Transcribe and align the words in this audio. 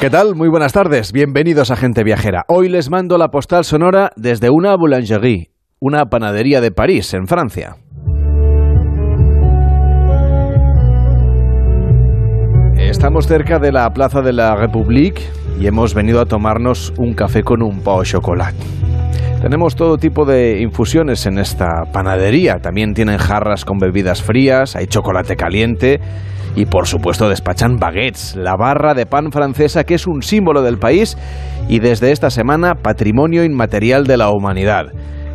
¿Qué 0.00 0.08
tal? 0.08 0.34
Muy 0.34 0.48
buenas 0.48 0.72
tardes. 0.72 1.12
Bienvenidos 1.12 1.70
a 1.70 1.76
Gente 1.76 2.02
Viajera. 2.04 2.46
Hoy 2.48 2.70
les 2.70 2.88
mando 2.88 3.18
la 3.18 3.28
postal 3.28 3.66
sonora 3.66 4.12
desde 4.16 4.48
una 4.48 4.74
boulangerie, 4.74 5.50
una 5.78 6.06
panadería 6.06 6.62
de 6.62 6.70
París, 6.70 7.12
en 7.12 7.26
Francia. 7.26 7.76
Estamos 12.78 13.26
cerca 13.26 13.58
de 13.58 13.72
la 13.72 13.90
Plaza 13.90 14.22
de 14.22 14.32
la 14.32 14.56
République 14.56 15.20
y 15.60 15.66
hemos 15.66 15.92
venido 15.92 16.22
a 16.22 16.24
tomarnos 16.24 16.94
un 16.96 17.12
café 17.12 17.42
con 17.42 17.62
un 17.62 17.82
pao 17.82 18.02
chocolate. 18.02 18.56
Tenemos 19.42 19.76
todo 19.76 19.98
tipo 19.98 20.24
de 20.24 20.62
infusiones 20.62 21.26
en 21.26 21.38
esta 21.38 21.82
panadería. 21.92 22.56
También 22.62 22.94
tienen 22.94 23.18
jarras 23.18 23.66
con 23.66 23.76
bebidas 23.76 24.22
frías, 24.22 24.76
hay 24.76 24.86
chocolate 24.86 25.36
caliente 25.36 26.00
y 26.56 26.66
por 26.66 26.86
supuesto 26.86 27.28
despachan 27.28 27.76
baguettes, 27.76 28.36
la 28.36 28.56
barra 28.56 28.94
de 28.94 29.06
pan 29.06 29.30
francesa 29.32 29.84
que 29.84 29.94
es 29.94 30.06
un 30.06 30.22
símbolo 30.22 30.62
del 30.62 30.78
país 30.78 31.16
y 31.68 31.78
desde 31.78 32.12
esta 32.12 32.30
semana 32.30 32.74
patrimonio 32.74 33.44
inmaterial 33.44 34.04
de 34.04 34.16
la 34.16 34.30
humanidad. 34.30 34.86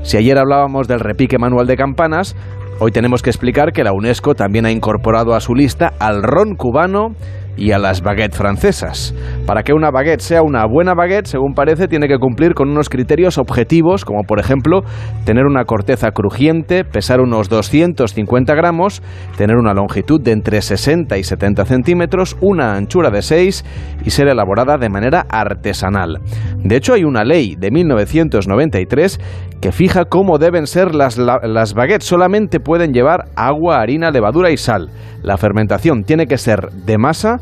Si 0.04 0.18
ayer 0.18 0.38
hablábamos 0.38 0.88
del 0.88 1.00
repique 1.00 1.38
manual 1.40 1.68
de 1.68 1.78
campanas, 1.78 2.36
hoy 2.80 2.92
tenemos 2.92 3.22
que 3.22 3.30
explicar 3.30 3.72
que 3.72 3.84
la 3.84 3.94
UNESCO 3.94 4.36
también 4.36 4.66
ha 4.66 4.72
incorporado 4.72 5.34
a 5.34 5.40
su 5.40 5.56
lista 5.56 5.94
al 6.00 6.22
ron 6.22 6.56
cubano 6.56 7.16
y 7.58 7.72
a 7.72 7.80
las 7.80 8.02
baguettes 8.02 8.38
francesas. 8.38 9.14
Para 9.46 9.64
que 9.64 9.74
una 9.74 9.92
baguette 9.92 10.22
sea 10.22 10.42
una 10.42 10.66
buena 10.66 10.94
baguette, 10.94 11.28
según 11.28 11.54
parece, 11.54 11.88
tiene 11.88 12.08
que 12.08 12.18
cumplir 12.18 12.54
con 12.54 12.70
unos 12.70 12.90
criterios 12.90 13.38
objetivos, 13.38 14.06
como 14.06 14.24
por 14.24 14.40
ejemplo 14.40 14.84
tener 15.26 15.46
una 15.46 15.66
corteza 15.66 16.12
crujiente, 16.12 16.84
pesar 16.84 17.22
unos 17.22 17.50
250 17.50 18.54
gramos, 18.56 19.02
tener 19.38 19.58
una 19.58 19.74
longitud 19.74 20.22
de 20.22 20.32
entre 20.32 20.62
60 20.62 21.18
y 21.18 21.24
70 21.24 21.66
centímetros, 21.66 22.38
una 22.42 22.76
anchura 22.76 23.10
de 23.10 23.22
6 23.22 23.66
y 24.06 24.10
ser 24.10 24.28
elaborada 24.28 24.78
de 24.78 24.90
manera 24.90 25.26
artesanal. 25.30 26.20
De 26.64 26.76
hecho, 26.76 26.94
hay 26.94 27.04
una 27.04 27.24
ley 27.24 27.56
de 27.56 27.72
1993 27.72 29.20
que 29.66 29.72
fija 29.72 30.06
cómo 30.06 30.38
deben 30.38 30.68
ser 30.68 30.94
las, 30.94 31.18
las 31.18 31.74
baguettes. 31.74 32.06
Solamente 32.06 32.60
pueden 32.60 32.94
llevar 32.94 33.26
agua, 33.36 33.82
harina, 33.82 34.12
levadura 34.12 34.52
y 34.52 34.58
sal. 34.58 34.92
La 35.24 35.38
fermentación 35.38 36.04
tiene 36.04 36.28
que 36.28 36.38
ser 36.38 36.70
de 36.70 37.00
masa 37.00 37.40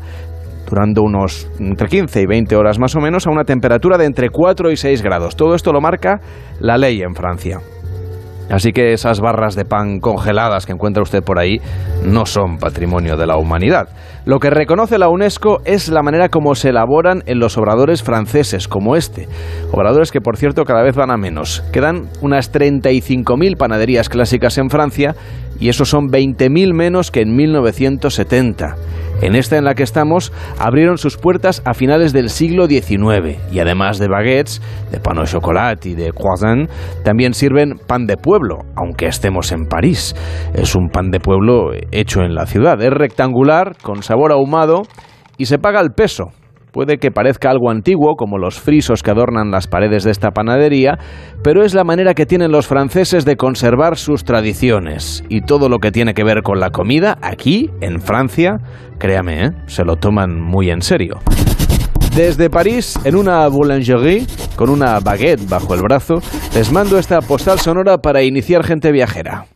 durando 0.66 1.02
unos 1.02 1.46
entre 1.58 1.86
15 1.86 2.22
y 2.22 2.26
20 2.26 2.56
horas 2.56 2.78
más 2.78 2.96
o 2.96 3.00
menos 3.00 3.26
a 3.26 3.30
una 3.30 3.44
temperatura 3.44 3.98
de 3.98 4.06
entre 4.06 4.30
4 4.30 4.70
y 4.70 4.76
6 4.78 5.02
grados. 5.02 5.36
Todo 5.36 5.54
esto 5.54 5.70
lo 5.70 5.82
marca 5.82 6.22
la 6.60 6.78
ley 6.78 7.02
en 7.02 7.14
Francia. 7.14 7.60
Así 8.50 8.72
que 8.72 8.92
esas 8.92 9.20
barras 9.20 9.54
de 9.54 9.64
pan 9.64 10.00
congeladas 10.00 10.66
que 10.66 10.72
encuentra 10.72 11.02
usted 11.02 11.22
por 11.22 11.38
ahí 11.38 11.60
no 12.04 12.26
son 12.26 12.58
patrimonio 12.58 13.16
de 13.16 13.26
la 13.26 13.36
humanidad. 13.36 13.88
Lo 14.26 14.38
que 14.38 14.50
reconoce 14.50 14.98
la 14.98 15.08
UNESCO 15.08 15.60
es 15.64 15.88
la 15.88 16.02
manera 16.02 16.28
como 16.28 16.54
se 16.54 16.70
elaboran 16.70 17.22
en 17.26 17.38
los 17.38 17.58
obradores 17.58 18.02
franceses, 18.02 18.68
como 18.68 18.96
este. 18.96 19.28
Obradores 19.70 20.12
que, 20.12 20.20
por 20.20 20.36
cierto, 20.36 20.64
cada 20.64 20.82
vez 20.82 20.96
van 20.96 21.10
a 21.10 21.16
menos. 21.16 21.62
Quedan 21.72 22.08
unas 22.20 22.52
35.000 22.52 23.56
panaderías 23.56 24.08
clásicas 24.08 24.56
en 24.58 24.70
Francia 24.70 25.14
y 25.58 25.68
eso 25.68 25.84
son 25.84 26.08
20.000 26.08 26.74
menos 26.74 27.10
que 27.10 27.20
en 27.20 27.34
1970. 27.34 28.76
En 29.22 29.36
esta 29.36 29.56
en 29.56 29.64
la 29.64 29.74
que 29.74 29.84
estamos, 29.84 30.32
abrieron 30.58 30.98
sus 30.98 31.16
puertas 31.16 31.62
a 31.64 31.72
finales 31.72 32.12
del 32.12 32.28
siglo 32.28 32.66
XIX 32.66 33.38
y 33.50 33.60
además 33.60 33.98
de 33.98 34.08
baguettes, 34.08 34.60
de 34.90 35.00
pan 35.00 35.18
au 35.18 35.24
chocolat 35.24 35.86
y 35.86 35.94
de 35.94 36.12
croissant, 36.12 36.68
también 37.04 37.32
sirven 37.32 37.78
pan 37.86 38.06
de 38.06 38.16
pueblo, 38.16 38.58
aunque 38.76 39.06
estemos 39.06 39.52
en 39.52 39.66
París. 39.66 40.14
Es 40.52 40.74
un 40.74 40.88
pan 40.90 41.10
de 41.10 41.20
pueblo 41.20 41.70
hecho 41.92 42.20
en 42.20 42.34
la 42.34 42.46
ciudad. 42.46 42.82
Es 42.82 42.90
rectangular, 42.90 43.76
con 43.80 44.02
sabor 44.02 44.32
ahumado 44.32 44.82
y 45.38 45.46
se 45.46 45.58
paga 45.58 45.80
el 45.80 45.92
peso. 45.92 46.32
Puede 46.74 46.98
que 46.98 47.12
parezca 47.12 47.50
algo 47.50 47.70
antiguo, 47.70 48.16
como 48.16 48.36
los 48.36 48.58
frisos 48.58 49.04
que 49.04 49.12
adornan 49.12 49.52
las 49.52 49.68
paredes 49.68 50.02
de 50.02 50.10
esta 50.10 50.32
panadería, 50.32 50.98
pero 51.44 51.64
es 51.64 51.72
la 51.72 51.84
manera 51.84 52.14
que 52.14 52.26
tienen 52.26 52.50
los 52.50 52.66
franceses 52.66 53.24
de 53.24 53.36
conservar 53.36 53.96
sus 53.96 54.24
tradiciones. 54.24 55.22
Y 55.28 55.42
todo 55.42 55.68
lo 55.68 55.78
que 55.78 55.92
tiene 55.92 56.14
que 56.14 56.24
ver 56.24 56.42
con 56.42 56.58
la 56.58 56.70
comida, 56.70 57.16
aquí, 57.22 57.70
en 57.80 58.00
Francia, 58.00 58.56
créame, 58.98 59.44
¿eh? 59.44 59.50
se 59.66 59.84
lo 59.84 59.94
toman 59.94 60.40
muy 60.40 60.70
en 60.70 60.82
serio. 60.82 61.20
Desde 62.16 62.50
París, 62.50 62.98
en 63.04 63.14
una 63.14 63.46
boulangerie, 63.46 64.26
con 64.56 64.68
una 64.68 64.98
baguette 64.98 65.48
bajo 65.48 65.74
el 65.74 65.80
brazo, 65.82 66.16
les 66.56 66.72
mando 66.72 66.98
esta 66.98 67.20
postal 67.20 67.60
sonora 67.60 67.98
para 67.98 68.24
iniciar 68.24 68.64
gente 68.64 68.90
viajera. 68.90 69.46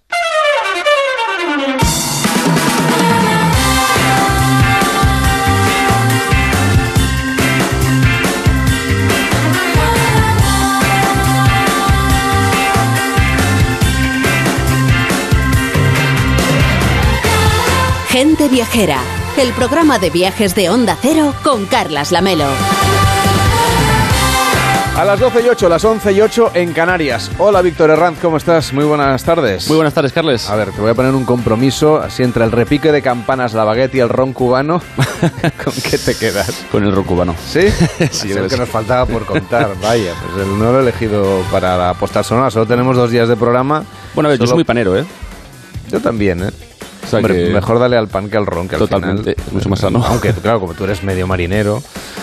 Gente 18.11 18.49
Viajera, 18.49 19.01
el 19.37 19.53
programa 19.53 19.99
de 19.99 20.11
viajes 20.11 20.55
de 20.55 20.71
Onda 20.71 20.97
Cero 21.01 21.35
con 21.45 21.67
Carlas 21.67 22.11
Lamelo. 22.11 22.47
A 24.97 25.05
las 25.05 25.21
12 25.21 25.43
y 25.43 25.49
8, 25.49 25.69
las 25.69 25.85
11 25.85 26.13
y 26.13 26.21
8 26.23 26.51
en 26.55 26.73
Canarias. 26.73 27.31
Hola 27.39 27.63
Víctor 27.63 27.91
Herranz, 27.91 28.19
¿cómo 28.21 28.37
estás? 28.37 28.73
Muy 28.73 28.85
buenas 28.85 29.23
tardes. 29.23 29.69
Muy 29.69 29.77
buenas 29.77 29.95
tardes, 29.95 30.13
Carles. 30.13 30.51
A 30.51 30.57
ver, 30.57 30.73
te 30.73 30.81
voy 30.81 30.91
a 30.91 30.95
poner 30.95 31.15
un 31.15 31.25
compromiso, 31.25 31.99
así 31.99 32.25
entre 32.25 32.43
el 32.45 32.51
repique 32.51 32.91
de 32.91 33.01
campanas, 33.01 33.53
la 33.55 33.63
baguette 33.63 33.95
y 33.97 34.01
el 34.01 34.09
ron 34.09 34.33
cubano. 34.33 34.83
¿Con 35.65 35.73
qué 35.89 35.99
te 35.99 36.17
quedas? 36.17 36.65
Con 36.73 36.83
el 36.85 36.93
ron 36.93 37.05
cubano. 37.05 37.35
¿Sí? 37.49 37.61
Sí, 38.11 38.31
es 38.33 38.37
el 38.37 38.49
que 38.49 38.57
nos 38.57 38.69
faltaba 38.69 39.07
por 39.07 39.25
contar. 39.25 39.71
Vaya, 39.83 40.15
pues 40.35 40.45
el 40.47 40.59
no 40.59 40.73
lo 40.73 40.79
he 40.81 40.83
elegido 40.83 41.43
para 41.53 41.77
la 41.77 41.95
postal 41.95 42.25
sonora. 42.25 42.51
Solo 42.51 42.67
tenemos 42.67 42.97
dos 42.97 43.11
días 43.11 43.29
de 43.29 43.37
programa. 43.37 43.85
Bueno, 44.15 44.29
a 44.29 44.31
ver, 44.31 44.39
yo 44.41 44.47
Solo- 44.47 44.51
soy 44.51 44.57
muy 44.57 44.65
panero, 44.65 44.97
¿eh? 44.99 45.05
Yo 45.93 46.01
también, 46.01 46.43
¿eh? 46.43 46.51
O 47.05 47.07
sea 47.11 47.19
Hombre, 47.19 47.47
que- 47.47 47.51
mejor 47.53 47.79
dale 47.79 47.97
al 47.97 48.09
pan 48.09 48.29
que 48.29 48.37
al 48.37 48.45
ron, 48.47 48.69
que 48.69 48.77
al 48.77 48.87
final- 48.87 49.37
mucho 49.53 49.69
más 49.69 49.79
sano. 49.79 50.05
Aunque, 50.05 50.33
claro, 50.33 50.61
como 50.61 50.75
tú 50.75 50.85
eres 50.85 51.03
medio 51.03 51.27
marinero, 51.27 51.83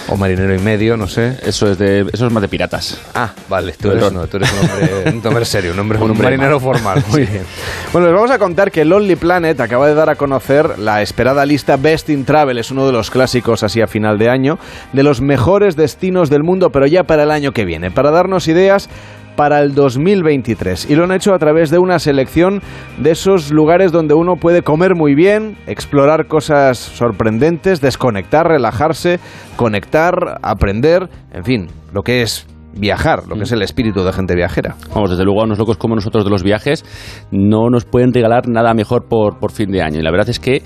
o 0.10 0.16
marinero 0.18 0.54
y 0.54 0.60
medio, 0.60 0.96
no 0.98 1.08
sé. 1.08 1.38
Eso 1.44 1.72
es, 1.72 1.78
de, 1.80 2.02
eso 2.14 2.28
es 2.28 2.32
más 2.32 2.42
de 2.42 2.48
piratas. 2.48 3.00
Ah, 3.16 3.32
vale, 3.50 3.74
tú 3.74 3.90
eres, 3.90 4.12
no, 4.12 4.28
tú 4.28 4.38
eres 4.38 4.52
un, 4.54 4.60
hombre, 4.70 5.04
un 5.20 5.28
hombre 5.28 5.46
serio, 5.46 5.72
un 5.74 5.80
hombre, 5.80 5.98
Un 6.02 6.18
marinero 6.18 6.60
formal. 6.60 7.04
Muy 7.10 7.22
bien. 7.26 7.44
Bueno, 7.92 8.08
les 8.08 8.16
vamos 8.16 8.30
a 8.32 8.38
contar 8.38 8.70
que 8.72 8.86
Lonely 8.86 9.16
Planet 9.16 9.60
acaba 9.60 9.88
de 9.88 9.96
dar 9.96 10.10
a 10.10 10.16
conocer 10.16 10.78
la 10.78 11.02
esperada 11.02 11.46
lista 11.46 11.78
Best 11.78 12.10
in 12.10 12.24
Travel, 12.26 12.58
es 12.60 12.70
uno 12.70 12.86
de 12.86 12.92
los 12.92 13.10
clásicos 13.10 13.64
así 13.64 13.82
a 13.82 13.88
final 13.88 14.20
de 14.20 14.30
año, 14.30 14.60
de 14.94 15.02
los 15.04 15.20
mejores 15.22 15.76
destinos 15.76 16.30
del 16.30 16.44
mundo, 16.44 16.70
pero 16.72 16.86
ya 16.86 17.04
para 17.04 17.24
el 17.24 17.32
año 17.32 17.52
que 17.54 17.66
viene, 17.66 17.90
para 17.90 18.12
darnos 18.12 18.48
ideas 18.48 18.88
para 19.36 19.62
el 19.62 19.74
2023 19.74 20.90
y 20.90 20.96
lo 20.96 21.04
han 21.04 21.12
hecho 21.12 21.34
a 21.34 21.40
través 21.40 21.70
de 21.70 21.80
una 21.80 22.00
selección 22.00 22.62
de 22.98 23.12
esos 23.12 23.52
lugares 23.52 23.92
donde 23.92 24.14
uno 24.14 24.36
puede 24.36 24.62
comer 24.62 24.96
muy 24.96 25.16
bien, 25.16 25.58
explorar 25.68 26.28
cosas 26.28 26.78
sorprendentes, 26.78 27.82
desconectar, 27.82 28.48
relajarse, 28.48 29.20
conectar, 29.56 30.40
aprender, 30.42 31.10
en 31.34 31.44
fin, 31.44 31.68
lo 31.94 32.04
que 32.04 32.22
es 32.22 32.48
viajar, 32.78 33.28
lo 33.28 33.36
que 33.36 33.44
es 33.44 33.52
el 33.52 33.62
espíritu 33.62 34.04
de 34.04 34.12
gente 34.12 34.36
viajera. 34.36 34.76
Vamos, 34.94 35.12
desde 35.12 35.24
luego 35.24 35.42
a 35.42 35.46
unos 35.46 35.58
locos 35.58 35.78
como 35.78 35.96
nosotros 35.96 36.24
de 36.24 36.30
los 36.30 36.44
viajes 36.44 36.84
no 37.32 37.70
nos 37.70 37.86
pueden 37.86 38.14
regalar 38.14 38.48
nada 38.48 38.74
mejor 38.74 39.08
por, 39.08 39.40
por 39.40 39.52
fin 39.52 39.72
de 39.72 39.82
año. 39.82 40.00
Y 40.00 40.04
la 40.04 40.12
verdad 40.12 40.30
es 40.30 40.40
que, 40.40 40.62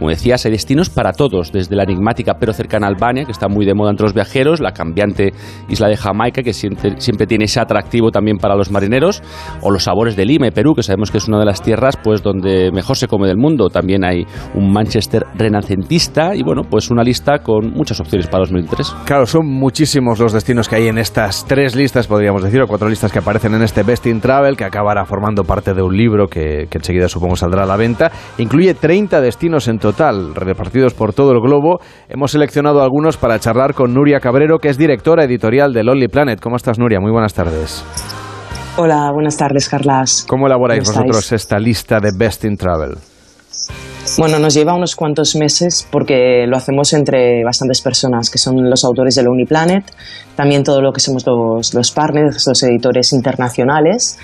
como 0.00 0.08
decías, 0.08 0.46
hay 0.46 0.52
destinos 0.52 0.88
para 0.88 1.12
todos, 1.12 1.52
desde 1.52 1.76
la 1.76 1.82
enigmática 1.82 2.36
pero 2.40 2.54
cercana 2.54 2.86
Albania, 2.86 3.26
que 3.26 3.32
está 3.32 3.48
muy 3.48 3.66
de 3.66 3.74
moda 3.74 3.90
entre 3.90 4.04
los 4.04 4.14
viajeros, 4.14 4.58
la 4.58 4.72
cambiante 4.72 5.34
isla 5.68 5.88
de 5.88 5.98
Jamaica, 5.98 6.42
que 6.42 6.54
siempre, 6.54 6.94
siempre 6.96 7.26
tiene 7.26 7.44
ese 7.44 7.60
atractivo 7.60 8.10
también 8.10 8.38
para 8.38 8.56
los 8.56 8.70
marineros, 8.70 9.22
o 9.60 9.70
los 9.70 9.84
sabores 9.84 10.16
de 10.16 10.24
Lima 10.24 10.46
y 10.46 10.52
Perú, 10.52 10.74
que 10.74 10.82
sabemos 10.82 11.10
que 11.10 11.18
es 11.18 11.28
una 11.28 11.38
de 11.38 11.44
las 11.44 11.60
tierras 11.60 11.98
pues 12.02 12.22
donde 12.22 12.70
mejor 12.72 12.96
se 12.96 13.08
come 13.08 13.28
del 13.28 13.36
mundo. 13.36 13.68
También 13.68 14.02
hay 14.02 14.24
un 14.54 14.72
Manchester 14.72 15.26
renacentista 15.34 16.34
y 16.34 16.42
bueno, 16.42 16.62
pues 16.62 16.90
una 16.90 17.02
lista 17.02 17.40
con 17.40 17.70
muchas 17.70 18.00
opciones 18.00 18.26
para 18.26 18.44
2023. 18.44 18.94
Claro, 19.04 19.26
son 19.26 19.46
muchísimos 19.46 20.18
los 20.18 20.32
destinos 20.32 20.66
que 20.66 20.76
hay 20.76 20.88
en 20.88 20.96
estas 20.96 21.44
tres 21.46 21.76
listas, 21.76 22.06
podríamos 22.06 22.42
decir, 22.42 22.62
o 22.62 22.66
cuatro 22.66 22.88
listas 22.88 23.12
que 23.12 23.18
aparecen 23.18 23.52
en 23.52 23.60
este 23.60 23.82
Best 23.82 24.06
in 24.06 24.22
Travel, 24.22 24.56
que 24.56 24.64
acabará 24.64 25.04
formando 25.04 25.44
parte 25.44 25.74
de 25.74 25.82
un 25.82 25.94
libro 25.94 26.26
que, 26.26 26.68
que 26.70 26.78
enseguida 26.78 27.06
supongo 27.06 27.36
saldrá 27.36 27.64
a 27.64 27.66
la 27.66 27.76
venta. 27.76 28.10
Incluye 28.38 28.72
30 28.72 29.20
destinos 29.20 29.68
en 29.68 29.78
total, 29.78 29.89
repartidos 30.34 30.94
por 30.94 31.12
todo 31.12 31.32
el 31.32 31.40
globo. 31.40 31.78
Hemos 32.08 32.32
seleccionado 32.32 32.82
algunos 32.82 33.16
para 33.16 33.38
charlar 33.38 33.74
con 33.74 33.94
Nuria 33.94 34.20
Cabrero, 34.20 34.58
que 34.58 34.68
es 34.68 34.78
directora 34.78 35.24
editorial 35.24 35.72
de 35.72 35.84
Lonely 35.84 36.08
Planet. 36.08 36.40
¿Cómo 36.40 36.56
estás, 36.56 36.78
Nuria? 36.78 37.00
Muy 37.00 37.10
buenas 37.10 37.34
tardes. 37.34 37.84
Hola, 38.76 39.10
buenas 39.12 39.36
tardes, 39.36 39.68
Carlas. 39.68 40.24
¿Cómo 40.28 40.46
elaboráis 40.46 40.88
¿Cómo 40.88 41.02
vosotros 41.04 41.32
esta 41.32 41.58
lista 41.58 42.00
de 42.00 42.10
Best 42.16 42.44
in 42.44 42.56
Travel? 42.56 42.96
Bueno, 44.16 44.38
nos 44.38 44.54
lleva 44.54 44.74
unos 44.74 44.96
cuantos 44.96 45.36
meses 45.36 45.86
porque 45.90 46.46
lo 46.46 46.56
hacemos 46.56 46.92
entre 46.92 47.44
bastantes 47.44 47.80
personas, 47.80 48.30
que 48.30 48.38
son 48.38 48.68
los 48.68 48.84
autores 48.84 49.14
de 49.14 49.22
Lonely 49.22 49.44
Planet, 49.44 49.84
también 50.34 50.64
todo 50.64 50.80
lo 50.80 50.92
que 50.92 51.00
somos 51.00 51.24
los, 51.26 51.74
los 51.74 51.90
partners, 51.90 52.46
los 52.46 52.62
editores 52.62 53.12
internacionales 53.12 54.18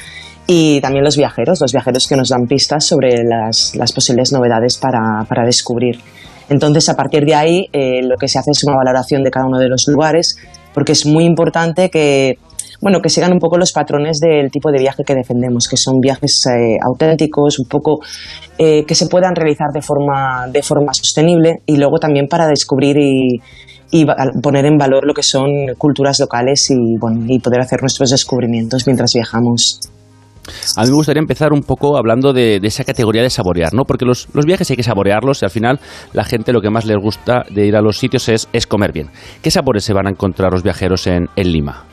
y 0.46 0.80
también 0.80 1.04
los 1.04 1.16
viajeros, 1.16 1.60
los 1.60 1.72
viajeros 1.72 2.06
que 2.06 2.16
nos 2.16 2.28
dan 2.28 2.46
pistas 2.46 2.84
sobre 2.84 3.24
las, 3.24 3.74
las 3.74 3.92
posibles 3.92 4.32
novedades 4.32 4.78
para, 4.78 5.24
para 5.28 5.44
descubrir. 5.44 5.98
Entonces, 6.48 6.88
a 6.88 6.94
partir 6.94 7.24
de 7.24 7.34
ahí, 7.34 7.68
eh, 7.72 8.02
lo 8.02 8.16
que 8.16 8.28
se 8.28 8.38
hace 8.38 8.52
es 8.52 8.64
una 8.64 8.76
valoración 8.76 9.22
de 9.22 9.30
cada 9.30 9.46
uno 9.46 9.58
de 9.58 9.68
los 9.68 9.86
lugares, 9.88 10.36
porque 10.72 10.92
es 10.92 11.04
muy 11.04 11.24
importante 11.24 11.90
que, 11.90 12.38
bueno, 12.80 13.00
que 13.00 13.08
sigan 13.08 13.32
un 13.32 13.40
poco 13.40 13.58
los 13.58 13.72
patrones 13.72 14.20
del 14.20 14.50
tipo 14.50 14.70
de 14.70 14.78
viaje 14.78 15.02
que 15.04 15.14
defendemos, 15.14 15.66
que 15.68 15.76
son 15.76 15.98
viajes 16.00 16.44
eh, 16.46 16.78
auténticos, 16.86 17.58
un 17.58 17.66
poco 17.66 17.98
eh, 18.58 18.84
que 18.86 18.94
se 18.94 19.06
puedan 19.06 19.34
realizar 19.34 19.72
de 19.72 19.82
forma, 19.82 20.46
de 20.48 20.62
forma 20.62 20.94
sostenible 20.94 21.62
y 21.66 21.76
luego 21.76 21.98
también 21.98 22.28
para 22.28 22.46
descubrir 22.46 22.96
y, 22.98 23.40
poner 24.42 24.66
en 24.66 24.76
valor 24.76 25.06
lo 25.06 25.14
que 25.14 25.22
son 25.22 25.48
culturas 25.78 26.20
locales 26.20 26.70
y, 26.70 26.98
bueno, 26.98 27.24
y 27.28 27.38
poder 27.38 27.60
hacer 27.60 27.80
nuestros 27.80 28.10
descubrimientos 28.10 28.86
mientras 28.86 29.14
viajamos. 29.14 29.80
A 30.76 30.82
mí 30.82 30.90
me 30.90 30.94
gustaría 30.94 31.20
empezar 31.20 31.52
un 31.52 31.62
poco 31.62 31.96
hablando 31.96 32.32
de, 32.32 32.60
esa 32.62 32.84
categoría 32.84 33.22
de 33.22 33.30
saborear, 33.30 33.72
¿no? 33.74 33.84
Porque 33.84 34.04
los, 34.04 34.28
viajes 34.46 34.70
hay 34.70 34.76
que 34.76 34.82
saborearlos 34.82 35.42
y 35.42 35.44
al 35.44 35.50
final 35.50 35.80
la 36.12 36.24
gente 36.24 36.52
lo 36.52 36.60
que 36.60 36.70
más 36.70 36.84
les 36.84 36.98
gusta 36.98 37.44
de 37.50 37.66
ir 37.66 37.76
a 37.76 37.80
los 37.80 37.98
sitios 37.98 38.28
es, 38.28 38.66
comer 38.66 38.92
bien. 38.92 39.10
¿Qué 39.42 39.50
sabores 39.50 39.84
se 39.84 39.92
van 39.92 40.06
a 40.06 40.10
encontrar 40.10 40.52
los 40.52 40.62
viajeros 40.62 41.06
en, 41.06 41.28
Lima? 41.36 41.84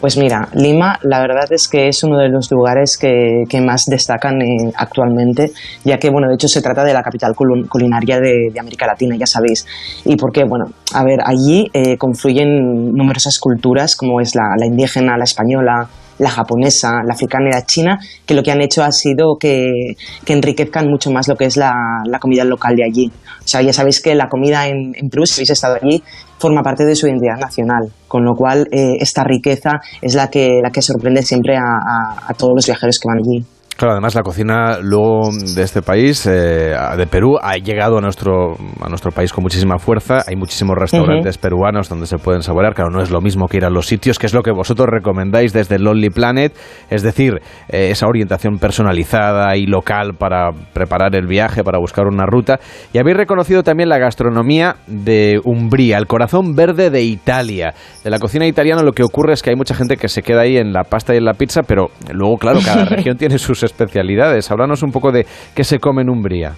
Pues 0.00 0.16
mira, 0.16 0.48
Lima 0.52 0.98
la 1.02 1.20
verdad 1.20 1.50
es 1.50 1.66
que 1.66 1.88
es 1.88 2.04
uno 2.04 2.18
de 2.18 2.28
los 2.28 2.50
lugares 2.52 2.96
que, 2.96 3.60
más 3.60 3.86
destacan 3.86 4.40
eh, 4.42 4.72
actualmente, 4.76 5.50
ya 5.84 5.98
que, 5.98 6.10
bueno, 6.10 6.28
de 6.28 6.34
hecho 6.34 6.46
se 6.46 6.62
trata 6.62 6.84
de 6.84 6.92
la 6.92 7.02
capital 7.02 7.34
culinaria 7.34 8.20
de, 8.20 8.52
América 8.60 8.86
Latina, 8.86 9.16
ya 9.18 9.26
sabéis. 9.26 9.66
¿Y 10.04 10.16
por 10.16 10.32
qué? 10.32 10.44
Bueno, 10.44 10.66
a 10.94 11.02
ver, 11.02 11.18
allí 11.24 11.68
eh, 11.72 11.96
confluyen 11.96 12.92
numerosas 12.92 13.38
culturas, 13.40 13.96
como 13.96 14.20
es 14.20 14.34
la, 14.36 14.54
indígena, 14.64 15.16
la 15.16 15.24
española, 15.24 15.88
la 16.18 16.30
japonesa, 16.30 17.02
la 17.04 17.14
africana 17.14 17.48
y 17.48 17.52
la 17.52 17.64
china, 17.64 17.98
que 18.26 18.34
lo 18.34 18.42
que 18.42 18.50
han 18.50 18.60
hecho 18.60 18.82
ha 18.82 18.92
sido 18.92 19.36
que, 19.38 19.96
enriquezcan 20.26 20.88
mucho 20.88 21.10
más 21.10 21.28
lo 21.28 21.36
que 21.36 21.46
es 21.46 21.56
la, 21.56 22.02
comida 22.20 22.44
local 22.44 22.76
de 22.76 22.84
allí. 22.84 23.12
O 23.44 23.48
sea, 23.48 23.62
ya 23.62 23.72
sabéis 23.72 24.00
que 24.00 24.14
la 24.14 24.28
comida 24.28 24.66
en, 24.66 24.92
en 24.94 25.08
Perú, 25.08 25.26
si 25.26 25.40
habéis 25.40 25.50
estado 25.50 25.78
allí, 25.80 26.02
forma 26.38 26.62
parte 26.62 26.84
de 26.84 26.94
su 26.94 27.06
identidad 27.06 27.38
nacional, 27.38 27.90
con 28.06 28.24
lo 28.24 28.34
cual 28.34 28.68
eh, 28.70 28.96
esta 29.00 29.24
riqueza 29.24 29.80
es 30.02 30.14
la 30.14 30.28
que, 30.28 30.60
la 30.62 30.70
que 30.70 30.82
sorprende 30.82 31.22
siempre 31.22 31.56
a 31.56 32.34
todos 32.36 32.54
los 32.54 32.66
viajeros 32.66 32.98
que 32.98 33.08
van 33.08 33.18
allí. 33.18 33.57
Claro, 33.78 33.92
además 33.92 34.16
la 34.16 34.22
cocina 34.22 34.80
luego 34.82 35.30
de 35.54 35.62
este 35.62 35.82
país, 35.82 36.26
eh, 36.26 36.74
de 36.96 37.06
Perú, 37.06 37.38
ha 37.40 37.58
llegado 37.58 37.98
a 37.98 38.00
nuestro, 38.00 38.56
a 38.80 38.88
nuestro 38.88 39.12
país 39.12 39.32
con 39.32 39.44
muchísima 39.44 39.78
fuerza. 39.78 40.24
Hay 40.26 40.34
muchísimos 40.34 40.76
restaurantes 40.76 41.38
peruanos 41.38 41.88
donde 41.88 42.06
se 42.06 42.18
pueden 42.18 42.42
saborear. 42.42 42.74
Claro, 42.74 42.90
no 42.90 43.00
es 43.00 43.12
lo 43.12 43.20
mismo 43.20 43.46
que 43.46 43.58
ir 43.58 43.64
a 43.64 43.70
los 43.70 43.86
sitios, 43.86 44.18
que 44.18 44.26
es 44.26 44.34
lo 44.34 44.42
que 44.42 44.50
vosotros 44.50 44.88
recomendáis 44.90 45.52
desde 45.52 45.78
Lonely 45.78 46.10
Planet, 46.10 46.52
es 46.90 47.04
decir, 47.04 47.34
eh, 47.68 47.90
esa 47.92 48.08
orientación 48.08 48.58
personalizada 48.58 49.56
y 49.56 49.66
local 49.66 50.14
para 50.18 50.50
preparar 50.72 51.14
el 51.14 51.28
viaje, 51.28 51.62
para 51.62 51.78
buscar 51.78 52.08
una 52.08 52.26
ruta. 52.26 52.58
Y 52.92 52.98
habéis 52.98 53.16
reconocido 53.16 53.62
también 53.62 53.90
la 53.90 53.98
gastronomía 53.98 54.74
de 54.88 55.38
Umbría, 55.44 55.98
el 55.98 56.08
corazón 56.08 56.56
verde 56.56 56.90
de 56.90 57.04
Italia. 57.04 57.74
De 58.02 58.10
la 58.10 58.18
cocina 58.18 58.44
italiana 58.44 58.82
lo 58.82 58.90
que 58.90 59.04
ocurre 59.04 59.34
es 59.34 59.42
que 59.44 59.50
hay 59.50 59.56
mucha 59.56 59.76
gente 59.76 59.96
que 59.96 60.08
se 60.08 60.22
queda 60.22 60.40
ahí 60.40 60.56
en 60.56 60.72
la 60.72 60.82
pasta 60.82 61.14
y 61.14 61.18
en 61.18 61.24
la 61.26 61.34
pizza, 61.34 61.62
pero 61.62 61.90
luego, 62.12 62.38
claro, 62.38 62.58
cada 62.64 62.84
región 62.96 63.16
tiene 63.16 63.38
sus 63.38 63.67
especialidades. 63.70 64.50
Háblanos 64.50 64.82
un 64.82 64.90
poco 64.90 65.12
de 65.12 65.26
qué 65.54 65.64
se 65.64 65.78
come 65.78 66.02
en 66.02 66.10
Umbría. 66.10 66.54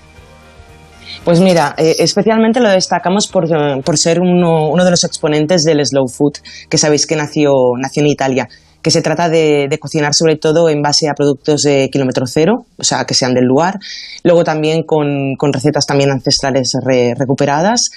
Pues 1.24 1.40
mira, 1.40 1.74
eh, 1.76 1.96
especialmente 1.98 2.60
lo 2.60 2.70
destacamos 2.70 3.28
por, 3.28 3.46
por 3.82 3.98
ser 3.98 4.20
uno, 4.20 4.70
uno, 4.70 4.84
de 4.84 4.90
los 4.90 5.04
exponentes 5.04 5.64
del 5.64 5.84
slow 5.84 6.08
food, 6.08 6.38
que 6.68 6.78
sabéis 6.78 7.06
que 7.06 7.16
nació, 7.16 7.52
nació 7.78 8.02
en 8.02 8.08
Italia, 8.08 8.48
que 8.80 8.90
se 8.90 9.02
trata 9.02 9.28
de, 9.28 9.68
cocinar 9.80 10.14
sobre 10.14 10.36
todo 10.36 10.70
en 10.70 10.80
base 10.80 11.08
a 11.08 11.14
productos 11.14 11.62
de 11.62 11.90
kilómetro 11.92 12.26
cero, 12.26 12.64
o 12.78 12.84
sea, 12.84 13.04
que 13.04 13.14
sean 13.14 13.34
del 13.34 13.44
lugar, 13.44 13.78
luego 14.24 14.44
también 14.44 14.82
con, 14.84 15.34
con 15.36 15.52
recetas 15.52 15.84
también 15.84 16.10
ancestrales 16.10 16.72
recuperadas, 17.18 17.90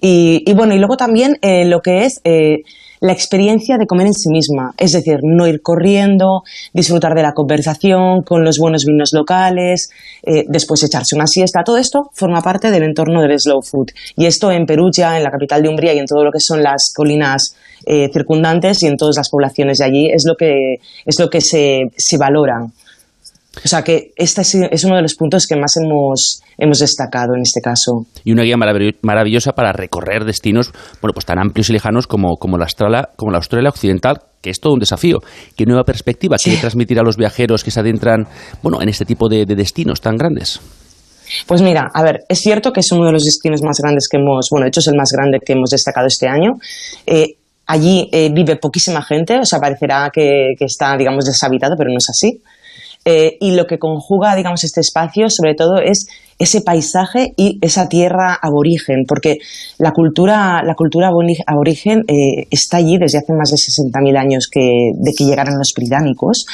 y, 0.00 0.52
bueno, 0.54 0.74
y 0.74 0.78
luego 0.78 0.96
también 0.96 1.38
eh, 1.42 1.64
lo 1.64 1.80
que 1.80 2.04
es... 2.04 2.20
Eh, 2.24 2.62
la 3.00 3.12
experiencia 3.12 3.76
de 3.78 3.86
comer 3.86 4.06
en 4.06 4.14
sí 4.14 4.30
misma, 4.30 4.72
es 4.78 4.92
decir, 4.92 5.18
no 5.22 5.46
ir 5.46 5.60
corriendo, 5.62 6.42
disfrutar 6.72 7.14
de 7.14 7.22
la 7.22 7.32
conversación 7.32 8.22
con 8.22 8.44
los 8.44 8.58
buenos 8.58 8.84
vinos 8.84 9.10
locales, 9.12 9.90
eh, 10.22 10.44
después 10.48 10.82
echarse 10.82 11.14
una 11.14 11.26
siesta, 11.26 11.62
todo 11.64 11.76
esto 11.76 12.10
forma 12.12 12.42
parte 12.42 12.70
del 12.70 12.82
entorno 12.82 13.22
del 13.22 13.38
slow 13.38 13.62
food. 13.62 13.88
Y 14.16 14.26
esto 14.26 14.50
en 14.50 14.66
Perugia, 14.66 15.16
en 15.16 15.24
la 15.24 15.30
capital 15.30 15.62
de 15.62 15.68
Umbría 15.68 15.94
y 15.94 15.98
en 15.98 16.06
todo 16.06 16.24
lo 16.24 16.30
que 16.30 16.40
son 16.40 16.62
las 16.62 16.92
colinas 16.94 17.56
eh, 17.84 18.08
circundantes 18.12 18.82
y 18.82 18.86
en 18.86 18.96
todas 18.96 19.16
las 19.16 19.30
poblaciones 19.30 19.78
de 19.78 19.84
allí 19.84 20.10
es 20.10 20.24
lo 20.26 20.34
que, 20.34 20.76
es 21.04 21.20
lo 21.20 21.28
que 21.28 21.40
se, 21.40 21.90
se 21.96 22.16
valora. 22.16 22.66
O 23.64 23.68
sea 23.68 23.82
que 23.82 24.12
este 24.16 24.42
es 24.42 24.84
uno 24.84 24.96
de 24.96 25.02
los 25.02 25.14
puntos 25.14 25.46
que 25.46 25.56
más 25.56 25.76
hemos, 25.76 26.42
hemos 26.58 26.78
destacado 26.78 27.34
en 27.34 27.42
este 27.42 27.60
caso. 27.60 28.06
Y 28.24 28.32
una 28.32 28.42
guía 28.42 28.56
maravillosa 28.56 29.52
para 29.52 29.72
recorrer 29.72 30.24
destinos 30.24 30.72
bueno, 31.00 31.12
pues 31.14 31.24
tan 31.24 31.38
amplios 31.38 31.70
y 31.70 31.72
lejanos 31.72 32.06
como, 32.06 32.36
como, 32.36 32.58
la, 32.58 32.64
Australia, 32.64 33.08
como 33.16 33.32
la 33.32 33.38
Australia 33.38 33.70
Occidental, 33.70 34.20
que 34.42 34.50
es 34.50 34.60
todo 34.60 34.74
un 34.74 34.78
desafío. 34.78 35.18
¿Qué 35.56 35.64
nueva 35.64 35.84
perspectiva 35.84 36.36
quiere 36.36 36.58
transmitir 36.60 36.98
a 36.98 37.02
los 37.02 37.16
viajeros 37.16 37.64
que 37.64 37.70
se 37.70 37.80
adentran 37.80 38.26
bueno, 38.62 38.82
en 38.82 38.88
este 38.88 39.04
tipo 39.04 39.28
de, 39.28 39.44
destinos 39.46 40.00
tan 40.00 40.16
grandes? 40.16 40.60
Pues 41.46 41.60
mira, 41.60 41.90
a 41.92 42.02
ver, 42.02 42.24
es 42.28 42.38
cierto 42.40 42.72
que 42.72 42.80
es 42.80 42.92
uno 42.92 43.06
de 43.06 43.12
los 43.12 43.24
destinos 43.24 43.60
más 43.62 43.80
grandes 43.80 44.08
que 44.08 44.18
hemos, 44.18 44.48
bueno, 44.50 44.64
de 44.64 44.68
hecho 44.68 44.80
es 44.80 44.86
el 44.86 44.96
más 44.96 45.10
grande 45.10 45.40
que 45.44 45.54
hemos 45.54 45.70
destacado 45.70 46.06
este 46.06 46.28
año. 46.28 46.52
Eh, 47.04 47.36
allí 47.66 48.08
eh, 48.12 48.30
vive 48.32 48.56
poquísima 48.56 49.02
gente, 49.02 49.40
o 49.40 49.44
sea, 49.44 49.58
parecerá 49.58 50.10
que, 50.12 50.54
que, 50.56 50.66
está, 50.66 50.96
digamos, 50.96 51.24
deshabitado, 51.24 51.74
pero 51.76 51.90
no 51.90 51.98
es 51.98 52.08
así. 52.08 52.40
Eh, 53.08 53.36
y 53.40 53.52
lo 53.52 53.66
que 53.66 53.78
conjuga, 53.78 54.34
digamos, 54.34 54.64
este 54.64 54.80
espacio, 54.80 55.30
sobre 55.30 55.54
todo, 55.54 55.76
es 55.78 56.08
ese 56.40 56.60
paisaje 56.60 57.32
y 57.36 57.58
esa 57.62 57.88
tierra 57.88 58.36
aborigen, 58.42 59.04
porque 59.06 59.38
la 59.78 59.92
cultura, 59.92 60.60
la 60.64 60.74
cultura 60.74 61.10
aborigen 61.46 62.00
eh, 62.08 62.46
está 62.50 62.78
allí 62.78 62.98
desde 62.98 63.18
hace 63.18 63.32
más 63.32 63.50
de 63.50 63.56
60.000 63.56 64.18
años 64.18 64.48
que, 64.50 64.90
de 64.94 65.12
que 65.16 65.24
llegaron 65.24 65.56
los 65.56 65.72
británicos 65.74 66.46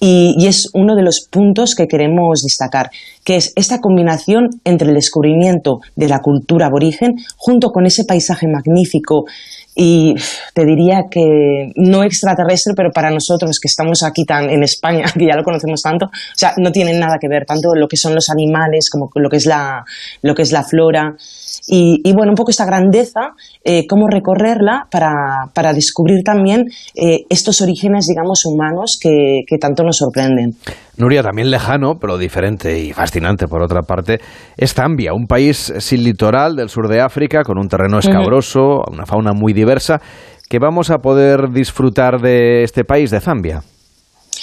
y, 0.00 0.34
y, 0.36 0.48
es 0.48 0.68
uno 0.74 0.96
de 0.96 1.02
los 1.02 1.26
puntos 1.30 1.74
que 1.74 1.86
queremos 1.86 2.42
destacar, 2.42 2.90
que 3.24 3.36
es 3.36 3.52
esta 3.56 3.78
combinación 3.78 4.50
entre 4.64 4.88
el 4.88 4.94
descubrimiento 4.94 5.78
de 5.96 6.08
la 6.08 6.18
cultura 6.18 6.66
aborigen 6.66 7.14
junto 7.36 7.70
con 7.70 7.86
ese 7.86 8.04
paisaje 8.04 8.48
magnífico 8.48 9.24
y 9.74 10.14
te 10.54 10.64
diría 10.64 11.04
que 11.10 11.72
no 11.76 12.02
extraterrestre, 12.02 12.74
pero 12.76 12.90
para 12.90 13.10
nosotros 13.10 13.58
que 13.60 13.68
estamos 13.68 14.02
aquí 14.02 14.24
tan 14.24 14.50
en 14.50 14.62
España, 14.62 15.04
que 15.18 15.26
ya 15.26 15.36
lo 15.36 15.44
conocemos 15.44 15.82
tanto, 15.82 16.06
o 16.06 16.36
sea, 16.36 16.54
no 16.58 16.70
tienen 16.70 16.98
nada 16.98 17.18
que 17.20 17.28
ver, 17.28 17.44
tanto 17.46 17.74
lo 17.74 17.88
que 17.88 17.96
son 17.96 18.14
los 18.14 18.28
animales 18.28 18.90
como 18.90 19.10
lo 19.14 19.30
que 19.30 19.36
es 19.36 19.46
la, 19.46 19.84
lo 20.22 20.34
que 20.34 20.42
es 20.42 20.52
la 20.52 20.62
flora. 20.62 21.16
Y, 21.66 22.12
bueno, 22.12 22.32
un 22.32 22.36
poco 22.36 22.50
esta 22.50 22.66
grandeza, 22.66 23.34
eh, 23.64 23.86
cómo 23.86 24.08
recorrerla 24.08 24.88
para, 24.90 25.72
descubrir 25.72 26.24
también 26.24 26.66
eh, 26.94 27.24
estos 27.28 27.60
orígenes, 27.60 28.06
digamos, 28.08 28.44
humanos 28.44 28.98
que, 29.00 29.44
tanto 29.60 29.84
nos 29.84 29.98
sorprenden. 29.98 30.56
Nuria, 30.96 31.22
también 31.22 31.50
lejano, 31.50 31.94
pero 32.00 32.18
diferente 32.18 32.80
y 32.80 32.92
fascinante 32.92 33.46
por 33.46 33.62
otra 33.62 33.82
parte, 33.82 34.18
es 34.56 34.74
Zambia, 34.74 35.14
un 35.14 35.26
país 35.26 35.72
sin 35.78 36.02
litoral 36.02 36.56
del 36.56 36.68
sur 36.68 36.88
de 36.88 37.00
África, 37.00 37.42
con 37.44 37.58
un 37.58 37.68
terreno 37.68 37.98
escabroso, 37.98 38.82
una 38.90 39.06
fauna 39.06 39.32
muy 39.32 39.52
diversa. 39.52 40.00
¿Qué 40.48 40.58
vamos 40.58 40.90
a 40.90 40.98
poder 40.98 41.50
disfrutar 41.52 42.20
de 42.20 42.64
este 42.64 42.84
país, 42.84 43.10
de 43.10 43.20
Zambia? 43.20 43.62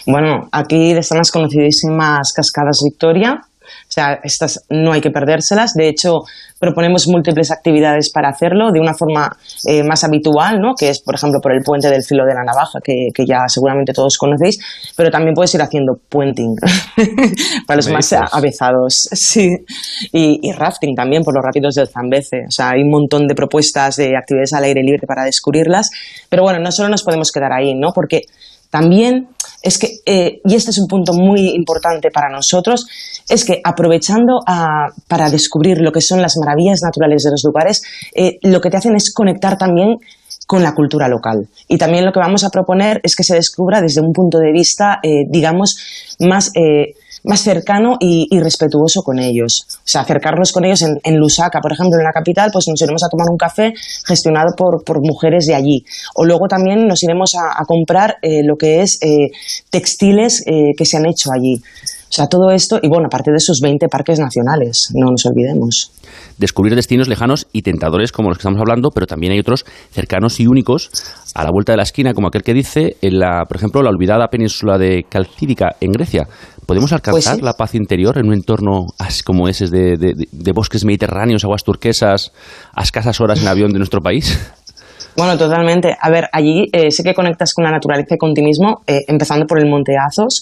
Bueno, 0.08 0.48
aquí 0.52 0.92
están 0.92 1.20
las 1.20 1.32
conocidísimas 1.32 2.34
cascadas 2.34 2.80
Victoria, 2.84 3.42
o 3.70 3.92
sea, 3.92 4.20
estas 4.24 4.66
no 4.70 4.92
hay 4.92 5.02
que 5.02 5.12
perdérselas. 5.12 5.74
De 5.74 5.88
hecho, 5.88 6.22
proponemos 6.60 7.08
múltiples 7.08 7.52
actividades 7.52 8.12
para 8.12 8.30
hacerlo 8.30 8.72
de 8.72 8.80
una 8.80 8.94
forma 8.94 9.36
eh, 9.68 9.84
más 9.84 10.04
habitual, 10.04 10.60
¿no? 10.60 10.74
que 10.78 10.90
es, 10.90 11.02
por 11.02 11.16
ejemplo, 11.16 11.40
por 11.42 11.54
el 11.54 11.62
puente 11.64 11.90
del 11.90 12.04
filo 12.04 12.26
de 12.26 12.34
la 12.34 12.44
navaja, 12.44 12.80
que, 12.84 13.10
ya 13.26 13.48
seguramente 13.48 13.94
todos 13.94 14.18
conocéis, 14.18 14.60
pero 14.96 15.10
también 15.10 15.34
puedes 15.34 15.54
ir 15.56 15.62
haciendo 15.62 15.94
puenting 16.10 16.56
para 17.68 17.78
los 17.78 17.90
más 17.90 18.14
avezados. 18.14 19.08
Sí. 19.12 19.50
Y, 20.12 20.52
rafting 20.52 20.96
también 20.96 21.24
por 21.24 21.34
los 21.34 21.44
rápidos 21.44 21.76
del 21.76 21.88
Zambeze. 21.88 22.46
O 22.48 22.52
sea, 22.52 22.72
hay 22.72 22.82
un 22.82 22.90
montón 22.90 23.28
de 23.28 23.36
propuestas 23.36 23.96
de 23.96 24.18
actividades 24.18 24.54
al 24.54 24.64
aire 24.64 24.82
libre 24.82 25.08
para 25.08 25.24
descubrirlas. 25.24 25.90
Pero 26.30 26.44
bueno, 26.44 26.60
no 26.60 26.72
solo 26.72 26.90
nos 26.90 27.04
podemos 27.04 27.32
quedar 27.32 27.54
ahí, 27.54 27.74
¿no? 27.76 27.92
Porque 27.94 28.24
también 28.70 29.30
es 29.62 29.78
que, 29.78 30.00
eh, 30.06 30.42
y 30.44 30.56
este 30.56 30.72
es 30.72 30.78
un 30.80 30.88
punto 30.88 31.14
muy 31.14 31.50
importante 31.56 32.10
para 32.12 32.30
nosotros, 32.30 32.86
es 33.28 33.46
que 33.46 33.62
aprovechando 33.64 34.40
para 35.08 35.30
descubrir 35.30 35.80
lo 35.80 35.92
que 35.92 36.02
son 36.02 36.22
las 36.22 36.36
maravillas 36.38 36.82
naturales 36.84 37.24
de 37.24 37.32
los 37.32 37.44
lugares, 37.44 37.82
eh, 38.14 38.40
lo 38.44 38.62
que 38.62 38.70
te 38.70 38.78
hacen 38.78 38.96
es 38.96 39.14
conectar 39.14 39.58
también 39.58 39.98
con 40.48 40.64
la 40.64 40.74
cultura 40.74 41.08
local. 41.08 41.48
Y 41.68 41.78
también 41.78 42.06
lo 42.06 42.12
que 42.12 42.20
vamos 42.20 42.44
a 42.44 42.50
proponer 42.50 43.00
es 43.04 43.16
que 43.16 43.24
se 43.24 43.36
descubra 43.36 43.82
desde 43.82 44.02
un 44.02 44.14
punto 44.14 44.40
de 44.40 44.52
vista, 44.52 45.00
eh, 45.04 45.26
digamos, 45.30 45.78
más 46.20 46.52
más 47.24 47.42
cercano 47.42 47.98
y, 48.00 48.28
respetuoso 48.40 49.02
con 49.02 49.20
ellos. 49.20 49.66
O 49.78 49.82
sea, 49.86 50.02
acercarnos 50.02 50.52
con 50.52 50.66
ellos 50.66 50.82
en, 50.82 51.18
Lusaka, 51.18 51.60
por 51.60 51.74
ejemplo, 51.74 51.98
en 51.98 52.06
la 52.06 52.12
capital, 52.12 52.50
pues 52.52 52.68
nos 52.68 52.82
iremos 52.82 53.04
a 53.04 53.10
tomar 53.10 53.28
un 53.30 53.38
café 53.38 53.74
gestionado 54.06 54.56
por, 54.56 55.02
mujeres 55.02 55.46
de 55.46 55.56
allí. 55.56 55.84
O 56.16 56.26
luego 56.26 56.48
también 56.48 56.88
nos 56.88 57.04
iremos 57.04 57.34
a, 57.36 57.64
comprar 57.66 58.18
eh, 58.22 58.44
lo 58.44 58.56
que 58.56 58.82
es 58.82 59.00
eh, 59.02 59.30
textiles 59.70 60.44
eh, 60.46 60.74
que 60.78 60.86
se 60.86 60.98
han 60.98 61.06
hecho 61.06 61.30
allí. 61.32 61.62
O 62.10 62.12
sea, 62.12 62.26
todo 62.26 62.50
esto, 62.50 62.80
y 62.82 62.90
bueno, 62.90 63.06
aparte 63.06 63.32
de 63.32 63.40
sus 63.40 63.60
20 63.62 63.88
parques 63.88 64.20
nacionales, 64.20 64.90
no 64.96 65.12
nos 65.12 65.24
olvidemos. 65.28 65.92
Descubrir 66.40 66.76
destinos 66.76 67.08
lejanos 67.08 67.46
y 67.54 67.62
tentadores 67.62 68.12
como 68.12 68.30
los 68.30 68.38
que 68.40 68.42
estamos 68.42 68.60
hablando, 68.60 68.90
pero 68.90 69.06
también 69.06 69.34
hay 69.34 69.40
otros 69.40 69.64
cercanos 69.92 70.40
y 70.40 70.48
únicos 70.48 70.90
a 71.36 71.44
la 71.44 71.52
vuelta 71.52 71.74
de 71.74 71.78
la 71.78 71.84
esquina, 71.84 72.16
como 72.16 72.28
aquel 72.28 72.42
que 72.42 72.56
dice, 72.56 72.98
en 73.04 73.20
la, 73.20 73.46
por 73.48 73.58
ejemplo, 73.58 73.84
la 73.84 73.92
olvidada 73.92 74.28
península 74.30 74.80
de 74.80 75.06
Calcídica, 75.08 75.76
en 75.80 75.92
Grecia. 75.92 76.28
¿Podemos 76.66 76.92
alcanzar 76.94 77.36
Pues 77.36 77.44
la 77.44 77.54
paz 77.54 77.76
interior 77.76 78.18
en 78.18 78.28
un 78.28 78.34
entorno 78.34 78.88
así 78.98 79.22
como 79.22 79.48
ese 79.48 79.68
de, 79.68 79.96
de, 79.98 80.14
de 80.32 80.52
bosques 80.52 80.86
mediterráneos, 80.86 81.44
aguas 81.44 81.64
turquesas, 81.64 82.32
a 82.74 82.82
escasas 82.82 83.22
horas 83.22 83.40
en 83.40 83.48
avión 83.48 83.72
de 83.72 83.78
nuestro 83.78 84.02
país? 84.02 84.40
Bueno, 85.16 85.38
totalmente. 85.38 85.96
A 86.00 86.10
ver, 86.10 86.30
allí 86.32 86.68
eh, 86.72 86.92
sí 86.92 87.04
que 87.04 87.14
conectas 87.14 87.54
con 87.54 87.66
la 87.66 87.72
naturaleza 87.72 88.16
y 88.16 88.18
con 88.18 88.34
ti 88.34 88.42
mismo, 88.42 88.82
eh, 88.88 89.02
empezando 89.08 89.46
por 89.46 89.60
el 89.60 89.70
Monte 89.70 89.94
Azos. 89.98 90.42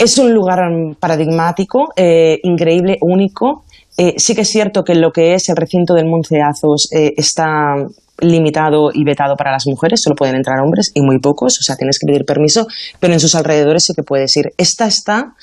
Es 0.00 0.16
un 0.16 0.32
lugar 0.32 0.60
paradigmático, 0.98 1.92
eh, 1.94 2.40
increíble, 2.42 2.96
único. 3.02 3.64
Eh, 3.98 4.14
sí 4.16 4.34
que 4.34 4.40
es 4.40 4.48
cierto 4.48 4.82
que 4.82 4.94
lo 4.94 5.12
que 5.12 5.34
es 5.34 5.50
el 5.50 5.56
recinto 5.56 5.92
del 5.92 6.06
Monte 6.06 6.40
Azos 6.40 6.88
eh, 6.90 7.12
está 7.18 7.74
limitado 8.18 8.88
y 8.94 9.04
vetado 9.04 9.36
para 9.36 9.52
las 9.52 9.66
mujeres, 9.66 10.00
solo 10.02 10.16
pueden 10.16 10.36
entrar 10.36 10.58
hombres 10.60 10.90
y 10.94 11.02
muy 11.02 11.18
pocos, 11.18 11.58
o 11.58 11.62
sea, 11.62 11.76
tienes 11.76 11.98
que 11.98 12.06
pedir 12.06 12.24
permiso, 12.24 12.66
pero 12.98 13.12
en 13.12 13.20
sus 13.20 13.34
alrededores 13.34 13.84
sí 13.84 13.92
que 13.92 14.02
puedes 14.02 14.34
ir. 14.38 14.54
Esta 14.56 14.86
está 14.86 15.34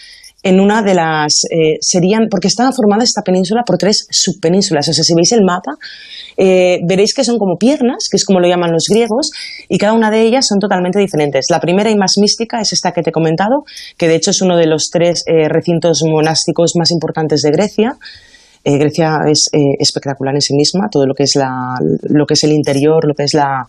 en 0.48 0.62
una 0.62 0.82
de 0.82 0.94
las 0.94 1.44
eh, 1.51 1.77
serían 1.82 2.27
porque 2.32 2.48
está 2.48 2.72
formada 2.72 3.04
esta 3.04 3.22
península 3.22 3.63
por 3.66 3.77
tres 3.77 4.08
subpenínsulas. 4.10 4.88
O 4.88 4.94
sea 4.94 5.04
si 5.04 5.13
veis 5.13 5.34
el 5.34 5.44
mapa 5.44 5.77
eh, 6.38 6.80
veréis 6.88 7.13
que 7.13 7.25
son 7.25 7.38
como 7.38 7.58
piernas 7.58 8.08
que 8.10 8.16
es 8.16 8.24
como 8.24 8.39
lo 8.39 8.48
llaman 8.48 8.72
los 8.72 8.86
griegos 8.89 9.32
y 9.68 9.77
cada 9.77 9.94
una 9.94 10.10
de 10.10 10.22
ellas 10.22 10.48
son 10.48 10.60
totalmente 10.60 11.00
diferentes. 11.00 11.48
La 11.50 11.60
primera 11.60 11.89
y 11.89 11.98
más 11.98 12.13
mística 12.22 12.62
es 12.62 12.72
esta 12.72 12.94
que 12.94 13.01
te 13.01 13.10
he 13.10 13.13
comentado 13.13 13.66
que 13.98 14.08
de 14.08 14.16
hecho 14.16 14.32
es 14.32 14.42
uno 14.42 14.56
de 14.56 14.68
los 14.68 14.89
tres 14.89 15.24
eh, 15.27 15.50
recintos 15.50 16.01
monásticos 16.06 16.74
más 16.77 16.92
importantes 16.92 17.42
de 17.42 17.51
Grecia. 17.51 17.98
Grecia 18.63 19.20
es 19.32 19.50
espectacular 19.80 20.36
en 20.36 20.42
sí 20.42 20.54
misma 20.54 20.89
todo 20.92 21.06
lo 21.06 21.13
que 21.13 21.24
es 21.24 21.38
la, 21.38 21.77
lo 22.01 22.25
que 22.25 22.34
es 22.34 22.44
el 22.44 22.51
interior 22.51 23.08
lo 23.08 23.13
que 23.13 23.24
es 23.24 23.34
la, 23.34 23.66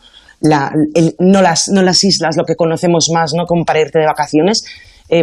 no 1.21 1.41
las 1.41 1.69
no 1.69 1.83
las 1.83 2.03
islas 2.03 2.37
lo 2.37 2.43
que 2.43 2.57
conocemos 2.57 3.09
más 3.15 3.33
no 3.33 3.47
como 3.47 3.65
para 3.65 3.81
irte 3.81 4.01
de 4.01 4.07
vacaciones 4.07 4.65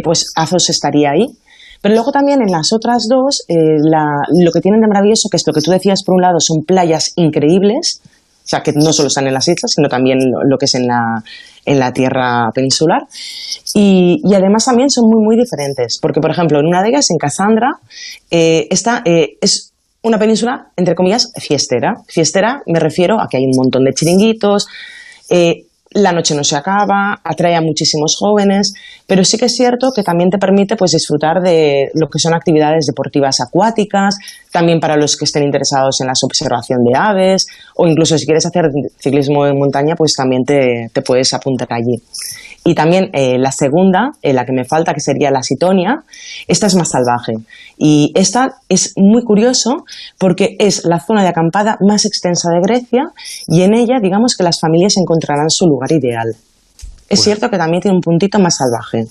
pues 0.02 0.32
Azos 0.34 0.70
estaría 0.70 1.10
ahí. 1.12 1.28
Pero 1.86 1.94
luego 1.94 2.12
también 2.12 2.42
en 2.42 2.50
las 2.50 2.74
otras 2.74 3.06
dos, 3.08 3.46
eh, 3.48 3.78
lo 3.78 4.52
que 4.52 4.60
tienen 4.60 4.82
de 4.82 4.88
maravilloso, 4.88 5.30
que 5.30 5.38
es 5.38 5.44
lo 5.46 5.54
que 5.54 5.62
tú 5.62 5.70
decías, 5.70 6.02
por 6.04 6.16
un 6.16 6.22
lado, 6.24 6.40
son 6.40 6.64
playas 6.66 7.14
increíbles, 7.16 8.02
o 8.04 8.48
sea, 8.48 8.64
que 8.64 8.72
no 8.74 8.92
solo 8.92 9.10
están 9.10 9.28
en 9.28 9.36
las 9.36 9.48
islas, 9.48 9.74
sino 9.76 9.88
también 9.88 10.18
lo, 10.18 10.58
que 10.58 10.66
es 10.66 10.74
en 10.74 10.88
la, 10.88 11.22
en 11.64 11.78
la 11.78 11.94
tierra 11.94 12.50
peninsular. 12.56 13.04
Y, 13.76 14.20
además 14.34 14.66
también 14.66 14.90
son 14.90 15.04
muy, 15.12 15.24
muy 15.24 15.36
diferentes, 15.36 16.00
porque, 16.02 16.22
por 16.22 16.32
ejemplo, 16.32 16.60
en 16.60 16.66
una 16.66 16.82
de 16.82 16.90
ellas, 16.90 17.12
en 17.12 17.20
Casandra, 17.20 17.74
eh, 18.32 18.66
esta 18.72 19.04
eh, 19.06 19.38
es 19.40 19.72
una 20.02 20.18
península, 20.18 20.70
entre 20.78 20.96
comillas, 20.96 21.34
fiestera. 21.38 21.98
Fiestera 22.08 22.64
me 22.66 22.80
refiero 22.80 23.22
a 23.22 23.28
que 23.30 23.38
hay 23.38 23.44
un 23.44 23.56
montón 23.56 23.84
de 23.84 23.94
chiringuitos, 23.94 24.66
eh, 25.30 25.68
la 25.96 26.12
noche 26.12 26.36
no 26.36 26.44
se 26.44 26.58
acaba, 26.58 27.22
atrae 27.24 27.56
a 27.56 27.62
muchísimos 27.62 28.18
jóvenes, 28.20 28.74
pero 29.08 29.24
sí 29.24 29.38
que 29.38 29.46
es 29.46 29.56
cierto 29.56 29.92
que 29.96 30.04
también 30.04 30.30
te 30.30 30.38
permite 30.38 30.76
pues, 30.76 30.92
disfrutar 30.92 31.42
de 31.42 31.90
lo 31.94 32.10
que 32.10 32.20
son 32.20 32.34
actividades 32.34 32.86
deportivas 32.86 33.40
acuáticas, 33.40 34.18
también 34.52 34.82
para 34.82 34.98
los 34.98 35.16
que 35.16 35.24
estén 35.24 35.44
interesados 35.44 36.02
en 36.02 36.08
la 36.08 36.14
observación 36.22 36.84
de 36.84 36.98
aves, 36.98 37.48
o 37.78 37.88
incluso 37.88 38.18
si 38.18 38.26
quieres 38.26 38.46
hacer 38.46 38.66
ciclismo 39.00 39.48
en 39.48 39.58
montaña, 39.58 39.96
pues 39.96 40.14
también 40.16 40.44
te, 40.44 40.90
te 40.92 41.02
puedes 41.02 41.34
apuntar 41.34 41.70
allí. 41.72 42.02
Y 42.68 42.74
también 42.74 43.12
eh, 43.14 43.38
la 43.38 43.52
segunda, 43.52 44.10
eh, 44.24 44.34
la 44.34 44.44
que 44.44 44.52
me 44.52 44.66
falta, 44.66 44.96
que 44.96 45.00
sería 45.00 45.30
la 45.30 45.44
Sitonia, 45.44 46.04
esta 46.48 46.66
es 46.66 46.76
más 46.76 46.90
salvaje. 46.90 47.34
Y 47.78 48.12
esta 48.16 48.56
es 48.70 48.94
muy 48.98 49.24
curioso 49.24 49.86
porque 50.18 50.56
es 50.58 50.84
la 50.84 51.00
zona 51.00 51.22
de 51.22 51.30
acampada 51.30 51.78
más 51.88 52.06
extensa 52.06 52.50
de 52.50 52.62
Grecia 52.62 53.04
y 53.48 53.62
en 53.62 53.76
ella, 53.76 54.00
digamos 54.02 54.36
que 54.36 54.44
las 54.44 54.60
familias 54.60 54.98
encontrarán 54.98 55.50
su 55.50 55.68
lugar 55.68 55.92
ideal. 55.92 56.30
Es 57.08 57.20
pues, 57.20 57.22
cierto 57.26 57.52
que 57.52 57.58
también 57.60 57.82
tiene 57.82 57.98
un 57.98 58.02
puntito 58.02 58.40
más 58.40 58.58
salvaje. 58.58 59.06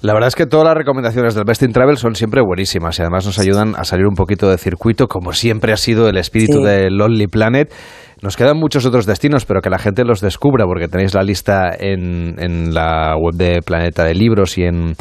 La 0.00 0.12
verdad 0.12 0.26
es 0.26 0.34
que 0.34 0.46
todas 0.46 0.66
las 0.66 0.76
recomendaciones 0.76 1.36
del 1.36 1.44
Best 1.44 1.62
in 1.62 1.72
Travel 1.72 1.96
son 1.96 2.16
siempre 2.16 2.42
buenísimas 2.42 2.98
y 2.98 3.02
además 3.02 3.26
nos 3.26 3.38
ayudan 3.38 3.74
a 3.76 3.84
salir 3.84 4.06
un 4.06 4.16
poquito 4.16 4.50
de 4.50 4.58
circuito, 4.58 5.06
como 5.06 5.32
siempre 5.32 5.72
ha 5.72 5.76
sido 5.76 6.08
el 6.08 6.16
espíritu 6.16 6.58
sí. 6.58 6.64
de 6.64 6.90
Lonely 6.90 7.28
Planet. 7.28 7.72
Nos 8.20 8.36
quedan 8.36 8.58
muchos 8.58 8.84
otros 8.84 9.06
destinos, 9.06 9.44
pero 9.44 9.60
que 9.60 9.70
la 9.70 9.78
gente 9.78 10.04
los 10.04 10.20
descubra, 10.20 10.64
porque 10.64 10.88
tenéis 10.88 11.14
la 11.14 11.22
lista 11.22 11.70
en, 11.78 12.74
la 12.74 13.14
web 13.16 13.34
de 13.34 13.60
Planeta 13.62 14.04
de 14.04 14.14
Libros 14.14 14.58
y, 14.58 14.64
en, 14.64 14.94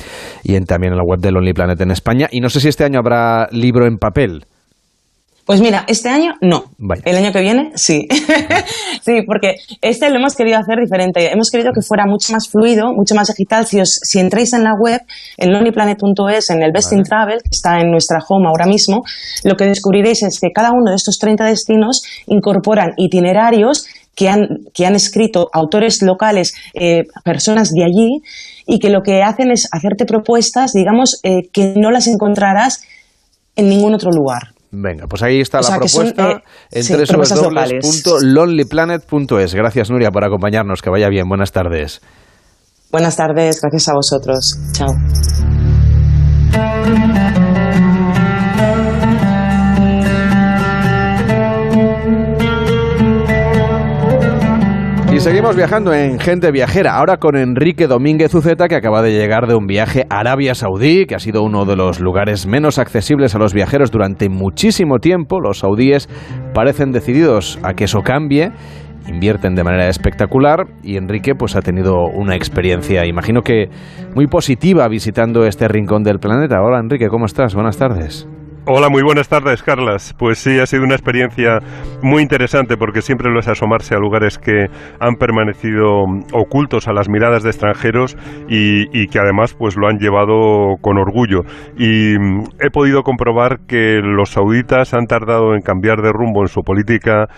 y 0.43 0.59
también 0.61 0.93
en 0.93 0.97
la 0.97 1.03
web 1.03 1.19
de 1.19 1.31
Lonely 1.31 1.53
Planet 1.53 1.81
en 1.81 1.91
España. 1.91 2.27
Y 2.31 2.41
no 2.41 2.49
sé 2.49 2.59
si 2.59 2.67
este 2.67 2.83
año 2.83 2.99
habrá 2.99 3.47
libro 3.51 3.87
en 3.87 3.97
papel. 3.97 4.45
Pues 5.47 5.61
mira, 5.61 5.85
este 5.87 6.09
año 6.09 6.33
no. 6.41 6.65
Vaya. 6.77 7.01
El 7.05 7.15
año 7.15 7.31
que 7.31 7.39
viene 7.39 7.71
sí. 7.75 8.05
sí, 9.01 9.21
porque 9.25 9.55
este 9.81 10.09
lo 10.09 10.17
hemos 10.17 10.35
querido 10.35 10.57
hacer 10.57 10.77
diferente. 10.77 11.31
Hemos 11.31 11.49
querido 11.49 11.71
que 11.73 11.81
fuera 11.81 12.05
mucho 12.05 12.33
más 12.33 12.49
fluido, 12.49 12.91
mucho 12.91 13.15
más 13.15 13.29
digital. 13.29 13.65
Si, 13.65 13.79
os, 13.79 13.97
si 14.03 14.19
entráis 14.19 14.51
en 14.51 14.65
la 14.65 14.73
web, 14.77 14.99
en 15.37 15.53
lonelyplanet.es, 15.53 16.49
en 16.49 16.63
el 16.63 16.73
Best 16.73 16.91
vale. 16.91 16.97
in 16.97 17.03
Travel, 17.05 17.37
que 17.41 17.49
está 17.53 17.79
en 17.79 17.91
nuestra 17.91 18.19
home 18.27 18.45
ahora 18.49 18.65
mismo, 18.65 19.03
lo 19.45 19.55
que 19.55 19.63
descubriréis 19.63 20.21
es 20.23 20.37
que 20.41 20.49
cada 20.53 20.71
uno 20.71 20.91
de 20.91 20.97
estos 20.97 21.17
30 21.17 21.45
destinos 21.45 22.01
incorporan 22.25 22.89
itinerarios 22.97 23.87
que 24.17 24.27
han, 24.27 24.49
que 24.73 24.85
han 24.85 24.95
escrito 24.95 25.47
autores 25.53 26.01
locales, 26.01 26.55
eh, 26.73 27.03
personas 27.23 27.71
de 27.71 27.85
allí, 27.85 28.21
y 28.65 28.79
que 28.79 28.89
lo 28.89 29.01
que 29.01 29.23
hacen 29.23 29.51
es 29.51 29.69
hacerte 29.71 30.05
propuestas, 30.05 30.73
digamos, 30.73 31.21
eh, 31.23 31.47
que 31.53 31.73
no 31.77 31.89
las 31.89 32.07
encontrarás 32.07 32.81
en 33.55 33.69
ningún 33.69 33.93
otro 33.93 34.11
lugar. 34.11 34.56
Venga, 34.71 35.07
pues 35.07 35.23
ahí 35.23 35.39
está 35.39 35.59
o 35.59 35.61
la 35.61 35.67
sea, 35.67 35.77
propuesta 35.77 36.23
son, 36.23 36.31
eh, 36.37 36.41
en 36.71 36.83
sí, 36.83 36.93
www.lonelyplanet.es. 36.93 39.55
Gracias, 39.55 39.89
Nuria, 39.89 40.11
por 40.11 40.25
acompañarnos. 40.25 40.81
Que 40.81 40.89
vaya 40.89 41.07
bien. 41.09 41.29
Buenas 41.29 41.51
tardes. 41.51 42.01
Buenas 42.91 43.15
tardes. 43.15 43.61
Gracias 43.61 43.89
a 43.89 43.93
vosotros. 43.93 44.57
Chao. 44.73 44.93
Y 55.17 55.19
seguimos 55.19 55.55
viajando 55.55 55.95
en 55.95 56.19
Gente 56.19 56.51
Viajera, 56.51 56.95
ahora 56.95 57.17
con 57.17 57.35
Enrique 57.35 57.87
Domínguez 57.87 58.35
Uceta, 58.35 58.67
que 58.67 58.75
acaba 58.75 59.01
de 59.01 59.13
llegar 59.17 59.47
de 59.47 59.55
un 59.55 59.65
viaje 59.65 60.05
a 60.11 60.19
Arabia 60.19 60.53
Saudí, 60.53 61.07
que 61.07 61.15
ha 61.15 61.19
sido 61.19 61.41
uno 61.41 61.65
de 61.65 61.75
los 61.75 61.99
lugares 61.99 62.45
menos 62.45 62.77
accesibles 62.77 63.33
a 63.33 63.39
los 63.39 63.51
viajeros 63.51 63.89
durante 63.89 64.29
muchísimo 64.29 64.99
tiempo. 64.99 65.41
Los 65.41 65.57
saudíes 65.57 66.07
parecen 66.53 66.91
decididos 66.91 67.57
a 67.63 67.73
que 67.73 67.85
eso 67.85 68.01
cambie 68.01 68.51
invierten 69.07 69.55
de 69.55 69.63
manera 69.63 69.87
espectacular 69.87 70.67
y 70.83 70.97
Enrique 70.97 71.33
pues 71.33 71.55
ha 71.55 71.61
tenido 71.61 71.95
una 72.13 72.35
experiencia, 72.35 73.05
imagino 73.07 73.41
que 73.41 73.69
muy 74.13 74.27
positiva 74.27 74.87
visitando 74.87 75.47
este 75.47 75.67
rincón 75.67 76.03
del 76.03 76.19
planeta. 76.19 76.61
Hola 76.61 76.79
Enrique, 76.79 77.07
¿cómo 77.07 77.25
estás? 77.25 77.55
Buenas 77.55 77.77
tardes. 77.77 78.27
Hola, 78.69 78.89
muy 78.89 79.01
buenas 79.01 79.29
tardes, 79.29 79.63
Carlas. 79.63 80.13
Pues 80.19 80.39
sí, 80.39 80.59
ha 80.59 80.65
sido 80.65 80.83
una 80.83 80.95
experiencia 80.95 81.59
muy 82.01 82.21
interesante 82.21 82.75
porque 82.75 83.01
siempre 83.01 83.31
lo 83.31 83.39
es 83.39 83.47
asomarse 83.47 83.95
a 83.95 83.97
lugares 83.97 84.37
que 84.37 84.65
han 84.99 85.15
permanecido 85.15 86.03
ocultos 86.33 86.89
a 86.89 86.91
las 86.91 87.07
miradas 87.07 87.43
de 87.43 87.49
extranjeros 87.51 88.17
y, 88.49 88.87
y 88.91 89.07
que 89.07 89.19
además 89.19 89.53
pues 89.57 89.77
lo 89.77 89.87
han 89.87 89.99
llevado 89.99 90.75
con 90.81 90.97
orgullo. 90.97 91.43
Y 91.77 92.15
he 92.59 92.69
podido 92.69 93.03
comprobar 93.03 93.59
que 93.69 94.01
los 94.03 94.31
sauditas 94.31 94.93
han 94.93 95.05
tardado 95.05 95.55
en 95.55 95.61
cambiar 95.61 96.01
de 96.01 96.11
rumbo 96.11 96.41
en 96.41 96.49
su 96.49 96.63
política 96.63 97.29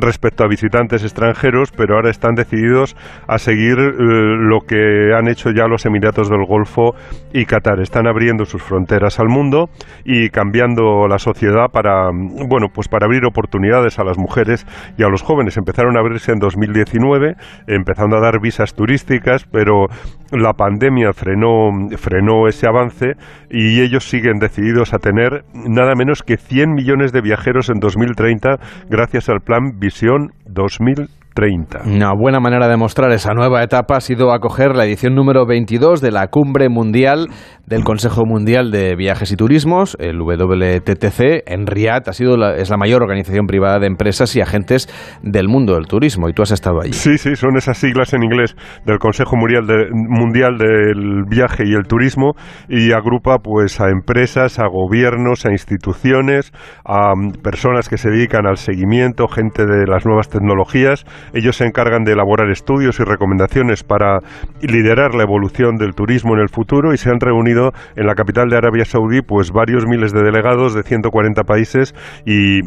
respecto 0.00 0.44
a 0.44 0.48
visitantes 0.48 1.02
extranjeros, 1.02 1.72
pero 1.72 1.96
ahora 1.96 2.10
están 2.10 2.34
decididos 2.34 2.96
a 3.26 3.38
seguir 3.38 3.78
eh, 3.78 3.92
lo 3.98 4.60
que 4.60 5.14
han 5.14 5.28
hecho 5.28 5.50
ya 5.50 5.66
los 5.66 5.86
Emiratos 5.86 6.28
del 6.28 6.44
Golfo 6.46 6.94
y 7.32 7.44
Qatar. 7.44 7.80
Están 7.80 8.06
abriendo 8.06 8.44
sus 8.44 8.62
fronteras 8.62 9.18
al 9.20 9.28
mundo 9.28 9.68
y 10.04 10.30
cambiando 10.30 11.06
la 11.08 11.18
sociedad 11.18 11.68
para 11.72 12.10
bueno 12.12 12.68
pues 12.72 12.88
para 12.88 13.06
abrir 13.06 13.24
oportunidades 13.24 13.98
a 13.98 14.04
las 14.04 14.18
mujeres 14.18 14.66
y 14.96 15.02
a 15.02 15.08
los 15.08 15.22
jóvenes 15.22 15.56
empezaron 15.56 15.96
a 15.96 16.00
abrirse 16.00 16.32
en 16.32 16.38
2019 16.38 17.34
empezando 17.66 18.16
a 18.16 18.20
dar 18.20 18.40
visas 18.40 18.74
turísticas 18.74 19.44
pero 19.50 19.86
la 20.30 20.52
pandemia 20.54 21.12
frenó 21.12 21.70
frenó 21.96 22.48
ese 22.48 22.66
avance 22.66 23.14
y 23.50 23.80
ellos 23.80 24.08
siguen 24.08 24.38
decididos 24.38 24.92
a 24.92 24.98
tener 24.98 25.44
nada 25.54 25.94
menos 25.94 26.22
que 26.22 26.36
100 26.36 26.74
millones 26.74 27.12
de 27.12 27.20
viajeros 27.20 27.68
en 27.70 27.78
2030 27.78 28.58
gracias 28.88 29.28
al 29.28 29.40
plan 29.40 29.78
Visión 29.86 30.32
2030 30.46 31.15
2030. 31.36 31.82
Una 31.86 32.12
buena 32.14 32.40
manera 32.40 32.68
de 32.68 32.76
mostrar 32.76 33.12
esa 33.12 33.34
nueva 33.34 33.62
etapa 33.62 33.96
ha 33.96 34.00
sido 34.00 34.32
acoger 34.32 34.74
la 34.74 34.84
edición 34.84 35.14
número 35.14 35.46
22 35.46 36.00
de 36.00 36.10
la 36.10 36.28
Cumbre 36.28 36.68
Mundial 36.68 37.28
del 37.66 37.82
Consejo 37.82 38.24
Mundial 38.24 38.70
de 38.70 38.94
Viajes 38.94 39.32
y 39.32 39.36
Turismos, 39.36 39.96
el 39.98 40.20
WTTC, 40.20 41.42
en 41.46 41.66
Riad. 41.66 42.08
Ha 42.08 42.12
sido 42.12 42.36
la, 42.36 42.54
es 42.56 42.70
la 42.70 42.76
mayor 42.76 43.02
organización 43.02 43.46
privada 43.46 43.80
de 43.80 43.88
empresas 43.88 44.34
y 44.36 44.40
agentes 44.40 44.88
del 45.22 45.48
mundo 45.48 45.74
del 45.74 45.86
turismo. 45.86 46.28
Y 46.28 46.32
tú 46.32 46.42
has 46.42 46.52
estado 46.52 46.80
allí. 46.80 46.92
Sí, 46.92 47.18
sí, 47.18 47.34
son 47.34 47.56
esas 47.56 47.78
siglas 47.78 48.14
en 48.14 48.22
inglés 48.22 48.54
del 48.84 48.98
Consejo 48.98 49.36
Mundial, 49.36 49.66
de, 49.66 49.88
Mundial 49.92 50.58
del 50.58 51.24
Viaje 51.28 51.64
y 51.66 51.74
el 51.74 51.86
Turismo 51.88 52.34
y 52.68 52.92
agrupa 52.92 53.38
pues 53.38 53.80
a 53.80 53.88
empresas, 53.90 54.58
a 54.60 54.68
gobiernos, 54.68 55.44
a 55.44 55.50
instituciones, 55.50 56.52
a 56.84 57.14
mm, 57.16 57.42
personas 57.42 57.88
que 57.88 57.98
se 57.98 58.10
dedican 58.10 58.46
al 58.46 58.58
seguimiento, 58.58 59.26
gente 59.26 59.66
de 59.66 59.86
las 59.86 60.06
nuevas 60.06 60.28
tecnologías. 60.28 61.04
Ellos 61.32 61.56
se 61.56 61.64
encargan 61.64 62.04
de 62.04 62.12
elaborar 62.12 62.50
estudios 62.50 63.00
y 63.00 63.04
recomendaciones 63.04 63.82
para 63.82 64.18
liderar 64.60 65.14
la 65.14 65.22
evolución 65.22 65.76
del 65.76 65.94
turismo 65.94 66.34
en 66.34 66.40
el 66.40 66.48
futuro 66.48 66.92
y 66.92 66.96
se 66.96 67.10
han 67.10 67.20
reunido 67.20 67.72
en 67.96 68.06
la 68.06 68.14
capital 68.14 68.48
de 68.48 68.56
Arabia 68.56 68.84
Saudí 68.84 69.22
pues 69.22 69.50
varios 69.50 69.86
miles 69.86 70.12
de 70.12 70.22
delegados 70.22 70.74
de 70.74 70.82
140 70.82 71.42
países 71.44 71.94
y, 72.24 72.60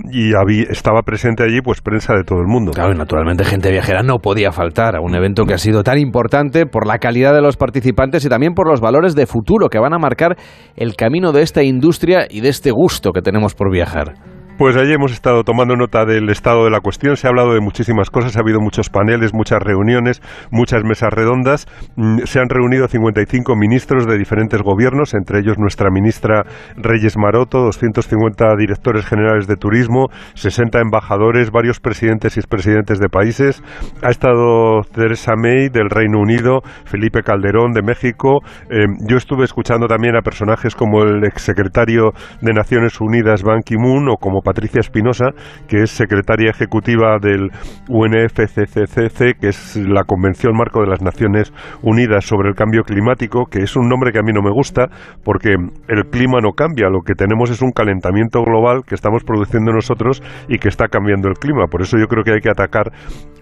estaba 0.70 1.02
presente 1.02 1.44
allí 1.44 1.62
pues 1.62 1.82
prensa 1.82 2.14
de 2.14 2.24
todo 2.24 2.40
el 2.40 2.48
mundo. 2.48 2.72
Claro, 2.72 2.94
naturalmente 2.94 3.44
gente 3.44 3.72
viajera 3.72 4.04
no 4.04 4.20
podía 4.20 4.52
faltar 4.52 4.96
a 4.96 5.02
un 5.02 5.16
evento 5.16 5.46
que 5.46 5.54
ha 5.54 5.58
sido 5.58 5.84
tan 5.84 5.98
importante 5.98 6.66
por 6.66 6.86
la 6.86 7.00
calidad 7.00 7.34
de 7.34 7.42
los 7.42 7.58
participantes 7.58 8.26
y 8.26 8.30
también 8.30 8.54
por 8.54 8.68
los 8.68 8.82
valores 8.82 9.16
de 9.16 9.26
futuro 9.26 9.70
que 9.70 9.80
van 9.80 9.94
a 9.94 9.98
marcar 9.98 10.38
el 10.76 10.96
camino 10.96 11.32
de 11.32 11.42
esta 11.42 11.64
industria 11.64 12.28
y 12.30 12.42
de 12.42 12.50
este 12.50 12.72
gusto 12.72 13.12
que 13.12 13.22
tenemos 13.22 13.56
por 13.56 13.72
viajar. 13.72 14.39
Pues 14.60 14.76
allí 14.76 14.92
hemos 14.92 15.14
estado 15.14 15.46
tomando 15.46 15.78
nota 15.78 16.04
del 16.04 16.30
estado 16.30 16.66
de 16.66 16.70
la 16.70 16.82
cuestión. 16.82 17.16
Se 17.16 17.26
ha 17.26 17.30
hablado 17.30 17.54
de 17.54 17.62
muchísimas 17.62 18.10
cosas, 18.10 18.36
ha 18.36 18.42
habido 18.42 18.60
muchos 18.60 18.90
paneles, 18.90 19.34
muchas 19.34 19.60
reuniones, 19.62 20.22
muchas 20.52 20.84
mesas 20.84 21.14
redondas. 21.14 21.66
Mm, 21.96 22.26
se 22.26 22.42
han 22.42 22.50
reunido 22.50 22.90
55 22.90 23.56
ministros 23.56 24.06
de 24.06 24.18
diferentes 24.18 24.62
gobiernos, 24.62 25.14
entre 25.14 25.40
ellos 25.40 25.58
nuestra 25.58 25.90
ministra 25.90 26.44
Reyes 26.76 27.16
Maroto, 27.18 27.60
250 27.60 28.58
directores 28.58 29.06
generales 29.06 29.48
de 29.48 29.56
turismo, 29.56 30.08
60 30.34 30.82
embajadores, 30.82 31.52
varios 31.52 31.80
presidentes 31.80 32.36
y 32.36 32.42
expresidentes 32.42 33.00
de 33.00 33.08
países. 33.08 33.64
Ha 34.04 34.10
estado 34.10 34.82
Theresa 34.94 35.36
May 35.38 35.70
del 35.70 35.90
Reino 35.90 36.20
Unido, 36.20 36.64
Felipe 36.84 37.24
Calderón 37.24 37.72
de 37.72 37.82
México. 37.82 38.40
Eh, 38.70 38.88
yo 39.08 39.16
estuve 39.16 39.46
escuchando 39.46 39.88
también 39.88 40.18
a 40.18 40.22
personajes 40.22 40.76
como 40.76 41.04
el 41.04 41.24
exsecretario 41.24 42.12
de 42.42 42.52
Naciones 42.52 43.00
Unidas 43.00 43.42
Ban 43.42 43.62
Ki-moon 43.62 44.10
o 44.10 44.18
como 44.18 44.42
Patricia 44.50 44.80
Espinosa, 44.80 45.28
que 45.68 45.84
es 45.84 45.92
secretaria 45.92 46.50
ejecutiva 46.50 47.20
del 47.22 47.52
UNFCCC, 47.88 49.38
que 49.40 49.50
es 49.50 49.76
la 49.76 50.06
Convención 50.06 50.58
Marco 50.58 50.82
de 50.82 50.88
las 50.88 51.04
Naciones 51.04 51.54
Unidas 51.84 52.26
sobre 52.26 52.50
el 52.50 52.56
Cambio 52.56 52.82
Climático, 52.82 53.46
que 53.46 53.60
es 53.60 53.76
un 53.76 53.88
nombre 53.88 54.12
que 54.12 54.18
a 54.18 54.24
mí 54.24 54.34
no 54.34 54.42
me 54.42 54.50
gusta 54.50 54.88
porque 55.24 55.52
el 55.52 56.10
clima 56.10 56.40
no 56.42 56.54
cambia, 56.54 56.90
lo 56.90 57.02
que 57.02 57.14
tenemos 57.14 57.52
es 57.52 57.62
un 57.62 57.72
calentamiento 57.72 58.42
global 58.42 58.82
que 58.88 58.96
estamos 58.96 59.24
produciendo 59.24 59.72
nosotros 59.72 60.24
y 60.48 60.58
que 60.58 60.70
está 60.70 60.88
cambiando 60.88 61.28
el 61.28 61.36
clima. 61.36 61.68
Por 61.68 61.84
eso 61.84 62.00
yo 62.00 62.08
creo 62.08 62.24
que 62.24 62.32
hay 62.32 62.42
que 62.42 62.50
atacar 62.50 62.92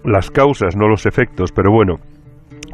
las 0.04 0.30
causas, 0.30 0.76
no 0.76 0.88
los 0.88 1.06
efectos. 1.06 1.52
Pero 1.52 1.72
bueno, 1.72 2.00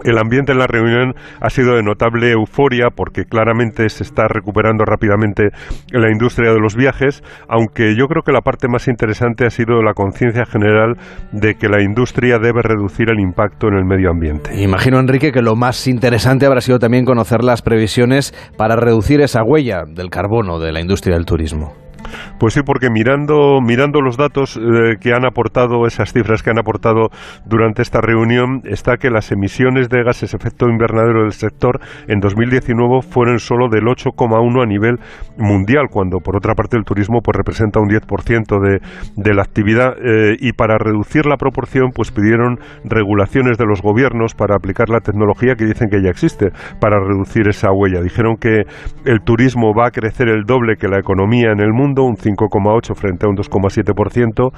el 0.02 0.18
ambiente 0.18 0.52
en 0.52 0.58
la 0.58 0.66
reunión 0.66 1.14
ha 1.40 1.50
sido 1.50 1.76
de 1.76 1.82
notable 1.82 2.30
euforia 2.32 2.88
porque 2.94 3.24
claramente 3.24 3.88
se 3.88 4.02
está 4.02 4.26
recuperando 4.28 4.84
rápidamente 4.84 5.50
la 5.92 6.10
industria 6.10 6.52
de 6.52 6.60
los 6.60 6.74
viajes, 6.74 7.22
aunque 7.48 7.94
yo 7.96 8.06
creo 8.06 8.22
que 8.22 8.32
la 8.32 8.40
parte 8.40 8.68
más 8.68 8.88
interesante 8.88 9.46
ha 9.46 9.50
sido 9.50 9.82
la 9.82 9.94
conciencia 9.94 10.44
general 10.44 10.96
de 11.32 11.54
que 11.54 11.68
la 11.68 11.82
industria 11.82 12.38
debe 12.38 12.62
reducir 12.62 13.10
el 13.10 13.20
impacto 13.20 13.68
en 13.68 13.74
el 13.74 13.84
medio 13.84 14.10
ambiente. 14.10 14.50
Imagino, 14.60 14.98
Enrique, 14.98 15.32
que 15.32 15.42
lo 15.42 15.56
más 15.56 15.86
interesante 15.86 16.46
habrá 16.46 16.60
sido 16.60 16.78
también 16.78 17.04
conocer 17.04 17.44
las 17.44 17.62
previsiones 17.62 18.34
para 18.56 18.76
reducir 18.76 19.20
esa 19.20 19.42
huella 19.42 19.84
del 19.86 20.10
carbono 20.10 20.58
de 20.58 20.72
la 20.72 20.80
industria 20.80 21.14
del 21.16 21.26
turismo. 21.26 21.72
Pues 22.38 22.54
sí, 22.54 22.60
porque 22.64 22.90
mirando, 22.90 23.60
mirando 23.60 24.00
los 24.00 24.16
datos 24.16 24.56
eh, 24.56 24.96
que 25.00 25.12
han 25.12 25.24
aportado, 25.24 25.86
esas 25.86 26.12
cifras 26.12 26.42
que 26.42 26.50
han 26.50 26.58
aportado 26.58 27.08
durante 27.44 27.82
esta 27.82 28.00
reunión, 28.00 28.62
está 28.64 28.96
que 28.96 29.10
las 29.10 29.32
emisiones 29.32 29.88
de 29.88 30.02
gases 30.02 30.34
efecto 30.34 30.68
invernadero 30.68 31.22
del 31.22 31.32
sector 31.32 31.80
en 32.08 32.20
2019 32.20 33.02
fueron 33.02 33.38
solo 33.38 33.68
del 33.68 33.84
8,1 33.84 34.62
a 34.62 34.66
nivel 34.66 34.98
mundial, 35.38 35.86
cuando 35.90 36.18
por 36.18 36.36
otra 36.36 36.54
parte 36.54 36.76
el 36.76 36.84
turismo 36.84 37.20
pues 37.22 37.36
representa 37.36 37.80
un 37.80 37.88
10% 37.88 38.60
de, 38.60 38.80
de 39.16 39.34
la 39.34 39.42
actividad 39.42 39.94
eh, 39.98 40.36
y 40.38 40.52
para 40.52 40.76
reducir 40.78 41.26
la 41.26 41.36
proporción 41.36 41.90
pues 41.94 42.10
pidieron 42.10 42.58
regulaciones 42.84 43.58
de 43.58 43.66
los 43.66 43.82
gobiernos 43.82 44.34
para 44.34 44.56
aplicar 44.56 44.88
la 44.88 45.00
tecnología 45.00 45.54
que 45.54 45.64
dicen 45.64 45.88
que 45.88 46.02
ya 46.02 46.10
existe 46.10 46.50
para 46.80 46.98
reducir 46.98 47.48
esa 47.48 47.70
huella. 47.72 48.00
Dijeron 48.00 48.36
que 48.36 48.62
el 49.04 49.20
turismo 49.24 49.72
va 49.74 49.88
a 49.88 49.90
crecer 49.90 50.28
el 50.28 50.44
doble 50.44 50.76
que 50.76 50.88
la 50.88 50.98
economía 50.98 51.52
en 51.52 51.60
el 51.60 51.72
mundo 51.72 51.93
un 52.02 52.16
5,8 52.16 52.94
frente 52.94 53.26
a 53.26 53.28
un 53.28 53.36
2,7%, 53.36 54.50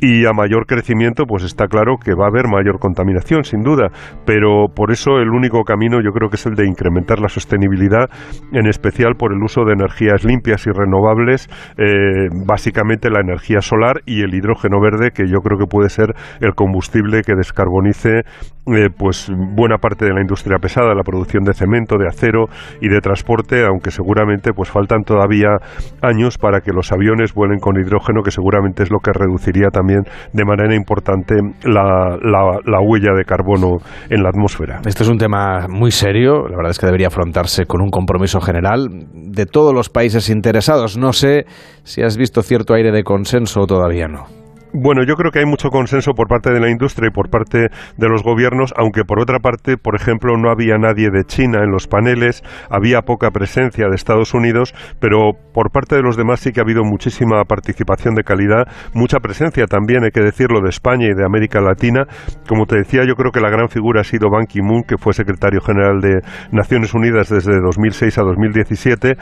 y 0.00 0.26
a 0.26 0.32
mayor 0.32 0.66
crecimiento, 0.66 1.24
pues 1.26 1.42
está 1.44 1.66
claro 1.66 1.96
que 2.02 2.14
va 2.14 2.26
a 2.26 2.28
haber 2.28 2.46
mayor 2.46 2.78
contaminación, 2.78 3.44
sin 3.44 3.62
duda, 3.62 3.88
pero 4.24 4.66
por 4.74 4.92
eso 4.92 5.18
el 5.18 5.30
único 5.30 5.64
camino 5.64 6.00
yo 6.02 6.12
creo 6.12 6.28
que 6.28 6.36
es 6.36 6.46
el 6.46 6.54
de 6.54 6.66
incrementar 6.66 7.18
la 7.18 7.28
sostenibilidad, 7.28 8.08
en 8.52 8.66
especial 8.68 9.14
por 9.18 9.32
el 9.32 9.42
uso 9.42 9.64
de 9.64 9.72
energías 9.72 10.24
limpias 10.24 10.66
y 10.66 10.70
renovables, 10.70 11.48
eh, 11.76 12.28
básicamente 12.46 13.10
la 13.10 13.20
energía 13.20 13.60
solar 13.60 14.00
y 14.06 14.22
el 14.22 14.34
hidrógeno 14.34 14.80
verde, 14.80 15.10
que 15.10 15.26
yo 15.26 15.40
creo 15.42 15.58
que 15.58 15.66
puede 15.66 15.88
ser 15.88 16.14
el 16.40 16.54
combustible 16.54 17.22
que 17.22 17.34
descarbonice 17.34 18.22
eh, 18.70 18.90
pues 18.96 19.30
buena 19.56 19.78
parte 19.78 20.04
de 20.04 20.12
la 20.12 20.20
industria 20.20 20.58
pesada, 20.58 20.94
la 20.94 21.02
producción 21.02 21.42
de 21.42 21.54
cemento, 21.54 21.96
de 21.96 22.06
acero 22.06 22.46
y 22.82 22.88
de 22.88 23.00
transporte, 23.00 23.64
aunque 23.64 23.90
seguramente 23.90 24.52
pues 24.52 24.70
faltan 24.70 25.04
todavía 25.04 25.56
años 26.02 26.36
para 26.36 26.60
que 26.60 26.72
los 26.78 26.92
aviones 26.92 27.34
vuelen 27.34 27.58
con 27.58 27.76
hidrógeno, 27.76 28.22
que 28.22 28.30
seguramente 28.30 28.84
es 28.84 28.90
lo 28.90 29.00
que 29.00 29.10
reduciría 29.12 29.68
también 29.70 30.02
de 30.32 30.44
manera 30.44 30.74
importante 30.74 31.34
la, 31.64 32.16
la, 32.22 32.80
huella 32.80 33.12
de 33.16 33.24
carbono 33.24 33.78
en 34.08 34.22
la 34.22 34.28
atmósfera. 34.28 34.80
Este 34.86 35.02
es 35.02 35.08
un 35.08 35.18
tema 35.18 35.66
muy 35.68 35.90
serio, 35.90 36.46
la 36.48 36.56
verdad 36.56 36.70
es 36.70 36.78
que 36.78 36.86
debería 36.86 37.08
afrontarse 37.08 37.66
con 37.66 37.82
un 37.82 37.90
compromiso 37.90 38.40
general 38.40 38.88
de 39.12 39.46
todos 39.46 39.74
los 39.74 39.88
países 39.88 40.30
interesados. 40.30 40.96
No 40.96 41.12
sé 41.12 41.46
si 41.82 42.02
has 42.02 42.16
visto 42.16 42.42
cierto 42.42 42.74
aire 42.74 42.92
de 42.92 43.02
consenso 43.02 43.62
o 43.62 43.66
todavía 43.66 44.06
no. 44.06 44.37
Bueno, 44.74 45.02
yo 45.02 45.14
creo 45.14 45.30
que 45.30 45.38
hay 45.38 45.46
mucho 45.46 45.70
consenso 45.70 46.12
por 46.12 46.28
parte 46.28 46.52
de 46.52 46.60
la 46.60 46.68
industria 46.68 47.08
y 47.08 47.10
por 47.10 47.30
parte 47.30 47.68
de 47.96 48.08
los 48.08 48.22
gobiernos, 48.22 48.74
aunque 48.76 49.02
por 49.02 49.18
otra 49.18 49.38
parte, 49.38 49.78
por 49.78 49.96
ejemplo, 49.96 50.36
no 50.36 50.50
había 50.50 50.76
nadie 50.76 51.08
de 51.10 51.24
China 51.24 51.60
en 51.64 51.70
los 51.70 51.86
paneles, 51.86 52.42
había 52.68 53.00
poca 53.00 53.30
presencia 53.30 53.88
de 53.88 53.94
Estados 53.94 54.34
Unidos, 54.34 54.74
pero 55.00 55.32
por 55.54 55.70
parte 55.70 55.96
de 55.96 56.02
los 56.02 56.18
demás 56.18 56.40
sí 56.40 56.52
que 56.52 56.60
ha 56.60 56.64
habido 56.64 56.84
muchísima 56.84 57.42
participación 57.44 58.14
de 58.14 58.24
calidad, 58.24 58.68
mucha 58.92 59.20
presencia 59.20 59.64
también, 59.64 60.04
hay 60.04 60.10
que 60.10 60.20
decirlo, 60.20 60.60
de 60.60 60.68
España 60.68 61.06
y 61.06 61.14
de 61.14 61.24
América 61.24 61.62
Latina. 61.62 62.04
Como 62.46 62.66
te 62.66 62.76
decía, 62.76 63.04
yo 63.06 63.14
creo 63.14 63.32
que 63.32 63.40
la 63.40 63.50
gran 63.50 63.70
figura 63.70 64.02
ha 64.02 64.04
sido 64.04 64.28
Ban 64.30 64.44
Ki-moon, 64.46 64.82
que 64.82 64.98
fue 64.98 65.14
secretario 65.14 65.62
general 65.62 66.00
de 66.00 66.20
Naciones 66.52 66.92
Unidas 66.92 67.30
desde 67.30 67.58
2006 67.58 68.18
a 68.18 68.22
2017 68.22 69.16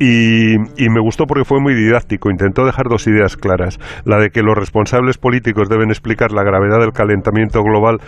y, 0.00 0.56
me 0.88 1.00
gustó 1.00 1.26
porque 1.26 1.44
fue 1.44 1.60
muy 1.60 1.74
didáctico. 1.74 2.30
Intentó 2.30 2.64
dejar 2.64 2.86
dos 2.88 3.06
ideas 3.06 3.36
claras. 3.36 3.78
La 4.06 4.18
de 4.18 4.30
que 4.30 4.40
los 4.40 4.56
responsables 4.56 5.18
políticos 5.18 5.68
deben 5.68 5.90
explicar 5.90 6.32
la 6.32 6.42
gravedad 6.42 6.80
del 6.80 6.92
calentamiento 6.92 7.62
global 7.62 7.98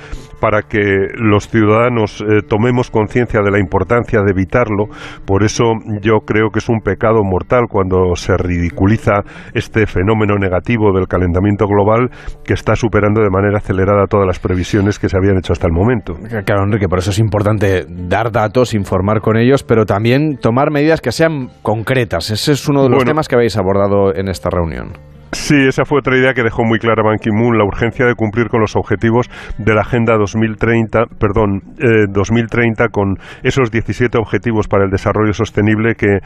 para 0.40 0.62
que 0.62 0.81
los 1.14 1.48
ciudadanos 1.48 2.22
eh, 2.22 2.40
tomemos 2.48 2.90
conciencia 2.90 3.42
de 3.42 3.50
la 3.50 3.61
importancia 3.61 4.22
de 4.22 4.31
evitarlo. 4.31 4.87
Por 5.26 5.44
eso 5.44 5.64
yo 6.00 6.20
creo 6.26 6.48
que 6.50 6.61
es 6.61 6.68
un 6.70 6.81
pecado 6.81 7.22
mortal 7.24 7.64
cuando 7.68 8.16
se 8.16 8.38
ridiculiza 8.38 9.20
este 9.52 9.87
fenómeno 9.87 10.37
negativo 10.38 10.92
del 10.94 11.07
calentamiento 11.07 11.66
global 11.66 12.09
que 12.42 12.55
está 12.55 12.74
superando 12.74 13.20
de 13.20 13.28
manera 13.28 13.59
acelerada 13.59 14.07
todas 14.07 14.26
las 14.26 14.38
previsiones 14.38 14.98
que 14.98 15.11
se 15.11 15.18
habían 15.18 15.37
hecho 15.37 15.52
hasta 15.52 15.66
el 15.66 15.74
momento. 15.74 16.14
Claro, 16.46 16.64
Enrique, 16.64 16.88
por 16.88 17.00
eso 17.00 17.11
es 17.11 17.18
importante 17.18 17.85
dar 17.87 18.33
datos, 18.33 18.72
informar 18.72 19.20
con 19.20 19.37
ellos, 19.37 19.62
pero 19.62 19.85
también 19.85 20.38
tomar 20.38 20.70
medidas 20.70 21.02
que 21.02 21.12
sean 21.12 21.48
con 21.61 21.82
concretas. 21.83 22.31
Ese 22.31 22.53
es 22.53 22.68
uno 22.68 22.85
de 22.85 22.90
los 22.90 23.05
temas 23.05 23.27
que 23.27 23.35
habéis 23.35 23.57
abordado 23.57 24.14
en 24.14 24.29
esta 24.29 24.49
reunión. 24.51 24.92
Sí, 25.33 25.57
esa 25.66 25.85
fue 25.85 25.99
otra 25.99 26.16
idea 26.16 26.35
que 26.35 26.42
dejó 26.42 26.62
muy 26.62 26.79
clara 26.79 27.03
Ban 27.03 27.16
Ki-moon, 27.18 27.57
la 27.57 27.64
urgencia 27.64 28.05
de 28.07 28.14
cumplir 28.14 28.49
con 28.49 28.61
los 28.61 28.77
objetivos 28.77 29.31
de 29.59 29.75
la 29.75 29.81
Agenda 29.81 30.16
2030, 30.18 31.07
perdón, 31.18 31.62
2030 32.11 32.85
eh, 32.85 32.88
con 32.92 33.16
esos 33.42 33.71
17 33.71 34.18
objetivos 34.18 34.68
para 34.68 34.85
el 34.85 34.90
desarrollo 34.90 35.33
sostenible 35.33 35.95
que 35.95 36.18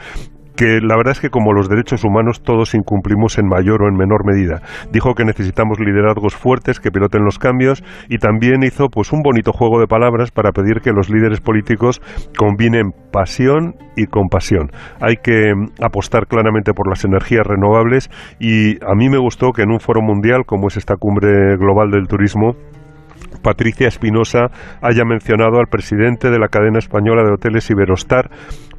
que 0.57 0.79
la 0.81 0.97
verdad 0.97 1.13
es 1.13 1.21
que 1.21 1.29
como 1.29 1.53
los 1.53 1.69
derechos 1.69 2.03
humanos 2.03 2.41
todos 2.41 2.73
incumplimos 2.73 3.37
en 3.37 3.47
mayor 3.47 3.83
o 3.83 3.87
en 3.87 3.95
menor 3.95 4.25
medida. 4.25 4.61
Dijo 4.91 5.13
que 5.13 5.23
necesitamos 5.23 5.79
liderazgos 5.79 6.35
fuertes 6.35 6.79
que 6.79 6.91
piloten 6.91 7.23
los 7.23 7.37
cambios 7.37 7.83
y 8.09 8.17
también 8.17 8.63
hizo 8.63 8.89
pues 8.89 9.13
un 9.13 9.21
bonito 9.21 9.53
juego 9.53 9.79
de 9.79 9.87
palabras 9.87 10.31
para 10.31 10.51
pedir 10.51 10.81
que 10.81 10.91
los 10.91 11.09
líderes 11.09 11.39
políticos 11.39 12.01
combinen 12.37 12.91
pasión 13.11 13.75
y 13.95 14.07
compasión. 14.07 14.71
Hay 14.99 15.17
que 15.17 15.53
apostar 15.81 16.27
claramente 16.27 16.73
por 16.73 16.89
las 16.89 17.05
energías 17.05 17.45
renovables 17.45 18.09
y 18.39 18.83
a 18.83 18.95
mí 18.95 19.09
me 19.09 19.19
gustó 19.19 19.51
que 19.51 19.61
en 19.61 19.71
un 19.71 19.79
foro 19.79 20.01
mundial 20.01 20.43
como 20.45 20.67
es 20.67 20.77
esta 20.77 20.95
cumbre 20.95 21.55
global 21.57 21.91
del 21.91 22.07
turismo 22.07 22.55
Patricia 23.41 23.87
Espinosa 23.87 24.47
haya 24.81 25.05
mencionado 25.05 25.59
al 25.59 25.67
presidente 25.67 26.29
de 26.29 26.39
la 26.39 26.47
cadena 26.47 26.79
española 26.79 27.23
de 27.23 27.33
hoteles 27.33 27.69
Iberostar 27.69 28.29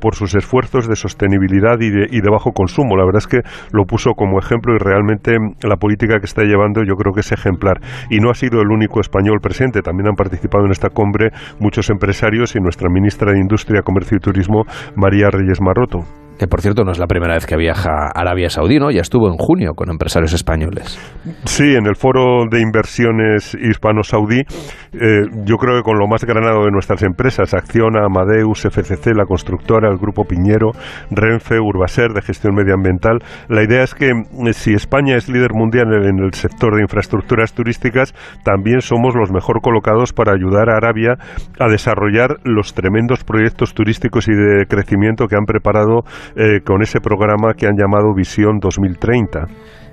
por 0.01 0.15
sus 0.15 0.35
esfuerzos 0.35 0.89
de 0.89 0.97
sostenibilidad 0.97 1.81
y 1.81 1.91
de, 1.91 2.07
y 2.11 2.21
de, 2.21 2.31
bajo 2.31 2.53
consumo. 2.53 2.97
La 2.97 3.05
verdad 3.05 3.19
es 3.19 3.27
que 3.27 3.41
lo 3.73 3.85
puso 3.85 4.13
como 4.13 4.39
ejemplo 4.39 4.75
y 4.75 4.79
realmente 4.79 5.37
la 5.63 5.77
política 5.77 6.19
que 6.21 6.27
está 6.27 6.43
llevando 6.43 6.83
yo 6.85 6.95
creo 6.95 7.13
que 7.13 7.21
es 7.21 7.33
ejemplar. 7.33 7.81
Y 8.11 8.19
no 8.21 8.31
ha 8.31 8.35
sido 8.35 8.61
el 8.61 8.71
único 8.71 9.01
español 9.01 9.41
presente, 9.43 9.83
también 9.83 10.09
han 10.09 10.15
participado 10.15 10.65
en 10.65 10.71
esta 10.71 10.91
cumbre 10.91 11.31
muchos 11.59 11.91
empresarios 11.91 12.55
y 12.55 12.61
nuestra 12.61 12.89
ministra 12.89 13.33
de 13.33 13.41
Industria, 13.41 13.83
Comercio 13.83 14.17
y 14.17 14.21
Turismo, 14.21 14.65
María 14.95 15.31
Reyes 15.31 15.61
Marroto 15.61 16.05
que 16.39 16.47
por 16.47 16.61
cierto 16.61 16.85
no 16.85 16.93
es 16.93 16.99
la 16.99 17.07
primera 17.07 17.35
vez 17.35 17.47
que 17.47 17.57
viaja 17.57 17.91
a 17.91 18.21
Arabia 18.21 18.49
Saudí, 18.49 18.79
¿no? 18.79 18.91
Ya 18.91 19.01
estuvo 19.01 19.29
en 19.29 19.37
junio 19.37 19.73
con 19.75 19.91
empresarios 19.91 20.33
españoles. 20.33 20.99
Sí, 21.45 21.75
en 21.75 21.87
el 21.87 21.97
foro 21.97 22.45
de 22.51 22.61
inversiones 22.61 23.55
hispano-saudí, 23.55 24.41
eh, 24.41 25.23
yo 25.45 25.57
creo 25.57 25.77
que 25.77 25.83
con 25.83 25.99
lo 25.99 26.07
más 26.07 26.25
granado 26.25 26.65
de 26.65 26.71
nuestras 26.71 27.03
empresas, 27.03 27.55
Acciona, 27.55 28.05
Amadeus, 28.07 28.65
FCC, 28.65 29.15
la 29.15 29.25
constructora, 29.25 29.91
el 29.91 29.99
Grupo 29.99 30.25
Piñero, 30.25 30.71
Renfe, 31.11 31.59
Urbaser, 31.61 32.13
de 32.13 32.23
gestión 32.23 32.55
medioambiental, 32.55 33.19
la 33.49 33.63
idea 33.63 33.83
es 33.83 33.95
que 33.95 34.11
eh, 34.11 34.53
si 34.53 34.75
España 34.75 35.17
es 35.17 35.29
líder 35.29 35.53
mundial 35.55 35.93
en 35.93 36.19
el 36.19 36.33
sector 36.35 36.77
de 36.77 36.83
infraestructuras 36.83 37.53
turísticas, 37.53 38.15
también 38.45 38.81
somos 38.81 39.15
los 39.15 39.33
mejor 39.33 39.61
colocados 39.61 40.13
para 40.13 40.33
ayudar 40.33 40.71
a 40.71 40.77
Arabia 40.77 41.17
a 41.59 41.69
desarrollar 41.69 42.37
los 42.45 42.75
tremendos 42.75 43.25
proyectos 43.25 43.75
turísticos 43.75 44.29
y 44.29 44.33
de 44.33 44.67
crecimiento 44.67 45.27
que 45.27 45.37
han 45.37 45.45
preparado 45.45 46.05
eh, 46.37 46.61
con 46.65 46.83
ese 46.83 47.01
programa 47.01 47.55
que 47.55 47.67
han 47.67 47.77
llamado 47.77 48.15
Visión 48.15 48.59
2030. 48.61 49.47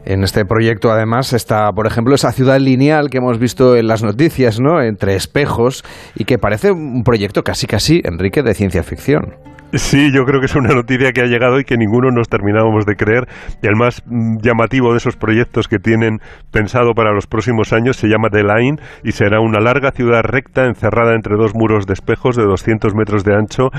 En 0.05 0.23
este 0.23 0.45
proyecto, 0.45 0.91
además, 0.91 1.33
está, 1.33 1.71
por 1.71 1.87
ejemplo, 1.87 2.13
esa 2.13 2.31
ciudad 2.31 2.59
lineal 2.59 3.09
que 3.09 3.17
hemos 3.17 3.39
visto 3.39 3.75
en 3.75 3.87
las 3.87 4.03
noticias, 4.03 4.59
¿no? 4.59 4.79
Entre 4.81 5.15
espejos, 5.15 5.83
y 6.15 6.25
que 6.25 6.37
parece 6.37 6.71
un 6.71 7.03
proyecto 7.03 7.41
casi, 7.41 7.65
casi, 7.65 8.01
Enrique, 8.03 8.43
de 8.43 8.53
ciencia 8.53 8.83
ficción. 8.83 9.33
Sí, 9.73 10.11
yo 10.13 10.23
creo 10.23 10.39
que 10.39 10.45
es 10.45 10.55
una 10.55 10.73
noticia 10.73 11.11
que 11.11 11.21
ha 11.21 11.25
llegado 11.25 11.59
y 11.59 11.65
que 11.65 11.75
ninguno 11.75 12.09
nos 12.09 12.29
terminábamos 12.29 12.85
de 12.85 12.95
creer. 12.95 13.27
Y 13.61 13.67
el 13.67 13.75
más 13.75 14.01
mm, 14.05 14.37
llamativo 14.41 14.91
de 14.91 14.97
esos 14.97 15.17
proyectos 15.17 15.67
que 15.67 15.79
tienen 15.79 16.19
pensado 16.51 16.93
para 16.93 17.11
los 17.11 17.27
próximos 17.27 17.73
años 17.73 17.97
se 17.97 18.07
llama 18.07 18.29
The 18.29 18.43
Line 18.43 18.77
y 19.03 19.11
será 19.11 19.41
una 19.41 19.59
larga 19.59 19.91
ciudad 19.91 20.21
recta 20.23 20.65
encerrada 20.65 21.13
entre 21.13 21.35
dos 21.35 21.53
muros 21.55 21.87
de 21.87 21.93
espejos 21.93 22.37
de 22.37 22.43
200 22.43 22.93
metros 22.95 23.25
de 23.25 23.35
ancho 23.35 23.69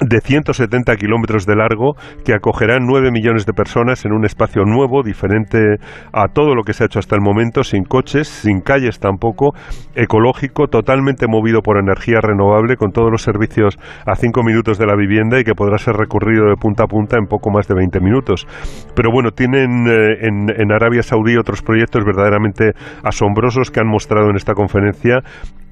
de 0.00 0.20
170 0.20 0.96
kilómetros 0.96 1.46
de 1.46 1.56
largo 1.56 1.96
que 2.24 2.34
acogerán 2.34 2.86
9 2.86 3.10
millones 3.10 3.46
de 3.46 3.52
personas 3.52 4.04
en 4.04 4.12
un 4.12 4.24
espacio 4.24 4.64
nuevo, 4.64 5.02
diferente 5.02 5.76
a 6.12 6.28
todo 6.28 6.54
lo 6.54 6.62
que 6.62 6.72
se 6.72 6.84
ha 6.84 6.86
hecho 6.86 6.98
hasta 6.98 7.16
el 7.16 7.22
momento, 7.22 7.62
sin 7.62 7.84
coches, 7.84 8.28
sin 8.28 8.60
calles 8.60 8.98
tampoco, 8.98 9.54
ecológico, 9.94 10.66
totalmente 10.68 11.26
movido 11.28 11.60
por 11.60 11.78
energía 11.78 12.20
renovable, 12.20 12.76
con 12.76 12.92
todos 12.92 13.10
los 13.10 13.22
servicios 13.22 13.78
a 14.06 14.16
5 14.16 14.42
minutos 14.42 14.78
de 14.78 14.86
la 14.86 14.96
vivienda 14.96 15.38
y 15.38 15.44
que 15.44 15.54
podrá 15.54 15.78
ser 15.78 15.94
recorrido 15.94 16.46
de 16.48 16.56
punta 16.56 16.84
a 16.84 16.86
punta 16.86 17.16
en 17.18 17.26
poco 17.26 17.50
más 17.50 17.68
de 17.68 17.74
20 17.74 18.00
minutos. 18.00 18.46
Pero 18.94 19.10
bueno, 19.12 19.30
tienen 19.30 19.86
eh, 19.86 20.26
en 20.26 20.72
Arabia 20.72 21.02
Saudí 21.02 21.36
otros 21.36 21.62
proyectos 21.62 22.04
verdaderamente 22.04 22.72
asombrosos 23.02 23.70
que 23.70 23.80
han 23.80 23.88
mostrado 23.88 24.30
en 24.30 24.36
esta 24.36 24.54
conferencia 24.54 25.22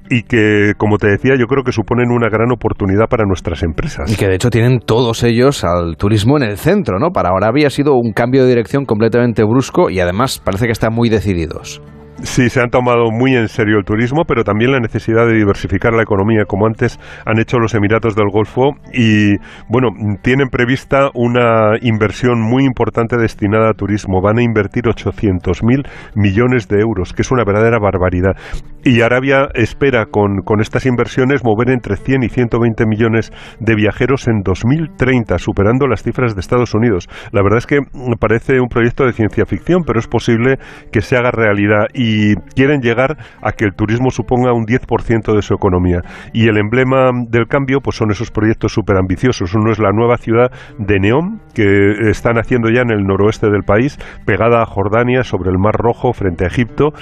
y 0.09 0.23
que, 0.23 0.73
como 0.77 0.97
te 0.97 1.07
decía, 1.07 1.33
yo 1.39 1.45
creo 1.47 1.63
que 1.63 1.71
suponen 1.71 2.11
una 2.11 2.29
gran 2.29 2.51
oportunidad 2.51 3.07
para 3.09 3.25
nuestras 3.25 3.63
empresas. 3.63 4.11
Y 4.11 4.15
que 4.15 4.27
de 4.27 4.35
hecho 4.35 4.49
tienen 4.49 4.79
todos 4.79 5.23
ellos 5.23 5.63
al 5.63 5.95
turismo 5.97 6.37
en 6.37 6.43
el 6.43 6.57
centro, 6.57 6.99
¿no? 6.99 7.11
Para 7.11 7.29
ahora 7.29 7.47
había 7.47 7.69
sido 7.69 7.95
un 7.95 8.13
cambio 8.13 8.43
de 8.43 8.49
dirección 8.49 8.85
completamente 8.85 9.43
brusco 9.43 9.89
y 9.89 9.99
además 9.99 10.41
parece 10.43 10.65
que 10.65 10.71
están 10.71 10.93
muy 10.93 11.09
decididos. 11.09 11.81
Sí, 12.23 12.49
se 12.49 12.61
han 12.61 12.69
tomado 12.69 13.11
muy 13.11 13.35
en 13.35 13.49
serio 13.49 13.77
el 13.77 13.83
turismo, 13.83 14.23
pero 14.25 14.45
también 14.45 14.71
la 14.71 14.79
necesidad 14.79 15.27
de 15.27 15.33
diversificar 15.33 15.91
la 15.91 16.03
economía, 16.03 16.45
como 16.47 16.65
antes 16.65 16.97
han 17.25 17.37
hecho 17.37 17.59
los 17.59 17.75
Emiratos 17.75 18.15
del 18.15 18.29
Golfo. 18.31 18.77
Y 18.93 19.35
bueno, 19.67 19.89
tienen 20.21 20.47
prevista 20.47 21.09
una 21.15 21.73
inversión 21.81 22.39
muy 22.39 22.63
importante 22.63 23.17
destinada 23.17 23.71
a 23.71 23.73
turismo. 23.73 24.21
Van 24.21 24.39
a 24.39 24.41
invertir 24.41 24.85
800.000 24.85 25.85
millones 26.15 26.69
de 26.69 26.79
euros, 26.79 27.11
que 27.11 27.23
es 27.23 27.31
una 27.31 27.43
verdadera 27.43 27.77
barbaridad. 27.77 28.37
Y 28.85 29.01
Arabia 29.01 29.49
espera 29.53 30.05
con, 30.05 30.43
con 30.45 30.61
estas 30.61 30.85
inversiones 30.85 31.43
mover 31.43 31.71
entre 31.71 31.97
100 31.97 32.23
y 32.23 32.29
120 32.29 32.85
millones 32.85 33.33
de 33.59 33.75
viajeros 33.75 34.29
en 34.29 34.43
2030, 34.43 35.37
superando 35.39 35.87
las 35.87 36.03
cifras 36.03 36.35
de 36.35 36.39
Estados 36.39 36.73
Unidos. 36.73 37.09
La 37.33 37.43
verdad 37.43 37.57
es 37.57 37.67
que 37.67 37.79
parece 38.17 38.61
un 38.61 38.69
proyecto 38.69 39.05
de 39.05 39.11
ciencia 39.11 39.45
ficción, 39.45 39.83
pero 39.85 39.99
es 39.99 40.07
posible 40.07 40.57
que 40.91 41.01
se 41.01 41.17
haga 41.17 41.29
realidad. 41.31 41.87
Y 41.93 42.12
quieren 42.55 42.81
llegar 42.81 43.17
a 43.41 43.51
que 43.51 43.65
el 43.65 43.73
turismo 43.75 44.09
suponga 44.09 44.53
un 44.53 44.65
10% 44.65 45.35
de 45.35 45.41
su 45.41 45.53
economía. 45.53 46.01
Y 46.33 46.47
el 46.47 46.57
emblema 46.57 47.11
del 47.27 47.47
cambio 47.47 47.79
pues 47.81 47.97
son 47.97 48.11
esos 48.11 48.31
proyectos 48.31 48.73
súper 48.73 48.97
ambiciosos. 48.97 49.53
Uno 49.53 49.71
es 49.71 49.79
la 49.79 49.91
nueva 49.91 50.17
ciudad 50.17 50.51
de 50.77 50.99
Neom, 50.99 51.39
que 51.53 52.09
están 52.09 52.37
haciendo 52.37 52.69
ya 52.69 52.81
en 52.81 52.91
el 52.91 53.03
noroeste 53.05 53.49
del 53.49 53.63
país, 53.63 53.97
pegada 54.25 54.61
a 54.61 54.65
Jordania, 54.65 55.23
sobre 55.23 55.49
el 55.49 55.57
Mar 55.57 55.75
Rojo, 55.75 56.13
frente 56.13 56.45
a 56.45 56.47
Egipto 56.47 56.93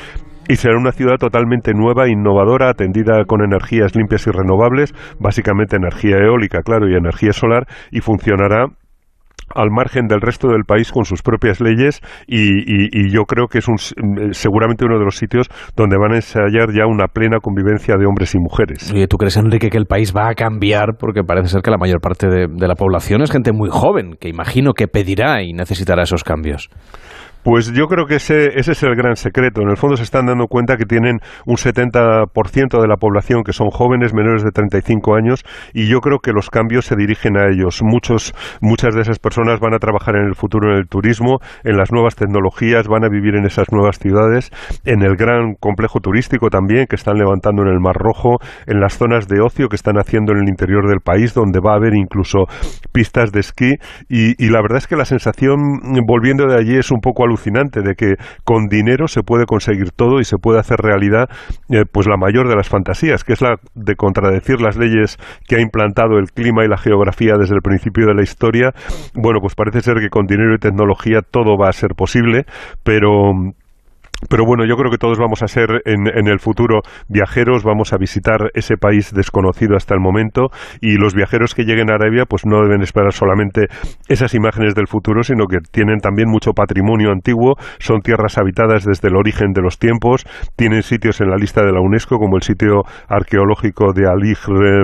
y 0.48 0.56
será 0.58 0.78
una 0.78 0.92
ciudad 0.92 1.16
totalmente 1.18 1.72
nueva, 1.74 2.10
innovadora, 2.10 2.70
atendida 2.70 3.24
con 3.26 3.42
energías 3.42 3.96
limpias 3.96 4.28
y 4.28 4.32
renovables, 4.32 4.94
básicamente 5.18 5.78
energía 5.78 6.18
eólica, 6.18 6.62
claro, 6.62 6.90
y 6.90 6.96
energía 6.96 7.32
solar, 7.32 7.68
y 7.90 8.02
funcionará 8.02 8.66
al 9.56 9.70
margen 9.72 10.08
del 10.08 10.22
resto 10.22 10.48
del 10.48 10.64
país 10.66 10.92
con 10.92 11.06
sus 11.06 11.22
propias 11.22 11.60
leyes 11.62 12.02
y, 12.28 13.12
yo 13.12 13.24
creo 13.26 13.48
que 13.48 13.58
es 13.58 13.68
un, 13.68 13.78
seguramente 14.34 14.86
uno 14.86 14.98
de 14.98 15.06
los 15.06 15.18
sitios 15.18 15.48
donde 15.76 15.98
van 15.98 16.14
a 16.14 16.16
ensayar 16.16 16.72
ya 16.74 16.86
una 16.86 17.08
plena 17.08 17.40
convivencia 17.42 17.96
de 17.98 18.06
hombres 18.06 18.36
y 18.36 18.40
mujeres. 18.40 18.92
¿Y 18.94 19.06
tú 19.08 19.18
crees, 19.18 19.38
Enrique, 19.38 19.70
que 19.70 19.78
el 19.78 19.86
país 19.86 20.14
va 20.16 20.30
a 20.30 20.34
cambiar? 20.34 20.98
Porque 20.98 21.24
parece 21.24 21.50
ser 21.50 21.62
que 21.62 21.72
la 21.72 21.78
mayor 21.78 22.00
parte 22.00 22.28
de 22.28 22.68
la 22.68 22.76
población 22.76 23.22
es 23.22 23.32
gente 23.32 23.52
muy 23.52 23.70
joven, 23.70 24.16
que 24.20 24.30
imagino 24.30 24.74
que 24.74 24.88
pedirá 24.88 25.42
y 25.44 25.54
necesitará 25.54 26.04
esos 26.04 26.24
cambios. 26.24 26.70
Pues 27.44 27.74
yo 27.74 27.88
creo 27.88 28.06
que 28.06 28.16
ese, 28.16 28.60
ese 28.60 28.74
es 28.74 28.84
el 28.84 28.96
gran 28.96 29.16
secreto. 29.16 29.62
En 29.62 29.70
el 29.70 29.78
fondo 29.78 29.98
se 29.98 30.04
están 30.04 30.28
dando 30.28 30.46
cuenta 30.46 30.78
que 30.78 30.86
tienen 30.86 31.22
un 31.48 31.56
70% 31.56 32.80
de 32.80 32.88
la 32.88 32.98
población 32.98 33.44
que 33.44 33.52
son 33.52 33.72
jóvenes 33.72 34.14
menores 34.14 34.44
de 34.44 34.52
35 34.52 35.16
años 35.16 35.44
y 35.74 35.88
yo 35.88 36.02
creo 36.02 36.20
que 36.20 36.34
los 36.34 36.52
cambios 36.52 36.86
se 36.86 36.96
dirigen 36.96 37.38
a 37.38 37.48
ellos. 37.48 37.82
Muchos, 37.82 38.36
muchas 38.62 38.94
de 38.94 39.02
esas 39.02 39.18
personas 39.18 39.60
van 39.60 39.74
a 39.74 39.80
trabajar 39.80 40.18
en 40.18 40.28
el 40.28 40.36
futuro 40.36 40.72
en 40.72 40.78
el 40.78 40.88
turismo, 40.88 41.40
en 41.64 41.78
las 41.78 41.92
nuevas 41.92 42.16
tecnologías, 42.16 42.88
van 42.88 43.06
a 43.06 43.10
vivir 43.10 43.36
en 43.36 43.46
esas 43.46 43.72
nuevas 43.72 43.98
ciudades, 43.98 44.52
en 44.86 45.02
el 45.02 45.16
gran 45.16 45.56
complejo 45.56 46.00
turístico 46.00 46.50
también 46.50 46.86
que 46.86 46.96
están 46.96 47.18
levantando 47.18 47.64
en 47.64 47.70
el 47.70 47.80
Mar 47.80 47.96
Rojo, 47.96 48.38
en 48.68 48.80
las 48.80 49.00
zonas 49.00 49.28
de 49.28 49.42
ocio 49.42 49.68
que 49.68 49.76
están 49.76 49.98
haciendo 49.98 50.32
en 50.34 50.44
el 50.44 50.48
interior 50.48 50.88
del 50.88 51.00
país, 51.00 51.34
donde 51.34 51.60
va 51.60 51.74
a 51.74 51.78
haber 51.78 51.96
incluso 51.96 52.46
pistas 52.92 53.32
de 53.32 53.40
esquí 53.40 53.78
y, 54.10 54.36
y 54.44 54.50
la 54.50 54.62
verdad 54.62 54.78
es 54.78 54.88
que 54.88 54.96
la 54.96 55.06
sensación 55.06 55.58
volviendo 56.06 56.46
de 56.46 56.60
allí 56.60 56.78
es 56.78 56.92
un 56.92 57.00
poco 57.02 57.24
alucinante 57.32 57.82
de 57.82 57.96
que 57.96 58.16
con 58.44 58.68
dinero 58.68 59.08
se 59.08 59.24
puede 59.24 59.46
conseguir 59.46 59.92
todo 59.92 60.20
y 60.20 60.26
se 60.26 60.38
puede 60.38 60.60
hacer 60.60 60.80
realidad 60.80 61.30
eh, 61.70 61.86
pues 61.92 62.08
la 62.08 62.18
mayor 62.18 62.48
de 62.48 62.56
las 62.56 62.70
fantasías, 62.70 63.24
que 63.24 63.34
es 63.34 63.42
la 63.42 63.56
de 63.74 63.96
contradecir 63.96 64.62
las 64.62 64.78
leyes 64.78 65.18
que 65.48 65.56
ha 65.56 65.62
implantado 65.62 66.18
el 66.18 66.32
clima 66.32 66.64
y 66.64 66.68
la 66.68 66.78
geografía 66.78 67.34
desde 67.40 67.56
el 67.56 67.62
principio 67.62 68.06
de 68.06 68.14
la 68.14 68.24
historia. 68.24 68.74
Bueno, 69.14 69.40
pues 69.42 69.56
parece 69.56 69.82
ser 69.82 69.96
que 70.00 70.10
con 70.10 70.26
dinero 70.26 70.54
y 70.54 70.60
tecnología 70.60 71.22
todo 71.22 71.58
va 71.58 71.70
a 71.70 71.74
ser 71.74 71.96
posible, 71.96 72.46
pero 72.84 73.34
pero 74.30 74.46
bueno, 74.46 74.66
yo 74.66 74.76
creo 74.76 74.92
que 74.92 74.98
todos 74.98 75.18
vamos 75.18 75.44
a 75.44 75.48
ser 75.48 75.82
en, 75.86 76.08
en, 76.08 76.28
el 76.28 76.40
futuro 76.40 76.82
viajeros, 77.08 77.64
vamos 77.64 77.94
a 77.94 77.98
visitar 77.98 78.52
ese 78.54 78.78
país 78.78 79.14
desconocido 79.14 79.76
hasta 79.76 79.94
el 79.94 80.00
momento 80.00 80.50
y 80.80 80.98
los 80.98 81.14
viajeros 81.14 81.56
que 81.56 81.64
lleguen 81.64 81.92
a 81.92 81.96
Arabia 81.96 82.26
pues 82.28 82.46
no 82.46 82.62
deben 82.62 82.82
esperar 82.82 83.14
solamente 83.14 83.68
esas 84.08 84.34
imágenes 84.34 84.76
del 84.76 84.88
futuro, 84.88 85.24
sino 85.24 85.46
que 85.46 85.58
tienen 85.72 86.00
también 86.00 86.30
mucho 86.30 86.52
patrimonio 86.54 87.12
antiguo, 87.12 87.56
son 87.80 88.02
tierras 88.02 88.38
habitadas 88.38 88.86
desde 88.86 89.10
el 89.10 89.16
origen 89.16 89.54
de 89.54 89.62
los 89.62 89.80
tiempos, 89.80 90.26
tienen 90.56 90.84
sitios 90.84 91.22
en 91.22 91.30
la 91.30 91.38
lista 91.38 91.62
de 91.64 91.72
la 91.72 91.82
UNESCO 91.82 92.18
como 92.18 92.38
el 92.38 92.44
sitio 92.44 92.84
arqueológico 93.08 93.94
de 93.94 94.08
Ali 94.08 94.34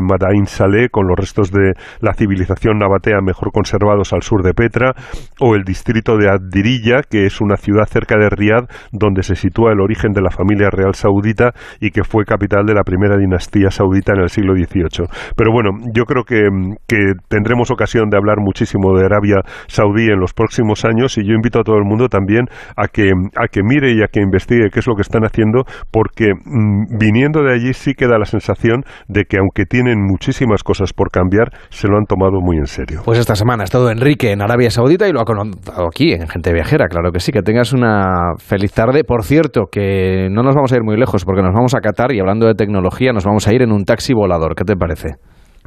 Madain 0.02 0.46
Saleh 0.46 0.90
con 0.90 1.08
los 1.08 1.18
restos 1.18 1.52
de 1.52 1.74
la 2.02 2.14
civilización 2.14 2.78
nabatea 2.80 3.22
mejor 3.22 3.52
conservados 3.52 4.14
al 4.14 4.22
sur 4.22 4.44
de 4.44 4.54
Petra 4.54 4.94
o 5.40 5.56
el 5.56 5.64
distrito 5.64 6.18
de 6.18 6.30
Adiriyah 6.30 7.02
que 7.10 7.26
es 7.26 7.42
una 7.42 7.58
ciudad 7.58 7.86
cerca 7.86 8.18
de 8.18 8.30
Riad 8.30 8.66
donde 8.92 9.24
se 9.28 9.36
sitúa 9.36 9.74
el 9.74 9.82
origen 9.82 10.12
de 10.14 10.22
la 10.22 10.32
familia 10.32 10.70
real 10.72 10.96
saudita 10.96 11.52
y 11.80 11.92
que 11.92 12.04
fue 12.04 12.26
capital 12.26 12.66
de 12.66 12.74
la 12.74 12.84
primera 12.84 13.18
dinastía 13.18 13.70
saudita 13.70 14.14
en 14.14 14.22
el 14.22 14.30
siglo 14.30 14.54
XVIII. 14.54 15.08
Pero 15.36 15.52
bueno, 15.52 15.72
yo 15.94 16.06
creo 16.06 16.24
que, 16.24 16.42
que 16.88 17.14
tendremos 17.28 17.72
ocasión 17.72 18.10
de 18.10 18.18
hablar 18.18 18.38
muchísimo 18.40 18.98
de 18.98 19.06
Arabia 19.06 19.38
Saudí 19.68 20.06
en 20.06 20.20
los 20.20 20.34
próximos 20.34 20.86
años 20.86 21.18
y 21.18 21.26
yo 21.26 21.34
invito 21.34 21.60
a 21.60 21.64
todo 21.64 21.78
el 21.78 21.84
mundo 21.84 22.08
también 22.08 22.46
a 22.76 22.88
que, 22.88 23.12
a 23.36 23.48
que 23.48 23.62
mire 23.64 23.94
y 23.94 24.02
a 24.02 24.08
que 24.08 24.22
investigue 24.22 24.70
qué 24.72 24.80
es 24.80 24.88
lo 24.88 24.96
que 24.96 25.02
están 25.02 25.24
haciendo 25.24 25.64
porque 25.92 26.34
mm, 26.34 26.98
viniendo 26.98 27.44
de 27.44 27.54
allí 27.54 27.74
sí 27.74 27.94
queda 27.94 28.18
la 28.18 28.26
sensación 28.26 28.84
de 29.08 29.26
que 29.26 29.38
aunque 29.38 29.66
tienen 29.66 30.00
muchísimas 30.02 30.64
cosas 30.64 30.94
por 30.94 31.12
cambiar, 31.12 31.52
se 31.70 31.88
lo 31.88 31.98
han 31.98 32.06
tomado 32.06 32.40
muy 32.42 32.58
en 32.58 32.68
serio. 32.68 33.02
Pues 33.04 33.20
esta 33.20 33.36
semana 33.36 33.64
ha 33.64 33.66
estado 33.66 33.92
Enrique 33.92 34.32
en 34.32 34.42
Arabia 34.42 34.70
Saudita 34.70 35.08
y 35.08 35.12
lo 35.12 35.22
ha 35.22 35.26
contado 35.26 35.88
aquí 35.88 36.14
en 36.14 36.28
Gente 36.28 36.54
Viajera, 36.54 36.88
claro 36.88 37.12
que 37.12 37.20
sí, 37.20 37.32
que 37.32 37.42
tengas 37.42 37.74
una 37.74 38.34
feliz 38.38 38.72
tarde. 38.74 39.04
Por 39.18 39.26
cierto, 39.26 39.66
que 39.72 40.30
no 40.30 40.44
nos 40.44 40.54
vamos 40.54 40.72
a 40.72 40.76
ir 40.76 40.84
muy 40.84 40.96
lejos 40.96 41.26
porque 41.26 41.42
nos 41.42 41.52
vamos 41.52 41.74
a 41.74 41.80
Qatar 41.80 42.14
y 42.14 42.20
hablando 42.20 42.46
de 42.46 42.54
tecnología 42.54 43.14
nos 43.14 43.26
vamos 43.26 43.48
a 43.48 43.52
ir 43.52 43.64
en 43.64 43.72
un 43.72 43.84
taxi 43.84 44.14
volador. 44.14 44.54
¿Qué 44.54 44.64
te 44.64 44.76
parece? 44.76 45.16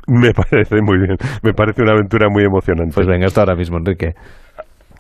Me 0.07 0.31
parece 0.33 0.77
muy 0.81 0.99
bien. 0.99 1.17
Me 1.43 1.53
parece 1.53 1.83
una 1.83 1.95
aventura 1.95 2.29
muy 2.31 2.45
emocionante. 2.45 2.93
Pues 2.95 3.09
venga, 3.09 3.27
hasta 3.27 3.41
ahora 3.41 3.57
mismo, 3.57 3.79
Enrique. 3.79 4.13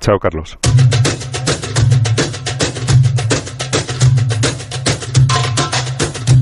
Chao, 0.00 0.18
Carlos. 0.18 0.58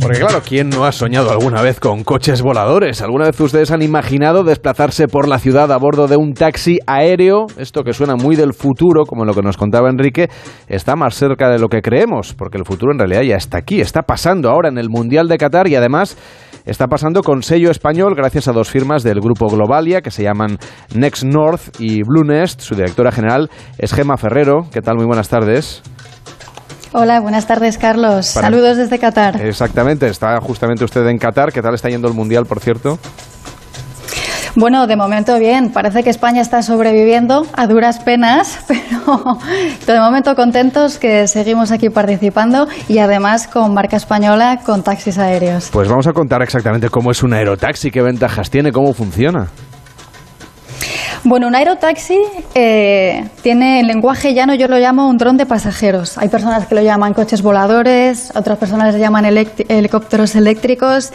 Porque 0.09 0.21
claro, 0.21 0.41
¿quién 0.43 0.71
no 0.71 0.87
ha 0.87 0.93
soñado 0.93 1.31
alguna 1.31 1.61
vez 1.61 1.81
con 1.81 2.03
coches 2.03 2.41
voladores? 2.41 3.03
¿Alguna 3.03 3.27
vez 3.27 3.39
ustedes 3.39 3.71
han 3.73 3.83
imaginado 3.83 4.43
desplazarse 4.43 5.07
por 5.07 5.29
la 5.29 5.39
ciudad 5.39 5.71
a 5.71 5.77
bordo 5.77 6.07
de 6.07 6.17
un 6.17 6.33
taxi 6.33 6.79
aéreo? 6.87 7.45
Esto 7.59 7.85
que 7.85 7.93
suena 7.93 8.17
muy 8.17 8.35
del 8.35 8.55
futuro, 8.55 9.05
como 9.05 9.27
lo 9.27 9.35
que 9.35 9.43
nos 9.43 9.59
contaba 9.59 9.91
Enrique, 9.91 10.31
está 10.67 10.97
más 10.97 11.15
cerca 11.15 11.51
de 11.51 11.59
lo 11.59 11.69
que 11.69 11.83
creemos, 11.83 12.33
porque 12.33 12.57
el 12.57 12.65
futuro 12.65 12.91
en 12.93 12.99
realidad 13.01 13.21
ya 13.21 13.37
está 13.37 13.59
aquí, 13.59 13.83
está 13.83 14.01
pasando 14.01 14.49
ahora 14.49 14.71
en 14.71 14.79
el 14.79 14.89
Mundial 14.89 15.29
de 15.29 15.37
Qatar 15.37 15.69
y 15.69 15.75
además 15.75 16.17
está 16.65 16.87
pasando 16.87 17.23
con 17.23 17.43
sello 17.43 17.71
español 17.71 18.15
gracias 18.17 18.49
a 18.49 18.53
dos 18.53 18.71
firmas 18.71 19.03
del 19.03 19.21
grupo 19.21 19.49
Globalia 19.49 20.01
que 20.01 20.11
se 20.11 20.23
llaman 20.23 20.57
Next 20.95 21.25
North 21.25 21.79
y 21.79 22.03
Blue 22.03 22.25
Nest. 22.25 22.63
Su 22.63 22.75
directora 22.75 23.13
general 23.13 23.51
es 23.77 23.93
Gema 23.93 24.17
Ferrero. 24.17 24.71
¿Qué 24.73 24.81
tal? 24.81 24.97
Muy 24.97 25.05
buenas 25.05 25.29
tardes. 25.29 25.83
Hola, 26.93 27.21
buenas 27.21 27.47
tardes, 27.47 27.77
Carlos. 27.77 28.27
Saludos 28.27 28.79
desde 28.79 28.99
Qatar. 28.99 29.41
Exactamente, 29.43 30.07
está 30.09 30.41
justamente 30.41 30.85
usted 30.85 31.07
en 31.07 31.19
Qatar. 31.19 31.53
¿Qué 31.53 31.61
tal 31.61 31.75
está 31.75 31.89
yendo 31.91 32.09
el 32.09 32.15
Mundial, 32.15 32.47
por 32.47 32.61
cierto? 32.61 32.99
Bueno, 34.57 34.87
de 34.87 34.97
momento 34.97 35.39
bien. 35.39 35.71
Parece 35.71 36.03
que 36.03 36.11
España 36.11 36.41
está 36.41 36.63
sobreviviendo 36.63 37.47
a 37.53 37.67
duras 37.67 38.01
penas, 38.01 38.59
pero 38.67 39.39
de 39.87 40.01
momento 40.01 40.35
contentos 40.35 40.99
que 40.99 41.29
seguimos 41.29 41.71
aquí 41.71 41.91
participando 41.91 42.67
y 42.89 42.99
además 42.99 43.47
con 43.47 43.75
marca 43.75 43.97
española 43.97 44.61
con 44.65 44.83
taxis 44.83 45.19
aéreos. 45.19 45.69
Pues 45.71 45.89
vamos 45.89 46.07
a 46.07 46.13
contar 46.13 46.43
exactamente 46.43 46.89
cómo 46.89 47.11
es 47.11 47.23
un 47.23 47.35
aerotaxi, 47.35 47.91
qué 47.91 48.03
ventajas 48.03 48.51
tiene, 48.51 48.73
cómo 48.73 48.95
funciona. 48.95 49.49
Bueno, 51.25 51.49
un 51.49 51.55
aerotaxi 51.55 52.19
eh, 52.55 53.29
tiene 53.43 53.81
el 53.81 53.87
lenguaje 53.87 54.35
llano, 54.35 54.55
yo 54.55 54.69
lo 54.69 54.79
llamo 54.79 55.09
un 55.09 55.19
dron 55.19 55.37
de 55.37 55.47
pasajeros. 55.47 56.17
Hay 56.19 56.29
personas 56.29 56.67
que 56.67 56.75
lo 56.75 56.83
llaman 56.83 57.15
coches 57.15 57.43
voladores, 57.43 58.33
otras 58.35 58.59
personas 58.59 58.95
lo 58.95 59.01
llaman 59.01 59.25
helicópteros 59.27 60.37
eléctricos, 60.37 61.13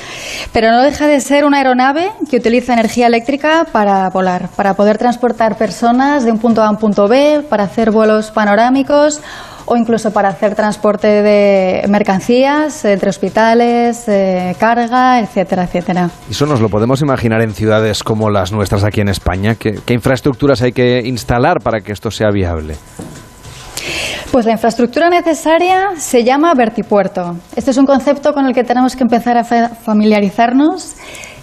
pero 0.52 0.72
no 0.72 0.82
deja 0.82 1.08
de 1.08 1.20
ser 1.22 1.46
una 1.46 1.58
aeronave 1.58 2.12
que 2.30 2.38
utiliza 2.38 2.74
energía 2.74 3.08
eléctrica 3.08 3.66
para 3.72 4.10
volar, 4.10 4.50
para 4.56 4.74
poder 4.74 4.98
transportar 4.98 5.58
personas 5.58 6.26
de 6.26 6.32
un 6.32 6.40
punto 6.40 6.62
A 6.62 6.68
a 6.68 6.70
un 6.70 6.78
punto 6.78 7.08
B, 7.08 7.44
para 7.50 7.64
hacer 7.64 7.92
vuelos 7.92 8.32
panorámicos 8.32 9.22
o 9.66 9.76
incluso 9.76 10.12
para 10.12 10.30
hacer 10.30 10.56
transporte 10.56 11.08
de 11.08 11.86
mercancías 11.90 12.86
entre 12.86 13.10
hospitales, 13.10 14.08
eh, 14.08 14.56
carga, 14.60 15.20
etcétera, 15.20 15.64
etcétera. 15.64 16.10
Eso 16.30 16.46
nos 16.46 16.62
lo 16.62 16.70
podemos 16.70 17.02
imaginar 17.02 17.42
en 17.42 17.54
ciudades 17.54 18.04
como 18.04 18.30
las 18.30 18.52
nuestras 18.52 18.84
aquí 18.84 19.02
en 19.02 19.10
España. 19.10 19.56
¿Qué, 19.56 19.80
qué 19.86 19.94
infraestructuras 19.94 20.62
hay 20.62 20.72
que 20.72 21.02
instalar 21.06 21.60
para 21.62 21.82
que 21.82 21.92
esto 21.92 22.12
sea 22.12 22.30
viable? 22.32 22.76
Pues 24.32 24.46
la 24.48 24.54
infraestructura 24.54 25.10
necesaria 25.10 25.92
se 25.98 26.24
llama 26.24 26.54
vertipuerto. 26.56 27.36
Este 27.56 27.70
es 27.70 27.78
un 27.78 27.86
concepto 27.86 28.34
con 28.34 28.48
el 28.48 28.54
que 28.54 28.64
tenemos 28.64 28.96
que 28.96 29.04
empezar 29.04 29.38
a 29.38 29.44
familiarizarnos 29.44 30.96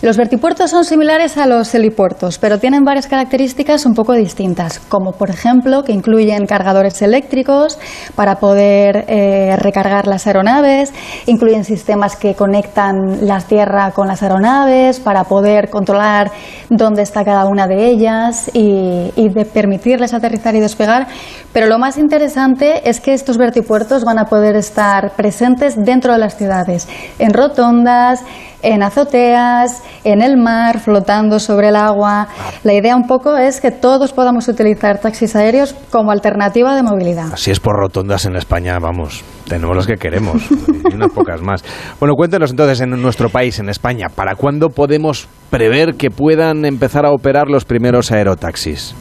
los 0.02 0.16
vertipuertos 0.16 0.70
son 0.70 0.84
similares 0.84 1.36
a 1.36 1.46
los 1.46 1.74
helipuertos, 1.74 2.38
pero 2.38 2.58
tienen 2.58 2.84
varias 2.84 3.06
características 3.06 3.84
un 3.84 3.92
poco 3.92 4.14
distintas, 4.14 4.78
como 4.78 5.12
por 5.12 5.28
ejemplo 5.28 5.84
que 5.84 5.92
incluyen 5.92 6.46
cargadores 6.46 7.02
eléctricos 7.02 7.78
para 8.14 8.36
poder 8.36 9.04
eh, 9.08 9.56
recargar 9.58 10.06
las 10.06 10.26
aeronaves, 10.26 10.94
incluyen 11.26 11.64
sistemas 11.64 12.16
que 12.16 12.34
conectan 12.34 13.26
la 13.26 13.40
tierra 13.42 13.90
con 13.90 14.08
las 14.08 14.22
aeronaves 14.22 15.00
para 15.00 15.24
poder 15.24 15.68
controlar 15.68 16.30
dónde 16.70 17.02
está 17.02 17.22
cada 17.22 17.44
una 17.44 17.66
de 17.66 17.88
ellas 17.88 18.50
y, 18.54 19.10
permitirles 19.52 20.14
aterrizar 20.14 20.54
y 20.54 20.60
despegar. 20.60 21.06
Pero 21.52 21.66
lo 21.66 21.78
más 21.78 21.98
interesante 21.98 22.88
es 22.88 23.00
que 23.00 23.12
estos 23.12 23.36
vertipuertos 23.36 24.04
van 24.04 24.18
a 24.18 24.26
poder 24.26 24.56
estar 24.56 25.12
presentes 25.14 25.76
dentro 25.76 26.12
de 26.12 26.18
las 26.18 26.36
ciudades, 26.36 26.88
en 27.18 27.32
rotondas, 27.32 28.24
en 28.62 28.82
azoteas, 28.82 29.82
en 30.04 30.22
el 30.22 30.36
mar, 30.36 30.80
flotando 30.80 31.38
sobre 31.38 31.68
el 31.68 31.76
agua. 31.76 32.28
La 32.64 32.74
idea 32.74 32.96
un 32.96 33.06
poco 33.06 33.36
es 33.36 33.60
que 33.60 33.70
todos 33.70 34.12
podamos 34.12 34.48
utilizar 34.48 35.00
taxis 35.00 35.36
aéreos 35.36 35.74
como 35.90 36.10
alternativa 36.10 36.74
de 36.74 36.82
movilidad. 36.82 37.32
Así 37.32 37.50
es 37.50 37.60
por 37.60 37.76
rotondas 37.76 38.24
en 38.26 38.36
España, 38.36 38.78
vamos, 38.78 39.24
tenemos 39.48 39.74
los 39.76 39.86
que 39.86 39.96
queremos 39.96 40.42
y 40.90 40.94
unas 40.94 41.12
pocas 41.12 41.40
más. 41.42 41.64
Bueno, 41.98 42.14
cuéntenos 42.14 42.50
entonces 42.50 42.80
en 42.80 42.90
nuestro 42.90 43.28
país, 43.28 43.58
en 43.58 43.68
España, 43.68 44.08
¿para 44.14 44.34
cuándo 44.34 44.68
podemos 44.68 45.28
prever 45.50 45.94
que 45.94 46.10
puedan 46.10 46.64
empezar 46.64 47.06
a 47.06 47.10
operar 47.10 47.48
los 47.48 47.64
primeros 47.64 48.12
aerotaxis? 48.12 48.94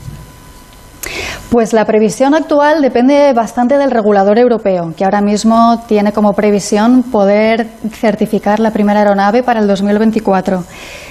Pues 1.50 1.74
la 1.74 1.86
previsión 1.86 2.36
actual 2.36 2.82
depende 2.82 3.34
bastante 3.34 3.78
del 3.78 3.92
regulador 3.92 4.38
europeo, 4.38 4.94
que 4.96 5.04
ahora 5.04 5.22
mismo 5.22 5.82
tiene 5.88 6.12
como 6.12 6.34
previsión 6.34 7.04
poder 7.04 7.68
certificar 7.92 8.60
la 8.60 8.72
primera 8.72 9.00
aeronave 9.00 9.42
para 9.42 9.60
el 9.60 9.68
2024. 9.68 10.64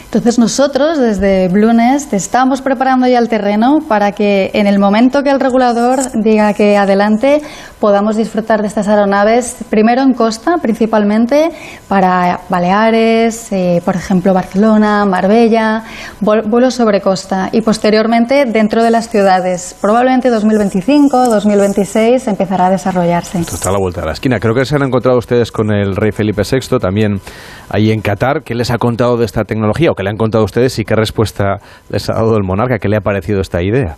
Entonces 0.08 0.38
nosotros 0.38 0.96
desde 0.96 1.48
Bluenest 1.48 2.14
estamos 2.14 2.62
preparando 2.62 3.06
ya 3.06 3.18
el 3.18 3.28
terreno 3.28 3.80
para 3.86 4.12
que 4.12 4.50
en 4.54 4.66
el 4.66 4.78
momento 4.78 5.22
que 5.22 5.28
el 5.28 5.38
regulador 5.38 5.98
diga 6.14 6.54
que 6.54 6.78
adelante 6.78 7.42
podamos 7.78 8.16
disfrutar 8.16 8.62
de 8.62 8.68
estas 8.68 8.88
aeronaves 8.88 9.56
primero 9.68 10.00
en 10.00 10.14
costa 10.14 10.56
principalmente 10.62 11.50
para 11.88 12.40
Baleares, 12.48 13.52
eh, 13.52 13.82
por 13.84 13.96
ejemplo 13.96 14.32
Barcelona, 14.32 15.04
Marbella, 15.04 15.84
vuelos 16.20 16.72
sobre 16.72 17.02
costa 17.02 17.50
y 17.52 17.60
posteriormente 17.60 18.46
dentro 18.46 18.82
de 18.82 18.90
las 18.90 19.10
ciudades. 19.10 19.76
Probablemente 19.78 20.30
2025, 20.30 21.28
2026 21.28 22.28
empezará 22.28 22.68
a 22.68 22.70
desarrollarse. 22.70 23.40
Esto 23.40 23.56
está 23.56 23.68
a 23.68 23.72
la 23.72 23.78
vuelta 23.78 24.00
de 24.00 24.06
la 24.06 24.12
esquina. 24.14 24.40
Creo 24.40 24.54
que 24.54 24.64
se 24.64 24.74
han 24.74 24.84
encontrado 24.84 25.18
ustedes 25.18 25.52
con 25.52 25.70
el 25.70 25.96
rey 25.96 26.12
Felipe 26.12 26.44
VI 26.50 26.78
también 26.78 27.20
ahí 27.68 27.90
en 27.90 28.00
Qatar. 28.00 28.42
¿Qué 28.42 28.54
les 28.54 28.70
ha 28.70 28.78
contado 28.78 29.18
de 29.18 29.26
esta 29.26 29.44
tecnología? 29.44 29.90
Que 29.98 30.04
le 30.04 30.10
han 30.10 30.16
contado 30.16 30.44
ustedes 30.44 30.78
y 30.78 30.84
qué 30.84 30.94
respuesta 30.94 31.58
les 31.90 32.08
ha 32.08 32.14
dado 32.14 32.36
el 32.36 32.44
monarca, 32.44 32.78
qué 32.78 32.88
le 32.88 32.96
ha 32.96 33.00
parecido 33.00 33.40
esta 33.40 33.60
idea. 33.62 33.96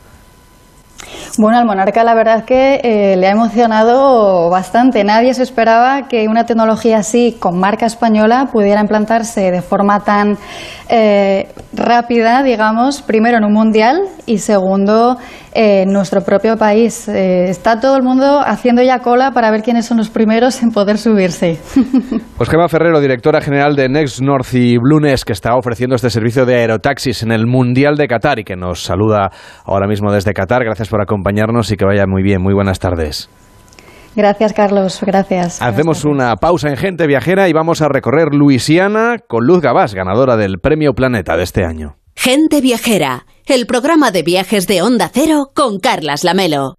Bueno, 1.38 1.58
al 1.58 1.66
monarca 1.66 2.04
la 2.04 2.14
verdad 2.14 2.44
que 2.44 2.80
eh, 2.82 3.16
le 3.16 3.26
ha 3.26 3.30
emocionado 3.30 4.48
bastante. 4.50 5.04
Nadie 5.04 5.34
se 5.34 5.42
esperaba 5.42 6.08
que 6.08 6.26
una 6.26 6.44
tecnología 6.44 6.98
así, 6.98 7.36
con 7.38 7.58
marca 7.58 7.86
española, 7.86 8.48
pudiera 8.50 8.80
implantarse 8.80 9.50
de 9.50 9.62
forma 9.62 10.00
tan 10.00 10.38
eh, 10.88 11.48
rápida, 11.72 12.42
digamos, 12.42 13.02
primero 13.02 13.36
en 13.36 13.44
un 13.44 13.52
mundial 13.52 14.00
y 14.26 14.38
segundo 14.38 15.18
en 15.52 15.92
nuestro 15.92 16.22
propio 16.22 16.56
país. 16.56 17.08
Eh, 17.08 17.48
está 17.48 17.80
todo 17.80 17.96
el 17.96 18.02
mundo 18.02 18.40
haciendo 18.40 18.82
ya 18.82 19.00
cola 19.00 19.32
para 19.32 19.50
ver 19.50 19.62
quiénes 19.62 19.86
son 19.86 19.98
los 19.98 20.10
primeros 20.10 20.62
en 20.62 20.70
poder 20.70 20.98
subirse. 20.98 21.58
Pues 22.36 22.48
Gemma 22.48 22.68
Ferrero, 22.68 23.00
directora 23.00 23.42
general 23.42 23.76
de 23.76 23.90
Next 23.90 24.22
North 24.22 24.54
y 24.54 24.78
Blunes, 24.78 25.26
que 25.26 25.34
está 25.34 25.56
ofreciendo 25.56 25.94
este 25.94 26.08
servicio 26.08 26.46
de 26.46 26.54
aerotaxis 26.54 27.22
en 27.22 27.32
el 27.32 27.46
Mundial 27.46 27.96
de 27.96 28.08
Qatar 28.08 28.38
y 28.38 28.44
que 28.44 28.56
nos 28.56 28.82
saluda 28.82 29.30
ahora 29.66 29.86
mismo 29.86 30.10
desde 30.10 30.32
Qatar. 30.32 30.64
Gracias 30.64 30.88
por 30.88 31.02
acompañarnos 31.02 31.70
y 31.70 31.76
que 31.76 31.84
vaya 31.84 32.06
muy 32.06 32.22
bien. 32.22 32.40
Muy 32.40 32.54
buenas 32.54 32.78
tardes. 32.78 33.28
Gracias, 34.16 34.52
Carlos. 34.52 35.00
Gracias. 35.02 35.60
Hacemos 35.62 36.04
una 36.04 36.34
pausa 36.36 36.68
en 36.68 36.76
Gente 36.76 37.06
Viajera 37.06 37.48
y 37.48 37.52
vamos 37.52 37.82
a 37.82 37.88
recorrer 37.88 38.34
Luisiana 38.34 39.16
con 39.26 39.46
Luz 39.46 39.60
Gabás, 39.60 39.94
ganadora 39.94 40.36
del 40.36 40.58
Premio 40.58 40.94
Planeta 40.94 41.36
de 41.36 41.42
este 41.42 41.64
año. 41.64 41.96
Gente 42.16 42.60
Viajera, 42.60 43.24
el 43.50 43.66
programa 43.66 44.12
de 44.12 44.22
viajes 44.22 44.66
de 44.66 44.80
Onda 44.80 45.10
Cero 45.12 45.50
con 45.54 45.80
Carlas 45.80 46.22
Lamelo. 46.22 46.76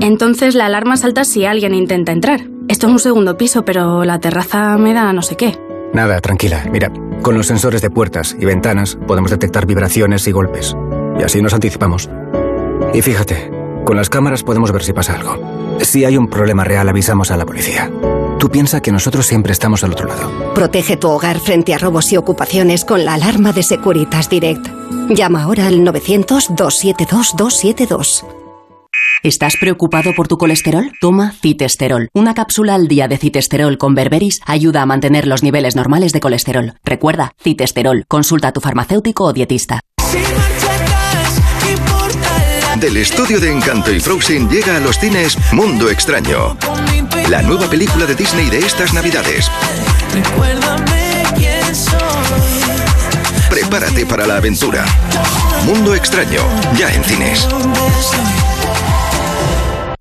Entonces 0.00 0.54
la 0.54 0.66
alarma 0.66 0.96
salta 0.96 1.24
si 1.24 1.44
alguien 1.44 1.74
intenta 1.74 2.12
entrar. 2.12 2.40
Esto 2.68 2.86
es 2.86 2.92
un 2.92 2.98
segundo 2.98 3.36
piso, 3.36 3.64
pero 3.64 4.04
la 4.04 4.18
terraza 4.18 4.76
me 4.78 4.94
da 4.94 5.12
no 5.12 5.22
sé 5.22 5.36
qué. 5.36 5.56
Nada, 5.92 6.20
tranquila. 6.20 6.64
Mira, 6.70 6.92
con 7.22 7.36
los 7.36 7.46
sensores 7.46 7.82
de 7.82 7.90
puertas 7.90 8.36
y 8.38 8.44
ventanas 8.44 8.98
podemos 9.06 9.30
detectar 9.30 9.66
vibraciones 9.66 10.26
y 10.26 10.32
golpes. 10.32 10.76
Y 11.18 11.22
así 11.22 11.40
nos 11.40 11.54
anticipamos. 11.54 12.10
Y 12.92 13.02
fíjate, 13.02 13.50
con 13.84 13.96
las 13.96 14.10
cámaras 14.10 14.42
podemos 14.42 14.72
ver 14.72 14.82
si 14.82 14.92
pasa 14.92 15.14
algo. 15.14 15.38
Si 15.80 16.04
hay 16.04 16.16
un 16.16 16.28
problema 16.28 16.64
real, 16.64 16.88
avisamos 16.88 17.30
a 17.30 17.36
la 17.36 17.46
policía. 17.46 17.90
Tú 18.38 18.48
piensas 18.50 18.80
que 18.80 18.92
nosotros 18.92 19.26
siempre 19.26 19.52
estamos 19.52 19.82
al 19.82 19.90
otro 19.92 20.08
lado. 20.08 20.54
Protege 20.54 20.96
tu 20.96 21.08
hogar 21.08 21.40
frente 21.40 21.74
a 21.74 21.78
robos 21.78 22.12
y 22.12 22.16
ocupaciones 22.16 22.84
con 22.84 23.04
la 23.04 23.14
alarma 23.14 23.52
de 23.52 23.64
Securitas 23.64 24.30
Direct. 24.30 24.68
Llama 25.10 25.42
ahora 25.42 25.66
al 25.66 25.80
900-272-272. 25.80 28.24
¿Estás 29.24 29.56
preocupado 29.56 30.12
por 30.14 30.28
tu 30.28 30.38
colesterol? 30.38 30.92
Toma 31.00 31.32
citesterol. 31.32 32.08
Una 32.14 32.34
cápsula 32.34 32.76
al 32.76 32.86
día 32.86 33.08
de 33.08 33.18
citesterol 33.18 33.76
con 33.76 33.96
berberis 33.96 34.40
ayuda 34.46 34.82
a 34.82 34.86
mantener 34.86 35.26
los 35.26 35.42
niveles 35.42 35.74
normales 35.74 36.12
de 36.12 36.20
colesterol. 36.20 36.74
Recuerda, 36.84 37.32
citesterol. 37.42 38.04
Consulta 38.06 38.46
a 38.48 38.52
tu 38.52 38.60
farmacéutico 38.60 39.24
o 39.24 39.32
dietista. 39.32 39.80
Del 42.80 42.96
estudio 42.96 43.40
de 43.40 43.50
Encanto 43.50 43.92
y 43.92 43.98
Frozen 43.98 44.48
llega 44.48 44.76
a 44.76 44.80
los 44.80 44.98
cines 44.98 45.36
Mundo 45.52 45.90
Extraño. 45.90 46.56
la 47.28 47.42
nueva 47.42 47.68
película 47.68 48.06
de 48.06 48.14
Disney 48.14 48.48
de 48.50 48.58
estas 48.58 48.94
Navidades. 48.94 49.50
Prepárate 53.50 54.06
para 54.06 54.26
la 54.26 54.36
aventura. 54.36 54.84
Mundo 55.64 55.94
extraño, 55.94 56.40
ya 56.76 56.92
en 56.92 57.02
cines. 57.02 57.48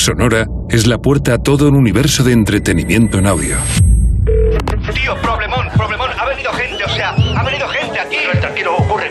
Sonora 0.00 0.46
es 0.70 0.86
la 0.86 0.96
puerta 0.96 1.34
a 1.34 1.38
todo 1.38 1.68
un 1.68 1.76
universo 1.76 2.24
de 2.24 2.32
entretenimiento 2.32 3.18
en 3.18 3.26
audio. 3.26 3.58
Tío, 4.94 5.14
problemón, 5.20 5.68
problemón. 5.76 6.08
Ha 6.18 6.24
venido 6.24 6.50
gente, 6.54 6.82
o 6.82 6.88
sea, 6.88 7.10
ha 7.10 7.42
venido 7.42 7.68
gente 7.68 8.00
aquí. 8.00 8.16
Tranquilo, 8.16 8.40
tranquilo, 8.40 8.76
ocurre. 8.76 9.10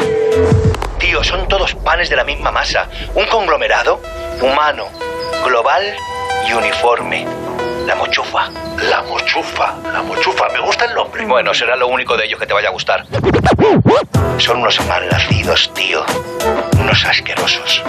Tío, 0.97 1.23
son 1.23 1.47
todos 1.47 1.75
panes 1.75 2.10
de 2.10 2.15
la 2.15 2.23
misma 2.23 2.52
masa. 2.52 2.89
Un 3.13 3.28
conglomerado 3.28 4.02
humano, 4.41 4.86
global 5.45 5.84
y 6.49 6.54
uniforme. 6.54 7.28
La 7.86 7.95
mochufa. 7.95 8.49
La 8.89 9.04
mochufa, 9.04 9.75
la 9.93 10.02
mochufa. 10.02 10.49
Me 10.52 10.60
gusta 10.60 10.86
el 10.86 10.95
nombre. 10.95 11.23
Bueno, 11.23 11.54
será 11.54 11.75
lo 11.75 11.88
único 11.88 12.17
de 12.17 12.25
ellos 12.25 12.39
que 12.39 12.47
te 12.47 12.54
vaya 12.54 12.69
a 12.69 12.71
gustar. 12.71 13.06
Son 14.39 14.58
unos 14.58 14.80
malnacidos, 14.88 15.71
tío. 15.75 16.04
Unos 16.82 17.06
asquerosos. 17.06 17.84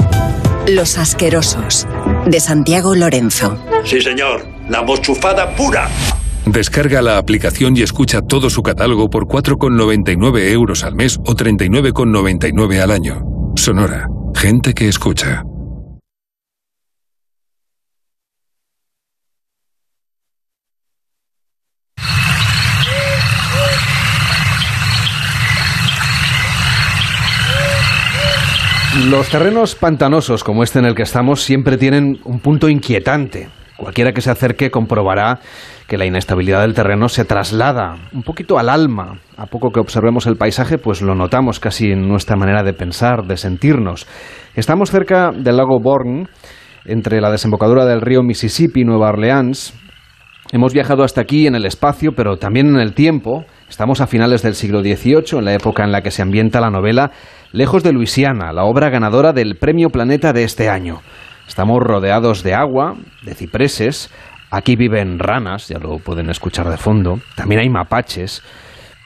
Los 0.69 0.99
asquerosos. 0.99 1.87
De 2.27 2.39
Santiago 2.41 2.95
Lorenzo. 2.95 3.59
Sí, 3.85 4.01
señor. 4.01 4.47
La 4.69 4.83
mochufada 4.83 5.55
pura. 5.57 5.89
Descarga 6.47 7.03
la 7.03 7.19
aplicación 7.19 7.77
y 7.77 7.83
escucha 7.83 8.23
todo 8.23 8.51
su 8.51 8.63
catálogo 8.63 9.11
por 9.11 9.27
4,99 9.27 10.51
euros 10.53 10.85
al 10.85 10.95
mes 10.95 11.19
o 11.27 11.35
39,99 11.35 12.81
al 12.81 12.91
año. 12.91 13.23
Sonora. 13.57 14.09
Gente 14.35 14.75
que 14.75 14.89
escucha. 14.89 15.45
Los 29.11 29.29
terrenos 29.29 29.75
pantanosos 29.75 30.45
como 30.45 30.63
este 30.63 30.79
en 30.79 30.85
el 30.85 30.95
que 30.95 31.03
estamos 31.03 31.43
siempre 31.43 31.77
tienen 31.77 32.21
un 32.25 32.39
punto 32.39 32.69
inquietante. 32.69 33.49
Cualquiera 33.77 34.13
que 34.13 34.21
se 34.21 34.31
acerque 34.31 34.71
comprobará 34.71 35.41
que 35.89 35.99
la 35.99 36.07
inestabilidad 36.07 36.61
del 36.61 36.75
terreno 36.75 37.09
se 37.09 37.25
traslada 37.25 37.97
un 38.13 38.23
poquito 38.23 38.57
al 38.57 38.69
alma. 38.69 39.19
A 39.37 39.47
poco 39.47 39.73
que 39.73 39.81
observemos 39.81 40.29
el 40.29 40.37
paisaje, 40.37 40.79
pues 40.79 41.03
lo 41.03 41.17
notamos 41.17 41.59
casi 41.59 41.91
en 41.91 42.07
nuestra 42.07 42.37
manera 42.37 42.63
de 42.63 42.73
pensar, 42.73 43.27
de 43.27 43.37
sentirnos. 43.37 44.07
Estamos 44.55 44.93
cerca 44.93 45.33
del 45.37 45.57
lago 45.57 45.81
Bourne, 45.81 46.29
entre 46.85 47.21
la 47.21 47.33
desembocadura 47.33 47.87
del 47.87 48.03
río 48.03 48.23
Mississippi 48.23 48.83
y 48.83 48.85
Nueva 48.85 49.09
Orleans. 49.09 49.75
Hemos 50.53 50.73
viajado 50.73 51.03
hasta 51.03 51.21
aquí 51.21 51.49
en 51.49 51.57
el 51.57 51.67
espacio, 51.67 52.13
pero 52.15 52.37
también 52.37 52.69
en 52.69 52.81
el 52.81 52.95
tiempo. 52.95 53.45
Estamos 53.69 54.01
a 54.01 54.07
finales 54.07 54.43
del 54.43 54.55
siglo 54.55 54.83
XVIII, 54.83 55.39
en 55.39 55.45
la 55.45 55.55
época 55.55 55.83
en 55.83 55.91
la 55.91 56.03
que 56.03 56.13
se 56.13 56.23
ambienta 56.23 56.61
la 56.61 56.71
novela 56.71 57.11
Lejos 57.53 57.83
de 57.83 57.93
Luisiana, 57.93 58.53
la 58.53 58.63
obra 58.63 58.91
ganadora 58.91 59.33
del 59.33 59.57
Premio 59.57 59.89
Planeta 59.91 60.33
de 60.33 60.45
este 60.45 60.69
año. 60.69 61.01
Estamos 61.49 61.81
rodeados 61.83 62.45
de 62.45 62.55
agua, 62.55 62.95
de 63.23 63.35
cipreses, 63.35 64.09
aquí 64.53 64.77
viven 64.77 65.19
ranas, 65.19 65.67
ya 65.67 65.81
lo 65.81 65.99
pueden 65.99 66.31
escuchar 66.31 66.71
de 66.71 66.77
fondo, 66.77 67.19
también 67.35 67.61
hay 67.61 67.69
mapaches, 67.69 68.45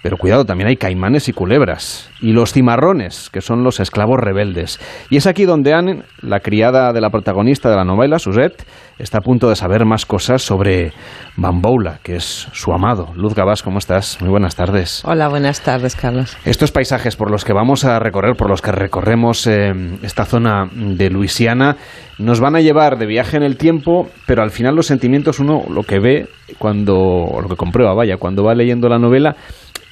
pero 0.02 0.18
cuidado, 0.18 0.44
también 0.44 0.68
hay 0.68 0.76
caimanes 0.76 1.30
y 1.30 1.32
culebras. 1.32 2.10
Y 2.20 2.32
los 2.32 2.52
cimarrones, 2.52 3.30
que 3.30 3.40
son 3.40 3.64
los 3.64 3.80
esclavos 3.80 4.20
rebeldes. 4.20 4.78
Y 5.08 5.16
es 5.16 5.26
aquí 5.26 5.46
donde 5.46 5.72
Anne, 5.72 6.02
la 6.20 6.40
criada 6.40 6.92
de 6.92 7.00
la 7.00 7.08
protagonista 7.08 7.70
de 7.70 7.76
la 7.76 7.84
novela, 7.86 8.18
Suzette, 8.18 8.66
está 8.98 9.18
a 9.18 9.20
punto 9.20 9.48
de 9.48 9.56
saber 9.56 9.84
más 9.84 10.06
cosas 10.06 10.42
sobre 10.42 10.92
Bamboula, 11.36 11.98
que 12.02 12.16
es 12.16 12.48
su 12.52 12.72
amado. 12.72 13.12
Luz 13.16 13.34
Gabás, 13.34 13.62
¿cómo 13.62 13.78
estás? 13.78 14.18
Muy 14.20 14.30
buenas 14.30 14.54
tardes. 14.54 15.02
Hola, 15.04 15.28
buenas 15.28 15.60
tardes, 15.62 15.96
Carlos. 15.96 16.36
Estos 16.44 16.70
paisajes 16.70 17.16
por 17.16 17.30
los 17.30 17.44
que 17.44 17.52
vamos 17.52 17.84
a 17.84 17.98
recorrer, 17.98 18.36
por 18.36 18.48
los 18.48 18.62
que 18.62 18.72
recorremos 18.72 19.46
eh, 19.46 19.72
esta 20.02 20.24
zona 20.24 20.68
de 20.72 21.10
Luisiana, 21.10 21.76
nos 22.18 22.40
van 22.40 22.56
a 22.56 22.60
llevar 22.60 22.98
de 22.98 23.06
viaje 23.06 23.36
en 23.36 23.42
el 23.42 23.56
tiempo, 23.56 24.08
pero 24.26 24.42
al 24.42 24.50
final 24.50 24.76
los 24.76 24.86
sentimientos 24.86 25.40
uno 25.40 25.62
lo 25.68 25.82
que 25.82 25.98
ve 25.98 26.28
cuando, 26.58 26.94
o 26.96 27.40
lo 27.40 27.48
que 27.48 27.56
comprueba, 27.56 27.94
vaya, 27.94 28.16
cuando 28.16 28.44
va 28.44 28.54
leyendo 28.54 28.88
la 28.88 28.98
novela, 28.98 29.36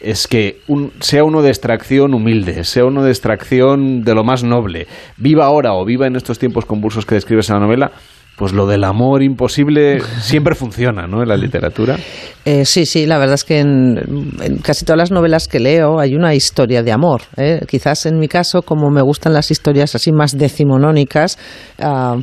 es 0.01 0.27
que 0.27 0.61
un, 0.69 0.93
sea 1.01 1.25
uno 1.25 1.43
de 1.43 1.49
extracción 1.49 2.13
humilde, 2.15 2.65
sea 2.65 2.85
uno 2.85 3.03
de 3.03 3.11
extracción 3.11 4.03
de 4.03 4.15
lo 4.15 4.25
más 4.25 4.43
noble, 4.45 4.87
viva 5.17 5.47
ahora 5.47 5.75
o 5.75 5.85
viva 5.85 6.07
en 6.07 6.17
estos 6.17 6.39
tiempos 6.39 6.65
convulsos 6.65 7.07
que 7.07 7.15
describes 7.15 7.49
en 7.51 7.57
la 7.57 7.67
novela, 7.67 7.93
pues 8.37 8.53
lo 8.53 8.67
del 8.67 8.85
amor 8.85 9.23
imposible 9.23 10.01
siempre 10.21 10.55
funciona, 10.55 11.07
¿no? 11.07 11.23
En 11.23 11.29
la 11.29 11.37
literatura. 11.37 11.97
Eh, 12.45 12.65
sí, 12.65 12.87
sí, 12.87 13.07
la 13.07 13.19
verdad 13.19 13.35
es 13.35 13.45
que 13.45 13.61
en, 13.61 14.59
casi 14.63 14.85
todas 14.85 14.99
las 14.99 15.11
novelas 15.11 15.47
que 15.47 15.61
leo 15.61 16.01
hay 16.01 16.15
una 16.15 16.35
historia 16.35 16.83
de 16.83 16.93
amor. 16.93 17.23
¿eh? 17.37 17.61
Quizás 17.69 18.07
en 18.07 18.19
mi 18.19 18.29
caso, 18.29 18.63
como 18.63 18.91
me 18.91 19.03
gustan 19.03 19.33
las 19.33 19.51
historias 19.51 19.95
así 19.95 20.13
más 20.13 20.37
decimonónicas, 20.37 21.39
uh, 21.79 22.21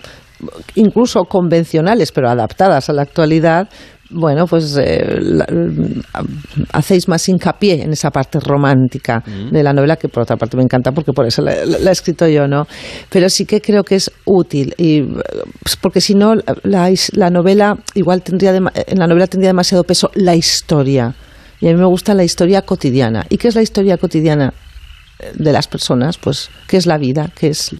incluso 0.75 1.23
convencionales, 1.25 2.11
pero 2.11 2.29
adaptadas 2.29 2.89
a 2.89 2.93
la 2.93 3.03
actualidad, 3.03 3.69
bueno, 4.09 4.47
pues 4.47 4.75
eh, 4.77 5.19
la, 5.19 5.45
hacéis 6.73 7.07
más 7.07 7.27
hincapié 7.29 7.83
en 7.83 7.91
esa 7.91 8.09
parte 8.09 8.39
romántica 8.39 9.23
mm. 9.25 9.51
de 9.51 9.63
la 9.63 9.73
novela, 9.73 9.95
que 9.97 10.09
por 10.09 10.23
otra 10.23 10.35
parte 10.35 10.57
me 10.57 10.63
encanta 10.63 10.91
porque 10.91 11.13
por 11.13 11.25
eso 11.25 11.41
la, 11.41 11.65
la, 11.65 11.89
he 11.89 11.91
escrito 11.91 12.27
yo, 12.27 12.47
¿no? 12.47 12.67
Pero 13.09 13.29
sí 13.29 13.45
que 13.45 13.61
creo 13.61 13.83
que 13.83 13.95
es 13.95 14.11
útil, 14.25 14.73
y, 14.77 15.01
pues 15.01 15.75
porque 15.81 16.01
si 16.01 16.15
no, 16.15 16.35
la, 16.63 16.91
la, 17.13 17.29
novela 17.29 17.77
igual 17.95 18.21
tendría, 18.21 18.55
en 18.55 18.99
la 18.99 19.07
novela 19.07 19.27
tendría 19.27 19.49
demasiado 19.49 19.83
peso 19.83 20.09
la 20.15 20.35
historia. 20.35 21.13
Y 21.61 21.67
a 21.67 21.71
mí 21.71 21.77
me 21.77 21.85
gusta 21.85 22.13
la 22.13 22.23
historia 22.23 22.61
cotidiana. 22.61 23.25
¿Y 23.29 23.37
qué 23.37 23.49
es 23.49 23.55
la 23.55 23.61
historia 23.61 23.97
cotidiana 23.97 24.53
de 25.33 25.51
las 25.51 25.67
personas? 25.67 26.17
Pues, 26.17 26.49
¿qué 26.67 26.77
es 26.77 26.85
la 26.85 26.97
vida? 26.97 27.29
¿Qué 27.35 27.47
es 27.47 27.75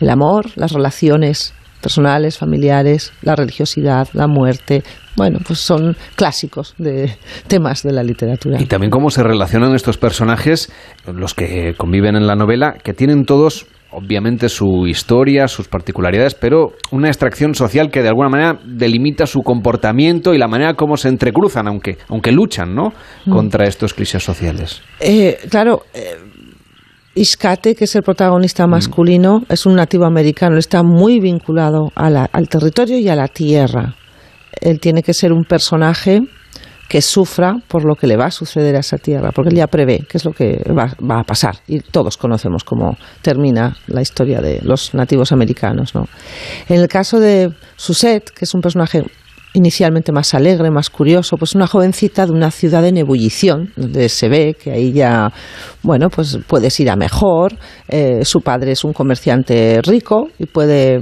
el 0.00 0.08
amor, 0.08 0.46
las 0.56 0.72
relaciones 0.72 1.52
personales, 1.80 2.38
familiares, 2.38 3.12
la 3.22 3.36
religiosidad, 3.36 4.08
la 4.12 4.26
muerte. 4.26 4.82
Bueno, 5.16 5.38
pues 5.46 5.58
son 5.58 5.96
clásicos 6.14 6.74
de 6.78 7.16
temas 7.48 7.82
de 7.82 7.92
la 7.92 8.02
literatura. 8.02 8.60
Y 8.60 8.66
también 8.66 8.90
cómo 8.90 9.10
se 9.10 9.22
relacionan 9.22 9.74
estos 9.74 9.98
personajes, 9.98 10.72
los 11.06 11.34
que 11.34 11.74
conviven 11.76 12.16
en 12.16 12.26
la 12.26 12.36
novela, 12.36 12.74
que 12.82 12.94
tienen 12.94 13.24
todos 13.24 13.66
obviamente 13.92 14.48
su 14.48 14.86
historia, 14.86 15.48
sus 15.48 15.68
particularidades, 15.68 16.34
pero 16.34 16.74
una 16.92 17.08
extracción 17.08 17.54
social 17.54 17.90
que 17.90 18.02
de 18.02 18.08
alguna 18.08 18.28
manera 18.28 18.60
delimita 18.64 19.26
su 19.26 19.40
comportamiento 19.40 20.32
y 20.34 20.38
la 20.38 20.48
manera 20.48 20.74
como 20.74 20.96
se 20.96 21.08
entrecruzan, 21.08 21.66
aunque, 21.66 21.98
aunque 22.08 22.32
luchan, 22.32 22.74
¿no? 22.74 22.92
Mm. 23.26 23.32
Contra 23.32 23.66
estos 23.66 23.94
clichés 23.94 24.22
sociales. 24.22 24.82
Eh, 25.00 25.38
claro. 25.50 25.82
Eh, 25.92 26.16
Iscate, 27.14 27.74
que 27.74 27.84
es 27.84 27.96
el 27.96 28.02
protagonista 28.02 28.66
masculino, 28.66 29.42
es 29.48 29.66
un 29.66 29.74
nativo 29.74 30.04
americano, 30.04 30.58
está 30.58 30.82
muy 30.82 31.18
vinculado 31.18 31.90
a 31.96 32.08
la, 32.08 32.28
al 32.32 32.48
territorio 32.48 32.98
y 32.98 33.08
a 33.08 33.16
la 33.16 33.26
tierra. 33.26 33.96
Él 34.60 34.78
tiene 34.78 35.02
que 35.02 35.12
ser 35.12 35.32
un 35.32 35.44
personaje 35.44 36.20
que 36.88 37.02
sufra 37.02 37.54
por 37.68 37.84
lo 37.84 37.94
que 37.94 38.08
le 38.08 38.16
va 38.16 38.26
a 38.26 38.30
suceder 38.30 38.74
a 38.74 38.80
esa 38.80 38.98
tierra, 38.98 39.30
porque 39.32 39.50
él 39.50 39.56
ya 39.56 39.68
prevé 39.68 40.04
qué 40.08 40.18
es 40.18 40.24
lo 40.24 40.32
que 40.32 40.60
va, 40.76 40.92
va, 41.08 41.20
a 41.20 41.24
pasar. 41.24 41.56
Y 41.68 41.80
todos 41.80 42.16
conocemos 42.16 42.64
cómo 42.64 42.96
termina 43.22 43.76
la 43.86 44.02
historia 44.02 44.40
de 44.40 44.60
los 44.62 44.92
nativos 44.92 45.30
americanos. 45.30 45.94
¿no? 45.94 46.08
En 46.68 46.80
el 46.80 46.88
caso 46.88 47.20
de 47.20 47.52
Susette, 47.76 48.30
que 48.30 48.44
es 48.44 48.54
un 48.54 48.60
personaje 48.60 49.04
inicialmente 49.52 50.12
más 50.12 50.34
alegre, 50.34 50.70
más 50.70 50.90
curioso, 50.90 51.36
pues 51.36 51.54
una 51.54 51.66
jovencita 51.66 52.26
de 52.26 52.32
una 52.32 52.50
ciudad 52.50 52.86
en 52.86 52.98
ebullición, 52.98 53.72
donde 53.76 54.08
se 54.08 54.28
ve 54.28 54.54
que 54.54 54.70
ahí 54.70 54.92
ya, 54.92 55.32
bueno, 55.82 56.08
pues 56.08 56.38
puedes 56.46 56.78
ir 56.80 56.90
a 56.90 56.96
mejor, 56.96 57.56
eh, 57.88 58.24
su 58.24 58.40
padre 58.40 58.72
es 58.72 58.84
un 58.84 58.92
comerciante 58.92 59.80
rico 59.82 60.28
y 60.38 60.46
puede 60.46 61.00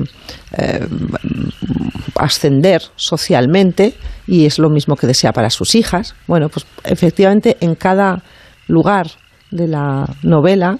eh, 0.57 0.87
ascender 2.17 2.83
socialmente 2.97 3.95
y 4.27 4.47
es 4.47 4.59
lo 4.59 4.71
mismo 4.71 4.97
que 4.97 5.07
desea 5.07 5.33
para 5.33 5.51
sus 5.51 5.75
hijas. 5.75 6.15
Bueno, 6.27 6.49
pues 6.49 6.67
efectivamente 6.85 7.57
en 7.61 7.75
cada 7.75 8.23
lugar 8.67 9.09
de 9.51 9.69
la 9.69 10.07
novela, 10.23 10.79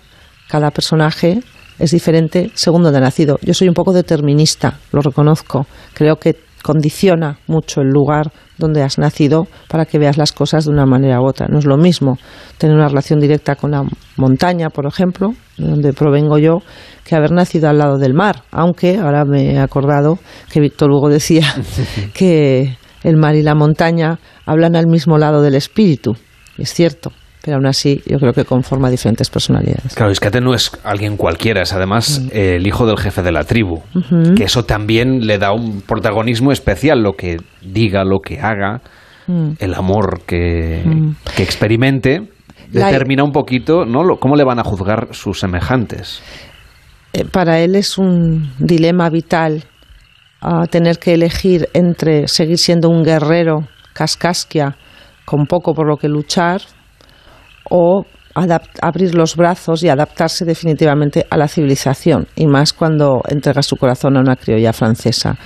cada 0.49 0.71
personaje 0.71 1.41
es 1.79 1.91
diferente 1.91 2.51
según 2.55 2.83
donde 2.83 2.99
ha 2.99 3.03
nacido. 3.03 3.39
Yo 3.43 3.55
soy 3.55 3.69
un 3.69 3.75
poco 3.75 3.93
determinista, 3.93 4.79
lo 4.93 5.01
reconozco. 5.01 5.67
Creo 5.95 6.17
que 6.17 6.48
condiciona 6.63 7.39
mucho 7.47 7.81
el 7.81 7.89
lugar 7.89 8.33
donde 8.59 8.83
has 8.83 8.99
nacido 8.99 9.47
para 9.69 9.85
que 9.87 9.99
veas 9.99 10.19
las 10.19 10.33
cosas 10.33 10.65
de 10.65 10.71
una 10.71 10.85
manera 10.85 11.21
u 11.21 11.27
otra. 11.27 11.47
No 11.49 11.59
es 11.59 11.65
lo 11.65 11.77
mismo 11.77 12.19
tener 12.59 12.77
una 12.77 12.89
relación 12.89 13.21
directa 13.21 13.55
con 13.55 13.71
la 13.71 13.85
montaña, 14.17 14.69
por 14.71 14.87
ejemplo, 14.87 15.35
de 15.57 15.69
donde 15.69 15.93
provengo 15.93 16.39
yo, 16.39 16.59
que 17.05 17.15
haber 17.15 17.33
nacido 17.33 17.69
al 17.69 17.79
lado 17.79 17.99
del 17.99 18.15
mar. 18.15 18.43
Aunque 18.51 18.99
ahora 18.99 19.25
me 19.25 19.55
he 19.55 19.59
acordado 19.59 20.19
que 20.53 20.61
Víctor 20.61 20.91
Hugo 20.91 21.09
decía 21.09 21.47
que 22.15 22.77
el 23.05 23.17
mar 23.17 23.37
y 23.37 23.43
la 23.43 23.55
montaña 23.55 24.19
hablan 24.45 24.77
al 24.77 24.87
mismo 24.87 25.19
lado 25.19 25.43
del 25.43 25.55
espíritu. 25.55 26.17
Es 26.57 26.75
cierto, 26.75 27.13
pero 27.43 27.57
aún 27.57 27.67
así 27.67 28.03
yo 28.07 28.19
creo 28.19 28.33
que 28.33 28.45
conforma 28.45 28.91
diferentes 28.91 29.31
personalidades. 29.31 29.95
Claro, 29.95 30.11
Iscate 30.11 30.41
no 30.41 30.55
es 30.55 30.71
alguien 30.85 31.17
cualquiera, 31.17 31.63
es 31.63 31.73
además 31.73 32.21
mm. 32.21 32.29
el 32.33 32.67
hijo 32.67 32.87
del 32.87 32.99
jefe 32.99 33.23
de 33.23 33.33
la 33.33 33.45
tribu, 33.45 33.83
que 34.37 34.45
eso 34.45 34.65
también 34.65 35.27
le 35.27 35.39
da 35.39 35.53
un 35.53 35.81
protagonismo 35.83 36.53
especial, 36.53 37.03
lo 37.03 37.13
que 37.13 37.39
diga, 37.63 38.05
lo 38.05 38.21
que 38.21 38.41
haga, 38.41 38.81
mm. 39.27 39.53
el 39.59 39.75
amor 39.75 40.23
que, 40.27 40.83
mm. 40.85 41.11
que 41.37 41.43
experimente, 41.43 42.29
determina 42.71 43.25
un 43.25 43.33
poquito 43.33 43.85
¿no? 43.85 44.17
cómo 44.19 44.37
le 44.37 44.45
van 44.45 44.59
a 44.59 44.65
juzgar 44.65 45.09
sus 45.13 45.41
semejantes. 45.41 46.23
Eh, 47.13 47.25
para 47.25 47.61
él 47.61 47.75
es 47.75 47.99
un 47.99 48.53
dilema 48.59 49.09
vital 49.09 49.65
a 50.41 50.67
tener 50.67 50.99
que 50.99 51.15
elegir 51.15 51.69
entre 51.73 52.29
seguir 52.29 52.59
siendo 52.59 52.89
un 52.89 53.03
guerrero 53.03 53.67
cascasquia 53.93 54.77
con 55.25 55.47
poco 55.47 55.75
por 55.75 55.89
lo 55.89 55.97
que 55.97 56.09
luchar 56.09 56.61
o 57.71 58.05
abrir 58.81 59.15
los 59.15 59.37
brazos 59.37 59.83
y 59.83 59.89
adaptarse 59.89 60.45
definitivamente 60.45 61.27
a 61.29 61.37
la 61.37 61.49
civilización, 61.49 62.27
y 62.37 62.47
más 62.47 62.73
cuando 62.73 63.21
entrega 63.29 63.63
su 63.63 63.77
corazón 63.77 64.17
a 64.17 64.21
una 64.21 64.37
criolla 64.37 64.73
francesa. 64.73 65.37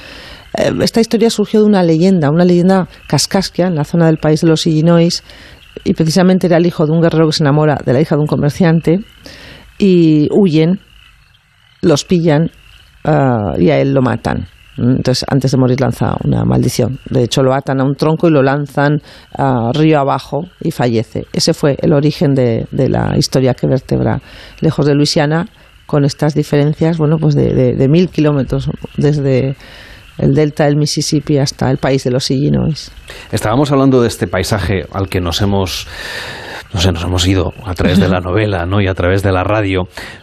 Eh, 0.56 0.72
esta 0.82 1.00
historia 1.00 1.30
surgió 1.30 1.60
de 1.60 1.66
una 1.66 1.82
leyenda, 1.82 2.30
una 2.30 2.44
leyenda 2.44 2.88
cascasquia 3.08 3.66
en 3.66 3.74
la 3.74 3.84
zona 3.84 4.06
del 4.06 4.18
país 4.18 4.42
de 4.42 4.48
los 4.48 4.66
Illinois, 4.66 5.22
y 5.84 5.94
precisamente 5.94 6.46
era 6.46 6.58
el 6.58 6.66
hijo 6.66 6.84
de 6.84 6.92
un 6.92 7.00
guerrero 7.00 7.26
que 7.26 7.32
se 7.32 7.42
enamora 7.42 7.78
de 7.84 7.92
la 7.92 8.00
hija 8.00 8.14
de 8.14 8.20
un 8.20 8.26
comerciante, 8.26 9.00
y 9.78 10.28
huyen, 10.30 10.80
los 11.80 12.04
pillan 12.04 12.50
ah, 13.04 13.54
y 13.58 13.70
a 13.70 13.78
él 13.80 13.94
lo 13.94 14.02
matan. 14.02 14.48
Entonces, 14.78 15.24
antes 15.28 15.50
de 15.50 15.58
morir 15.58 15.80
lanza 15.80 16.16
una 16.24 16.44
maldición. 16.44 16.98
De 17.10 17.22
hecho, 17.24 17.42
lo 17.42 17.54
atan 17.54 17.80
a 17.80 17.84
un 17.84 17.94
tronco 17.94 18.28
y 18.28 18.30
lo 18.30 18.42
lanzan 18.42 19.02
a 19.36 19.70
río 19.72 19.98
abajo 19.98 20.46
y 20.60 20.70
fallece. 20.70 21.26
Ese 21.32 21.52
fue 21.52 21.76
el 21.80 21.92
origen 21.92 22.34
de, 22.34 22.66
la 22.70 23.16
historia 23.16 23.54
que 23.54 23.66
vertebra 23.66 24.20
lejos 24.60 24.86
de 24.86 24.94
Luisiana, 24.94 25.46
con 25.86 26.04
estas 26.04 26.34
diferencias, 26.34 26.96
bueno, 26.96 27.18
pues 27.18 27.34
de, 27.34 27.86
mil 27.88 28.08
kilómetros 28.08 28.70
desde 28.96 29.56
el 30.16 30.34
delta 30.34 30.64
del 30.64 30.76
Mississippi 30.76 31.38
hasta 31.38 31.70
el 31.70 31.76
país 31.76 32.04
de 32.04 32.10
los 32.10 32.30
Illinois. 32.30 32.90
Estábamos 33.30 33.72
hablando 33.72 34.00
de 34.00 34.08
este 34.08 34.26
paisaje 34.26 34.86
al 34.92 35.08
que 35.08 35.20
nos 35.20 35.42
hemos 35.42 35.86
no 36.72 36.80
sé, 36.80 36.90
nos 36.92 37.04
hemos 37.04 37.26
ido 37.26 37.52
a 37.64 37.74
través 37.74 37.98
de 37.98 38.08
la 38.08 38.20
novela 38.20 38.64
¿no? 38.66 38.80
y 38.80 38.88
a 38.88 38.94
través 38.94 39.22
de 39.22 39.30
la 39.30 39.44
radio, 39.44 39.82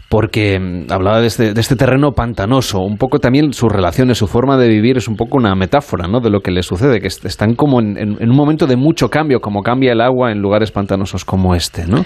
porque 0.10 0.60
mm, 0.60 0.92
hablaba 0.92 1.22
de 1.22 1.28
este, 1.28 1.54
de 1.54 1.62
este 1.62 1.76
terreno 1.76 2.12
pantanoso, 2.12 2.80
un 2.80 2.98
poco 2.98 3.20
también 3.20 3.54
sus 3.54 3.72
relaciones, 3.72 4.18
su 4.18 4.28
forma 4.28 4.58
de 4.58 4.68
vivir 4.68 4.98
es 4.98 5.08
un 5.08 5.16
poco 5.16 5.38
una 5.38 5.54
metáfora 5.56 6.08
¿no? 6.08 6.20
de 6.20 6.30
lo 6.30 6.42
que 6.42 6.52
le 6.52 6.64
sucede, 6.64 7.02
que 7.02 7.08
están 7.08 7.56
como 7.56 7.80
en, 7.80 8.18
un 8.20 8.36
momento 8.36 8.66
de 8.66 8.76
mucho 8.76 9.10
cambio, 9.10 9.40
como 9.40 9.62
cambia 9.62 9.92
el 9.92 10.02
agua 10.02 10.32
en 10.32 10.40
lugares 10.40 10.72
pantanosos 10.72 11.24
como 11.24 11.54
este. 11.56 11.86
¿no? 11.86 12.04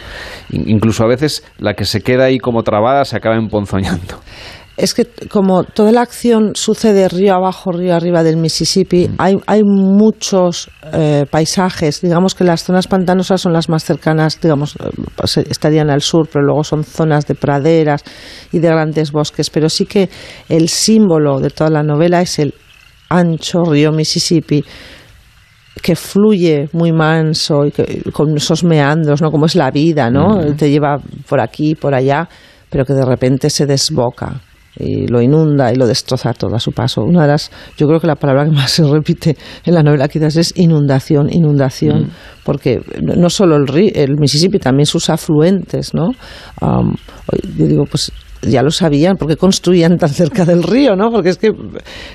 Incluso 0.51 1.03
a 1.03 1.07
veces 1.07 1.45
la 1.57 1.73
que 1.73 1.85
se 1.85 2.01
queda 2.01 2.25
ahí 2.25 2.37
como 2.37 2.63
trabada 2.63 3.05
se 3.05 3.15
acaba 3.15 3.35
emponzoñando 3.35 4.19
es 4.75 4.93
que 4.95 5.05
como 5.29 5.63
toda 5.63 5.91
la 5.91 6.01
acción 6.01 6.53
sucede 6.55 7.07
río 7.07 7.35
abajo, 7.35 7.71
río 7.71 7.95
arriba 7.95 8.23
del 8.23 8.37
Mississippi, 8.37 9.07
mm. 9.07 9.15
hay, 9.19 9.35
hay 9.45 9.61
muchos 9.63 10.69
eh, 10.91 11.25
paisajes. 11.29 12.01
Digamos 12.01 12.33
que 12.33 12.43
las 12.43 12.63
zonas 12.63 12.87
pantanosas 12.87 13.41
son 13.41 13.53
las 13.53 13.69
más 13.69 13.83
cercanas, 13.83 14.39
digamos, 14.41 14.75
eh, 14.75 15.45
estarían 15.49 15.91
al 15.91 16.01
sur, 16.01 16.27
pero 16.31 16.45
luego 16.45 16.63
son 16.63 16.83
zonas 16.83 17.27
de 17.27 17.35
praderas 17.35 18.03
y 18.51 18.59
de 18.59 18.67
grandes 18.67 19.11
bosques. 19.11 19.51
Pero 19.51 19.69
sí 19.69 19.85
que 19.85 20.09
el 20.49 20.69
símbolo 20.69 21.39
de 21.39 21.51
toda 21.51 21.69
la 21.69 21.83
novela 21.83 22.21
es 22.21 22.39
el 22.39 22.55
ancho 23.09 23.63
río 23.65 23.91
Mississippi 23.91 24.63
que 25.81 25.95
fluye 25.95 26.69
muy 26.71 26.91
manso 26.91 27.65
y 27.65 27.71
con 28.11 28.35
esos 28.37 28.63
meandros, 28.63 29.21
¿no? 29.21 29.29
Como 29.29 29.45
es 29.45 29.55
la 29.55 29.69
vida, 29.69 30.09
¿no? 30.09 30.37
Mm. 30.37 30.55
Te 30.55 30.71
lleva 30.71 30.97
por 31.27 31.41
aquí, 31.41 31.75
por 31.75 31.93
allá, 31.93 32.27
pero 32.69 32.85
que 32.85 32.93
de 32.93 33.05
repente 33.05 33.49
se 33.49 33.65
desboca 33.65 34.41
y 34.77 35.07
lo 35.07 35.21
inunda 35.21 35.71
y 35.71 35.75
lo 35.75 35.87
destroza 35.87 36.33
todo 36.33 36.55
a 36.55 36.59
su 36.59 36.71
paso. 36.71 37.01
Una 37.03 37.23
de 37.23 37.29
las, 37.29 37.51
yo 37.77 37.87
creo 37.87 37.99
que 37.99 38.07
la 38.07 38.15
palabra 38.15 38.45
que 38.45 38.51
más 38.51 38.71
se 38.71 38.83
repite 38.83 39.37
en 39.65 39.73
la 39.73 39.83
novela 39.83 40.07
quizás 40.07 40.35
es 40.35 40.53
inundación, 40.55 41.31
inundación, 41.31 42.03
mm. 42.03 42.09
porque 42.43 42.81
no 43.01 43.29
solo 43.29 43.55
el, 43.55 43.67
río, 43.67 43.91
el 43.93 44.17
Mississippi, 44.17 44.59
también 44.59 44.85
sus 44.85 45.09
afluentes, 45.09 45.93
¿no? 45.93 46.11
yo 47.57 47.67
digo, 47.67 47.85
pues 47.89 48.11
ya 48.41 48.61
lo 48.61 48.71
sabían, 48.71 49.15
porque 49.17 49.37
construían 49.37 49.97
tan 49.97 50.09
cerca 50.09 50.45
del 50.45 50.63
río, 50.63 50.95
¿no? 50.95 51.11
Porque 51.11 51.29
es 51.29 51.37
que 51.37 51.51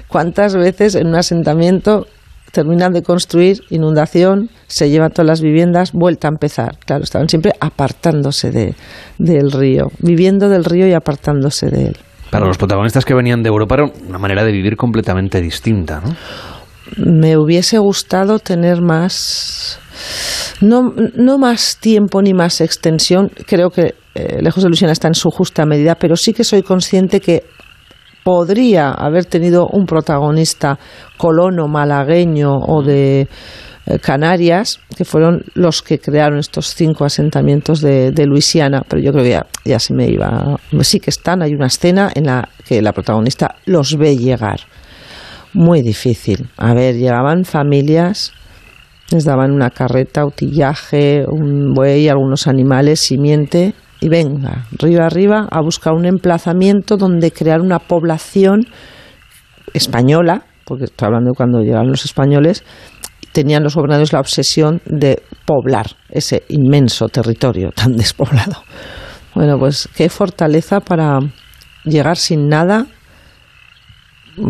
cuántas 0.09 0.55
veces 0.55 0.95
en 0.95 1.09
un 1.09 1.15
asentamiento 1.15 2.07
terminan 2.53 2.93
de 2.93 3.03
construir, 3.03 3.61
inundación, 3.71 4.51
se 4.67 4.91
llevan 4.91 5.11
todas 5.13 5.27
las 5.27 5.41
viviendas, 5.41 5.93
vuelta 5.93 6.29
a 6.29 6.31
empezar. 6.31 6.79
Claro, 6.85 7.05
estaban 7.05 7.29
siempre 7.29 7.53
apartándose 7.61 8.51
de, 8.51 8.75
del 9.19 9.53
río, 9.53 9.89
viviendo 10.01 10.49
del 10.49 10.65
río 10.65 10.87
y 10.87 10.93
apartándose 10.93 11.69
de 11.71 11.87
él. 11.89 11.97
Para 12.31 12.47
los 12.47 12.59
protagonistas 12.59 13.05
que 13.05 13.15
venían 13.15 13.43
de 13.43 13.49
Europa 13.49 13.77
era 13.77 13.85
una 14.09 14.19
manera 14.19 14.45
de 14.45 14.53
vivir 14.53 14.77
completamente 14.77 15.41
distinta, 15.41 16.01
¿no? 16.01 16.15
Me 16.97 17.37
hubiese 17.37 17.79
gustado 17.79 18.39
tener 18.39 18.81
más, 18.81 19.79
no, 20.61 20.95
no 21.15 21.39
más 21.39 21.79
tiempo 21.79 22.23
ni 22.23 22.33
más 22.33 22.61
extensión. 22.61 23.31
Creo 23.47 23.71
que 23.71 23.95
eh, 24.15 24.39
Lejos 24.41 24.63
de 24.63 24.69
Luisiana 24.69 24.93
está 24.93 25.09
en 25.09 25.15
su 25.15 25.31
justa 25.31 25.67
medida, 25.67 25.95
pero 25.97 26.17
sí 26.17 26.33
que 26.33 26.45
soy 26.45 26.63
consciente 26.63 27.21
que 27.21 27.45
podría 28.25 28.91
haber 28.91 29.25
tenido 29.25 29.69
un 29.69 29.87
protagonista 29.87 30.79
colono, 31.17 31.69
malagueño 31.69 32.57
o 32.59 32.83
de 32.83 33.29
Canarias, 34.01 34.81
que 34.97 35.05
fueron 35.05 35.45
los 35.55 35.83
que 35.83 35.99
crearon 35.99 36.39
estos 36.39 36.75
cinco 36.75 37.05
asentamientos 37.05 37.81
de, 37.81 38.27
Luisiana, 38.27 38.83
pero 38.87 39.01
yo 39.01 39.13
creo 39.13 39.25
que 39.25 39.41
ya, 39.65 39.79
se 39.79 39.95
me 39.95 40.07
iba. 40.07 40.59
Sí 40.83 41.01
que 41.01 41.11
están, 41.11 41.43
hay 41.43 41.55
una 41.55 41.67
escena 41.67 42.11
en 42.15 42.27
la 42.27 42.49
que 42.67 42.83
la 42.83 42.93
protagonista 42.93 43.57
los 43.65 43.97
ve 43.97 44.17
llegar. 44.17 44.61
Muy 45.55 45.81
difícil. 45.83 46.51
A 46.59 46.75
ver, 46.75 46.97
llegaban 46.97 47.45
familias, 47.45 48.33
les 49.11 49.25
daban 49.25 49.53
una 49.53 49.71
carreta, 49.71 50.27
utillaje, 50.27 51.25
un 51.27 51.73
buey, 51.73 52.09
algunos 52.09 52.47
animales, 52.47 53.01
simiente, 53.01 53.73
y 54.01 54.09
venga, 54.09 54.67
río 54.73 55.03
arriba, 55.03 55.49
a 55.51 55.61
buscar 55.61 55.95
un 55.95 56.05
emplazamiento 56.05 56.97
donde 56.97 57.33
crear 57.33 57.61
una 57.61 57.79
población 57.79 58.67
española, 59.75 60.45
porque 60.65 60.85
estoy 60.85 61.07
hablando 61.07 61.31
de 61.31 61.37
cuando 61.37 61.61
llegaron 61.63 61.91
los 61.91 62.05
españoles, 62.05 62.63
tenían 63.33 63.63
los 63.63 63.75
gobernadores 63.75 64.13
la 64.13 64.21
obsesión 64.21 64.81
de 64.85 65.23
poblar 65.45 65.87
ese 66.11 66.45
inmenso 66.49 67.09
territorio 67.09 67.71
tan 67.71 67.93
despoblado. 67.97 68.63
Bueno, 69.35 69.59
pues 69.59 69.89
qué 69.95 70.09
fortaleza 70.09 70.81
para 70.81 71.21
llegar 71.85 72.17
sin 72.17 72.49
nada, 72.49 72.87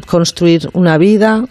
construir 0.06 0.68
una 0.72 0.98
vida, 0.98 1.44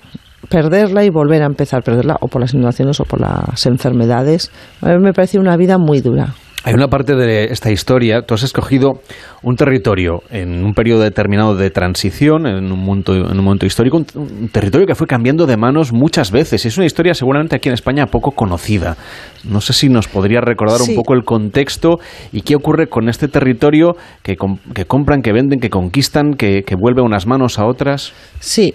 perderla 0.50 1.04
y 1.04 1.10
volver 1.10 1.44
a 1.44 1.46
empezar 1.46 1.80
a 1.80 1.84
perderla, 1.84 2.18
o 2.22 2.28
por 2.28 2.42
las 2.42 2.54
inundaciones 2.54 3.00
o 3.00 3.04
por 3.04 3.22
las 3.22 3.66
enfermedades. 3.66 4.52
A 4.82 4.90
mí 4.90 5.00
me 5.00 5.14
parece 5.14 5.40
una 5.40 5.58
vida 5.58 5.78
muy 5.78 6.02
dura. 6.02 6.34
Hay 6.68 6.74
una 6.74 6.90
parte 6.90 7.16
de 7.16 7.46
esta 7.46 7.72
historia, 7.72 8.24
tú 8.24 8.34
has 8.34 8.44
escogido 8.44 9.00
un 9.42 9.56
territorio 9.56 10.22
en 10.30 10.66
un 10.66 10.74
periodo 10.74 11.00
determinado 11.00 11.56
de 11.56 11.70
transición, 11.70 12.46
en 12.46 12.70
un 12.70 12.84
momento, 12.84 13.16
en 13.16 13.40
un 13.40 13.46
momento 13.46 13.66
histórico, 13.66 13.96
un, 13.96 14.50
territorio 14.50 14.86
que 14.86 14.94
fue 14.94 15.08
cambiando 15.08 15.46
de 15.46 15.56
manos 15.56 15.94
muchas 15.94 16.30
veces. 16.30 16.66
Es 16.66 16.76
una 16.76 16.86
historia 16.86 17.14
seguramente 17.14 17.56
aquí 17.56 17.70
en 17.70 17.74
España 17.74 18.08
poco 18.08 18.32
conocida. 18.32 18.98
No 19.46 19.62
sé 19.62 19.72
si 19.72 19.88
nos 19.88 20.10
podría 20.10 20.42
recordar 20.42 20.82
un 20.82 20.94
poco 20.94 21.14
el 21.14 21.24
contexto 21.24 22.00
y 22.34 22.42
qué 22.42 22.58
ocurre 22.58 22.88
con 22.88 23.08
este 23.08 23.30
territorio 23.30 23.96
que, 24.22 24.36
que 24.74 24.84
compran, 24.84 25.22
que 25.22 25.32
venden, 25.32 25.62
que 25.62 25.70
conquistan, 25.70 26.34
que, 26.34 26.66
vuelve 26.78 27.02
unas 27.02 27.28
manos 27.28 27.60
a 27.60 27.66
otras. 27.66 28.12
Sí, 28.42 28.74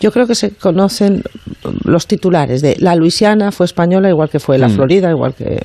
yo 0.00 0.10
creo 0.10 0.26
que 0.26 0.34
se 0.34 0.50
conocen 0.50 1.22
los 1.84 2.08
titulares 2.08 2.60
de 2.60 2.74
la 2.80 2.96
Luisiana 2.96 3.52
fue 3.52 3.66
española 3.66 4.08
igual 4.08 4.28
que 4.30 4.40
fue 4.40 4.58
la 4.58 4.66
mm. 4.66 4.72
Florida, 4.72 5.10
igual 5.10 5.34
que 5.34 5.62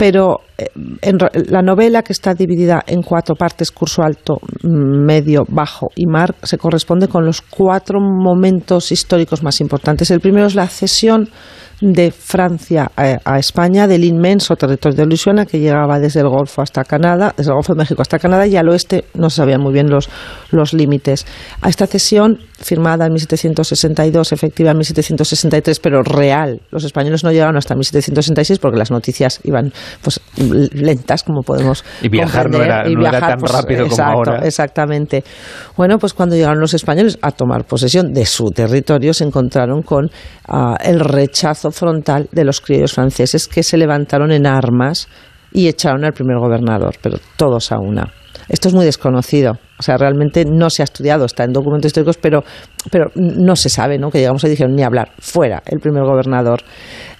pero 0.00 0.40
eh, 0.56 0.64
en 1.02 1.18
la 1.50 1.60
novela, 1.60 2.02
que 2.02 2.14
está 2.14 2.32
dividida 2.32 2.82
en 2.86 3.02
cuatro 3.02 3.34
partes, 3.34 3.70
curso 3.70 4.02
alto, 4.02 4.38
medio, 4.62 5.42
bajo 5.46 5.88
y 5.94 6.06
mar, 6.06 6.34
se 6.42 6.56
corresponde 6.56 7.06
con 7.06 7.26
los 7.26 7.42
cuatro 7.42 8.00
momentos 8.00 8.92
históricos 8.92 9.42
más 9.42 9.60
importantes. 9.60 10.10
El 10.10 10.20
primero 10.20 10.46
es 10.46 10.54
la 10.54 10.68
cesión 10.68 11.28
de 11.80 12.10
Francia 12.10 12.90
a, 12.94 13.38
España, 13.38 13.86
del 13.86 14.04
inmenso 14.04 14.54
territorio 14.54 14.96
de 14.96 15.06
Luisiana 15.06 15.46
que 15.46 15.58
llegaba 15.58 15.98
desde 15.98 16.20
el 16.20 16.28
Golfo 16.28 16.60
hasta 16.60 16.84
Canadá, 16.84 17.32
desde 17.36 17.50
el 17.50 17.54
Golfo 17.54 17.74
de 17.74 17.78
México 17.78 18.02
hasta 18.02 18.18
Canadá 18.18 18.46
y 18.46 18.56
al 18.56 18.68
oeste 18.68 19.06
no 19.14 19.30
se 19.30 19.36
sabían 19.36 19.62
muy 19.62 19.72
bien 19.72 19.88
los, 19.88 20.10
los 20.50 20.74
límites. 20.74 21.26
A 21.62 21.70
esta 21.70 21.86
cesión, 21.86 22.38
firmada 22.58 23.06
en 23.06 23.12
1762, 23.12 24.32
efectiva 24.32 24.72
en 24.72 24.78
1763, 24.78 25.80
pero 25.80 26.02
real, 26.02 26.60
los 26.70 26.84
españoles 26.84 27.24
no 27.24 27.32
llegaron 27.32 27.56
hasta 27.56 27.74
1766 27.74 28.58
porque 28.58 28.78
las 28.78 28.90
noticias 28.90 29.40
iban 29.44 29.72
pues 30.02 30.20
lentas, 30.36 31.22
como 31.22 31.42
podemos 31.42 31.82
Y 32.02 32.10
viajar 32.10 32.50
no 32.50 32.62
era, 32.62 32.82
tan 33.20 33.38
pues, 33.38 33.52
rápido 33.52 33.88
como 33.88 34.02
ahora. 34.02 34.40
Exactamente. 34.44 35.24
Bueno, 35.76 35.98
pues 35.98 36.12
cuando 36.12 36.36
llegaron 36.36 36.60
los 36.60 36.74
españoles 36.74 37.18
a 37.22 37.30
tomar 37.30 37.64
posesión 37.64 38.12
de 38.12 38.26
su 38.26 38.50
territorio, 38.50 39.14
se 39.14 39.24
encontraron 39.24 39.82
con 39.82 40.10
ah, 40.46 40.76
el 40.82 41.00
rechazo 41.00 41.69
frontal 41.72 42.28
de 42.32 42.44
los 42.44 42.60
criollos 42.60 42.92
franceses 42.92 43.48
que 43.48 43.62
se 43.62 43.76
levantaron 43.76 44.32
en 44.32 44.46
armas 44.46 45.08
y 45.52 45.68
echaron 45.68 46.04
al 46.04 46.12
primer 46.12 46.38
gobernador, 46.38 46.96
pero 47.02 47.18
todos 47.36 47.72
a 47.72 47.78
una. 47.78 48.12
Esto 48.48 48.68
es 48.68 48.74
muy 48.74 48.84
desconocido. 48.84 49.58
O 49.80 49.82
sea, 49.82 49.96
realmente 49.96 50.44
no 50.44 50.68
se 50.68 50.82
ha 50.82 50.84
estudiado, 50.84 51.24
está 51.24 51.44
en 51.44 51.54
documentos 51.54 51.86
históricos, 51.86 52.18
pero, 52.18 52.44
pero 52.90 53.06
no 53.14 53.56
se 53.56 53.70
sabe, 53.70 53.96
¿no? 53.96 54.10
Que 54.10 54.18
llegamos 54.18 54.44
y 54.44 54.50
dijeron 54.50 54.74
ni 54.74 54.82
hablar, 54.82 55.12
fuera 55.18 55.62
el 55.64 55.80
primer 55.80 56.04
gobernador. 56.04 56.60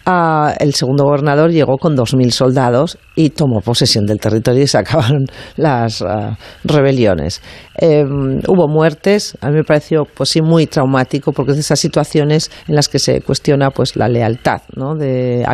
Ah, 0.05 0.55
el 0.59 0.75
segundo 0.75 1.05
gobernador 1.05 1.51
llegó 1.51 1.77
con 1.79 1.95
2.000 1.95 2.31
soldados 2.31 2.99
y 3.15 3.31
tomó 3.31 3.61
posesión 3.61 4.07
del 4.07 4.19
territorio 4.19 4.63
y 4.63 4.67
se 4.67 4.79
acabaron 4.79 5.25
las 5.57 6.03
ah, 6.03 6.37
rebeliones. 6.65 7.43
Em, 7.77 8.41
hubo 8.49 8.69
muertes, 8.69 9.39
a 9.41 9.49
mí 9.49 9.57
me 9.57 9.65
pareció 9.65 10.05
pues 10.05 10.31
sí 10.31 10.43
muy 10.43 10.67
traumático 10.67 11.33
porque 11.33 11.53
es 11.53 11.57
de 11.57 11.61
esas 11.63 11.81
situaciones 11.81 12.51
en 12.69 12.75
las 12.75 12.89
que 12.89 12.99
se 12.99 13.21
cuestiona 13.23 13.71
pues 13.71 13.97
la 13.97 14.09
lealtad 14.09 14.63
¿no? 14.75 14.95
de, 14.95 15.47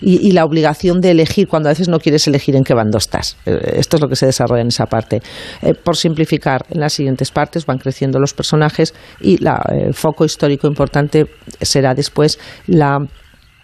y, 0.00 0.32
la 0.32 0.44
obligación 0.44 1.00
de 1.00 1.12
elegir 1.12 1.48
cuando 1.48 1.68
a 1.68 1.72
veces 1.72 1.88
no 1.88 2.00
quieres 2.00 2.26
elegir 2.26 2.56
en 2.56 2.64
qué 2.64 2.74
bando 2.74 2.98
estás. 2.98 3.36
Eh, 3.46 3.74
esto 3.76 3.96
es 3.96 4.02
lo 4.02 4.08
que 4.08 4.16
se 4.16 4.26
desarrolla 4.26 4.62
en 4.62 4.68
esa 4.68 4.86
parte. 4.86 5.22
Eh, 5.62 5.74
por 5.74 5.96
simplificar, 6.18 6.66
en 6.70 6.80
las 6.80 6.94
siguientes 6.94 7.30
partes 7.30 7.64
van 7.64 7.78
creciendo 7.78 8.18
los 8.18 8.34
personajes 8.34 8.94
y 9.20 9.38
el 9.68 9.94
foco 9.94 10.24
histórico 10.24 10.66
importante 10.66 11.26
será 11.60 11.94
después 11.94 12.38
la 12.66 12.98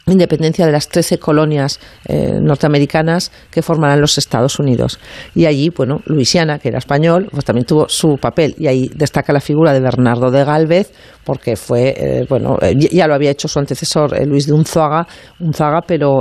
independencia 0.07 0.67
de 0.67 0.73
las 0.73 0.89
13 0.89 1.19
colonias 1.19 1.81
eh, 2.07 2.39
norteamericanas 2.41 3.33
que 3.51 3.63
formarán 3.63 4.01
los 4.01 4.19
Estados 4.19 4.59
Unidos. 4.59 5.01
Y 5.35 5.47
allí, 5.47 5.71
bueno, 5.71 6.03
Luisiana, 6.05 6.59
que 6.59 6.69
era 6.69 6.79
español, 6.79 7.29
pues 7.33 7.45
también 7.47 7.65
tuvo 7.65 7.89
su 7.89 8.17
papel. 8.21 8.55
Y 8.59 8.67
ahí 8.67 8.91
destaca 8.95 9.33
la 9.33 9.41
figura 9.41 9.73
de 9.73 9.81
Bernardo 9.81 10.31
de 10.31 10.45
Galvez, 10.45 10.93
porque 11.25 11.57
fue, 11.57 11.95
eh, 11.97 12.27
bueno, 12.29 12.59
eh, 12.61 12.75
ya 12.77 13.07
lo 13.09 13.15
había 13.15 13.31
hecho 13.31 13.49
su 13.49 13.59
antecesor 13.59 14.11
Luis 14.27 14.47
de 14.47 14.53
Unzaga, 14.53 15.07
Unzaga 15.41 15.81
pero 15.87 16.21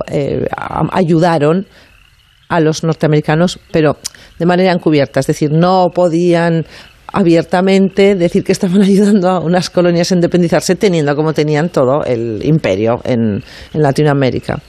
ayudaron 0.92 1.68
a 2.50 2.60
los 2.60 2.84
norteamericanos, 2.84 3.60
pero 3.72 3.98
de 4.40 4.46
manera 4.46 4.72
encubierta, 4.72 5.20
es 5.20 5.28
decir, 5.28 5.52
no 5.52 5.90
podían 5.94 6.66
abiertamente 7.14 8.16
decir 8.16 8.44
que 8.44 8.52
estaban 8.52 8.82
ayudando 8.82 9.30
a 9.30 9.40
unas 9.40 9.70
colonias 9.70 10.12
a 10.12 10.16
independizarse 10.16 10.76
teniendo 10.76 11.16
como 11.16 11.34
tenían 11.34 11.70
todo 11.70 12.04
el 12.04 12.42
imperio 12.44 13.00
en, 13.06 13.42
Latinoamérica. 13.74 14.60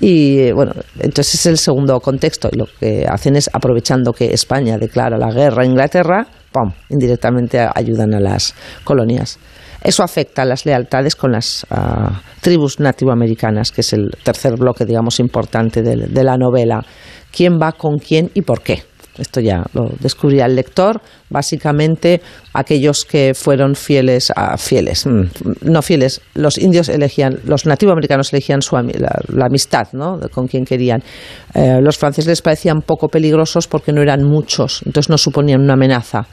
Y 0.00 0.50
bueno, 0.52 0.72
entonces 0.98 1.34
es 1.34 1.46
el 1.46 1.58
segundo 1.58 2.00
contexto. 2.00 2.48
Y 2.50 2.56
lo 2.56 2.66
que 2.80 3.06
hacen 3.06 3.36
es, 3.36 3.50
aprovechando 3.52 4.12
que 4.12 4.32
España 4.32 4.78
declara 4.78 5.18
la 5.18 5.30
guerra 5.30 5.62
a 5.62 5.66
Inglaterra, 5.66 6.26
¡pum! 6.50 6.72
indirectamente 6.88 7.60
ayudan 7.60 8.14
a 8.14 8.20
las 8.20 8.54
colonias. 8.84 9.38
Eso 9.82 10.02
afecta 10.02 10.42
a 10.42 10.44
las 10.44 10.64
lealtades 10.64 11.16
con 11.16 11.32
las 11.32 11.66
ah, 11.70 12.22
tribus 12.40 12.78
nativoamericanas, 12.80 13.70
que 13.72 13.80
es 13.80 13.92
el 13.92 14.10
tercer 14.22 14.54
bloque, 14.56 14.84
digamos, 14.84 15.18
importante 15.20 15.82
de 15.82 16.24
la 16.24 16.36
novela. 16.36 16.84
¿Quién 17.30 17.58
va 17.60 17.72
con 17.72 17.98
quién 17.98 18.30
y 18.34 18.42
por 18.42 18.62
qué? 18.62 18.84
esto 19.18 19.40
ya 19.40 19.64
lo 19.74 19.90
descubría 20.00 20.46
el 20.46 20.56
lector, 20.56 21.00
básicamente 21.28 22.20
aquellos 22.54 23.04
que 23.04 23.32
fueron 23.34 23.74
fieles 23.74 24.32
a 24.34 24.56
fieles, 24.56 25.06
mm, 25.06 25.70
no 25.70 25.82
fieles, 25.82 26.20
los 26.34 26.58
indios 26.58 26.88
elegían, 26.88 27.38
los 27.44 27.66
nativoamericanos 27.66 28.32
elegían 28.32 28.62
su, 28.62 28.76
la, 28.76 29.46
amistad 29.46 29.88
¿no? 29.92 30.18
con 30.32 30.46
quien 30.46 30.64
querían. 30.64 31.02
Eh, 31.54 31.78
los 31.82 31.98
franceses 31.98 32.28
les 32.28 32.42
parecían 32.42 32.80
poco 32.80 33.08
peligrosos 33.08 33.66
porque 33.66 33.92
no 33.92 34.00
eran 34.00 34.22
muchos, 34.24 34.82
entonces 34.86 35.10
no 35.10 35.18
suponían 35.18 35.60
una 35.60 35.74
amenaza 35.74 36.26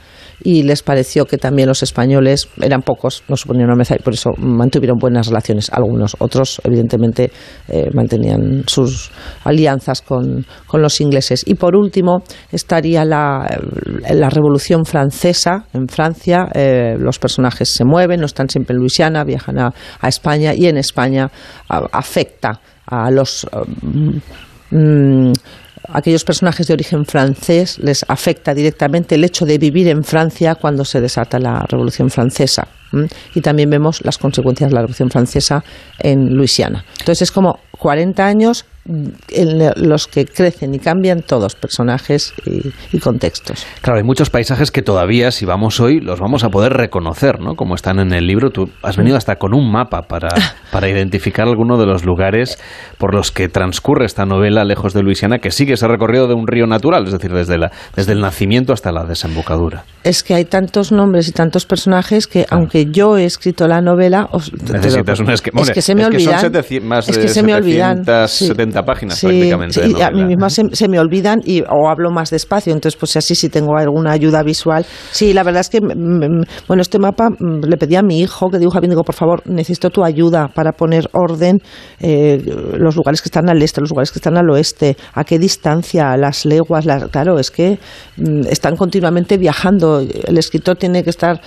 y 0.44 0.64
les 0.64 0.84
pareció 0.84 1.26
que 1.26 1.38
también 1.38 1.68
los 1.68 1.84
españoles 1.84 2.48
eran 2.62 2.82
pocos, 2.82 3.24
no 3.28 3.36
suponían 3.36 3.66
una 3.66 3.76
mesa 3.76 3.96
y 3.96 4.00
por 4.00 4.14
eso 4.14 4.32
mantuvieron 4.38 4.98
buenas 4.98 5.28
relaciones 5.28 5.70
algunos. 5.72 6.16
Otros, 6.20 6.62
evidentemente, 6.64 7.32
eh, 7.68 7.90
mantenían 7.94 8.64
sus 8.68 9.12
alianzas 9.44 10.02
con, 10.02 10.46
los 10.74 11.02
ingleses. 11.02 11.44
Y 11.46 11.56
por 11.56 11.76
último, 11.76 12.24
estaría 12.52 13.04
la, 13.04 13.46
la 14.10 14.30
Revolución 14.30 14.86
Francesa 14.86 15.66
en 15.74 15.88
Francia. 15.88 16.48
Eh, 16.54 16.96
los 16.98 17.20
personajes 17.20 17.70
se 17.70 17.84
mueven, 17.84 18.22
no 18.22 18.26
están 18.26 18.50
siempre 18.50 18.74
en 18.74 18.80
Luisiana, 18.80 19.24
viajan 19.24 19.60
a, 19.60 19.74
España 20.04 20.54
y 20.56 20.68
en 20.68 20.78
España 20.78 21.30
afecta 21.68 22.60
a 22.86 23.12
los. 23.12 23.48
Mm, 24.72 25.32
aquellos 25.88 26.24
personajes 26.24 26.68
de 26.68 26.74
origen 26.74 27.06
francés 27.06 27.80
les 27.80 28.06
afecta 28.08 28.54
directamente 28.54 29.16
el 29.16 29.24
hecho 29.24 29.46
de 29.46 29.58
vivir 29.58 29.88
en 29.88 30.04
Francia 30.04 30.56
cuando 30.56 30.86
se 30.86 31.02
desata 31.02 31.40
la 31.40 31.66
Revolución 31.68 32.10
Francesa. 32.10 32.68
Y 33.36 33.42
también 33.42 33.70
vemos 33.70 34.04
las 34.04 34.18
consecuencias 34.18 34.70
de 34.70 34.74
la 34.74 34.82
Revolución 34.82 35.12
Francesa 35.12 35.64
en 36.00 36.36
Luisiana. 36.36 36.84
Entonces 37.00 37.24
es 37.24 37.32
como 37.32 37.60
40 37.78 38.26
años 38.26 38.66
en 38.86 39.88
los 39.88 40.08
que 40.08 40.26
crecen 40.26 40.74
y 40.74 40.80
cambian 40.80 41.22
todos 41.22 41.56
personajes 41.56 42.34
y, 42.46 43.00
contextos. 43.00 43.66
Claro, 43.82 44.00
hay 44.00 44.04
muchos 44.04 44.30
paisajes 44.30 44.72
que 44.72 44.82
todavía, 44.82 45.32
si 45.32 45.46
vamos 45.46 45.80
hoy, 45.80 46.00
los 46.00 46.20
vamos 46.20 46.44
a 46.44 46.50
poder 46.50 46.74
reconocer, 46.74 47.40
¿no? 47.40 47.56
Como 47.56 47.76
están 47.76 48.00
en 48.00 48.14
el 48.14 48.26
libro. 48.26 48.50
Tú 48.50 48.70
has 48.82 48.98
venido 48.98 49.16
hasta 49.16 49.36
con 49.36 49.54
un 49.54 49.72
mapa 49.72 50.04
para, 50.04 50.30
para 50.72 50.90
identificar 50.90 51.48
algunos 51.48 51.80
de 51.80 51.86
los 51.86 52.04
lugares 52.04 52.58
por 52.98 53.14
los 53.14 53.32
que 53.32 53.48
transcurre 53.48 54.06
esta 54.06 54.26
novela 54.26 54.64
lejos 54.64 54.94
de 54.94 55.04
Luisiana, 55.04 55.40
que 55.40 55.52
sigue 55.52 55.74
ese 55.74 55.88
recorrido 55.88 56.28
de 56.28 56.34
un 56.34 56.48
río 56.48 56.66
natural, 56.66 57.06
es 57.06 57.12
decir, 57.12 57.32
desde, 57.32 57.58
la, 57.58 57.72
desde 57.96 58.14
el 58.14 58.22
nacimiento 58.22 58.74
hasta 58.74 58.92
la 58.92 59.06
desembocadura. 59.06 59.84
Es 60.04 60.24
que 60.24 60.34
hay 60.34 60.46
tantos 60.46 60.92
nombres 60.92 61.28
y 61.28 61.32
tantos 61.32 61.66
personajes 61.66 62.28
que, 62.28 62.46
aunque 62.50 62.88
yo 62.88 63.18
he 63.18 63.26
escrito 63.26 63.68
la 63.68 63.82
novela... 63.82 64.28
Necesitas 64.72 65.20
un 65.20 65.32
esquema. 65.32 65.62
Es 65.62 65.72
que 65.72 65.82
se 65.82 65.96
me 65.96 66.06
olvidan. 66.06 66.52
más 66.84 67.08
es 67.10 67.18
que 67.18 67.28
se 67.28 67.44
me 67.44 67.54
olvidan 67.54 68.04
páginas 68.72 69.20
prácticamente. 69.20 69.84
Sí, 69.84 70.02
a 70.02 70.12
mí 70.12 70.24
misma 70.24 70.50
se, 70.50 70.88
me 70.88 71.00
olvidan 71.00 71.42
y 71.44 71.62
o 71.62 71.90
hablo 71.90 72.12
más 72.12 72.30
despacio, 72.30 72.74
entonces 72.74 72.98
pues 73.00 73.16
así 73.16 73.36
si 73.36 73.50
tengo 73.50 73.78
alguna 73.78 74.12
ayuda 74.12 74.44
visual. 74.44 74.86
Sí, 75.12 75.34
la 75.34 75.44
verdad 75.44 75.62
es 75.62 75.70
que, 75.70 75.82
mm, 75.82 75.86
mm, 75.86 76.44
bueno, 76.68 76.82
este 76.82 77.00
mapa 77.00 77.30
mm, 77.30 77.66
le 77.68 77.78
pedí 77.78 77.96
a 77.96 78.02
mi 78.02 78.20
hijo 78.20 78.50
que 78.50 78.60
dibuja 78.60 78.80
bien, 78.80 78.92
digo, 78.92 79.04
por 79.04 79.16
favor, 79.16 79.42
necesito 79.46 79.90
tu 79.90 80.04
ayuda 80.04 80.48
para 80.48 80.72
poner 80.72 81.10
orden 81.14 81.62
eh, 82.00 82.42
los 82.78 82.96
lugares 82.96 83.22
que 83.22 83.28
están 83.28 83.50
al 83.50 83.62
este, 83.62 83.82
los 83.82 83.90
lugares 83.90 84.12
que 84.12 84.20
están 84.20 84.38
al 84.38 84.50
oeste, 84.50 84.98
a 85.14 85.24
qué 85.24 85.40
distancia, 85.40 86.16
las 86.18 86.46
leguas, 86.46 86.86
claro, 87.12 87.40
es 87.40 87.52
que 87.52 87.80
están 88.50 88.76
continuamente 88.76 89.38
viajando, 89.38 90.00
el 90.00 90.38
escritor 90.38 90.78
tiene 90.78 91.04
que 91.04 91.10
estar 91.10 91.42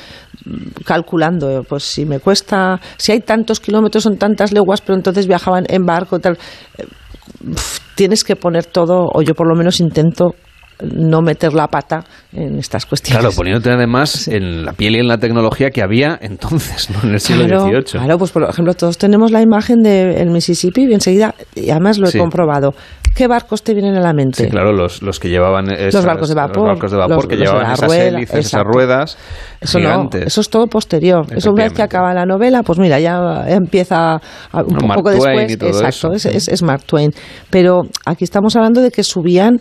calculando, 0.84 1.64
pues 1.68 1.84
si 1.84 2.04
me 2.04 2.20
cuesta, 2.20 2.80
si 2.96 3.12
hay 3.12 3.20
tantos 3.20 3.60
kilómetros 3.60 4.04
son 4.04 4.16
tantas 4.16 4.52
leguas, 4.52 4.80
pero 4.80 4.96
entonces 4.96 5.26
viajaban 5.26 5.64
en 5.68 5.84
barco, 5.84 6.18
tal 6.18 6.38
tienes 7.94 8.24
que 8.24 8.36
poner 8.36 8.66
todo, 8.66 9.08
o 9.12 9.22
yo 9.22 9.34
por 9.34 9.46
lo 9.46 9.54
menos 9.54 9.80
intento 9.80 10.34
no 10.82 11.22
meter 11.22 11.52
la 11.52 11.68
pata 11.68 12.04
en 12.32 12.58
estas 12.58 12.86
cuestiones. 12.86 13.20
Claro, 13.20 13.34
poniéndote 13.34 13.70
además 13.70 14.26
en 14.28 14.64
la 14.64 14.72
piel 14.72 14.96
y 14.96 14.98
en 14.98 15.08
la 15.08 15.18
tecnología 15.18 15.70
que 15.70 15.82
había 15.82 16.18
entonces, 16.20 16.90
¿no? 16.90 17.08
en 17.08 17.14
el 17.14 17.20
siglo 17.20 17.44
XVIII. 17.44 17.82
Claro, 17.82 18.18
pues 18.18 18.32
por 18.32 18.42
ejemplo, 18.48 18.74
todos 18.74 18.98
tenemos 18.98 19.30
la 19.30 19.42
imagen 19.42 19.82
del 19.82 20.30
Mississippi 20.30 20.84
y 20.84 20.94
enseguida, 20.94 21.34
y 21.54 21.70
además 21.70 21.98
lo 21.98 22.08
he 22.08 22.18
comprobado. 22.18 22.74
¿Qué 23.14 23.26
barcos 23.26 23.62
te 23.62 23.74
vienen 23.74 23.94
a 23.96 24.00
la 24.00 24.12
mente? 24.12 24.44
Sí, 24.44 24.50
claro, 24.50 24.72
los, 24.72 25.02
los 25.02 25.20
que 25.20 25.28
llevaban 25.28 25.66
los 25.66 26.04
barcos 26.04 26.28
de 26.28 26.34
vapor, 26.34 26.56
los 26.56 26.66
barcos 26.66 26.90
de 26.90 26.96
vapor 26.96 27.28
que 27.28 27.36
llevaban 27.36 27.72
esas 27.72 27.92
hélices, 27.92 28.46
esas 28.46 28.64
ruedas 28.64 29.18
eso 29.60 29.78
gigantes. 29.78 30.26
eso 30.26 30.40
es 30.40 30.48
todo 30.48 30.66
posterior. 30.66 31.26
Eso 31.34 31.50
una 31.50 31.64
vez 31.64 31.72
que 31.72 31.82
acaba 31.82 32.14
la 32.14 32.24
novela, 32.24 32.62
pues 32.62 32.78
mira, 32.78 32.98
ya 32.98 33.44
empieza 33.48 34.20
un 34.52 34.88
poco 34.94 35.10
después. 35.10 35.52
exacto, 35.52 36.12
Es, 36.12 36.26
es, 36.26 36.48
es 36.48 36.62
Mark 36.62 36.84
Twain. 36.84 37.12
Pero 37.50 37.82
aquí 38.06 38.24
estamos 38.24 38.56
hablando 38.56 38.80
de 38.80 38.90
que 38.90 39.02
subían 39.02 39.60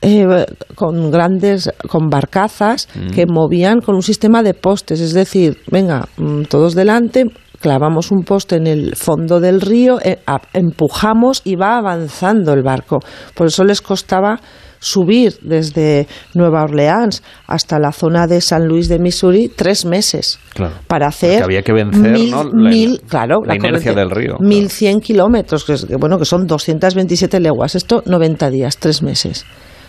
eh, 0.00 0.46
con 0.76 1.10
grandes, 1.10 1.72
con 1.88 2.08
barcazas 2.08 2.88
mm. 2.94 3.10
que 3.10 3.26
movían 3.26 3.80
con 3.80 3.96
un 3.96 4.02
sistema 4.02 4.44
de 4.44 4.54
postes, 4.54 5.00
es 5.00 5.12
decir, 5.12 5.58
venga, 5.72 6.06
mm, 6.16 6.42
todos 6.42 6.76
delante, 6.76 7.24
clavamos 7.60 8.10
un 8.10 8.22
poste 8.24 8.56
en 8.56 8.66
el 8.66 8.94
fondo 8.96 9.40
del 9.40 9.60
río, 9.60 9.98
eh, 10.02 10.18
empujamos 10.52 11.42
y 11.44 11.56
va 11.56 11.76
avanzando 11.78 12.52
el 12.52 12.62
barco. 12.62 12.98
Por 13.34 13.48
eso 13.48 13.64
les 13.64 13.80
costaba 13.80 14.40
subir 14.80 15.34
desde 15.42 16.06
Nueva 16.34 16.62
Orleans 16.62 17.22
hasta 17.48 17.80
la 17.80 17.90
zona 17.90 18.28
de 18.28 18.40
San 18.40 18.64
Luis 18.68 18.88
de 18.88 19.00
Missouri 19.00 19.48
tres 19.48 19.84
meses 19.84 20.38
Claro. 20.54 20.74
para 20.86 21.08
hacer 21.08 21.42
había 21.42 21.62
que 21.62 21.72
vencer, 21.72 22.12
mil, 22.12 22.30
¿no? 22.30 22.44
La- 22.44 22.70
mil- 22.70 23.00
claro, 23.08 23.40
la 23.44 23.56
inercia 23.56 23.92
corriente, 23.92 24.00
del 24.00 24.10
río, 24.10 24.36
claro. 24.36 24.48
1100 24.48 25.00
kilómetros, 25.00 25.64
que, 25.64 25.72
es- 25.72 25.86
bueno, 25.98 26.16
que 26.16 26.24
son 26.24 26.46
227 26.46 27.40
leguas. 27.40 27.74
Esto 27.74 28.04
90 28.06 28.50
días, 28.50 28.76
tres 28.78 29.02
meses. 29.02 29.44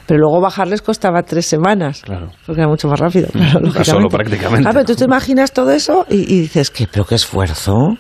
Pero 0.10 0.22
luego 0.22 0.42
bajarles 0.42 0.82
costaba 0.82 1.22
tres 1.22 1.46
semanas. 1.46 2.02
Claro. 2.02 2.32
Porque 2.48 2.62
era 2.62 2.68
mucho 2.68 2.88
más 2.88 3.00
rápido. 3.00 3.28
Claro, 3.32 3.60
lógicamente. 3.60 3.92
solo 3.92 4.10
prácticamente. 4.10 4.68
Ah, 4.68 4.72
pero 4.74 4.84
tú 4.86 4.96
te 4.96 5.06
imaginas 5.06 5.54
todo 5.54 5.70
eso 5.70 6.08
y, 6.10 6.16
y 6.22 6.42
dices, 6.42 6.72
¿qué? 6.72 6.88
¿Pero 6.92 7.06
qué 7.06 7.14
esfuerzo? 7.14 7.96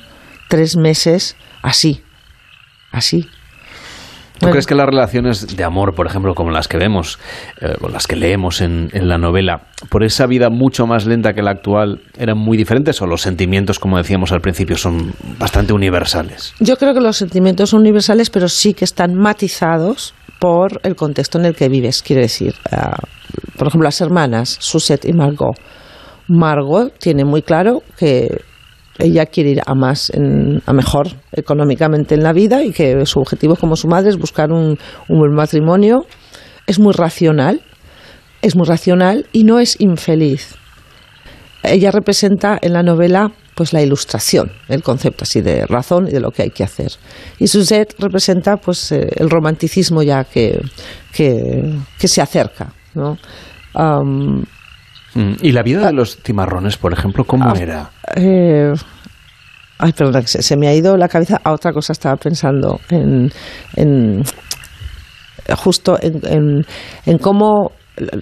Tres 0.47 0.76
meses 0.76 1.38
así. 1.62 2.01
Así. 2.91 3.28
¿Tú 4.39 4.45
Bueno. 4.45 4.53
crees 4.53 4.67
que 4.67 4.75
las 4.75 4.85
relaciones 4.87 5.55
de 5.55 5.63
amor, 5.63 5.93
por 5.93 6.07
ejemplo, 6.07 6.33
como 6.33 6.49
las 6.51 6.67
que 6.67 6.77
vemos, 6.77 7.19
eh, 7.61 7.75
o 7.81 7.89
las 7.89 8.07
que 8.07 8.15
leemos 8.15 8.61
en, 8.61 8.89
en 8.93 9.07
la 9.09 9.17
novela, 9.17 9.63
por 9.89 10.03
esa 10.03 10.25
vida 10.27 10.49
mucho 10.49 10.85
más 10.87 11.05
lenta 11.05 11.33
que 11.33 11.41
la 11.41 11.51
actual, 11.51 12.01
eran 12.17 12.37
muy 12.37 12.57
diferentes 12.57 13.01
o 13.01 13.05
los 13.05 13.21
sentimientos, 13.21 13.79
como 13.79 13.97
decíamos 13.97 14.31
al 14.31 14.39
principio, 14.39 14.77
son 14.77 15.13
bastante 15.37 15.73
universales? 15.73 16.53
Yo 16.59 16.77
creo 16.77 16.93
que 16.93 17.01
los 17.01 17.17
sentimientos 17.17 17.71
son 17.71 17.81
universales, 17.81 18.29
pero 18.29 18.47
sí 18.47 18.73
que 18.73 18.85
están 18.85 19.13
matizados 19.15 20.13
por 20.39 20.79
el 20.83 20.95
contexto 20.95 21.37
en 21.37 21.45
el 21.45 21.55
que 21.55 21.67
vives. 21.67 22.01
Quiero 22.01 22.21
decir, 22.21 22.53
ah, 22.71 22.95
por 23.57 23.67
ejemplo, 23.67 23.85
las 23.85 23.99
hermanas, 23.99 24.55
Suzette 24.59 25.03
y 25.05 25.11
Margot. 25.13 25.57
Margot 26.27 26.93
tiene 26.97 27.25
muy 27.25 27.41
claro 27.41 27.81
que 27.97 28.27
ella 29.00 29.26
quiere 29.26 29.52
ir 29.52 29.62
a 29.66 29.74
más, 29.74 30.10
en- 30.12 30.62
a 30.66 30.74
mejor 30.74 31.08
económicamente 31.32 32.16
en 32.16 32.24
la 32.24 32.34
vida 32.34 32.64
y 32.64 32.72
que 32.72 33.06
su 33.06 33.20
objetivo 33.20 33.56
como 33.56 33.76
su 33.76 33.88
madre 33.88 34.10
es 34.10 34.18
buscar 34.18 34.52
un, 34.52 34.78
un 35.08 35.20
buen 35.20 35.34
matrimonio. 35.34 36.06
Es 36.68 36.80
muy 36.80 36.93
racional, 36.93 37.62
es 38.41 38.56
muy 38.56 38.68
racional 38.68 39.26
y 39.32 39.43
no 39.43 39.60
es 39.60 39.80
infeliz 39.80 40.60
ella 41.64 41.91
representa 41.91 42.58
en 42.62 42.74
la 42.74 42.84
novela 42.84 43.32
pues 43.56 43.74
la 43.74 43.82
ilustración, 43.82 44.52
el 44.70 44.82
concepto 44.82 45.24
así 45.24 45.41
de 45.41 45.66
razón 45.66 46.08
y 46.08 46.12
de 46.12 46.22
lo 46.22 46.32
que 46.32 46.43
hay 46.43 46.50
que 46.50 46.64
hacer. 46.64 46.91
Y 47.39 47.47
Suzette 47.47 47.95
representa 48.00 48.56
pues 48.56 48.91
eh, 48.93 49.10
el 49.18 49.30
romanticismo 49.30 50.02
ya 50.02 50.24
que, 50.24 50.62
que, 51.12 52.08
se 52.08 52.22
acerca, 52.22 52.74
¿no? 52.93 53.18
¿Y 55.41 55.51
la 55.51 55.63
vida 55.63 55.86
de 55.88 55.93
los 55.93 56.17
cimarrones, 56.24 56.78
por 56.78 56.93
ejemplo, 56.93 57.24
cómo 57.26 57.49
Ah. 57.49 57.53
era? 57.59 57.89
eh, 58.15 58.74
ay, 59.80 59.93
perdona, 59.93 60.22
que 60.22 60.28
se, 60.28 60.41
se 60.41 60.57
me 60.57 60.67
ha 60.67 60.74
ido 60.74 60.97
la 60.97 61.07
cabeza 61.07 61.39
a 61.43 61.51
otra 61.53 61.72
cosa, 61.74 61.93
estaba 61.93 62.15
pensando 62.17 62.80
en, 62.89 63.32
en 63.76 64.24
justo 65.57 65.97
en, 66.01 66.20
en, 66.28 66.65
en 67.05 67.17
cómo 67.17 67.72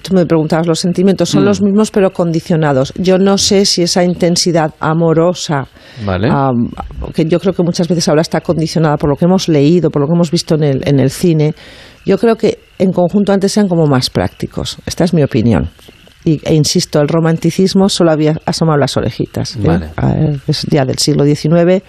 tú 0.02 0.16
me 0.16 0.26
preguntabas 0.26 0.66
los 0.66 0.80
sentimientos 0.80 1.30
son 1.30 1.44
Mm. 1.44 1.46
los 1.46 1.62
mismos 1.62 1.92
pero 1.92 2.10
condicionados 2.12 2.94
yo 2.98 3.18
no 3.20 3.38
sé 3.38 3.66
si 3.66 3.84
esa 3.84 4.04
intensidad 4.04 4.74
amorosa 4.80 5.68
¿Vale? 6.06 6.30
am, 6.32 6.70
que 7.14 7.26
yo 7.26 7.40
creo 7.40 7.54
que 7.54 7.62
muchas 7.64 7.88
veces 7.88 8.08
ahora 8.08 8.22
está 8.22 8.42
condicionada 8.42 8.98
por 8.98 9.10
lo 9.10 9.16
que 9.16 9.26
hemos 9.26 9.50
leído 9.50 9.90
por 9.92 10.02
lo 10.02 10.08
que 10.08 10.14
hemos 10.14 10.32
visto 10.32 10.56
en 10.56 10.64
el, 10.64 10.82
en 10.88 11.00
el 11.00 11.12
cine 11.12 11.54
yo 12.06 12.18
creo 12.18 12.36
que 12.38 12.58
en 12.80 12.92
conjunto 12.92 13.34
antes 13.34 13.52
sean 13.52 13.68
como 13.68 13.86
más 13.86 14.10
prácticos 14.10 14.78
esta 14.86 15.04
es 15.04 15.14
mi 15.14 15.22
opinión 15.22 15.70
y, 16.28 16.42
e 16.44 16.54
insisto, 16.54 17.00
el 17.00 17.08
romanticismo 17.08 17.90
solo 17.90 18.12
había 18.12 18.36
asomado 18.46 18.78
las 18.78 18.98
orejitas. 18.98 19.56
¿eh? 19.56 19.60
Vale. 19.66 19.90
Es 20.48 20.64
ya 20.70 20.84
del 20.86 20.98
siglo 20.98 21.24
XIX. 21.26 21.82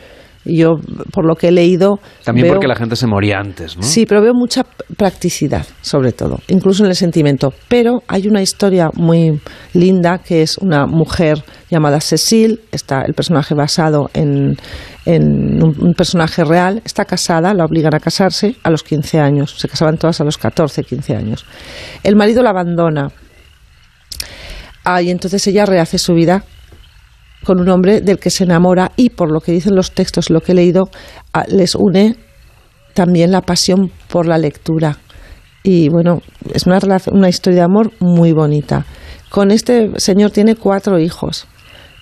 Yo, 0.45 0.77
por 1.13 1.27
lo 1.27 1.35
que 1.35 1.49
he 1.49 1.53
leído. 1.53 1.99
También 2.25 2.45
veo- 2.47 2.55
porque 2.55 2.69
la 2.69 2.77
gente 2.77 2.97
se 2.97 3.07
moría 3.07 3.39
antes, 3.39 3.77
¿no? 3.77 3.83
Sí, 3.83 4.07
pero 4.07 4.23
veo 4.23 4.33
mucha 4.33 4.65
practicidad, 4.97 5.67
sobre 5.83 6.13
todo, 6.13 6.39
incluso 6.49 6.85
en 6.85 6.91
el 6.91 6.97
sentimiento. 6.97 7.53
Pero 7.69 8.03
hay 8.09 8.29
una 8.29 8.41
historia 8.41 8.89
muy 8.95 9.41
linda 9.75 10.19
que 10.19 10.41
es 10.43 10.57
una 10.57 10.87
mujer 10.87 11.45
llamada 11.71 12.01
Cecile, 12.01 12.61
está 12.73 13.03
el 13.03 13.13
personaje 13.13 13.55
basado 13.55 14.09
en, 14.15 14.57
en 15.05 15.63
un, 15.63 15.75
un 15.81 15.93
personaje 15.95 16.45
real, 16.45 16.81
está 16.85 17.05
casada, 17.05 17.53
la 17.53 17.65
obligan 17.67 17.95
a 17.95 18.01
casarse 18.01 18.55
a 18.63 18.71
los 18.71 18.83
15 18.85 19.19
años, 19.19 19.55
se 19.59 19.69
casaban 19.69 19.99
todas 19.99 20.19
a 20.21 20.25
los 20.25 20.39
14, 20.39 20.83
15 20.85 21.15
años. 21.17 21.45
El 22.03 22.17
marido 22.17 22.43
la 22.43 22.51
abandona. 22.51 23.09
Ah, 24.91 25.03
y 25.03 25.11
entonces 25.11 25.47
ella 25.47 25.67
rehace 25.67 25.99
su 25.99 26.15
vida 26.15 26.45
con 27.45 27.61
un 27.61 27.69
hombre 27.69 28.01
del 28.01 28.19
que 28.19 28.31
se 28.31 28.45
enamora 28.45 28.93
y 28.97 29.11
por 29.11 29.31
lo 29.31 29.43
que 29.43 29.53
dicen 29.53 29.75
los 29.75 29.93
textos, 29.93 30.31
lo 30.31 30.41
que 30.41 30.53
he 30.53 30.55
leído, 30.55 30.89
ah, 31.35 31.45
les 31.47 31.75
une 31.75 32.17
también 32.95 33.31
la 33.31 33.43
pasión 33.43 33.93
por 34.09 34.25
la 34.25 34.39
lectura. 34.39 34.97
Y 35.63 35.91
bueno, 35.91 36.23
es 36.55 36.65
una, 36.65 36.79
una 37.13 37.29
historia 37.29 37.59
de 37.59 37.65
amor 37.67 37.93
muy 38.01 38.33
bonita. 38.33 38.87
Con 39.29 39.51
este 39.51 39.91
señor 40.01 40.31
tiene 40.31 40.55
cuatro 40.55 40.99
hijos. 40.99 41.47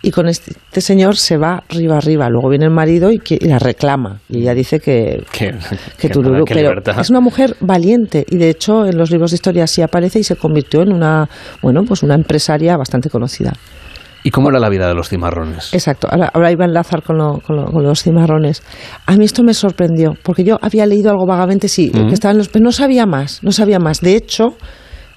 Y 0.03 0.11
con 0.13 0.29
este, 0.29 0.53
este 0.53 0.81
señor 0.83 1.17
se 1.17 1.37
va 1.37 1.65
arriba 1.69 1.97
arriba. 1.97 2.29
Luego 2.29 2.49
viene 2.51 2.67
el 2.67 2.71
marido 2.71 3.11
y, 3.11 3.19
que- 3.19 3.39
y 3.41 3.47
la 3.49 3.59
reclama. 3.59 4.21
Y 4.29 4.43
ella 4.43 4.55
dice 4.55 4.79
que, 4.79 5.25
Qué, 5.33 5.55
que 5.99 6.09
tururú, 6.11 6.45
nada, 6.45 6.45
pero 6.85 7.01
es 7.01 7.11
una 7.11 7.21
mujer 7.21 7.57
valiente 7.61 8.25
y 8.31 8.37
de 8.37 8.51
hecho 8.51 8.87
en 8.87 8.97
los 8.99 9.11
libros 9.11 9.31
de 9.33 9.37
historia 9.37 9.67
sí 9.67 9.83
aparece 9.83 10.19
y 10.21 10.25
se 10.25 10.37
convirtió 10.37 10.83
en 10.83 10.93
una 10.93 11.29
bueno 11.63 11.83
pues 11.85 12.03
una 12.03 12.15
empresaria 12.15 12.77
bastante 12.77 13.11
conocida 13.11 13.53
¿Y 14.23 14.31
cómo 14.31 14.51
era 14.51 14.59
la 14.59 14.69
vida 14.69 14.89
de 14.89 14.95
los 14.95 15.09
cimarrones? 15.09 15.73
exacto 15.73 16.09
ahora, 16.11 16.31
ahora 16.35 16.51
iba 16.53 16.65
a 16.65 16.69
enlazar 16.69 17.03
con, 17.03 17.17
lo- 17.17 17.41
con, 17.41 17.57
lo- 17.57 17.67
con 17.67 17.83
los 17.83 18.03
cimarrones 18.03 18.63
a 19.07 19.17
mí 19.17 19.25
esto 19.25 19.43
me 19.43 19.55
sorprendió 19.55 20.15
porque 20.23 20.45
yo 20.45 20.59
había 20.63 20.85
leído 20.87 21.11
algo 21.11 21.27
vagamente 21.27 21.69
sí 21.69 21.91
Mm. 21.95 22.09
que 22.09 22.15
estaban 22.15 22.37
los 22.39 22.49
pero 22.49 22.65
no 22.65 22.73
sabía 22.73 23.07
más 23.07 23.43
no 23.43 23.51
sabía 23.53 23.79
más 23.79 24.01
de 24.01 24.17
hecho 24.17 24.57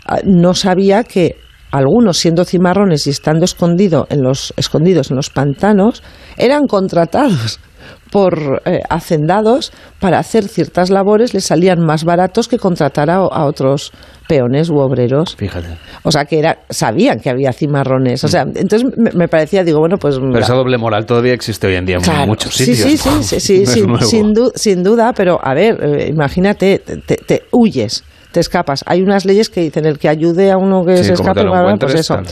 ah, 0.06 0.20
no 0.26 0.54
sabía 0.54 1.04
que 1.04 1.36
algunos 1.72 2.18
siendo 2.18 2.46
cimarrones 2.46 3.08
y 3.08 3.12
estando 3.12 3.46
escondido 3.46 4.08
en 4.10 4.22
los 4.24 4.54
escondidos 4.58 5.10
en 5.12 5.18
los 5.18 5.30
pantanos 5.30 6.02
eran 6.38 6.66
contratados 6.68 7.60
por 8.12 8.62
eh, 8.66 8.80
hacendados 8.90 9.72
para 10.00 10.18
hacer 10.20 10.48
ciertas 10.48 10.90
labores 10.90 11.34
les 11.36 11.46
salían 11.46 11.80
más 11.86 12.04
baratos 12.06 12.48
que 12.48 12.58
contratar 12.58 13.10
a, 13.12 13.18
a 13.18 13.46
otros 13.46 13.92
peones 14.28 14.70
u 14.70 14.78
obreros. 14.78 15.36
Fíjate. 15.36 15.68
O 16.04 16.12
sea, 16.12 16.26
que 16.26 16.40
era, 16.40 16.60
sabían 16.70 17.20
que 17.20 17.30
había 17.32 17.52
cimarrones. 17.52 18.24
O 18.24 18.28
sea, 18.28 18.44
entonces 18.44 18.84
me, 18.98 19.12
me 19.12 19.28
parecía, 19.28 19.64
digo, 19.64 19.80
bueno, 19.80 19.98
pues... 19.98 20.18
Pero 20.20 20.40
esa 20.40 20.54
doble 20.56 20.78
moral 20.78 21.06
todavía 21.06 21.34
existe 21.34 21.66
hoy 21.68 21.76
en 21.76 21.86
día 21.86 21.98
en 21.98 22.28
muchos 22.28 22.54
sitios. 22.56 22.78
Sí, 22.78 22.98
sí, 22.98 23.24
sí, 23.24 23.40
sí, 23.40 23.66
sin, 23.66 23.98
sin 24.02 24.34
du- 24.34 24.52
sin 24.56 24.84
duda, 24.84 25.14
pero 25.14 25.40
a 25.44 25.54
ver, 25.56 25.78
eh, 25.84 26.08
imagínate, 26.10 26.80
te, 26.80 26.98
te- 26.98 27.18
te 27.18 27.44
huyes, 27.52 28.04
te 28.32 28.40
escapas. 28.40 28.84
Hay 28.86 29.02
unas 29.02 29.26
leyes 29.26 29.50
que 29.50 29.62
dicen 29.62 29.86
el 29.86 29.98
que 29.98 30.10
ayude 30.10 30.52
a 30.52 30.58
uno 30.58 30.86
que 30.86 30.98
Sí, 30.98 31.04
se 31.06 31.14
escape, 31.14 31.44
pues 31.80 31.96
eso. 31.96 32.16
tal. 32.16 32.26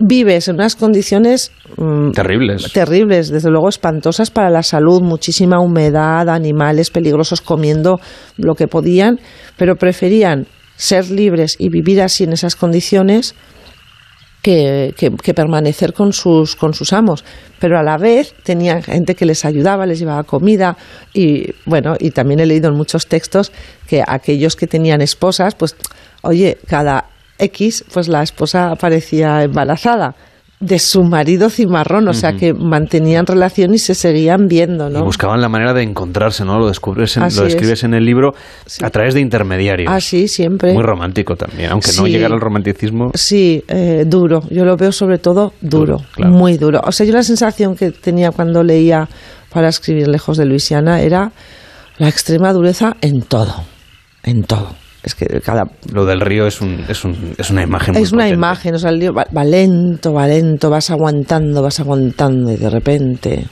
Vives 0.00 0.46
en 0.46 0.54
unas 0.54 0.76
condiciones 0.76 1.50
mm, 1.76 2.12
Terribles. 2.12 2.72
terribles, 2.72 3.30
desde 3.30 3.50
luego 3.50 3.68
espantosas 3.68 4.30
para 4.30 4.48
la 4.48 4.62
salud, 4.62 5.02
muchísima 5.02 5.58
humedad, 5.60 6.28
animales 6.28 6.90
peligrosos 6.90 7.40
comiendo 7.40 7.98
lo 8.36 8.54
que 8.54 8.68
podían, 8.68 9.18
pero 9.56 9.74
preferían 9.74 10.46
ser 10.76 11.10
libres 11.10 11.56
y 11.58 11.68
vivir 11.68 12.00
así 12.00 12.22
en 12.22 12.32
esas 12.32 12.54
condiciones 12.54 13.34
que, 14.42 14.94
que- 14.96 15.10
que 15.10 15.34
permanecer 15.34 15.92
con 15.92 16.12
sus, 16.12 16.54
con 16.56 16.74
sus 16.74 16.92
amos. 16.92 17.24
Pero 17.58 17.78
a 17.78 17.82
la 17.82 17.98
vez 17.98 18.34
tenían 18.44 18.82
gente 18.82 19.14
que 19.14 19.24
les 19.26 19.44
ayudaba, 19.44 19.84
les 19.86 19.98
llevaba 19.98 20.22
comida 20.24 20.76
y 21.12 21.52
bueno, 21.66 21.96
y 21.98 22.10
también 22.12 22.40
he 22.40 22.46
leído 22.46 22.68
en 22.68 22.76
muchos 22.76 23.06
textos 23.06 23.52
que 23.88 24.02
aquellos 24.06 24.54
que 24.56 24.66
tenían 24.66 25.00
esposas, 25.00 25.54
pues 25.54 25.76
oye, 26.22 26.58
cada 26.66 27.06
X, 27.38 27.84
pues 27.92 28.08
la 28.08 28.22
esposa 28.22 28.70
aparecía 28.70 29.42
embarazada 29.42 30.14
de 30.60 30.80
su 30.80 31.04
marido 31.04 31.50
cimarrón, 31.50 32.08
o 32.08 32.12
sea 32.12 32.32
que 32.32 32.52
mantenían 32.52 33.26
relación 33.26 33.74
y 33.74 33.78
se 33.78 33.94
seguían 33.94 34.48
viendo, 34.48 34.90
Y 34.90 34.92
¿no? 34.94 35.04
buscaban 35.04 35.40
la 35.40 35.48
manera 35.48 35.72
de 35.72 35.82
encontrarse, 35.84 36.44
¿no? 36.44 36.58
Lo 36.58 36.66
descubres, 36.66 37.16
en- 37.16 37.22
lo 37.22 37.28
es. 37.28 37.36
describes 37.36 37.84
en 37.84 37.94
el 37.94 38.04
libro 38.04 38.32
a 38.82 38.90
través 38.90 39.14
de 39.14 39.20
intermediarios. 39.20 39.92
Así 39.92 40.26
siempre. 40.26 40.72
Muy 40.74 40.82
romántico 40.82 41.36
también, 41.36 41.70
aunque 41.70 41.92
no 41.96 42.08
llegara 42.08 42.34
al 42.34 42.40
romanticismo. 42.40 43.12
Sí, 43.14 43.62
eh, 43.68 44.04
duro. 44.06 44.42
Yo 44.50 44.64
lo 44.64 44.76
veo 44.76 44.90
sobre 44.90 45.18
todo 45.18 45.52
duro, 45.60 45.98
claro. 46.12 46.32
muy 46.32 46.56
duro. 46.58 46.80
O 46.84 46.90
sea, 46.90 47.06
yo 47.06 47.12
la 47.12 47.22
sensación 47.22 47.76
que 47.76 47.92
tenía 47.92 48.32
cuando 48.32 48.64
leía 48.64 49.08
para 49.52 49.68
escribir 49.68 50.08
Lejos 50.08 50.38
de 50.38 50.44
Luisiana 50.46 51.00
era 51.00 51.30
la 51.98 52.08
extrema 52.08 52.52
dureza 52.52 52.96
en 53.00 53.22
todo, 53.22 53.54
en 54.24 54.42
todo. 54.42 54.74
Es 55.08 55.14
que 55.14 55.40
cada 55.40 55.64
Lo 55.90 56.04
del 56.04 56.20
río 56.20 56.46
es, 56.46 56.60
un, 56.60 56.84
es, 56.86 57.02
un, 57.02 57.34
es 57.38 57.48
una 57.50 57.62
imagen 57.62 57.94
muy 57.94 58.02
es 58.02 58.12
una 58.12 58.24
potente. 58.24 58.34
imagen, 58.36 58.74
o 58.74 58.78
sea, 58.78 58.90
el 58.90 58.98
lío 58.98 59.14
va, 59.14 59.24
va 59.34 59.42
lento, 59.42 60.12
va 60.12 60.26
lento, 60.26 60.68
vas 60.68 60.90
aguantando, 60.90 61.62
vas 61.62 61.80
aguantando 61.80 62.52
y 62.52 62.56
de 62.56 62.68
repente 62.68 63.46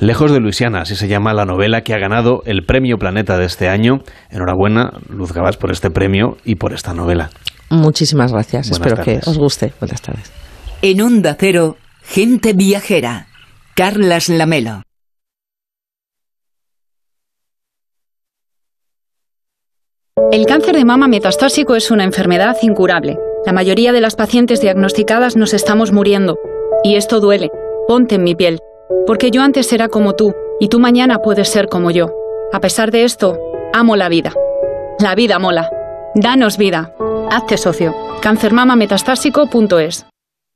Lejos 0.00 0.32
de 0.32 0.40
Luisiana, 0.40 0.80
así 0.82 0.94
se 0.96 1.06
llama 1.08 1.34
la 1.34 1.44
novela 1.44 1.82
que 1.82 1.92
ha 1.92 1.98
ganado 1.98 2.42
el 2.46 2.64
Premio 2.64 2.96
Planeta 2.96 3.36
de 3.36 3.44
este 3.44 3.68
año. 3.68 3.98
Enhorabuena, 4.30 4.92
Luz 5.10 5.32
Gabás, 5.32 5.56
por 5.58 5.70
este 5.70 5.90
premio 5.90 6.36
y 6.44 6.54
por 6.54 6.72
esta 6.72 6.94
novela. 6.94 7.30
muchísimas 7.68 8.32
gracias. 8.32 8.70
Buenas 8.70 8.86
Espero 8.86 9.04
tardes. 9.04 9.24
que 9.24 9.30
os 9.30 9.36
guste. 9.38 9.72
Buenas 9.80 10.00
tardes. 10.00 10.32
En 10.82 11.00
Onda 11.02 11.36
Cero, 11.38 11.76
gente 12.04 12.52
viajera. 12.54 13.26
Carlas 13.74 14.28
Lamelo. 14.28 14.82
El 20.30 20.46
cáncer 20.46 20.76
de 20.76 20.84
mama 20.84 21.08
metastásico 21.08 21.74
es 21.74 21.90
una 21.90 22.04
enfermedad 22.04 22.56
incurable. 22.62 23.18
La 23.46 23.52
mayoría 23.52 23.92
de 23.92 24.00
las 24.00 24.14
pacientes 24.14 24.60
diagnosticadas 24.60 25.36
nos 25.36 25.54
estamos 25.54 25.92
muriendo. 25.92 26.38
Y 26.84 26.96
esto 26.96 27.20
duele. 27.20 27.50
Ponte 27.86 28.16
en 28.16 28.24
mi 28.24 28.34
piel. 28.34 28.58
Porque 29.06 29.30
yo 29.30 29.42
antes 29.42 29.72
era 29.72 29.88
como 29.88 30.14
tú, 30.14 30.34
y 30.60 30.68
tú 30.68 30.80
mañana 30.80 31.18
puedes 31.18 31.48
ser 31.48 31.68
como 31.68 31.90
yo. 31.90 32.10
A 32.52 32.60
pesar 32.60 32.90
de 32.90 33.04
esto, 33.04 33.38
amo 33.72 33.96
la 33.96 34.08
vida. 34.08 34.32
La 34.98 35.14
vida 35.14 35.38
mola. 35.38 35.70
Danos 36.14 36.58
vida. 36.58 36.92
Hazte 37.30 37.56
socio. 37.56 37.94
Cancermamametastásico.es 38.20 40.06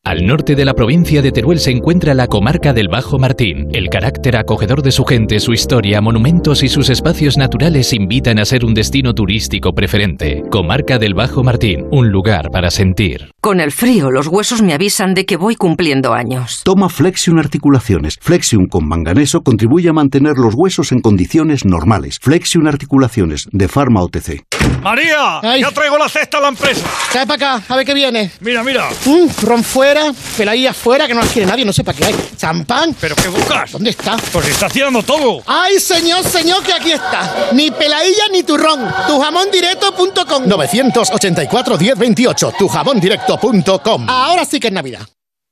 al 0.05 0.27
norte 0.27 0.57
de 0.57 0.65
la 0.65 0.75
provincia 0.75 1.23
de 1.23 1.31
Teruel 1.31 1.61
se 1.61 1.71
encuentra 1.71 2.13
la 2.13 2.27
comarca 2.27 2.73
del 2.73 2.89
Bajo 2.89 3.21
Martín. 3.21 3.69
El 3.73 3.89
carácter 3.89 4.37
acogedor 4.37 4.83
de 4.83 4.91
su 4.91 5.05
gente, 5.05 5.39
su 5.39 5.53
historia, 5.53 6.01
monumentos 6.01 6.65
y 6.65 6.69
sus 6.69 6.91
espacios 6.91 7.37
naturales 7.37 7.93
invitan 7.93 8.41
a 8.41 8.45
ser 8.45 8.65
un 8.65 8.75
destino 8.75 9.15
turístico 9.15 9.73
preferente. 9.73 10.43
Comarca 10.51 10.99
del 10.99 11.15
Bajo 11.15 11.45
Martín, 11.45 11.87
un 11.93 12.09
lugar 12.09 12.51
para 12.51 12.73
sentir. 12.73 13.31
Con 13.41 13.61
el 13.61 13.71
frío, 13.71 14.11
los 14.11 14.27
huesos 14.27 14.61
me 14.61 14.75
avisan 14.75 15.15
de 15.15 15.25
que 15.25 15.37
voy 15.37 15.55
cumpliendo 15.55 16.13
años. 16.15 16.63
Toma 16.65 16.89
Flexion 16.89 17.39
Articulaciones. 17.39 18.19
Flexion 18.21 18.67
con 18.67 18.89
manganeso 18.89 19.43
contribuye 19.43 19.89
a 19.89 19.93
mantener 19.93 20.37
los 20.37 20.55
huesos 20.57 20.91
en 20.91 21.01
condiciones 21.01 21.65
normales. 21.65 22.19
Flexion 22.21 22.67
Articulaciones, 22.67 23.47
de 23.53 23.69
Pharma 23.69 24.03
OTC. 24.03 24.43
¡María! 24.83 25.41
¡Ya 25.61 25.71
traigo 25.71 25.97
la 25.97 26.09
cesta 26.09 26.39
a 26.39 26.41
la 26.41 26.49
empresa! 26.49 26.85
Cae 27.13 27.25
para 27.25 27.57
acá, 27.59 27.65
a 27.69 27.77
ver 27.77 27.87
qué 27.87 27.95
viene. 27.95 28.33
Mira, 28.41 28.65
mira. 28.65 28.89
Mm, 29.07 29.47
ron 29.47 29.63
fuera, 29.93 30.13
peladilla 30.37 30.73
fuera, 30.73 31.07
que 31.07 31.15
no 31.15 31.21
las 31.21 31.31
quiere 31.31 31.47
nadie, 31.47 31.65
no 31.65 31.73
sé 31.73 31.85
para 31.85 31.99
qué 31.99 32.07
hay. 32.07 32.15
Champán. 32.37 32.97
¿Pero 33.01 33.15
qué 33.15 33.29
buscas? 33.29 33.73
¿Dónde 33.73 33.91
está? 33.91 34.17
Pues 34.33 34.49
está 34.49 34.67
haciendo 34.67 35.03
todo. 35.03 35.43
¡Ay, 35.47 35.79
señor, 35.79 36.25
señor, 36.25 36.63
que 36.63 36.73
aquí 36.73 36.93
está! 36.93 37.51
Ni 37.53 37.71
peladilla 37.71 38.25
ni 38.33 38.43
turrón. 38.43 38.81
Tujamondirecto.com 39.07 40.47
984 40.47 41.79
1028 41.79 42.55
tujamondirecto.com 42.59 44.09
Ahora 44.09 44.45
sí 44.45 44.59
que 44.59 44.69
es 44.69 44.73
Navidad. 44.73 45.07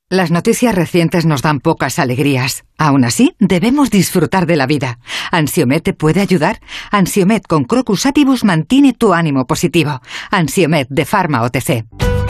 Las 0.08 0.30
noticias 0.32 0.74
recientes 0.74 1.24
nos 1.24 1.42
dan 1.42 1.60
pocas 1.60 2.00
alegrías. 2.00 2.64
Aún 2.78 3.04
así, 3.04 3.36
debemos 3.38 3.90
disfrutar 3.90 4.46
de 4.46 4.56
la 4.56 4.66
vida. 4.66 4.98
¿Ansiomet 5.30 5.84
te 5.84 5.92
puede 5.92 6.20
ayudar? 6.20 6.60
Ansiomet 6.90 7.46
con 7.46 7.64
Crocus 7.64 8.06
Atibus 8.06 8.42
mantiene 8.42 8.92
tu 8.92 9.12
ánimo 9.14 9.46
positivo. 9.46 10.00
Ansiomet 10.32 10.88
de 10.88 11.04
Pharma 11.04 11.42
OTC. 11.42 11.84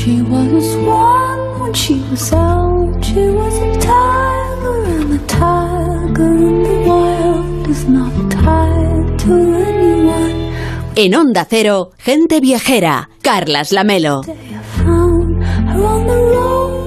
She 0.00 0.22
was 0.22 0.76
one 0.76 1.60
when 1.60 1.74
she 1.74 2.00
was 2.10 2.32
out. 2.32 3.04
She 3.04 3.28
was 3.28 3.54
a 3.58 3.70
tiger, 3.78 4.82
and 4.96 5.12
the 5.12 5.18
tiger 5.26 6.32
in 6.48 6.62
the 6.62 6.88
wild 6.88 7.68
is 7.68 7.86
not 7.86 8.10
tied 8.30 9.18
to 9.18 9.32
anyone. 9.68 10.54
En 10.96 11.14
Onda 11.14 11.44
Cero, 11.44 11.90
gente 11.98 12.40
viajera, 12.40 13.10
Carlas 13.20 13.72
Lamelo. 13.72 14.22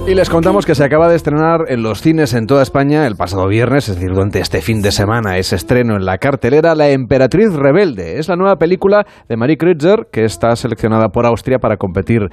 Y 0.06 0.14
les 0.14 0.28
contamos 0.28 0.66
que 0.66 0.74
se 0.74 0.84
acaba 0.84 1.08
de 1.08 1.16
estrenar 1.16 1.64
en 1.68 1.82
los 1.82 2.02
cines 2.02 2.34
en 2.34 2.46
toda 2.46 2.62
España 2.62 3.06
el 3.06 3.16
pasado 3.16 3.48
viernes, 3.48 3.88
es 3.88 3.96
decir, 3.96 4.12
durante 4.12 4.38
este 4.38 4.60
fin 4.60 4.82
de 4.82 4.92
semana, 4.92 5.38
ese 5.38 5.56
estreno 5.56 5.96
en 5.96 6.04
la 6.04 6.18
cartelera 6.18 6.74
La 6.74 6.90
Emperatriz 6.90 7.54
Rebelde. 7.54 8.18
Es 8.18 8.28
la 8.28 8.36
nueva 8.36 8.56
película 8.56 9.06
de 9.30 9.36
Marie 9.38 9.56
Kreutzer 9.56 10.08
que 10.12 10.24
está 10.24 10.54
seleccionada 10.56 11.08
por 11.08 11.24
Austria 11.24 11.58
para 11.58 11.78
competir 11.78 12.28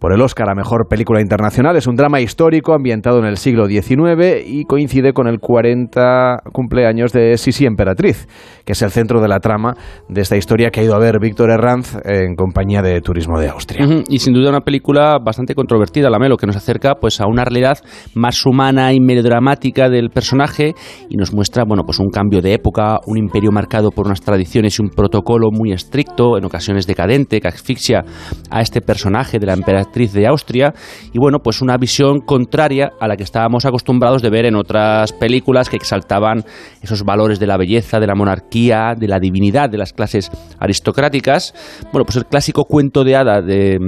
por 0.00 0.14
el 0.14 0.22
Oscar 0.22 0.48
a 0.48 0.54
Mejor 0.54 0.88
Película 0.88 1.20
Internacional. 1.20 1.76
Es 1.76 1.86
un 1.86 1.94
drama 1.94 2.20
histórico 2.20 2.72
ambientado 2.72 3.18
en 3.18 3.26
el 3.26 3.36
siglo 3.36 3.66
XIX 3.66 4.42
y 4.46 4.64
coincide 4.64 5.12
con 5.12 5.28
el 5.28 5.38
40 5.38 6.38
cumpleaños 6.52 7.12
de 7.12 7.36
Sisi 7.36 7.66
Emperatriz, 7.66 8.26
que 8.64 8.72
es 8.72 8.80
el 8.80 8.90
centro 8.90 9.20
de 9.20 9.28
la 9.28 9.40
trama 9.40 9.74
de 10.08 10.22
esta 10.22 10.38
historia 10.38 10.70
que 10.70 10.80
ha 10.80 10.84
ido 10.84 10.94
a 10.94 10.98
ver 10.98 11.20
Víctor 11.20 11.50
Herranz 11.50 11.98
en 12.04 12.34
compañía 12.34 12.80
de 12.80 13.00
Turismo 13.02 13.38
de 13.38 13.50
Austria. 13.50 13.86
Y 14.08 14.20
sin 14.20 14.32
duda 14.32 14.48
una 14.48 14.62
película 14.62 15.18
bastante 15.22 15.54
controvertida, 15.54 15.99
la 16.08 16.18
Melo, 16.18 16.36
que 16.36 16.46
nos 16.46 16.56
acerca 16.56 16.94
pues 16.94 17.20
a 17.20 17.26
una 17.26 17.44
realidad 17.44 17.78
más 18.14 18.46
humana 18.46 18.92
y 18.92 19.00
melodramática 19.00 19.88
del 19.90 20.10
personaje 20.10 20.74
y 21.08 21.16
nos 21.16 21.34
muestra 21.34 21.64
bueno 21.64 21.82
pues 21.84 21.98
un 21.98 22.08
cambio 22.08 22.40
de 22.40 22.54
época, 22.54 22.98
un 23.06 23.18
imperio 23.18 23.50
marcado 23.52 23.90
por 23.90 24.06
unas 24.06 24.20
tradiciones 24.20 24.78
y 24.78 24.82
un 24.82 24.88
protocolo 24.88 25.48
muy 25.50 25.72
estricto, 25.72 26.38
en 26.38 26.44
ocasiones 26.44 26.86
decadente, 26.86 27.40
que 27.40 27.48
asfixia 27.48 28.04
a 28.50 28.60
este 28.60 28.80
personaje 28.80 29.38
de 29.38 29.46
la 29.46 29.54
emperatriz 29.54 30.12
de 30.12 30.26
Austria 30.26 30.72
y 31.12 31.18
bueno 31.18 31.40
pues 31.40 31.60
una 31.60 31.76
visión 31.76 32.20
contraria 32.20 32.92
a 33.00 33.08
la 33.08 33.16
que 33.16 33.24
estábamos 33.24 33.64
acostumbrados 33.64 34.22
de 34.22 34.30
ver 34.30 34.46
en 34.46 34.56
otras 34.56 35.12
películas 35.12 35.68
que 35.68 35.76
exaltaban 35.76 36.44
esos 36.80 37.02
valores 37.02 37.40
de 37.40 37.46
la 37.46 37.56
belleza, 37.56 37.98
de 37.98 38.06
la 38.06 38.14
monarquía, 38.14 38.94
de 38.96 39.08
la 39.08 39.18
divinidad 39.18 39.68
de 39.68 39.78
las 39.78 39.92
clases 39.92 40.30
aristocráticas. 40.58 41.54
Bueno 41.92 42.04
pues 42.04 42.16
el 42.16 42.26
clásico 42.26 42.64
cuento 42.64 43.04
de 43.04 43.16
hada 43.16 43.42
de 43.42 43.78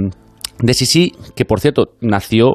de 0.63 0.73
Sisi, 0.73 1.11
que 1.35 1.45
por 1.45 1.59
cierto 1.59 1.89
nació 2.01 2.53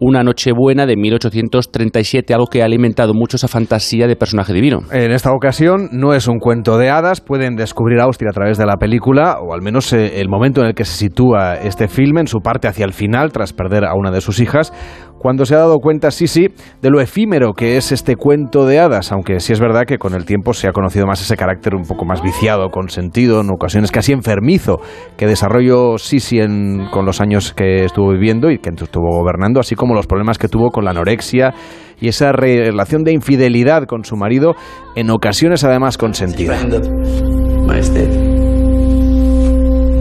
una 0.00 0.22
Nochebuena 0.22 0.86
de 0.86 0.96
1837, 0.96 2.32
algo 2.32 2.46
que 2.46 2.62
ha 2.62 2.64
alimentado 2.64 3.12
mucho 3.12 3.36
esa 3.36 3.48
fantasía 3.48 4.06
de 4.06 4.16
personaje 4.16 4.54
divino. 4.54 4.78
En 4.90 5.12
esta 5.12 5.30
ocasión 5.30 5.90
no 5.92 6.14
es 6.14 6.26
un 6.26 6.38
cuento 6.38 6.78
de 6.78 6.88
hadas, 6.88 7.20
pueden 7.20 7.54
descubrir 7.54 8.00
Austria 8.00 8.30
a 8.30 8.32
través 8.32 8.56
de 8.56 8.64
la 8.64 8.78
película, 8.78 9.36
o 9.40 9.52
al 9.52 9.60
menos 9.60 9.92
eh, 9.92 10.20
el 10.22 10.30
momento 10.30 10.62
en 10.62 10.68
el 10.68 10.74
que 10.74 10.86
se 10.86 10.96
sitúa 10.96 11.56
este 11.56 11.86
filme, 11.86 12.22
en 12.22 12.28
su 12.28 12.40
parte 12.40 12.66
hacia 12.66 12.86
el 12.86 12.94
final, 12.94 13.30
tras 13.30 13.52
perder 13.52 13.84
a 13.84 13.94
una 13.94 14.10
de 14.10 14.22
sus 14.22 14.40
hijas, 14.40 14.72
cuando 15.20 15.44
se 15.44 15.54
ha 15.54 15.58
dado 15.58 15.80
cuenta, 15.80 16.10
sí, 16.10 16.26
sí, 16.26 16.48
de 16.80 16.88
lo 16.88 16.98
efímero 16.98 17.52
que 17.52 17.76
es 17.76 17.92
este 17.92 18.16
cuento 18.16 18.64
de 18.64 18.78
hadas, 18.78 19.12
aunque 19.12 19.38
sí 19.38 19.52
es 19.52 19.60
verdad 19.60 19.82
que 19.86 19.98
con 19.98 20.14
el 20.14 20.24
tiempo 20.24 20.54
se 20.54 20.66
ha 20.66 20.72
conocido 20.72 21.06
más 21.06 21.20
ese 21.20 21.36
carácter 21.36 21.74
un 21.74 21.82
poco 21.82 22.06
más 22.06 22.22
viciado, 22.22 22.70
con 22.70 22.88
sentido, 22.88 23.42
en 23.42 23.50
ocasiones 23.50 23.90
casi 23.92 24.12
enfermizo, 24.12 24.80
que 25.18 25.26
desarrolló 25.26 25.98
Sisi 25.98 26.38
en, 26.40 26.86
con 26.90 27.04
los 27.04 27.20
años 27.20 27.52
que 27.52 27.84
estuvo 27.84 28.12
viviendo 28.12 28.50
y 28.50 28.60
que 28.60 28.70
estuvo 28.70 29.10
gobernando, 29.10 29.60
así 29.60 29.74
como 29.74 29.94
los 29.94 30.06
problemas 30.06 30.38
que 30.38 30.48
tuvo 30.48 30.70
con 30.70 30.86
la 30.86 30.92
anorexia 30.92 31.52
y 32.00 32.08
esa 32.08 32.32
relación 32.32 33.04
de 33.04 33.12
infidelidad 33.12 33.84
con 33.84 34.04
su 34.04 34.16
marido, 34.16 34.54
en 34.96 35.10
ocasiones 35.10 35.64
además 35.64 35.98
consentida. 35.98 36.56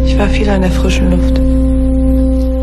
Ich 0.06 0.18
war 0.18 0.28
viel 0.28 0.50
an 0.50 0.62
der 0.62 0.72
frischen 0.72 1.12
Luft. 1.12 1.59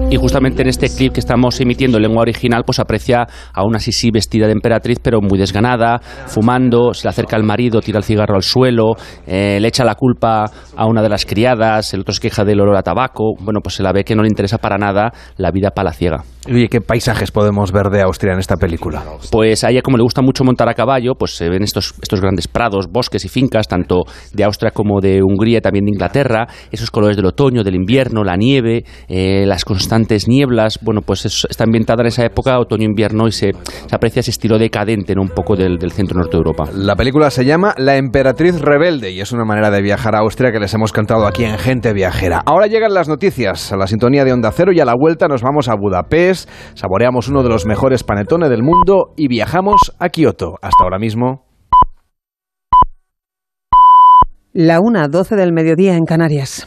Y 0.08 0.16
justamente 0.18 0.62
en 0.62 0.68
este 0.68 0.88
clip 0.88 1.14
que 1.14 1.20
estamos 1.20 1.60
emitiendo 1.60 1.96
en 1.98 2.04
lengua 2.04 2.22
original, 2.22 2.62
pues 2.64 2.78
aprecia 2.78 3.26
a 3.52 3.64
una 3.64 3.80
Sisi 3.80 4.12
vestida 4.12 4.46
de 4.46 4.52
emperatriz, 4.52 5.00
pero 5.02 5.20
muy 5.20 5.36
desganada, 5.36 5.98
fumando, 6.26 6.94
se 6.94 7.06
le 7.06 7.10
acerca 7.10 7.34
al 7.34 7.42
marido, 7.42 7.80
tira 7.80 7.98
el 7.98 8.04
cigarro 8.04 8.36
al 8.36 8.44
suelo, 8.44 8.92
eh, 9.26 9.58
le 9.60 9.66
echa 9.66 9.84
la 9.84 9.96
culpa 9.96 10.44
a 10.76 10.86
una 10.86 11.02
de 11.02 11.08
las 11.08 11.26
criadas, 11.26 11.92
el 11.92 12.02
otro 12.02 12.14
se 12.14 12.20
queja 12.20 12.44
del 12.44 12.60
olor 12.60 12.76
a 12.76 12.84
tabaco. 12.84 13.34
Bueno, 13.40 13.58
pues 13.60 13.74
se 13.74 13.82
la 13.82 13.92
ve 13.92 14.04
que 14.04 14.14
no 14.14 14.22
le 14.22 14.28
interesa 14.28 14.58
para 14.58 14.78
nada 14.78 15.12
la 15.38 15.50
vida 15.50 15.72
palaciega. 15.72 16.22
Oye, 16.48 16.68
¿qué 16.68 16.80
paisajes 16.80 17.32
podemos 17.32 17.72
ver 17.72 17.90
de 17.90 18.02
Austria 18.02 18.32
en 18.32 18.38
esta 18.38 18.56
película? 18.56 19.02
Pues 19.32 19.64
a 19.64 19.70
ella, 19.70 19.82
como 19.82 19.96
le 19.96 20.04
gusta 20.04 20.22
mucho 20.22 20.44
montar 20.44 20.68
a 20.68 20.74
caballo, 20.74 21.14
pues 21.18 21.34
se 21.34 21.48
ven 21.48 21.64
estos, 21.64 21.94
estos 22.00 22.20
grandes 22.20 22.46
prados, 22.46 22.86
bosques 22.88 23.24
y 23.24 23.28
fincas, 23.28 23.66
tanto 23.66 24.04
de 24.32 24.44
Austria 24.44 24.70
como 24.70 25.00
de 25.00 25.20
Hungría 25.24 25.58
y 25.58 25.60
también 25.60 25.86
de 25.86 25.90
Inglaterra, 25.90 26.46
esos 26.70 26.92
colores 26.92 27.16
del 27.16 27.26
otoño, 27.26 27.64
del 27.64 27.74
invierno, 27.74 28.22
la 28.22 28.36
nieve, 28.36 28.84
eh, 29.08 29.44
las 29.44 29.64
constantes 29.64 29.95
bastantes 29.96 30.28
nieblas. 30.28 30.78
Bueno, 30.82 31.00
pues 31.00 31.24
está 31.48 31.64
ambientada 31.64 32.02
en 32.02 32.08
esa 32.08 32.24
época, 32.24 32.58
otoño-invierno, 32.58 33.26
y 33.28 33.32
se, 33.32 33.52
aprecia 33.90 34.20
ese 34.20 34.30
estilo 34.30 34.58
decadente, 34.58 35.14
¿no? 35.14 35.22
un 35.22 35.28
poco 35.28 35.56
del, 35.56 35.78
del 35.78 35.92
centro 35.92 36.18
norte 36.18 36.32
de 36.32 36.38
Europa. 36.38 36.64
La 36.74 36.96
película 36.96 37.30
se 37.30 37.44
llama 37.44 37.74
La 37.78 37.96
Emperatriz 37.96 38.60
Rebelde 38.60 39.12
y 39.12 39.20
es 39.20 39.32
una 39.32 39.44
manera 39.44 39.70
de 39.70 39.80
viajar 39.80 40.14
a 40.14 40.18
Austria 40.18 40.52
que 40.52 40.60
les 40.60 40.74
hemos 40.74 40.92
cantado 40.92 41.26
aquí 41.26 41.44
en 41.44 41.56
Gente 41.58 41.94
Viajera. 41.94 42.42
Ahora 42.44 42.66
llegan 42.66 42.92
las 42.92 43.08
noticias 43.08 43.72
a 43.72 43.76
la 43.76 43.86
sintonía 43.86 44.24
de 44.24 44.32
Onda 44.32 44.52
Cero 44.52 44.72
y 44.72 44.80
a 44.80 44.84
la 44.84 44.94
vuelta 44.94 45.28
nos 45.28 45.42
vamos 45.42 45.68
a 45.68 45.74
Budapest, 45.74 46.50
saboreamos 46.74 47.28
uno 47.28 47.42
de 47.42 47.48
los 47.48 47.64
mejores 47.64 48.04
panetones 48.04 48.50
del 48.50 48.62
mundo 48.62 49.14
y 49.16 49.28
viajamos 49.28 49.94
a 49.98 50.10
Kioto. 50.10 50.56
Hasta 50.60 50.84
ahora 50.84 50.98
mismo. 50.98 51.44
La 54.52 54.78
1.12 54.78 55.36
del 55.36 55.52
mediodía 55.52 55.96
en 55.96 56.04
Canarias. 56.04 56.66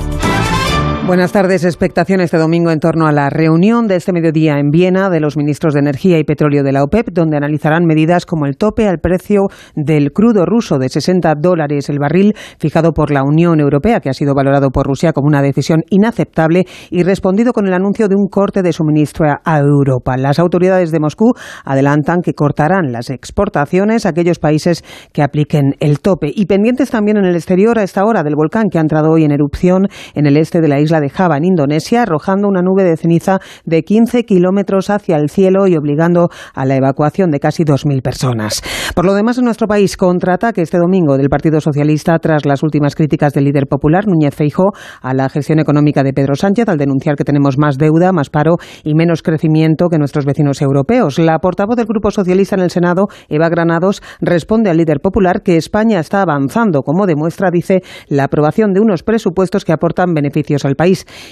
Buenas 1.11 1.33
tardes. 1.33 1.65
Expectación 1.65 2.21
este 2.21 2.37
domingo 2.37 2.71
en 2.71 2.79
torno 2.79 3.05
a 3.05 3.11
la 3.11 3.29
reunión 3.29 3.85
de 3.85 3.97
este 3.97 4.13
mediodía 4.13 4.59
en 4.59 4.69
Viena 4.69 5.09
de 5.09 5.19
los 5.19 5.35
ministros 5.35 5.73
de 5.73 5.81
Energía 5.81 6.17
y 6.19 6.23
Petróleo 6.23 6.63
de 6.63 6.71
la 6.71 6.83
OPEP, 6.83 7.09
donde 7.11 7.35
analizarán 7.35 7.83
medidas 7.83 8.25
como 8.25 8.45
el 8.45 8.55
tope 8.55 8.87
al 8.87 8.99
precio 8.99 9.47
del 9.75 10.13
crudo 10.13 10.45
ruso 10.45 10.77
de 10.77 10.87
60 10.87 11.33
dólares 11.37 11.89
el 11.89 11.99
barril, 11.99 12.33
fijado 12.59 12.93
por 12.93 13.11
la 13.11 13.23
Unión 13.23 13.59
Europea, 13.59 13.99
que 13.99 14.07
ha 14.07 14.13
sido 14.13 14.33
valorado 14.33 14.69
por 14.69 14.87
Rusia 14.87 15.11
como 15.11 15.27
una 15.27 15.41
decisión 15.41 15.81
inaceptable 15.89 16.63
y 16.89 17.03
respondido 17.03 17.51
con 17.51 17.67
el 17.67 17.73
anuncio 17.73 18.07
de 18.07 18.15
un 18.15 18.29
corte 18.29 18.61
de 18.61 18.71
suministro 18.71 19.25
a 19.43 19.59
Europa. 19.59 20.15
Las 20.15 20.39
autoridades 20.39 20.91
de 20.91 21.01
Moscú 21.01 21.33
adelantan 21.65 22.21
que 22.21 22.35
cortarán 22.35 22.93
las 22.93 23.09
exportaciones 23.09 24.05
a 24.05 24.09
aquellos 24.11 24.39
países 24.39 24.85
que 25.11 25.23
apliquen 25.23 25.75
el 25.81 25.99
tope. 25.99 26.31
Y 26.33 26.45
pendientes 26.45 26.89
también 26.89 27.17
en 27.17 27.25
el 27.25 27.35
exterior 27.35 27.79
a 27.79 27.83
esta 27.83 28.05
hora 28.05 28.23
del 28.23 28.37
volcán 28.37 28.69
que 28.71 28.77
ha 28.77 28.81
entrado 28.81 29.11
hoy 29.11 29.25
en 29.25 29.33
erupción 29.33 29.89
en 30.15 30.25
el 30.25 30.37
este 30.37 30.61
de 30.61 30.69
la 30.69 30.79
isla 30.79 31.00
isla 31.01 31.07
de 31.07 31.09
Java, 31.09 31.37
en 31.37 31.45
Indonesia, 31.45 32.03
arrojando 32.03 32.47
una 32.47 32.61
nube 32.61 32.83
de 32.83 32.97
ceniza 32.97 33.39
de 33.65 33.83
15 33.83 34.23
kilómetros 34.23 34.89
hacia 34.89 35.17
el 35.17 35.29
cielo 35.29 35.67
y 35.67 35.75
obligando 35.75 36.29
a 36.53 36.65
la 36.65 36.75
evacuación 36.75 37.31
de 37.31 37.39
casi 37.39 37.63
2.000 37.63 38.01
personas. 38.01 38.61
Por 38.95 39.05
lo 39.05 39.13
demás, 39.13 39.37
en 39.37 39.45
nuestro 39.45 39.67
país, 39.67 39.97
contraataque 39.97 40.61
este 40.61 40.77
domingo 40.77 41.17
del 41.17 41.29
Partido 41.29 41.59
Socialista 41.61 42.17
tras 42.19 42.45
las 42.45 42.63
últimas 42.63 42.95
críticas 42.95 43.33
del 43.33 43.45
líder 43.45 43.67
popular, 43.67 44.05
Núñez 44.07 44.35
Feijó, 44.35 44.71
a 45.01 45.13
la 45.13 45.29
gestión 45.29 45.59
económica 45.59 46.03
de 46.03 46.13
Pedro 46.13 46.35
Sánchez, 46.35 46.67
al 46.69 46.77
denunciar 46.77 47.15
que 47.15 47.23
tenemos 47.23 47.57
más 47.57 47.77
deuda, 47.77 48.11
más 48.11 48.29
paro 48.29 48.57
y 48.83 48.93
menos 48.93 49.23
crecimiento 49.23 49.87
que 49.87 49.97
nuestros 49.97 50.25
vecinos 50.25 50.61
europeos. 50.61 51.19
La 51.19 51.39
portavoz 51.39 51.75
del 51.75 51.85
Grupo 51.85 52.11
Socialista 52.11 52.55
en 52.55 52.61
el 52.61 52.69
Senado, 52.69 53.07
Eva 53.29 53.49
Granados, 53.49 54.01
responde 54.19 54.69
al 54.69 54.77
líder 54.77 54.99
popular 54.99 55.41
que 55.41 55.57
España 55.57 55.99
está 55.99 56.21
avanzando, 56.21 56.81
como 56.81 57.05
demuestra, 57.05 57.49
dice, 57.51 57.81
la 58.07 58.25
aprobación 58.25 58.73
de 58.73 58.81
unos 58.81 59.03
presupuestos 59.03 59.65
que 59.65 59.73
aportan 59.73 60.13
beneficios 60.13 60.65
al 60.65 60.75
país 60.75 60.80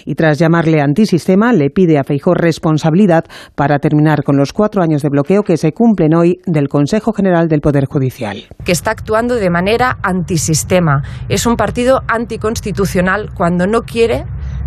y 0.06 0.16
tras 0.16 0.40
llamarle 0.40 0.82
antisistema 0.82 1.54
le 1.54 1.70
pide 1.70 1.98
a 1.98 2.04
Feijó 2.04 2.34
responsabilidad 2.34 3.26
para 3.56 3.80
terminar 3.80 4.24
con 4.24 4.38
los 4.38 4.54
cuatro 4.54 4.82
años 4.82 5.02
de 5.02 5.10
bloqueo 5.10 5.44
que 5.44 5.58
se 5.58 5.72
cumplen 5.72 6.14
hoy 6.14 6.40
del 6.46 6.70
Consejo 6.70 7.14
General 7.14 7.48
del 7.48 7.62
Poder 7.62 7.86
Judicial. 7.86 8.44
Que 8.64 8.72
está 8.72 8.92
actuando 8.92 9.36
de 9.36 9.50
manera 9.50 9.98
antisistema. 10.04 11.04
Es 11.30 11.46
un 11.46 11.56
partido 11.56 12.02
anticonstitucional 12.08 13.30
cuando 13.36 13.68
no 13.68 13.82
quiere 13.82 14.26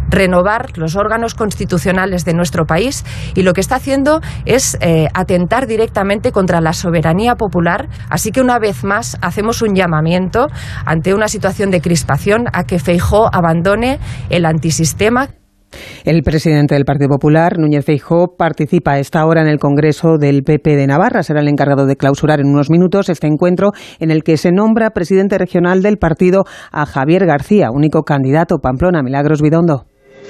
renovar 0.09 0.77
los 0.77 0.97
órganos 0.97 1.35
constitucionales 1.35 2.25
de 2.25 2.35
nuestro 2.35 2.65
país 2.65 3.05
y 3.35 3.43
lo 3.43 3.53
que 3.53 3.61
está 3.61 3.77
haciendo 3.77 4.21
es 4.45 4.77
eh, 4.81 5.09
atentar 5.15 5.67
directamente 5.67 6.33
contra 6.33 6.61
la 6.61 6.73
soberanía 6.73 7.35
popular. 7.35 7.89
Así 8.09 8.31
que 8.31 8.41
una 8.41 8.59
vez 8.59 8.85
más 8.85 9.19
hacemos 9.23 9.63
un 9.63 9.75
llamamiento 9.75 10.49
ante 10.85 11.15
una 11.15 11.29
situación 11.29 11.71
de 11.71 11.81
crispación 11.81 12.47
a 12.53 12.65
que 12.65 12.79
Feijó 12.79 13.29
abandone 13.33 13.99
el 14.31 14.45
antisistema. 14.45 15.29
El 16.05 16.23
presidente 16.23 16.75
del 16.75 16.85
Partido 16.85 17.09
Popular, 17.09 17.59
Núñez 17.59 17.85
Feijó, 17.85 18.37
participa 18.37 18.93
a 18.93 18.99
esta 18.99 19.25
hora 19.25 19.43
en 19.43 19.49
el 19.49 19.59
Congreso 19.59 20.19
del 20.19 20.43
PP 20.43 20.77
de 20.77 20.87
Navarra. 20.87 21.23
Será 21.23 21.41
el 21.41 21.49
encargado 21.49 21.87
de 21.87 21.97
clausurar 21.97 22.41
en 22.41 22.49
unos 22.49 22.71
minutos 22.71 23.09
este 23.09 23.27
encuentro 23.27 23.71
en 23.99 24.11
el 24.11 24.23
que 24.23 24.37
se 24.37 24.53
nombra 24.53 24.91
presidente 24.91 25.39
regional 25.39 25.83
del 25.83 25.99
partido 25.99 26.45
a 26.71 26.87
Javier 26.87 27.27
García, 27.27 27.71
único 27.73 28.03
candidato 28.03 28.59
Pamplona. 28.59 29.03
Milagros 29.03 29.41
Bidondo. 29.41 29.87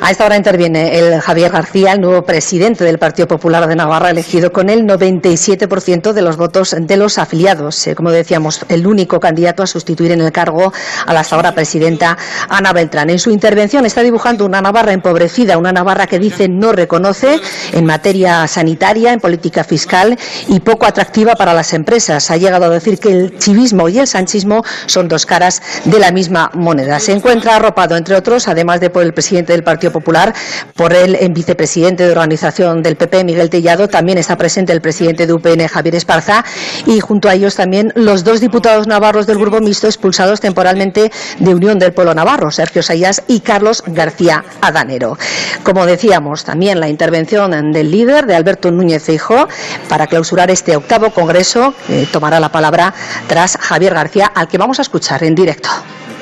A 0.00 0.10
esta 0.10 0.26
hora 0.26 0.36
interviene 0.36 0.98
el 0.98 1.20
Javier 1.20 1.50
García, 1.50 1.92
el 1.92 2.00
nuevo 2.00 2.22
presidente 2.22 2.84
del 2.84 2.98
Partido 2.98 3.28
Popular 3.28 3.66
de 3.66 3.76
Navarra, 3.76 4.10
elegido 4.10 4.52
con 4.52 4.68
el 4.68 4.86
97% 4.86 6.12
de 6.12 6.22
los 6.22 6.36
votos 6.36 6.76
de 6.78 6.96
los 6.96 7.18
afiliados. 7.18 7.86
Eh, 7.86 7.94
como 7.94 8.10
decíamos, 8.10 8.60
el 8.68 8.86
único 8.86 9.20
candidato 9.20 9.62
a 9.62 9.66
sustituir 9.66 10.12
en 10.12 10.20
el 10.20 10.32
cargo 10.32 10.72
a 11.06 11.12
la 11.12 11.20
hasta 11.20 11.36
ahora 11.36 11.54
presidenta 11.54 12.18
Ana 12.48 12.72
Beltrán. 12.72 13.10
En 13.10 13.18
su 13.18 13.30
intervención 13.30 13.86
está 13.86 14.02
dibujando 14.02 14.44
una 14.44 14.60
Navarra 14.60 14.92
empobrecida, 14.92 15.58
una 15.58 15.72
Navarra 15.72 16.06
que 16.06 16.18
dice 16.18 16.48
no 16.48 16.72
reconoce 16.72 17.40
en 17.72 17.84
materia 17.84 18.46
sanitaria, 18.46 19.12
en 19.12 19.20
política 19.20 19.64
fiscal 19.64 20.18
y 20.48 20.60
poco 20.60 20.86
atractiva 20.86 21.34
para 21.34 21.54
las 21.54 21.72
empresas. 21.72 22.30
Ha 22.30 22.36
llegado 22.36 22.66
a 22.66 22.70
decir 22.70 22.98
que 22.98 23.10
el 23.10 23.38
chivismo 23.38 23.88
y 23.88 23.98
el 23.98 24.06
sanchismo 24.06 24.64
son 24.86 25.08
dos 25.08 25.24
caras 25.24 25.62
de 25.84 25.98
la 25.98 26.10
misma 26.12 26.50
moneda. 26.54 26.98
Se 27.00 27.12
encuentra 27.12 27.56
arropado, 27.56 27.96
entre 27.96 28.16
otros, 28.16 28.48
además 28.48 28.80
de 28.80 28.90
por 28.90 29.02
el 29.02 29.14
presidente 29.14 29.52
del 29.52 29.64
Partido 29.64 29.83
Popular, 29.92 30.34
por 30.74 30.92
el 30.92 31.16
vicepresidente 31.32 32.04
de 32.04 32.10
organización 32.12 32.82
del 32.82 32.96
PP, 32.96 33.24
Miguel 33.24 33.50
Tellado, 33.50 33.88
también 33.88 34.18
está 34.18 34.36
presente 34.36 34.72
el 34.72 34.80
presidente 34.80 35.26
de 35.26 35.32
UPN, 35.32 35.66
Javier 35.68 35.94
Esparza, 35.94 36.44
y 36.86 37.00
junto 37.00 37.28
a 37.28 37.34
ellos 37.34 37.54
también 37.56 37.92
los 37.94 38.24
dos 38.24 38.40
diputados 38.40 38.86
navarros 38.86 39.26
del 39.26 39.38
Grupo 39.38 39.60
Mixto 39.60 39.86
expulsados 39.86 40.40
temporalmente 40.40 41.10
de 41.38 41.54
Unión 41.54 41.78
del 41.78 41.92
Pueblo 41.92 42.14
Navarro, 42.14 42.50
Sergio 42.50 42.82
Sayas 42.82 43.22
y 43.28 43.40
Carlos 43.40 43.82
García 43.86 44.44
Adanero. 44.60 45.18
Como 45.62 45.86
decíamos, 45.86 46.44
también 46.44 46.80
la 46.80 46.88
intervención 46.88 47.72
del 47.72 47.90
líder, 47.90 48.26
de 48.26 48.34
Alberto 48.34 48.70
Núñez 48.70 49.02
Feijó, 49.04 49.48
para 49.88 50.06
clausurar 50.06 50.50
este 50.50 50.76
octavo 50.76 51.10
congreso, 51.10 51.74
tomará 52.12 52.40
la 52.40 52.50
palabra 52.50 52.94
tras 53.26 53.56
Javier 53.56 53.94
García, 53.94 54.26
al 54.26 54.48
que 54.48 54.58
vamos 54.58 54.78
a 54.78 54.82
escuchar 54.82 55.24
en 55.24 55.34
directo. 55.34 55.68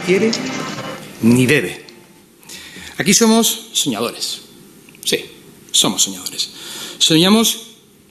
Quiere 0.07 0.31
ni 1.23 1.47
debe 1.47 1.92
Aquí 2.99 3.15
somos 3.15 3.69
soñadores. 3.73 4.43
Sí, 5.05 5.25
somos 5.71 6.03
soñadores. 6.03 6.51
Soñamos 6.99 7.63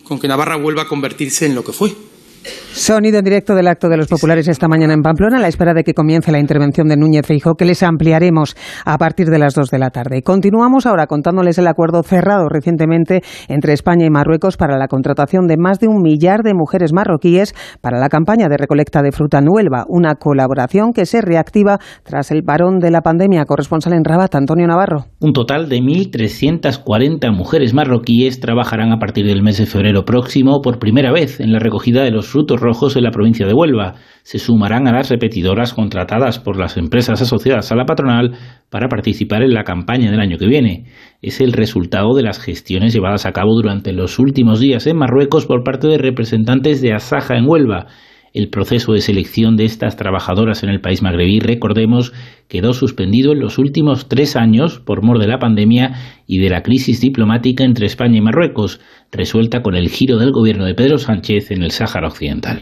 con 0.04 0.20
que 0.20 0.28
Navarra 0.28 0.56
vuelva 0.56 0.84
a 0.84 0.88
convertirse 0.88 1.46
en 1.46 1.56
lo 1.56 1.64
que 1.64 1.72
fue, 1.72 1.96
Sonido 2.44 3.20
en 3.20 3.26
directo 3.26 3.54
del 3.54 3.68
acto 3.68 3.90
de 3.90 3.98
los 3.98 4.08
populares 4.08 4.48
esta 4.48 4.68
mañana 4.68 4.94
en 4.94 5.02
Pamplona, 5.02 5.38
a 5.38 5.42
la 5.42 5.48
espera 5.48 5.74
de 5.74 5.84
que 5.84 5.94
comience 5.94 6.32
la 6.32 6.40
intervención 6.40 6.88
de 6.88 6.98
Núñez 6.98 7.28
Feijó, 7.28 7.56
que 7.56 7.66
les 7.66 7.84
ampliaremos 7.84 8.56
a 8.86 8.98
partir 8.98 9.28
de 9.28 9.38
las 9.38 9.54
dos 9.54 9.70
de 9.70 9.78
la 9.78 9.90
tarde. 9.90 10.24
Continuamos 10.24 10.86
ahora 10.86 11.06
contándoles 11.06 11.58
el 11.58 11.68
acuerdo 11.68 12.02
cerrado 12.02 12.50
recientemente 12.50 13.22
entre 13.50 13.74
España 13.74 14.06
y 14.06 14.10
Marruecos 14.10 14.58
para 14.58 14.78
la 14.78 14.88
contratación 14.88 15.48
de 15.48 15.58
más 15.58 15.80
de 15.80 15.88
un 15.88 16.02
millar 16.02 16.44
de 16.44 16.54
mujeres 16.54 16.94
marroquíes 16.94 17.54
para 17.82 18.00
la 18.00 18.10
campaña 18.10 18.48
de 18.48 18.58
recolecta 18.58 19.02
de 19.02 19.12
fruta 19.12 19.42
nueva, 19.42 19.86
una 19.88 20.16
colaboración 20.16 20.94
que 20.94 21.06
se 21.06 21.22
reactiva 21.22 21.78
tras 22.04 22.32
el 22.32 22.44
parón 22.44 22.80
de 22.80 22.90
la 22.90 23.02
pandemia. 23.02 23.46
Corresponsal 23.46 23.94
en 23.94 24.06
Rabat, 24.06 24.34
Antonio 24.34 24.66
Navarro. 24.66 25.06
Un 25.20 25.34
total 25.34 25.70
de 25.70 25.78
1.340 25.78 27.36
mujeres 27.36 27.74
marroquíes 27.74 28.40
trabajarán 28.40 28.92
a 28.92 28.98
partir 28.98 29.26
del 29.26 29.44
mes 29.44 29.58
de 29.58 29.66
febrero 29.66 30.06
próximo 30.06 30.62
por 30.64 30.80
primera 30.80 31.12
vez 31.12 31.40
en 31.40 31.52
la 31.52 31.60
recogida 31.60 32.04
de 32.04 32.12
los 32.12 32.31
frutos 32.32 32.60
rojos 32.60 32.96
en 32.96 33.04
la 33.04 33.12
provincia 33.12 33.46
de 33.46 33.54
Huelva. 33.54 33.96
Se 34.24 34.40
sumarán 34.40 34.88
a 34.88 34.94
las 34.94 35.10
repetidoras 35.10 35.74
contratadas 35.74 36.40
por 36.40 36.58
las 36.58 36.78
empresas 36.78 37.22
asociadas 37.22 37.72
a 37.72 37.76
la 37.76 37.86
patronal 37.86 38.38
para 38.70 38.88
participar 38.88 39.44
en 39.44 39.54
la 39.54 39.64
campaña 39.64 40.10
del 40.10 40.20
año 40.20 40.38
que 40.38 40.48
viene. 40.48 40.86
Es 41.22 41.42
el 41.42 41.54
resultado 41.54 42.14
de 42.16 42.24
las 42.24 42.40
gestiones 42.40 42.94
llevadas 42.94 43.26
a 43.26 43.32
cabo 43.32 43.54
durante 43.54 43.94
los 43.94 44.18
últimos 44.18 44.60
días 44.60 44.88
en 44.88 44.98
Marruecos 44.98 45.46
por 45.46 45.64
parte 45.64 45.88
de 45.88 45.98
representantes 45.98 46.82
de 46.82 46.94
Asaja 46.94 47.36
en 47.36 47.48
Huelva. 47.48 47.88
El 48.34 48.50
proceso 48.50 48.94
de 48.94 49.02
selección 49.02 49.58
de 49.58 49.66
estas 49.66 49.98
trabajadoras 49.98 50.64
en 50.64 50.70
el 50.70 50.80
país 50.80 51.02
magrebí, 51.02 51.42
recordemos, 51.42 52.14
quedó 52.48 52.72
suspendido 52.72 53.34
en 53.34 53.42
los 53.42 53.58
últimos 53.58 54.08
tres 54.08 54.38
años 54.38 54.80
por 54.80 55.04
mor 55.04 55.20
de 55.20 55.28
la 55.28 55.38
pandemia 55.38 55.96
y 56.28 56.40
de 56.40 56.50
la 56.50 56.64
crisis 56.64 57.02
diplomática 57.02 57.66
entre 57.66 57.88
España 57.88 58.18
y 58.18 58.22
Marruecos, 58.22 58.80
resuelta 59.12 59.62
con 59.62 59.76
el 59.76 59.90
giro 59.90 60.18
del 60.18 60.32
gobierno 60.32 60.64
de 60.64 60.76
Pedro 60.76 60.98
Sánchez 60.98 61.52
en 61.52 61.62
el 61.64 61.72
Sáhara 61.72 62.08
Occidental. 62.08 62.62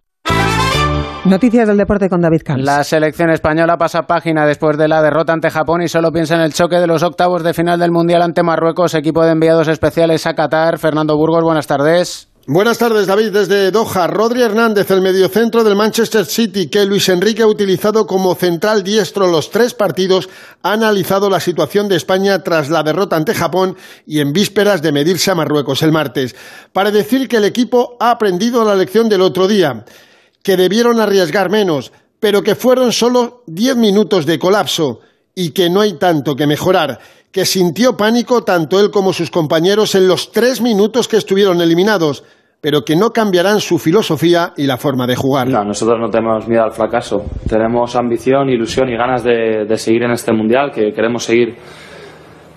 Noticias 1.26 1.68
del 1.68 1.78
deporte 1.78 2.10
con 2.10 2.22
David 2.22 2.42
Camps. 2.44 2.64
La 2.64 2.84
selección 2.84 3.30
española 3.30 3.78
pasa 3.78 4.08
página 4.08 4.48
después 4.48 4.78
de 4.78 4.88
la 4.88 5.04
derrota 5.04 5.34
ante 5.34 5.52
Japón 5.52 5.84
y 5.84 5.88
solo 5.88 6.12
piensa 6.12 6.36
en 6.36 6.42
el 6.42 6.54
choque 6.54 6.78
de 6.78 6.88
los 6.88 7.04
octavos 7.04 7.44
de 7.44 7.54
final 7.54 7.78
del 7.78 7.92
Mundial 7.92 8.24
ante 8.24 8.42
Marruecos, 8.42 8.96
equipo 8.96 9.24
de 9.24 9.34
enviados 9.34 9.68
especiales 9.68 10.26
a 10.26 10.34
Qatar. 10.34 10.80
Fernando 10.80 11.16
Burgos, 11.18 11.44
buenas 11.44 11.68
tardes. 11.68 12.29
Buenas 12.52 12.80
tardes, 12.80 13.06
David. 13.06 13.30
Desde 13.30 13.70
Doha, 13.70 14.08
Rodri 14.08 14.42
Hernández, 14.42 14.90
el 14.90 15.02
mediocentro 15.02 15.64
del 15.64 15.76
Manchester 15.76 16.26
City, 16.26 16.66
que 16.66 16.84
Luis 16.84 17.08
Enrique 17.10 17.44
ha 17.44 17.48
utilizado 17.48 18.08
como 18.08 18.34
central 18.34 18.84
diestro 18.84 19.28
los 19.28 19.52
tres 19.52 19.76
partidos, 19.76 20.30
ha 20.64 20.72
analizado 20.72 21.30
la 21.30 21.40
situación 21.40 21.88
de 21.88 21.96
España 21.96 22.42
tras 22.42 22.72
la 22.72 22.82
derrota 22.82 23.16
ante 23.16 23.36
Japón 23.36 23.78
y 24.08 24.20
en 24.20 24.34
vísperas 24.34 24.82
de 24.82 24.92
medirse 24.92 25.30
a 25.30 25.36
Marruecos 25.36 25.84
el 25.84 25.92
martes, 25.92 26.36
para 26.74 26.90
decir 26.90 27.28
que 27.28 27.38
el 27.38 27.46
equipo 27.46 27.98
ha 28.00 28.10
aprendido 28.10 28.66
la 28.66 28.74
lección 28.74 29.10
del 29.10 29.22
otro 29.22 29.48
día, 29.48 29.86
que 30.42 30.58
debieron 30.58 31.00
arriesgar 31.00 31.52
menos, 31.52 31.92
pero 32.20 32.42
que 32.42 32.56
fueron 32.56 32.92
solo 32.94 33.44
10 33.46 33.76
minutos 33.76 34.26
de 34.26 34.40
colapso 34.40 35.02
y 35.36 35.52
que 35.52 35.70
no 35.70 35.82
hay 35.82 36.00
tanto 36.00 36.36
que 36.36 36.48
mejorar, 36.48 37.00
que 37.32 37.46
sintió 37.46 37.96
pánico 37.96 38.44
tanto 38.44 38.80
él 38.80 38.90
como 38.90 39.14
sus 39.14 39.30
compañeros 39.30 39.94
en 39.94 40.08
los 40.08 40.32
tres 40.32 40.62
minutos 40.62 41.08
que 41.08 41.18
estuvieron 41.18 41.62
eliminados, 41.62 42.24
pero 42.62 42.82
que 42.82 42.96
no 42.96 43.12
cambiarán 43.12 43.60
su 43.60 43.78
filosofía 43.78 44.54
y 44.58 44.66
la 44.66 44.78
forma 44.78 45.08
de 45.08 45.16
jugar. 45.16 45.48
No, 45.48 45.64
nosotros 45.64 45.98
no 46.00 46.10
tenemos 46.10 46.48
miedo 46.48 46.64
al 46.64 46.72
fracaso. 46.72 47.24
Tenemos 47.48 47.96
ambición, 47.96 48.50
ilusión 48.50 48.90
y 48.90 48.98
ganas 48.98 49.24
de, 49.24 49.66
de 49.66 49.78
seguir 49.78 50.04
en 50.04 50.12
este 50.12 50.34
mundial, 50.34 50.72
que 50.72 50.92
queremos 50.92 51.24
seguir 51.24 51.56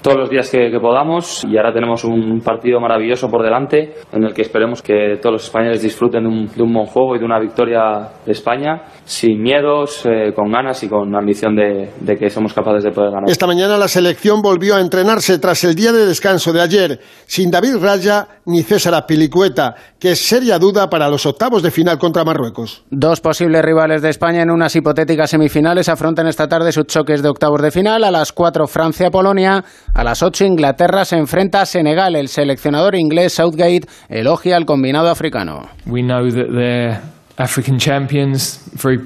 todos 0.03 0.19
los 0.19 0.31
días 0.31 0.51
que, 0.51 0.71
que, 0.71 0.81
podamos 0.81 1.45
y 1.45 1.57
ahora 1.57 1.73
tenemos 1.73 2.05
un 2.05 2.41
partido 2.41 2.81
maravilloso 2.81 3.29
por 3.29 3.43
delante 3.43 3.95
en 4.13 4.25
el 4.25 4.35
que 4.35 4.43
esperemos 4.43 4.83
que 4.83 5.19
todos 5.21 5.35
los 5.35 5.45
españoles 5.45 5.81
disfruten 5.81 6.25
de 6.25 6.29
un, 6.29 6.47
de 6.47 6.63
un 6.63 6.73
buen 6.73 6.87
juego 6.87 7.15
y 7.17 7.21
de 7.21 7.25
una 7.25 7.39
victoria 7.39 8.09
de 8.27 8.33
España 8.33 8.83
sin 9.05 9.41
miedos, 9.41 10.05
eh, 10.07 10.33
con 10.35 10.51
ganas 10.51 10.83
y 10.83 10.89
con 10.89 11.15
ambición 11.15 11.55
de, 11.55 11.91
de, 12.01 12.17
que 12.17 12.31
somos 12.31 12.53
capaces 12.53 12.85
de 12.85 12.91
poder 12.91 13.11
ganar. 13.11 13.31
Esta 13.31 13.47
mañana 13.47 13.77
la 13.77 13.89
selección 13.89 14.43
volvió 14.43 14.77
a 14.77 14.81
entrenarse 14.81 15.39
tras 15.39 15.65
el 15.65 15.75
día 15.75 15.93
de 15.93 16.07
descanso 16.07 16.53
de 16.53 16.61
ayer 16.61 17.01
sin 17.27 17.51
David 17.51 17.77
Raya 17.81 18.27
ni 18.47 18.63
César 18.63 18.95
Apilicueta, 18.95 19.75
que 19.99 20.13
es 20.13 20.21
seria 20.21 20.59
duda 20.59 20.91
para 20.91 21.09
los 21.09 21.27
octavos 21.27 21.63
de 21.63 21.71
final 21.71 21.99
contra 21.99 22.25
Marruecos. 22.25 22.85
Dos 22.91 23.21
posibles 23.21 23.63
rivales 23.63 24.03
de 24.03 24.11
España 24.11 24.43
en 24.43 24.51
unas 24.51 24.75
hipotéticas 24.75 25.31
semifinales 25.31 25.89
afrontan 25.89 26.27
esta 26.27 26.49
tarde 26.49 26.73
sus 26.73 26.87
choques 26.87 27.23
de 27.23 27.29
octavos 27.29 27.63
de 27.63 27.71
final. 27.71 28.05
A 28.05 28.11
las 28.11 28.33
4 28.33 28.67
Francia-Polonia, 28.67 29.65
a 29.95 30.05
las 30.05 30.23
8 30.23 30.45
Inglaterra 30.45 31.05
se 31.05 31.17
enfrenta 31.17 31.61
a 31.61 31.67
Senegal. 31.67 32.17
El 32.17 32.29
seleccionador 32.29 32.95
inglés 32.95 33.35
Southgate 33.35 33.87
elogia 34.09 34.57
al 34.57 34.65
combinado 34.65 35.09
africano. 35.09 35.69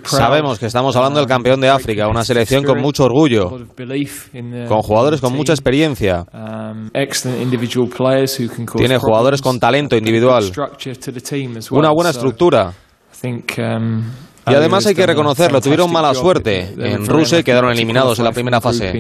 Sabemos 0.05 0.59
que 0.59 0.67
estamos 0.67 0.97
hablando 0.97 1.21
del 1.21 1.29
campeón 1.29 1.61
de 1.61 1.69
África, 1.69 2.09
una 2.09 2.25
selección 2.25 2.65
con 2.65 2.81
mucho 2.81 3.05
orgullo, 3.05 3.51
con 4.69 4.83
jugadores 4.83 5.21
con 5.21 5.33
mucha 5.35 5.53
experiencia. 5.53 6.25
Tiene 8.77 8.99
jugadores 8.99 9.41
con 9.41 9.59
talento 9.61 9.97
individual, 9.97 10.53
una 11.71 11.91
buena 11.91 12.11
estructura. 12.11 12.73
Y 14.49 14.55
además 14.55 14.87
hay 14.87 14.95
que 14.95 15.07
reconocerlo, 15.07 15.61
tuvieron 15.61 15.91
mala 15.91 16.15
suerte. 16.15 16.75
En 16.79 17.07
Rusia 17.07 17.43
quedaron 17.43 17.73
eliminados 17.73 18.19
en 18.19 18.25
la 18.25 18.33
primera 18.33 18.61
fase. 18.61 18.93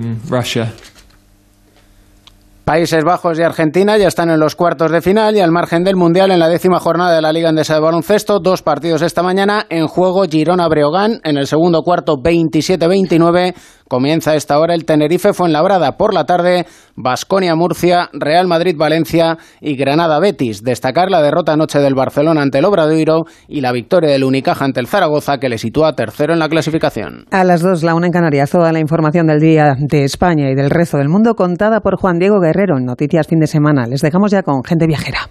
Países 2.66 3.04
Bajos 3.04 3.38
y 3.38 3.42
Argentina 3.42 3.96
ya 3.96 4.08
están 4.08 4.28
en 4.28 4.40
los 4.40 4.56
cuartos 4.56 4.90
de 4.90 5.00
final 5.00 5.36
y 5.36 5.40
al 5.40 5.52
margen 5.52 5.84
del 5.84 5.94
Mundial 5.94 6.32
en 6.32 6.40
la 6.40 6.48
décima 6.48 6.80
jornada 6.80 7.14
de 7.14 7.22
la 7.22 7.32
Liga 7.32 7.48
Endesa 7.48 7.74
de 7.74 7.80
Baloncesto, 7.80 8.40
dos 8.40 8.62
partidos 8.62 9.02
esta 9.02 9.22
mañana 9.22 9.66
en 9.70 9.86
juego 9.86 10.24
Girona-Breogán 10.24 11.20
en 11.22 11.38
el 11.38 11.46
segundo 11.46 11.82
cuarto 11.82 12.16
27-29. 12.16 13.54
Comienza 13.88 14.32
a 14.32 14.34
esta 14.34 14.58
hora 14.58 14.74
el 14.74 14.84
Tenerife 14.84 15.32
Fuenlabrada 15.32 15.96
por 15.96 16.12
la 16.12 16.24
tarde, 16.24 16.66
Basconia-Murcia, 16.96 18.08
Real 18.12 18.48
Madrid-Valencia 18.48 19.38
y 19.60 19.76
Granada-Betis. 19.76 20.62
Destacar 20.62 21.10
la 21.10 21.22
derrota 21.22 21.52
anoche 21.52 21.78
del 21.78 21.94
Barcelona 21.94 22.42
ante 22.42 22.58
el 22.58 22.64
Obradoiro 22.64 23.26
y 23.46 23.60
la 23.60 23.72
victoria 23.72 24.10
del 24.10 24.24
Unicaja 24.24 24.64
ante 24.64 24.80
el 24.80 24.88
Zaragoza 24.88 25.38
que 25.38 25.48
le 25.48 25.58
sitúa 25.58 25.92
tercero 25.92 26.32
en 26.32 26.40
la 26.40 26.48
clasificación. 26.48 27.26
A 27.30 27.44
las 27.44 27.62
dos, 27.62 27.82
la 27.84 27.94
una 27.94 28.06
en 28.06 28.12
Canarias, 28.12 28.50
toda 28.50 28.72
la 28.72 28.80
información 28.80 29.28
del 29.28 29.40
día 29.40 29.76
de 29.78 30.04
España 30.04 30.50
y 30.50 30.54
del 30.54 30.70
resto 30.70 30.98
del 30.98 31.08
mundo 31.08 31.34
contada 31.34 31.80
por 31.80 31.96
Juan 31.96 32.18
Diego 32.18 32.40
Guerrero 32.40 32.78
en 32.78 32.86
Noticias 32.86 33.26
Fin 33.28 33.38
de 33.38 33.46
Semana. 33.46 33.86
Les 33.86 34.00
dejamos 34.00 34.32
ya 34.32 34.42
con 34.42 34.64
gente 34.64 34.86
viajera. 34.86 35.30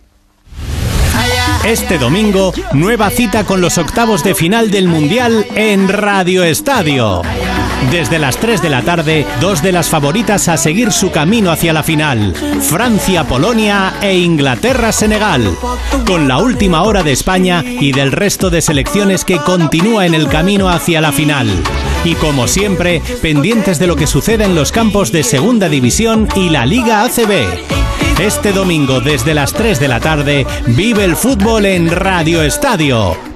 Este 1.66 1.98
domingo, 1.98 2.54
nueva 2.74 3.10
cita 3.10 3.44
con 3.44 3.60
los 3.60 3.80
octavos 3.80 4.24
de 4.24 4.36
final 4.36 4.70
del 4.70 4.88
Mundial 4.88 5.46
en 5.56 5.90
Radio 5.90 6.44
Estadio. 6.44 7.24
Desde 7.92 8.20
las 8.20 8.38
3 8.38 8.62
de 8.62 8.70
la 8.70 8.82
tarde, 8.82 9.26
dos 9.40 9.62
de 9.62 9.72
las 9.72 9.90
favoritas 9.90 10.48
a 10.48 10.58
seguir 10.58 10.92
su 10.92 11.12
camino 11.12 11.52
hacia 11.52 11.72
la 11.72 11.84
final, 11.84 12.34
Francia-Polonia 12.62 13.96
e 14.02 14.18
Inglaterra-Senegal, 14.18 15.56
con 16.06 16.28
la 16.28 16.40
última 16.40 16.84
hora 16.84 17.04
de 17.04 17.12
España 17.12 17.64
y 17.64 17.92
del 17.92 18.12
resto 18.12 18.50
de 18.50 18.62
selecciones 18.62 19.24
que 19.24 19.38
continúa 19.38 20.06
en 20.06 20.14
el 20.14 20.28
camino 20.28 20.70
hacia 20.70 21.00
la 21.00 21.12
final. 21.12 21.48
Y 22.04 22.16
como 22.16 22.48
siempre, 22.48 23.02
pendientes 23.22 23.80
de 23.80 23.88
lo 23.88 23.96
que 23.96 24.08
sucede 24.08 24.46
en 24.46 24.56
los 24.56 24.72
campos 24.72 25.12
de 25.12 25.24
Segunda 25.24 25.70
División 25.70 26.28
y 26.36 26.50
la 26.50 26.66
Liga 26.66 27.04
ACB. 27.04 27.48
Este 28.20 28.52
domingo 28.52 29.00
desde 29.00 29.34
las 29.34 29.54
3 29.54 29.80
de 29.80 29.88
la 29.88 30.00
tarde, 30.00 30.48
vive 30.68 31.04
el 31.04 31.16
fútbol 31.16 31.66
en 31.66 31.92
Radio 31.92 32.42
Estadio 32.42 33.35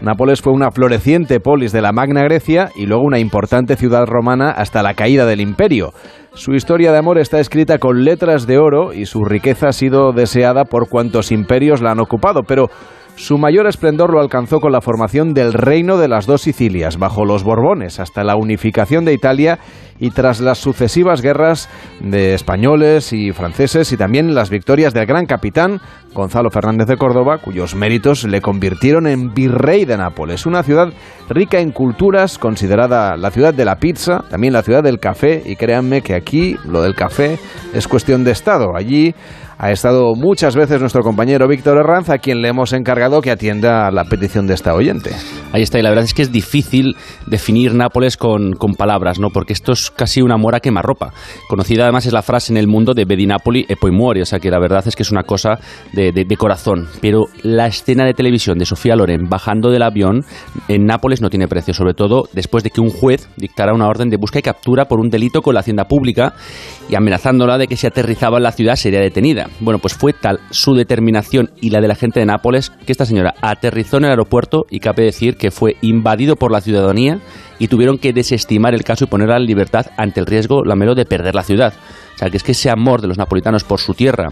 Nápoles 0.00 0.40
fue 0.42 0.52
una 0.52 0.70
floreciente 0.70 1.40
polis 1.40 1.72
de 1.72 1.80
la 1.80 1.92
Magna 1.92 2.22
Grecia 2.22 2.68
y 2.76 2.84
luego 2.86 3.02
una 3.04 3.18
importante 3.18 3.76
ciudad 3.76 4.04
romana 4.06 4.50
hasta 4.50 4.82
la 4.82 4.92
caída 4.94 5.24
del 5.26 5.40
imperio. 5.40 5.92
Su 6.34 6.54
historia 6.54 6.92
de 6.92 6.98
amor 6.98 7.18
está 7.18 7.40
escrita 7.40 7.78
con 7.78 8.04
letras 8.04 8.46
de 8.46 8.58
oro 8.58 8.92
y 8.92 9.06
su 9.06 9.24
riqueza 9.24 9.68
ha 9.68 9.72
sido 9.72 10.12
deseada 10.12 10.64
por 10.64 10.88
cuantos 10.88 11.32
imperios 11.32 11.80
la 11.80 11.92
han 11.92 12.00
ocupado, 12.00 12.42
pero 12.42 12.68
su 13.16 13.38
mayor 13.38 13.66
esplendor 13.66 14.12
lo 14.12 14.20
alcanzó 14.20 14.60
con 14.60 14.72
la 14.72 14.82
formación 14.82 15.32
del 15.32 15.54
Reino 15.54 15.96
de 15.96 16.06
las 16.06 16.26
dos 16.26 16.42
Sicilias, 16.42 16.98
bajo 16.98 17.24
los 17.24 17.44
Borbones, 17.44 17.98
hasta 17.98 18.24
la 18.24 18.36
unificación 18.36 19.06
de 19.06 19.14
Italia 19.14 19.58
y 19.98 20.10
tras 20.10 20.40
las 20.40 20.58
sucesivas 20.58 21.22
guerras 21.22 21.70
de 22.00 22.34
españoles 22.34 23.14
y 23.14 23.32
franceses 23.32 23.90
y 23.92 23.96
también 23.96 24.34
las 24.34 24.50
victorias 24.50 24.92
del 24.92 25.06
gran 25.06 25.24
capitán 25.24 25.80
Gonzalo 26.12 26.50
Fernández 26.50 26.88
de 26.88 26.96
Córdoba, 26.96 27.38
cuyos 27.38 27.74
méritos 27.74 28.24
le 28.24 28.40
convirtieron 28.40 29.06
en 29.06 29.32
virrey 29.32 29.84
de 29.86 29.96
Nápoles, 29.96 30.44
una 30.46 30.62
ciudad 30.62 30.92
rica 31.28 31.58
en 31.58 31.72
culturas, 31.72 32.38
considerada 32.38 33.16
la 33.16 33.30
ciudad 33.30 33.54
de 33.54 33.64
la 33.64 33.76
pizza, 33.76 34.24
también 34.30 34.52
la 34.52 34.62
ciudad 34.62 34.82
del 34.82 34.98
café, 34.98 35.42
y 35.44 35.56
créanme 35.56 36.02
que 36.02 36.14
aquí 36.14 36.56
lo 36.66 36.82
del 36.82 36.94
café 36.94 37.38
es 37.74 37.88
cuestión 37.88 38.24
de 38.24 38.30
Estado. 38.30 38.76
Allí 38.76 39.14
ha 39.58 39.70
estado 39.70 40.14
muchas 40.14 40.54
veces 40.54 40.80
nuestro 40.80 41.02
compañero 41.02 41.48
Víctor 41.48 41.78
Herranz, 41.78 42.10
a 42.10 42.18
quien 42.18 42.42
le 42.42 42.48
hemos 42.48 42.72
encargado 42.72 43.22
que 43.22 43.30
atienda 43.30 43.90
la 43.90 44.04
petición 44.04 44.46
de 44.46 44.54
esta 44.54 44.74
oyente. 44.74 45.10
Ahí 45.52 45.62
está, 45.62 45.78
y 45.78 45.82
la 45.82 45.88
verdad 45.88 46.04
es 46.04 46.12
que 46.12 46.22
es 46.22 46.30
difícil 46.30 46.94
definir 47.26 47.74
Nápoles 47.74 48.16
con, 48.16 48.54
palabras, 48.76 49.18
¿no? 49.18 49.30
Porque 49.30 49.52
esto 49.52 49.72
es 49.72 49.90
casi 49.90 50.20
una 50.20 50.36
mora 50.36 50.60
quemarropa. 50.60 51.12
Conocida 51.48 51.84
además 51.84 52.04
es 52.04 52.12
la 52.12 52.22
frase 52.22 52.52
en 52.52 52.58
el 52.58 52.66
mundo 52.66 52.92
de 52.92 53.04
Vedi 53.04 53.26
Napoli 53.26 53.64
e 53.68 53.76
poi 53.76 53.90
muori, 53.90 54.20
o 54.20 54.26
sea 54.26 54.38
que 54.38 54.50
la 54.50 54.58
verdad 54.58 54.86
es 54.86 54.94
que 54.94 55.02
es 55.02 55.10
una 55.10 55.22
cosa 55.22 55.58
de, 55.92 56.12
de 56.12 56.36
corazón. 56.36 56.88
Pero 57.00 57.24
la 57.42 57.66
escena 57.66 58.04
de 58.04 58.12
televisión 58.12 58.58
de 58.58 58.66
Sofía 58.66 58.96
Loren 58.96 59.28
bajando 59.28 59.70
del 59.70 59.82
avión 59.82 60.24
en 60.68 60.84
Nápoles 60.84 61.22
no 61.22 61.30
tiene 61.30 61.48
precio, 61.48 61.72
sobre 61.72 61.94
todo 61.94 62.28
después 62.32 62.62
de 62.64 62.70
que 62.70 62.80
un 62.80 62.90
juez 62.90 63.28
dictara 63.36 63.72
una 63.72 63.88
orden 63.88 64.10
de 64.10 64.18
busca 64.18 64.38
y 64.38 64.42
captura 64.42 64.86
por 64.86 65.00
un 65.00 65.08
delito 65.08 65.40
con 65.40 65.54
la 65.54 65.60
hacienda 65.60 65.84
pública 65.84 66.34
y 66.88 66.94
amenazándola 66.94 67.56
de 67.56 67.66
que 67.66 67.76
si 67.76 67.86
aterrizaba 67.86 68.36
en 68.36 68.42
la 68.42 68.52
ciudad 68.52 68.76
sería 68.76 69.00
detenida. 69.00 69.45
Bueno, 69.60 69.78
pues 69.78 69.94
fue 69.94 70.12
tal 70.12 70.40
su 70.50 70.74
determinación 70.74 71.50
y 71.60 71.70
la 71.70 71.80
de 71.80 71.88
la 71.88 71.94
gente 71.94 72.20
de 72.20 72.26
Nápoles 72.26 72.70
que 72.70 72.92
esta 72.92 73.06
señora 73.06 73.34
aterrizó 73.40 73.98
en 73.98 74.04
el 74.04 74.10
aeropuerto 74.10 74.66
y 74.70 74.80
cabe 74.80 75.04
decir 75.04 75.36
que 75.36 75.50
fue 75.50 75.76
invadido 75.80 76.36
por 76.36 76.52
la 76.52 76.60
ciudadanía 76.60 77.20
y 77.58 77.68
tuvieron 77.68 77.98
que 77.98 78.12
desestimar 78.12 78.74
el 78.74 78.84
caso 78.84 79.04
y 79.04 79.08
ponerla 79.08 79.36
en 79.36 79.46
libertad 79.46 79.86
ante 79.96 80.20
el 80.20 80.26
riesgo, 80.26 80.64
la 80.64 80.76
melo, 80.76 80.94
de 80.94 81.06
perder 81.06 81.34
la 81.34 81.42
ciudad. 81.42 81.72
O 82.14 82.18
sea, 82.18 82.30
que 82.30 82.36
es 82.36 82.42
que 82.42 82.52
ese 82.52 82.70
amor 82.70 83.00
de 83.00 83.08
los 83.08 83.18
napolitanos 83.18 83.64
por 83.64 83.80
su 83.80 83.94
tierra 83.94 84.30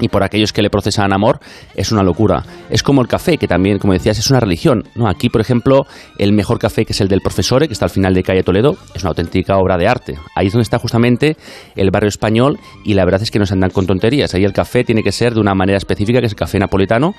y 0.00 0.08
por 0.08 0.22
aquellos 0.22 0.52
que 0.52 0.62
le 0.62 0.70
procesan 0.70 1.12
amor 1.12 1.40
es 1.74 1.92
una 1.92 2.02
locura. 2.02 2.44
Es 2.70 2.82
como 2.82 3.02
el 3.02 3.08
café, 3.08 3.38
que 3.38 3.46
también, 3.46 3.78
como 3.78 3.92
decías, 3.92 4.18
es 4.18 4.30
una 4.30 4.40
religión. 4.40 4.84
¿no? 4.94 5.08
Aquí, 5.08 5.28
por 5.28 5.40
ejemplo, 5.40 5.86
el 6.18 6.32
mejor 6.32 6.58
café, 6.58 6.84
que 6.84 6.92
es 6.92 7.00
el 7.00 7.08
del 7.08 7.20
Profesore, 7.20 7.66
que 7.66 7.72
está 7.72 7.86
al 7.86 7.90
final 7.90 8.14
de 8.14 8.22
calle 8.22 8.42
Toledo, 8.42 8.76
es 8.94 9.02
una 9.02 9.10
auténtica 9.10 9.56
obra 9.56 9.76
de 9.76 9.88
arte. 9.88 10.18
Ahí 10.34 10.48
es 10.48 10.52
donde 10.52 10.62
está 10.62 10.78
justamente 10.78 11.36
el 11.76 11.90
barrio 11.90 12.08
español 12.08 12.58
y 12.84 12.94
la 12.94 13.04
verdad 13.04 13.22
es 13.22 13.30
que 13.30 13.38
no 13.38 13.46
se 13.46 13.54
andan 13.54 13.70
con 13.70 13.86
tonterías. 13.86 14.34
Ahí 14.34 14.44
el 14.44 14.52
café 14.52 14.84
tiene 14.84 15.02
que 15.02 15.12
ser 15.12 15.34
de 15.34 15.40
una 15.40 15.54
manera 15.54 15.78
específica, 15.78 16.20
que 16.20 16.26
es 16.26 16.32
el 16.32 16.38
café 16.38 16.58
napolitano, 16.58 17.14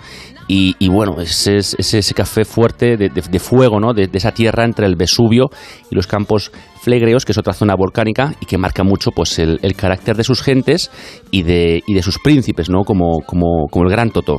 y, 0.47 0.89
bueno, 0.89 1.21
es, 1.21 1.47
ese 1.47 2.13
café 2.15 2.43
fuerte 2.43 2.97
de, 2.97 3.39
fuego, 3.39 3.79
¿no? 3.79 3.93
De, 3.93 4.09
esa 4.11 4.31
tierra 4.31 4.65
entre 4.65 4.85
el 4.87 4.95
Vesubio 4.95 5.49
y 5.91 5.95
los 5.95 6.07
campos 6.07 6.51
Flegreos, 6.89 7.23
que 7.23 7.33
es 7.33 7.37
otra 7.37 7.53
zona 7.53 7.75
volcánica 7.75 8.31
y 8.41 8.47
que 8.47 8.57
marca 8.57 8.83
mucho 8.83 9.11
pues 9.11 9.37
el, 9.37 9.59
carácter 9.79 10.15
de 10.15 10.23
sus 10.23 10.41
gentes 10.41 10.89
y 11.29 11.43
de, 11.43 11.83
y 11.85 11.93
de 11.93 12.01
sus 12.01 12.17
príncipes, 12.17 12.67
¿no? 12.67 12.81
Como, 12.83 13.19
como, 13.27 13.67
como 13.69 13.85
el 13.85 13.91
gran 13.91 14.09
Totó. 14.09 14.37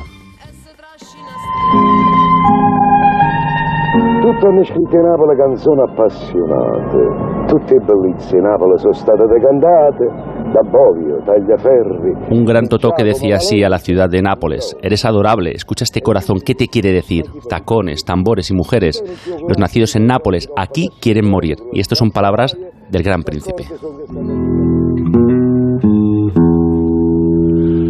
Un 12.30 12.44
gran 12.44 12.66
Totó 12.68 12.90
que 12.96 13.04
decía 13.04 13.36
así 13.36 13.62
a 13.62 13.68
la 13.68 13.78
ciudad 13.78 14.08
de 14.08 14.22
Nápoles: 14.22 14.76
Eres 14.82 15.04
adorable, 15.04 15.52
escucha 15.52 15.84
este 15.84 16.00
corazón, 16.00 16.38
¿qué 16.44 16.54
te 16.54 16.68
quiere 16.68 16.92
decir? 16.92 17.24
Tacones, 17.48 18.04
tambores 18.04 18.50
y 18.50 18.54
mujeres. 18.54 19.02
Los 19.48 19.58
nacidos 19.58 19.96
en 19.96 20.06
Nápoles 20.06 20.48
aquí 20.56 20.88
quieren 21.00 21.28
morir. 21.28 21.56
Y 21.72 21.80
estas 21.80 21.98
son 21.98 22.10
palabras 22.10 22.56
del 22.90 23.02
gran 23.02 23.22
príncipe. 23.22 23.64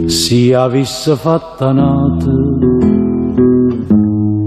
Si 0.07 0.53
avesse 0.53 1.17
fatta 1.17 1.73
nata 1.73 2.31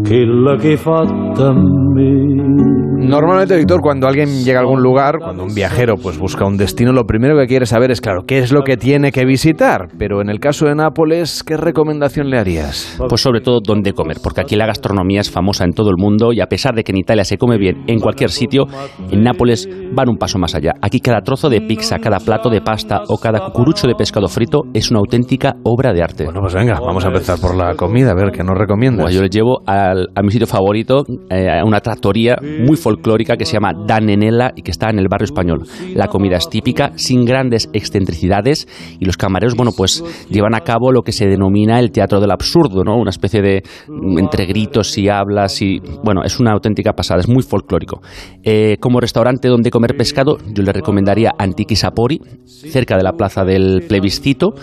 quella 0.03 0.55
che 0.57 0.77
fatta 0.77 1.47
a 1.47 1.53
me 1.53 2.82
Normalmente, 3.03 3.57
Víctor, 3.57 3.81
cuando 3.81 4.07
alguien 4.07 4.43
llega 4.43 4.59
a 4.59 4.61
algún 4.61 4.81
lugar, 4.81 5.19
cuando 5.19 5.43
un 5.43 5.53
viajero 5.53 5.97
pues 5.97 6.17
busca 6.17 6.45
un 6.45 6.55
destino, 6.55 6.93
lo 6.93 7.05
primero 7.05 7.37
que 7.37 7.47
quiere 7.47 7.65
saber 7.65 7.91
es, 7.91 7.99
claro, 7.99 8.23
qué 8.25 8.39
es 8.39 8.53
lo 8.53 8.63
que 8.63 8.77
tiene 8.77 9.11
que 9.11 9.25
visitar. 9.25 9.89
Pero 9.97 10.21
en 10.21 10.29
el 10.29 10.39
caso 10.39 10.67
de 10.67 10.75
Nápoles, 10.75 11.43
¿qué 11.43 11.57
recomendación 11.57 12.29
le 12.29 12.39
harías? 12.39 12.95
Pues 13.09 13.21
sobre 13.21 13.41
todo 13.41 13.59
dónde 13.61 13.91
comer, 13.91 14.17
porque 14.23 14.41
aquí 14.41 14.55
la 14.55 14.65
gastronomía 14.65 15.19
es 15.19 15.29
famosa 15.29 15.65
en 15.65 15.73
todo 15.73 15.89
el 15.89 15.97
mundo 15.97 16.31
y 16.31 16.39
a 16.39 16.47
pesar 16.47 16.75
de 16.75 16.83
que 16.83 16.93
en 16.93 16.99
Italia 16.99 17.25
se 17.25 17.37
come 17.37 17.57
bien 17.57 17.83
en 17.87 17.99
cualquier 17.99 18.29
sitio, 18.29 18.67
en 19.11 19.21
Nápoles 19.21 19.67
van 19.91 20.09
un 20.09 20.17
paso 20.17 20.39
más 20.39 20.55
allá. 20.55 20.71
Aquí 20.81 21.01
cada 21.01 21.21
trozo 21.21 21.49
de 21.49 21.59
pizza, 21.59 21.99
cada 21.99 22.19
plato 22.19 22.49
de 22.49 22.61
pasta 22.61 23.01
o 23.09 23.17
cada 23.17 23.41
cucurucho 23.47 23.85
de 23.85 23.95
pescado 23.95 24.29
frito 24.29 24.61
es 24.73 24.89
una 24.91 24.99
auténtica 24.99 25.55
obra 25.63 25.91
de 25.91 26.01
arte. 26.01 26.23
Bueno, 26.23 26.39
pues 26.39 26.53
venga, 26.53 26.79
vamos 26.79 27.03
a 27.03 27.09
empezar 27.09 27.37
por 27.39 27.55
la 27.55 27.75
comida, 27.75 28.11
a 28.11 28.15
ver 28.15 28.31
qué 28.31 28.43
nos 28.43 28.57
recomiendas. 28.57 29.13
yo 29.13 29.21
les 29.21 29.29
llevo 29.29 29.61
a 29.67 29.93
mi 30.23 30.31
sitio 30.31 30.47
favorito, 30.47 31.03
eh, 31.29 31.49
a 31.49 31.65
una 31.65 31.81
trattoria 31.81 32.37
muy 32.41 32.77
folclórica 32.77 32.92
que 33.01 33.45
se 33.45 33.53
llama 33.53 33.73
Danenella 33.73 34.51
y 34.55 34.61
que 34.61 34.71
está 34.71 34.89
en 34.89 34.99
el 34.99 35.07
barrio 35.07 35.25
español. 35.25 35.63
La 35.95 36.07
comida 36.07 36.37
es 36.37 36.49
típica, 36.49 36.91
sin 36.95 37.25
grandes 37.25 37.69
excentricidades 37.73 38.67
y 38.99 39.05
los 39.05 39.17
camareros, 39.17 39.55
bueno, 39.55 39.71
pues 39.75 40.03
llevan 40.29 40.55
a 40.55 40.61
cabo 40.61 40.91
lo 40.91 41.01
que 41.01 41.11
se 41.11 41.27
denomina 41.27 41.79
el 41.79 41.91
teatro 41.91 42.19
del 42.19 42.31
absurdo, 42.31 42.83
¿no? 42.83 42.97
Una 42.97 43.09
especie 43.09 43.41
de 43.41 43.63
mm, 43.87 44.19
entre 44.19 44.45
gritos 44.45 44.97
y 44.97 45.09
hablas 45.09 45.61
y, 45.61 45.79
bueno, 46.03 46.23
es 46.23 46.39
una 46.39 46.51
auténtica 46.51 46.93
pasada, 46.93 47.21
es 47.21 47.29
muy 47.29 47.43
folclórico. 47.43 48.01
Eh, 48.43 48.77
como 48.79 48.99
restaurante 48.99 49.47
donde 49.47 49.71
comer 49.71 49.95
pescado, 49.97 50.37
yo 50.53 50.63
le 50.63 50.71
recomendaría 50.71 51.31
Antiqui 51.37 51.75
Sapori, 51.75 52.19
cerca 52.45 52.97
de 52.97 53.03
la 53.03 53.13
plaza 53.13 53.43
del 53.43 53.85
plebiscito 53.87 54.55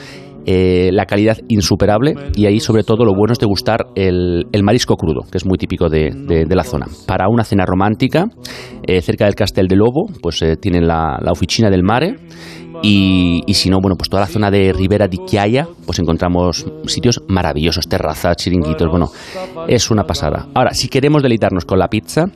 eh, 0.47 0.91
la 0.93 1.07
calidad 1.07 1.39
insuperable 1.49 2.15
y 2.35 2.47
ahí 2.47 2.61
sobre 2.61 2.83
todo 2.83 3.05
lo 3.05 3.13
bueno 3.15 3.33
es 3.33 3.39
degustar 3.39 3.87
el, 3.95 4.47
el 4.53 4.63
marisco 4.63 4.97
crudo, 4.97 5.27
que 5.31 5.39
es 5.39 5.47
muy 5.47 5.59
típico 5.59 5.89
de, 5.89 6.11
la 6.49 6.65
zona. 6.65 6.87
Para 7.07 7.29
una 7.29 7.45
cena 7.45 7.65
romántica, 7.67 8.27
eh, 8.83 9.01
cerca 9.03 9.27
del 9.27 9.35
Castel 9.35 9.69
de 9.69 9.77
Lobo, 9.77 10.07
pues 10.23 10.43
eh, 10.43 10.57
tienen 10.57 10.87
la, 10.87 11.19
la, 11.21 11.33
oficina 11.33 11.71
del 11.71 11.83
mare 11.83 12.17
y, 12.83 13.43
y, 13.47 13.55
si 13.55 13.69
no, 13.71 13.79
bueno, 13.81 13.97
pues 13.97 14.09
toda 14.09 14.23
la 14.23 14.27
zona 14.27 14.51
de 14.51 14.73
Ribera 14.73 15.07
di 15.07 15.19
Chiaia, 15.27 15.69
pues 15.87 15.99
encontramos 15.99 16.67
sitios 16.87 17.21
maravillosos, 17.29 17.87
terrazas, 17.89 18.37
chiringuitos, 18.37 18.89
bueno, 18.89 19.11
es 19.69 19.91
una 19.91 20.05
pasada. 20.05 20.49
Ahora, 20.55 20.73
si 20.73 20.89
queremos 20.89 21.23
deleitarnos 21.23 21.65
con 21.65 21.79
la 21.79 21.89
pizza, 21.89 22.27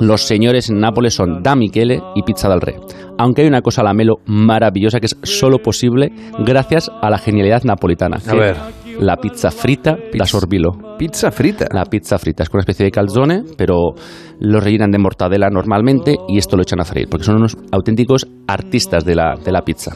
los 0.00 0.22
señores 0.22 0.68
en 0.68 0.80
Nápoles 0.80 1.14
son 1.14 1.42
Da 1.42 1.54
Michele 1.54 2.00
y 2.16 2.22
Pizza 2.22 2.48
del 2.48 2.60
Re. 2.60 2.76
Aunque 3.18 3.42
hay 3.42 3.48
una 3.48 3.62
cosa 3.62 3.82
la 3.82 3.94
melo 3.94 4.16
maravillosa 4.26 5.00
que 5.00 5.06
es 5.06 5.16
solo 5.22 5.58
posible 5.58 6.12
gracias 6.38 6.90
a 7.02 7.10
la 7.10 7.18
genialidad 7.18 7.62
napolitana. 7.64 8.18
A 8.28 8.34
ver 8.34 8.56
la 9.00 9.16
pizza 9.16 9.50
frita 9.50 9.96
la 10.12 10.26
sorbilo. 10.26 10.96
¿Pizza 10.98 11.30
frita? 11.30 11.66
La 11.72 11.84
pizza 11.84 12.18
frita 12.18 12.42
es 12.42 12.48
con 12.48 12.58
una 12.58 12.62
especie 12.62 12.84
de 12.84 12.90
calzone, 12.90 13.42
pero 13.56 13.94
lo 14.40 14.60
rellenan 14.60 14.90
de 14.90 14.98
mortadela 14.98 15.48
normalmente 15.50 16.16
y 16.28 16.38
esto 16.38 16.56
lo 16.56 16.62
echan 16.62 16.80
a 16.80 16.84
freír, 16.84 17.08
porque 17.08 17.24
son 17.24 17.36
unos 17.36 17.56
auténticos 17.70 18.26
artistas 18.46 19.04
de 19.04 19.14
la, 19.14 19.34
de 19.42 19.52
la 19.52 19.62
pizza. 19.62 19.94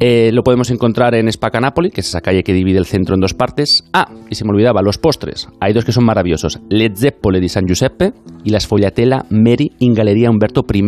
Eh, 0.00 0.30
lo 0.32 0.42
podemos 0.42 0.70
encontrar 0.70 1.14
en 1.14 1.28
Napoli, 1.60 1.90
que 1.90 2.02
es 2.02 2.08
esa 2.08 2.20
calle 2.20 2.42
que 2.42 2.52
divide 2.52 2.78
el 2.78 2.86
centro 2.86 3.14
en 3.14 3.20
dos 3.20 3.34
partes. 3.34 3.84
Ah, 3.92 4.08
y 4.28 4.34
se 4.34 4.44
me 4.44 4.50
olvidaba, 4.50 4.82
los 4.82 4.98
postres. 4.98 5.48
Hay 5.60 5.72
dos 5.72 5.84
que 5.84 5.92
son 5.92 6.04
maravillosos. 6.04 6.60
Le 6.68 6.90
Zeppole 6.94 7.40
di 7.40 7.48
San 7.48 7.66
Giuseppe 7.66 8.12
y 8.44 8.50
la 8.50 8.60
sfogliatella 8.60 9.24
Mary 9.30 9.72
in 9.78 9.94
Galería 9.94 10.30
Humberto 10.30 10.64
I 10.72 10.82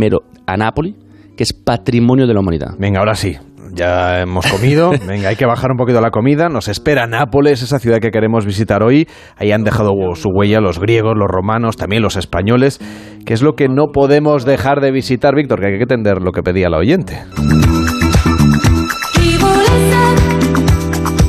a 0.47 0.56
Napoli, 0.56 0.94
que 1.40 1.44
es 1.44 1.54
patrimonio 1.54 2.26
de 2.26 2.34
la 2.34 2.40
humanidad. 2.40 2.74
Venga, 2.78 2.98
ahora 2.98 3.14
sí, 3.14 3.38
ya 3.72 4.20
hemos 4.20 4.46
comido, 4.46 4.90
venga, 5.08 5.30
hay 5.30 5.36
que 5.36 5.46
bajar 5.46 5.70
un 5.70 5.78
poquito 5.78 5.98
la 6.02 6.10
comida. 6.10 6.50
Nos 6.50 6.68
espera 6.68 7.06
Nápoles, 7.06 7.62
esa 7.62 7.78
ciudad 7.78 7.98
que 7.98 8.10
queremos 8.10 8.44
visitar 8.44 8.82
hoy. 8.82 9.08
Ahí 9.38 9.50
han 9.50 9.64
dejado 9.64 9.92
su 10.16 10.28
huella 10.28 10.60
los 10.60 10.78
griegos, 10.78 11.14
los 11.16 11.28
romanos, 11.28 11.78
también 11.78 12.02
los 12.02 12.16
españoles, 12.16 12.78
que 13.24 13.32
es 13.32 13.40
lo 13.40 13.54
que 13.54 13.68
no 13.68 13.86
podemos 13.86 14.44
dejar 14.44 14.82
de 14.82 14.90
visitar, 14.90 15.34
Víctor, 15.34 15.60
que 15.60 15.68
hay 15.68 15.76
que 15.78 15.84
entender 15.84 16.20
lo 16.20 16.32
que 16.32 16.42
pedía 16.42 16.68
la 16.68 16.76
oyente. 16.76 17.20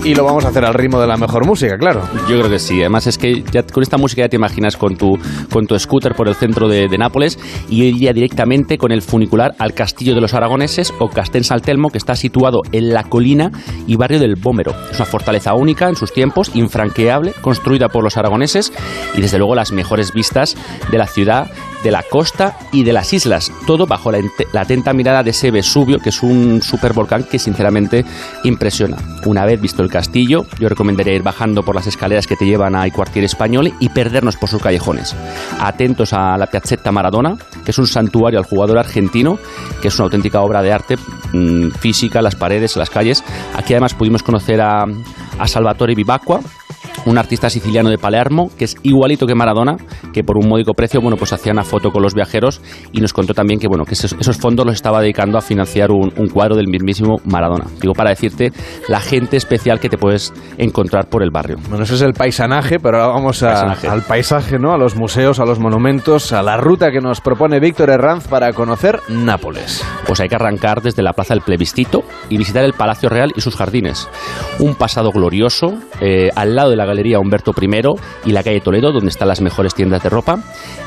Y 0.04 0.16
lo 0.16 0.24
vamos 0.24 0.46
a 0.46 0.48
hacer 0.48 0.66
al 0.66 0.74
ritmo 0.74 1.00
de 1.00 1.06
la 1.06 1.16
mejor 1.16 1.46
música, 1.46 1.78
claro. 1.78 2.02
Yo 2.28 2.40
creo 2.40 2.50
que 2.50 2.58
sí. 2.58 2.80
Además 2.80 3.06
es 3.06 3.20
que 3.20 3.44
con 3.72 3.84
esta 3.84 3.98
música 3.98 4.24
ya 4.24 4.30
te 4.30 4.36
imaginas 4.36 4.76
con 4.76 4.98
tu, 4.98 5.16
con 5.52 5.68
tu 5.68 5.78
scooter 5.78 6.16
por 6.16 6.28
el 6.28 6.34
centro 6.34 6.68
de, 6.68 6.90
Nápoles 6.98 7.38
y 7.70 7.84
iría 7.84 8.12
directamente 8.12 8.80
con 8.80 8.92
el 8.92 9.04
funicular 9.04 9.54
al 9.60 9.74
Castillo 9.74 10.16
de 10.16 10.22
los 10.22 10.34
Aragoneses 10.34 10.92
o 11.00 11.08
Castén 11.08 11.44
Saltelmo, 11.44 11.90
que 11.90 12.00
está 12.00 12.16
situado 12.16 12.62
en 12.72 12.94
la 12.94 13.04
colina 13.04 13.52
y 13.86 13.96
barrio 13.96 14.20
del 14.20 14.36
Bómero. 14.36 14.74
Es 14.90 14.98
una 14.98 15.06
fortaleza 15.06 15.54
única 15.54 15.88
en 15.88 15.96
sus 15.96 16.12
tiempos, 16.12 16.52
infranqueable, 16.56 17.34
construida 17.42 17.88
por 17.88 18.04
los 18.04 18.18
aragoneses 18.18 18.74
y 19.14 19.22
desde 19.22 19.38
luego 19.38 19.54
las 19.54 19.72
mejores 19.72 20.14
vistas 20.14 20.58
de 20.92 20.98
la 20.98 21.06
ciudad 21.06 21.52
de 21.84 21.92
la 21.92 22.04
costa 22.04 22.58
y 22.72 22.84
de 22.84 22.94
las 22.94 23.14
islas, 23.14 23.52
todo 23.66 23.86
bajo 23.86 24.12
la, 24.12 24.20
atenta 24.60 24.94
mirada 24.94 25.24
de 25.24 25.32
ese 25.32 25.52
Vesubio, 25.52 26.00
que 26.00 26.10
es 26.10 26.22
un 26.24 26.62
supervolcán 26.62 27.24
que 27.24 27.40
sinceramente 27.40 28.06
impresiona. 28.44 28.98
Una 29.26 29.46
vez 29.46 29.60
visto 29.60 29.82
el 29.82 29.90
castillo, 29.90 30.46
yo 30.60 30.70
recomendaría 30.70 31.14
ir 31.14 31.24
bajando 31.24 31.64
por 31.64 31.76
las 31.76 31.88
escaleras 31.88 32.28
que 32.28 32.36
te 32.36 32.46
llevan 32.46 32.76
a 32.76 32.90
Cuartier 32.92 33.26
Español 33.26 33.74
y 33.80 33.90
perdernos 33.90 34.38
por 34.38 34.50
sus 34.50 34.62
callejones. 34.62 35.16
Atentos 35.60 36.14
a 36.14 36.38
la 36.38 36.48
Piazzetta 36.48 36.92
Maradona, 36.92 37.38
que 37.64 37.72
es 37.72 37.78
un 37.78 37.88
santuario 37.88 38.40
al 38.40 38.46
jugador 38.46 38.78
argentino, 38.78 39.40
que 39.82 39.88
es 39.88 39.96
una 39.96 40.06
auténtica 40.06 40.42
obra 40.42 40.62
de 40.62 40.72
arte 40.72 40.98
mm, 41.34 41.72
física, 41.72 42.22
las 42.22 42.36
paredes, 42.36 42.76
las 42.78 42.90
calles. 42.90 43.24
Aquí 43.56 43.74
además 43.74 43.94
pudimos 43.94 44.24
conocer 44.24 44.62
a, 44.62 44.86
a 45.40 45.48
Salvatore 45.48 45.96
Vivacqua, 45.96 46.42
un 47.06 47.18
artista 47.18 47.50
siciliano 47.50 47.90
de 47.90 47.98
Palermo, 47.98 48.50
que 48.58 48.66
es 48.66 48.76
igualito 48.84 49.26
que 49.26 49.36
Maradona, 49.36 49.78
que 50.14 50.24
por 50.24 50.38
un 50.38 50.48
módico 50.48 50.74
precio, 50.74 51.02
bueno, 51.02 51.18
pues 51.18 51.34
hacía 51.34 51.52
una 51.52 51.64
foto 51.64 51.92
con 51.92 52.02
los 52.02 52.14
viajeros 52.14 52.62
y 52.92 53.02
nos 53.02 53.14
contó 53.14 53.34
también 53.34 53.60
que, 53.60 53.68
bueno, 53.68 53.86
que 53.86 53.94
esos, 53.94 54.38
fondos 54.38 54.66
los 54.66 54.76
estaba 54.76 55.02
dedicando 55.02 55.38
a 55.38 55.42
financiar 55.42 55.92
un, 55.92 56.12
cuadro 56.32 56.56
del 56.56 56.68
mismísimo 56.68 57.18
Maradona. 57.26 57.66
Digo, 57.82 57.94
para 57.94 58.12
decirte 58.12 58.52
la 58.88 59.00
gente 59.00 59.38
especial 59.38 59.80
que 59.80 59.90
te 59.90 59.98
puedes 59.98 60.34
encontrar 60.58 61.10
por 61.10 61.24
el 61.24 61.32
barrio. 61.32 61.58
Bueno, 61.70 61.84
eso 61.84 61.96
es 61.96 62.02
el 62.02 62.14
paisanaje, 62.14 62.80
pero 62.80 62.98
ahora 62.98 63.14
vamos 63.14 63.44
al 63.44 64.02
paisaje, 64.08 64.60
¿no? 64.60 64.74
A 64.74 64.78
los 64.78 64.96
museos, 64.96 65.40
a 65.40 65.46
los 65.46 65.60
monumentos, 65.60 66.32
a 66.34 66.42
la 66.42 66.58
ruta 66.58 66.92
que 66.92 67.02
nos 67.02 67.22
propone 67.22 67.60
Víctor 67.60 67.90
Herranz 67.90 68.28
para 68.28 68.54
conocer 68.54 69.00
Nápoles. 69.10 69.84
Pues 70.08 70.20
hay 70.20 70.30
que 70.30 70.36
arrancar 70.36 70.82
desde 70.82 71.04
la 71.04 71.14
Plaza 71.14 71.34
del 71.34 71.44
Plebiscito 71.44 72.04
y 72.30 72.38
visitar 72.38 72.64
el 72.64 72.74
Palacio 72.74 73.10
Real 73.10 73.32
y 73.36 73.42
sus 73.42 73.56
jardines. 73.56 74.10
Un 74.60 74.76
pasado 74.76 75.12
glorioso, 75.12 75.74
eh, 76.00 76.30
al 76.36 76.56
lado 76.56 76.70
de 76.70 76.76
la 76.82 76.88
Galería 76.88 77.20
Humberto 77.20 77.54
I 77.60 77.70
y 78.26 78.32
la 78.32 78.44
calle 78.44 78.60
Toledo, 78.62 78.92
donde 78.92 79.10
están 79.10 79.28
las 79.28 79.42
mejores 79.42 79.76
tiendas 79.76 80.02
de 80.04 80.10
ropa. 80.10 80.40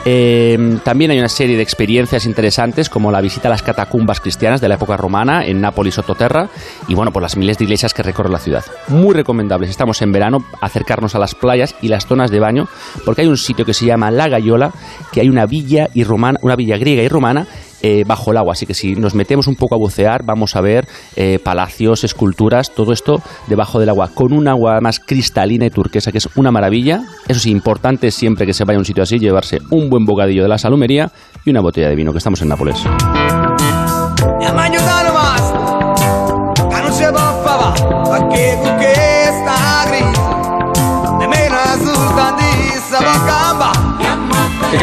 Eh, 0.04 0.78
también 0.82 1.12
hay 1.12 1.18
una 1.18 1.28
serie 1.28 1.56
de 1.56 1.62
experiencias 1.62 2.26
interesantes, 2.26 2.88
como 2.88 3.12
la 3.12 3.20
visita 3.20 3.48
a 3.48 3.50
las 3.50 3.62
catacumbas 3.62 4.20
cristianas 4.20 4.60
de 4.60 4.68
la 4.68 4.74
época 4.74 4.96
romana 4.96 5.46
en 5.46 5.60
Nápoles, 5.60 5.94
Sototerra, 5.94 6.48
y 6.88 6.94
bueno, 6.94 7.12
por 7.12 7.22
las 7.22 7.36
miles 7.36 7.58
de 7.58 7.64
iglesias 7.64 7.94
que 7.94 8.02
recorre 8.02 8.30
la 8.30 8.38
ciudad. 8.38 8.64
Muy 8.88 9.14
recomendable, 9.14 9.66
si 9.66 9.70
estamos 9.70 10.02
en 10.02 10.12
verano, 10.12 10.38
acercarnos 10.60 11.14
a 11.14 11.18
las 11.18 11.34
playas 11.34 11.76
y 11.80 11.88
las 11.88 12.06
zonas 12.06 12.30
de 12.30 12.40
baño, 12.40 12.66
porque 13.04 13.22
hay 13.22 13.28
un 13.28 13.36
sitio 13.36 13.64
que 13.64 13.74
se 13.74 13.86
llama 13.86 14.10
La 14.10 14.28
Gayola, 14.28 14.72
que 15.12 15.20
hay 15.20 15.28
una 15.28 15.46
villa, 15.46 15.88
y 15.94 16.02
romana, 16.04 16.38
una 16.42 16.56
villa 16.56 16.76
griega 16.76 17.02
y 17.02 17.08
romana 17.08 17.46
eh, 17.86 18.02
bajo 18.06 18.30
el 18.30 18.38
agua. 18.38 18.54
Así 18.54 18.64
que 18.64 18.72
si 18.72 18.94
nos 18.94 19.14
metemos 19.14 19.46
un 19.46 19.56
poco 19.56 19.74
a 19.74 19.78
bucear, 19.78 20.22
vamos 20.24 20.56
a 20.56 20.62
ver 20.62 20.88
eh, 21.16 21.38
palacios, 21.38 22.02
esculturas, 22.02 22.70
todo 22.74 22.94
esto 22.94 23.20
debajo 23.46 23.78
del 23.78 23.90
agua, 23.90 24.08
con 24.14 24.32
un 24.32 24.48
agua 24.48 24.80
más 24.80 24.98
cristalina 25.00 25.66
y 25.66 25.70
turquesa, 25.70 26.10
que 26.10 26.16
es 26.16 26.30
una 26.34 26.50
maravilla. 26.50 27.02
Eso 27.28 27.40
sí, 27.40 27.50
importante 27.50 28.10
siempre 28.10 28.46
que 28.46 28.54
se 28.54 28.64
vaya 28.64 28.78
a 28.78 28.80
un 28.80 28.86
sitio 28.86 29.02
así, 29.02 29.18
llevarse 29.18 29.58
un 29.70 29.90
buen 29.90 30.06
bocadillo 30.06 30.44
de 30.44 30.48
la 30.48 30.56
salumería 30.56 31.12
y 31.44 31.50
una 31.50 31.60
botella 31.60 31.90
de 31.90 31.94
vino, 31.94 32.10
que 32.12 32.18
estamos 32.18 32.40
en 32.40 32.48
Nápoles. 32.48 32.82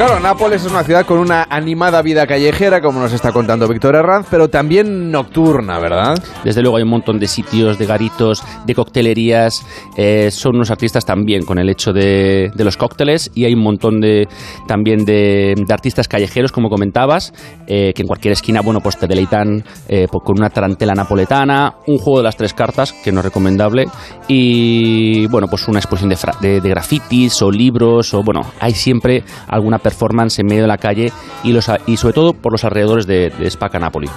Claro, 0.03 0.19
Nápoles 0.19 0.65
es 0.65 0.71
una 0.71 0.83
ciudad 0.83 1.05
con 1.05 1.19
una 1.19 1.45
animada 1.47 2.01
vida 2.01 2.25
callejera, 2.25 2.81
como 2.81 2.99
nos 2.99 3.13
está 3.13 3.31
contando 3.31 3.67
Víctor 3.67 3.95
Herranz, 3.95 4.25
pero 4.31 4.47
también 4.49 5.11
nocturna, 5.11 5.77
¿verdad? 5.77 6.17
Desde 6.43 6.63
luego 6.63 6.77
hay 6.77 6.83
un 6.83 6.89
montón 6.89 7.19
de 7.19 7.27
sitios, 7.27 7.77
de 7.77 7.85
garitos, 7.85 8.43
de 8.65 8.73
coctelerías. 8.73 9.63
Eh, 9.95 10.31
son 10.31 10.55
unos 10.55 10.71
artistas 10.71 11.05
también 11.05 11.45
con 11.45 11.59
el 11.59 11.69
hecho 11.69 11.93
de, 11.93 12.49
los 12.55 12.77
cócteles 12.77 13.29
y 13.35 13.45
hay 13.45 13.53
un 13.53 13.61
montón 13.61 13.99
de 13.99 14.27
también 14.67 15.05
de, 15.05 15.53
artistas 15.69 16.07
callejeros, 16.07 16.51
como 16.51 16.69
comentabas, 16.69 17.31
eh, 17.67 17.93
que 17.93 18.01
en 18.01 18.07
cualquier 18.07 18.31
esquina, 18.31 18.61
bueno, 18.61 18.79
pues 18.81 18.97
te 18.97 19.05
deleitan 19.05 19.63
eh, 19.87 20.07
pues 20.11 20.23
con 20.25 20.39
una 20.39 20.49
tarantela 20.49 20.95
napoletana, 20.95 21.75
un 21.85 21.99
juego 21.99 22.17
de 22.19 22.23
las 22.23 22.37
tres 22.37 22.55
cartas, 22.55 22.91
que 22.91 23.11
no 23.11 23.19
es 23.19 23.25
recomendable, 23.25 23.85
y 24.27 25.27
bueno, 25.27 25.47
pues 25.47 25.67
una 25.67 25.77
exposición 25.77 26.09
de, 26.41 26.59
de 26.59 26.69
grafitis 26.69 27.39
o 27.43 27.51
libros, 27.51 28.15
o 28.15 28.23
bueno, 28.23 28.41
hay 28.59 28.73
siempre 28.73 29.23
alguna 29.47 29.77
performance 29.91 30.39
en 30.39 30.47
medio 30.47 30.63
de 30.63 30.67
la 30.67 30.77
calle 30.77 31.11
y, 31.43 31.51
los, 31.51 31.69
y 31.85 31.97
sobre 31.97 32.13
todo 32.13 32.33
por 32.33 32.53
los 32.53 32.63
alrededores 32.63 33.05
de, 33.05 33.29
de 33.29 33.47
Spaca 33.49 33.79
Napoli. 33.79 34.07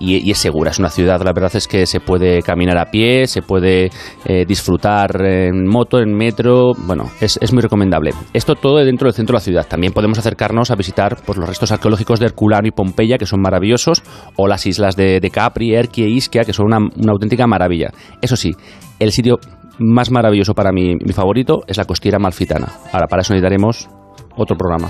y, 0.00 0.30
es 0.30 0.38
segura. 0.38 0.70
Es 0.70 0.78
una 0.78 0.88
ciudad, 0.88 1.20
la 1.22 1.32
verdad 1.32 1.54
es 1.54 1.68
que 1.68 1.86
se 1.86 2.00
puede 2.00 2.42
caminar 2.42 2.78
a 2.78 2.86
pie, 2.86 3.26
se 3.26 3.42
puede 3.42 3.90
eh, 4.24 4.44
disfrutar 4.46 5.24
en 5.24 5.66
moto, 5.66 6.00
en 6.00 6.12
metro. 6.12 6.72
Bueno, 6.76 7.10
es, 7.20 7.38
muy 7.52 7.62
recomendable. 7.62 8.12
Esto 8.32 8.54
todo 8.54 8.78
dentro 8.84 9.06
del 9.06 9.14
centro 9.14 9.34
de 9.34 9.36
la 9.36 9.44
ciudad. 9.44 9.66
También 9.68 9.92
podemos 9.92 10.18
acercarnos 10.18 10.70
a 10.70 10.74
visitar 10.74 11.18
pues, 11.24 11.38
los 11.38 11.48
restos 11.48 11.70
arqueológicos 11.70 12.18
de 12.18 12.26
Herculano 12.26 12.66
y 12.66 12.70
Pompeya, 12.70 13.18
que 13.18 13.26
son 13.26 13.40
maravillosos, 13.40 14.02
o 14.36 14.48
las 14.48 14.66
islas 14.66 14.96
de, 14.96 15.20
Capri, 15.30 15.74
Erquia 15.74 16.06
e 16.06 16.08
Ischia, 16.08 16.44
que 16.44 16.52
son 16.52 16.66
una, 16.66 16.78
una 16.78 17.12
auténtica 17.12 17.46
maravilla. 17.46 17.92
Eso 18.20 18.36
sí, 18.36 18.52
el 18.98 19.12
sitio 19.12 19.38
más 19.78 20.10
maravilloso 20.10 20.54
para 20.54 20.72
mí, 20.72 20.96
mi 20.96 21.12
favorito, 21.12 21.62
es 21.66 21.76
la 21.76 21.84
costiera 21.84 22.18
malfitana. 22.18 22.68
Ahora, 22.92 23.06
para 23.06 23.22
eso 23.22 23.32
necesitaremos 23.32 23.88
otro 24.36 24.56
programa. 24.56 24.88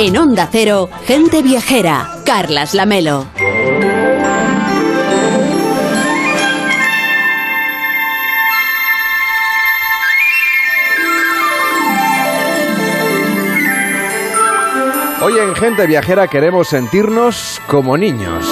En 0.00 0.16
Onda 0.16 0.48
Cero, 0.50 0.88
gente 1.06 1.42
viajera, 1.42 2.08
Carlas 2.24 2.74
Lamelo. 2.74 3.26
Hoy 15.20 15.38
en 15.38 15.54
Gente 15.54 15.86
Viajera 15.86 16.26
queremos 16.26 16.68
sentirnos 16.68 17.60
como 17.66 17.96
niños. 17.96 18.46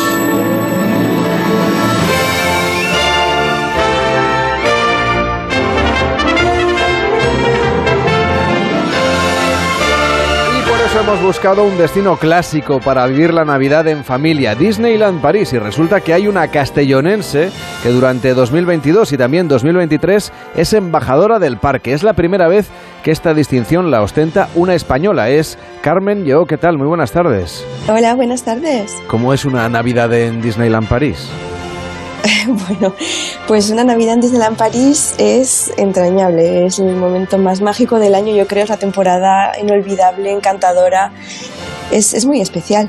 Hemos 11.01 11.21
buscado 11.21 11.65
un 11.65 11.77
destino 11.77 12.17
clásico 12.17 12.81
para 12.81 13.07
vivir 13.07 13.35
la 13.35 13.45
Navidad 13.45 13.87
en 13.87 14.03
familia, 14.03 14.55
Disneyland 14.55 15.21
París, 15.21 15.53
y 15.53 15.59
resulta 15.59 16.01
que 16.01 16.15
hay 16.15 16.27
una 16.27 16.49
castellonense 16.49 17.51
que 17.83 17.91
durante 17.91 18.33
2022 18.33 19.13
y 19.13 19.19
también 19.19 19.47
2023 19.47 20.33
es 20.57 20.73
embajadora 20.73 21.39
del 21.39 21.59
parque. 21.59 21.93
Es 21.93 22.03
la 22.03 22.15
primera 22.15 22.49
vez 22.49 22.69
que 23.03 23.11
esta 23.11 23.35
distinción 23.35 23.91
la 23.91 24.03
ostenta 24.03 24.49
una 24.55 24.75
española. 24.75 25.29
Es 25.29 25.59
Carmen 25.83 26.25
Yo, 26.25 26.47
¿qué 26.47 26.57
tal? 26.57 26.79
Muy 26.79 26.87
buenas 26.87 27.13
tardes. 27.13 27.67
Hola, 27.89 28.15
buenas 28.15 28.45
tardes. 28.45 28.95
¿Cómo 29.07 29.35
es 29.35 29.45
una 29.45 29.69
Navidad 29.69 30.13
en 30.15 30.41
Disneyland 30.41 30.89
París? 30.89 31.29
bueno, 32.47 32.95
pues 33.47 33.71
una 33.71 33.85
Navidad 33.85 34.15
en 34.15 34.21
Disneyland 34.21 34.57
París 34.57 35.15
es 35.19 35.73
entrañable, 35.77 36.67
es 36.67 36.79
el 36.79 36.95
momento 36.97 37.39
más 37.39 37.61
mágico 37.61 37.99
del 37.99 38.15
año, 38.15 38.35
yo 38.35 38.47
creo, 38.47 38.65
es 38.65 38.71
la 38.71 38.77
temporada 38.77 39.53
inolvidable, 39.61 40.33
encantadora, 40.33 41.13
es, 41.91 42.25
muy 42.27 42.41
especial. 42.41 42.89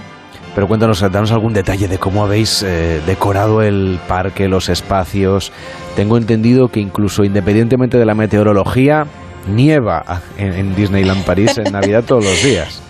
Pero 0.56 0.68
cuéntanos, 0.68 1.00
danos 1.02 1.32
algún 1.32 1.54
detalle 1.54 1.88
de 1.88 2.00
cómo 2.00 2.24
habéis 2.24 2.64
eh, 2.64 3.00
decorado 3.06 3.62
el 3.62 4.00
parque, 4.08 4.48
los 4.48 4.70
espacios. 4.70 5.52
Tengo 5.96 6.18
entendido 6.18 6.70
que 6.70 6.80
incluso 6.80 7.24
independientemente 7.24 8.00
de 8.00 8.06
la 8.06 8.16
meteorología, 8.16 9.06
nieva 9.48 10.04
en, 10.38 10.54
en 10.54 10.76
Disneyland 10.76 11.24
París 11.26 11.58
en 11.60 11.72
Navidad 11.72 12.04
todos 12.04 12.26
los 12.26 12.44
días. 12.44 12.87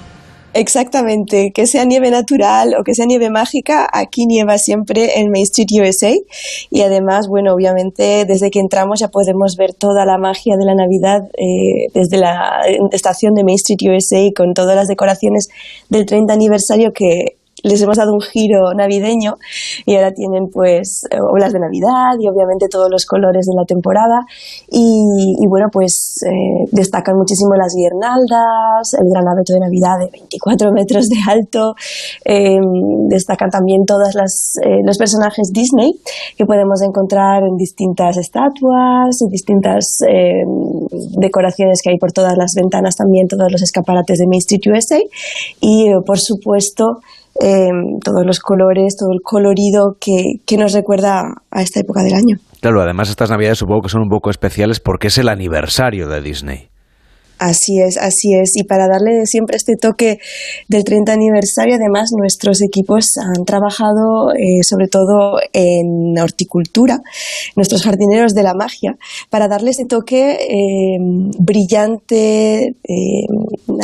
Exactamente, 0.54 1.52
que 1.54 1.68
sea 1.68 1.86
nieve 1.86 2.10
natural 2.10 2.74
o 2.80 2.84
que 2.84 2.96
sea 2.96 3.06
nieve 3.06 3.30
mágica, 3.30 3.88
aquí 3.92 4.26
nieva 4.26 4.58
siempre 4.58 5.20
en 5.20 5.30
Main 5.30 5.44
Street 5.44 5.68
USA 5.80 6.14
y 6.72 6.82
además, 6.82 7.28
bueno, 7.28 7.54
obviamente 7.54 8.26
desde 8.26 8.50
que 8.50 8.60
entramos 8.60 9.00
ya 9.00 9.10
podemos 9.10 9.56
ver 9.56 9.74
toda 9.74 10.06
la 10.06 10.18
magia 10.18 10.58
de 10.58 10.66
la 10.66 10.74
Navidad 10.74 11.30
eh, 11.38 11.92
desde 11.94 12.18
la 12.18 12.62
estación 12.92 13.36
de 13.36 13.44
Main 13.44 13.58
Street 13.58 13.94
USA 13.94 14.32
con 14.36 14.54
todas 14.54 14.76
las 14.76 14.88
decoraciones 14.88 15.50
del 15.90 16.06
30 16.06 16.34
aniversario 16.34 16.92
que 16.92 17.37
les 17.68 17.82
hemos 17.82 17.98
dado 17.98 18.14
un 18.14 18.22
giro 18.22 18.74
navideño 18.76 19.36
y 19.86 19.96
ahora 19.96 20.12
tienen 20.12 20.50
pues 20.52 21.04
eh, 21.12 21.18
olas 21.20 21.54
de 21.54 21.60
Navidad 21.60 22.18
y 22.20 22.28
obviamente 22.28 22.68
todos 22.70 22.90
los 22.90 23.06
colores 23.06 23.46
de 23.46 23.56
la 23.56 23.66
temporada. 23.66 24.26
Y, 24.70 25.46
bueno 25.48 25.68
pues 25.72 26.20
eh, 26.26 26.68
destacan 26.72 27.16
muchísimo 27.16 27.56
las 27.56 27.74
guirnaldas, 27.76 28.94
el 29.00 29.08
gran 29.10 29.28
abeto 29.28 29.54
de 29.54 29.60
Navidad 29.60 29.96
de 30.00 30.10
24 30.12 30.72
metros 30.72 31.08
de 31.08 31.18
alto, 31.28 31.74
em, 32.26 33.08
destacan 33.08 33.50
también 33.50 33.86
todos 33.86 34.16
eh, 34.16 34.82
los 34.84 34.98
personajes 34.98 35.52
Disney 35.54 35.92
que 36.38 36.46
podemos 36.46 36.82
encontrar 36.82 37.44
en 37.44 37.56
distintas 37.56 38.18
estatuas, 38.18 39.22
y 39.22 39.32
distintas 39.32 40.00
em, 40.08 40.48
decoraciones 41.20 41.82
que 41.82 41.92
hay 41.92 41.98
por 41.98 42.12
todas 42.12 42.38
las 42.38 42.54
ventanas 42.56 42.96
también, 42.96 43.28
todos 43.28 43.52
los 43.52 43.62
escaparates 43.62 44.20
de 44.20 44.28
Main 44.28 44.40
Street 44.40 44.62
USA 44.68 45.00
y 45.62 45.92
por 46.06 46.20
supuesto 46.20 47.00
Em, 47.40 48.00
todos 48.04 48.26
los 48.26 48.40
colores, 48.40 48.96
todo 48.98 49.12
el 49.14 49.20
colorido 49.24 49.98
que, 50.00 50.42
que 50.46 50.58
nos 50.58 50.74
recuerda 50.74 51.22
a 51.52 51.62
esta 51.62 51.80
época 51.80 52.02
del 52.02 52.14
año. 52.14 52.38
Claro, 52.62 52.82
además 52.82 53.10
estas 53.10 53.30
navidades 53.30 53.60
supongo 53.60 53.82
que 53.82 53.90
son 53.90 54.02
un 54.02 54.10
poco 54.10 54.30
especiales 54.30 54.80
porque 54.80 55.08
es 55.08 55.18
el 55.18 55.30
aniversario 55.30 56.08
de 56.08 56.22
Disney. 56.22 56.70
Así 57.40 57.80
es, 57.80 57.98
así 57.98 58.34
es. 58.34 58.56
Y 58.56 58.64
para 58.64 58.88
darle 58.88 59.26
siempre 59.26 59.58
este 59.58 59.76
toque 59.76 60.20
del 60.68 60.84
30 60.84 61.14
aniversario, 61.14 61.76
además 61.76 62.12
nuestros 62.18 62.62
equipos 62.62 63.18
han 63.18 63.46
trabajado 63.46 64.32
eh, 64.34 64.64
sobre 64.64 64.88
todo 64.88 65.40
en 65.54 66.18
horticultura, 66.20 67.02
nuestros 67.56 67.84
jardineros 67.84 68.34
de 68.34 68.44
la 68.44 68.54
magia, 68.54 68.98
para 69.30 69.48
darle 69.48 69.72
ese 69.72 69.86
toque 69.86 70.32
eh, 70.32 70.98
brillante 71.40 72.68
eh, 72.68 73.28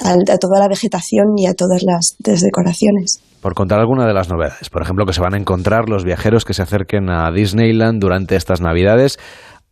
a, 0.04 0.38
toda 0.38 0.60
la 0.60 0.68
vegetación 0.68 1.38
y 1.38 1.46
a 1.48 1.54
todas 1.54 1.84
las 1.84 2.16
decoraciones 2.20 3.22
por 3.42 3.56
contar 3.56 3.82
alguna 3.82 4.08
de 4.08 4.14
las 4.14 4.30
novedades. 4.30 4.70
Por 4.70 4.82
ejemplo, 4.82 5.06
que 5.06 5.12
se 5.12 5.20
van 5.20 5.34
a 5.34 5.38
encontrar 5.38 5.90
los 5.90 6.06
viajeros 6.06 6.46
que 6.46 6.54
se 6.54 6.62
acerquen 6.62 7.10
a 7.10 7.30
Disneyland 7.30 8.00
durante 8.00 8.38
estas 8.38 8.62
Navidades. 8.62 9.20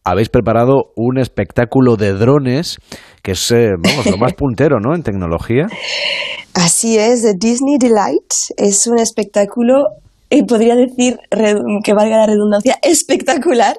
Habéis 0.04 0.30
preparado 0.30 0.92
un 0.96 1.20
espectáculo 1.20 1.96
de 1.96 2.14
drones 2.14 2.78
que 3.22 3.34
es, 3.34 3.52
eh, 3.52 3.72
vamos, 3.78 4.06
lo 4.08 4.18
más 4.18 4.34
puntero, 4.34 4.80
¿no? 4.80 4.96
En 4.96 5.04
tecnología. 5.04 5.68
Así 6.54 6.98
es, 6.98 7.22
Disney 7.38 7.78
Delight 7.80 8.34
es 8.58 8.88
un 8.88 9.00
espectáculo 9.00 9.86
y 10.32 10.44
podría 10.44 10.76
decir, 10.76 11.20
que 11.84 11.94
valga 11.94 12.18
la 12.18 12.26
redundancia, 12.26 12.80
espectacular, 12.82 13.78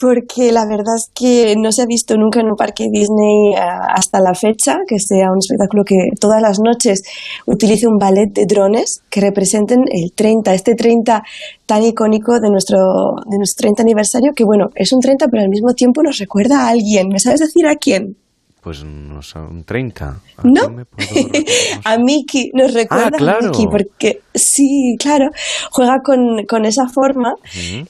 porque 0.00 0.50
la 0.50 0.66
verdad 0.66 0.96
es 0.96 1.08
que 1.14 1.54
no 1.56 1.70
se 1.70 1.82
ha 1.82 1.86
visto 1.86 2.16
nunca 2.16 2.40
en 2.40 2.46
un 2.46 2.56
parque 2.56 2.88
Disney 2.90 3.54
eh, 3.54 3.60
hasta 3.60 4.20
la 4.20 4.34
fecha, 4.34 4.78
que 4.88 4.98
sea 4.98 5.30
un 5.30 5.38
espectáculo 5.38 5.84
que 5.84 6.08
todas 6.20 6.42
las 6.42 6.58
noches 6.58 7.04
utilice 7.46 7.86
un 7.86 7.98
ballet 7.98 8.26
de 8.32 8.44
drones 8.46 9.02
que 9.08 9.20
representen 9.20 9.84
el 9.88 10.12
30, 10.12 10.52
este 10.52 10.74
30 10.74 11.22
tan 11.64 11.84
icónico 11.84 12.40
de 12.40 12.50
nuestro, 12.50 13.14
de 13.30 13.38
nuestro 13.38 13.62
30 13.62 13.82
aniversario, 13.82 14.32
que 14.34 14.44
bueno, 14.44 14.70
es 14.74 14.92
un 14.92 15.00
30, 15.00 15.28
pero 15.28 15.44
al 15.44 15.48
mismo 15.48 15.74
tiempo 15.74 16.02
nos 16.02 16.18
recuerda 16.18 16.62
a 16.62 16.70
alguien. 16.70 17.08
¿Me 17.08 17.20
sabes 17.20 17.38
decir 17.38 17.68
a 17.68 17.76
quién? 17.76 18.16
Pues 18.64 18.82
no 18.82 19.20
sé, 19.20 19.38
un 19.38 19.62
30. 19.62 20.20
¿No? 20.44 20.62
a 21.84 21.98
Mickey, 21.98 22.50
nos 22.54 22.72
recuerda 22.72 23.10
ah, 23.12 23.36
a 23.38 23.42
Mickey, 23.42 23.66
porque 23.70 24.22
sí, 24.34 24.96
claro, 24.98 25.26
juega 25.70 26.00
con, 26.02 26.46
con 26.48 26.64
esa 26.64 26.88
forma 26.88 27.34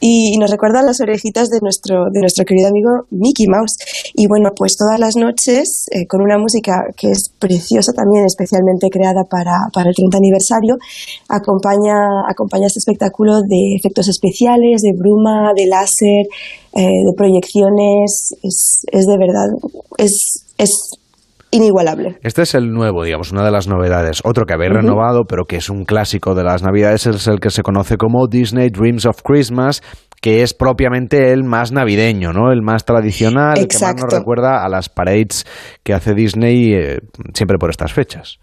y, 0.01 0.37
nos 0.37 0.51
recuerda 0.51 0.83
las 0.83 1.01
orejitas 1.01 1.49
de 1.49 1.61
nuestro, 1.63 2.07
de 2.13 2.21
nuestro 2.21 2.45
querido 2.45 2.69
amigo 2.69 3.07
Mickey 3.11 3.47
Mouse. 3.47 3.77
Y 4.15 4.27
bueno, 4.27 4.51
pues 4.57 4.77
todas 4.77 4.99
las 4.99 5.15
noches, 5.15 5.87
eh, 5.93 6.09
con 6.09 6.21
una 6.21 6.39
música 6.39 6.87
que 6.97 7.13
es 7.13 7.31
preciosa 7.39 7.93
también, 7.93 8.25
especialmente 8.25 8.91
creada 8.91 9.23
para, 9.31 9.69
para 9.73 9.91
el 9.91 9.95
30 9.95 10.19
aniversario, 10.19 10.75
acompaña, 11.29 11.95
acompaña 12.29 12.67
este 12.67 12.81
espectáculo 12.81 13.43
de 13.43 13.77
efectos 13.79 14.09
especiales, 14.09 14.83
de 14.83 14.93
bruma, 14.99 15.53
de 15.55 15.67
láser, 15.69 16.27
eh, 16.77 16.83
de 16.83 17.13
proyecciones, 17.17 18.35
es, 18.43 18.85
es 18.91 19.07
de 19.07 19.17
verdad, 19.17 19.47
es 19.99 20.44
es 20.59 20.71
inigualable. 21.51 22.19
Este 22.23 22.43
es 22.43 22.55
el 22.55 22.73
nuevo, 22.73 23.05
digamos, 23.05 23.31
una 23.31 23.45
de 23.45 23.53
las 23.53 23.69
novedades. 23.69 24.21
Otro 24.25 24.45
que 24.45 24.55
habéis 24.55 24.73
renovado, 24.73 25.25
pero 25.25 25.45
que 25.45 25.57
es 25.57 25.71
un 25.71 25.85
clásico 25.85 26.35
de 26.35 26.43
las 26.43 26.63
Navidades, 26.63 27.07
es 27.07 27.27
el 27.29 27.39
que 27.39 27.51
se 27.51 27.63
conoce 27.63 27.97
como 27.97 28.27
Disney 28.27 28.71
Dreams 28.71 29.07
of 29.07 29.23
Christmas, 29.23 29.83
que 30.21 30.43
es 30.43 30.53
propiamente 30.53 31.33
el 31.33 31.45
más 31.45 31.71
navideño, 31.71 32.33
¿no? 32.33 32.51
El 32.51 32.63
más 32.63 32.85
tradicional, 32.85 33.59
el 33.59 33.69
que 33.69 33.79
más 33.79 33.95
nos 33.95 34.13
recuerda 34.13 34.65
a 34.65 34.69
las 34.69 34.89
parades 34.89 35.47
que 35.85 35.95
hace 35.95 36.15
Disney 36.15 36.75
eh, 36.75 36.99
siempre 37.35 37.59
por 37.59 37.71
estas 37.71 37.93
fechas. 37.93 38.39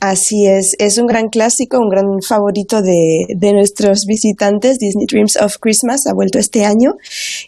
Así 0.00 0.46
es, 0.46 0.74
es 0.78 0.98
un 0.98 1.06
gran 1.06 1.28
clásico, 1.28 1.78
un 1.78 1.88
gran 1.88 2.06
favorito 2.26 2.80
de, 2.80 3.26
de, 3.36 3.52
nuestros 3.52 4.04
visitantes. 4.06 4.78
Disney 4.78 5.06
Dreams 5.06 5.36
of 5.40 5.56
Christmas 5.60 6.06
ha 6.06 6.14
vuelto 6.14 6.38
este 6.38 6.64
año 6.64 6.92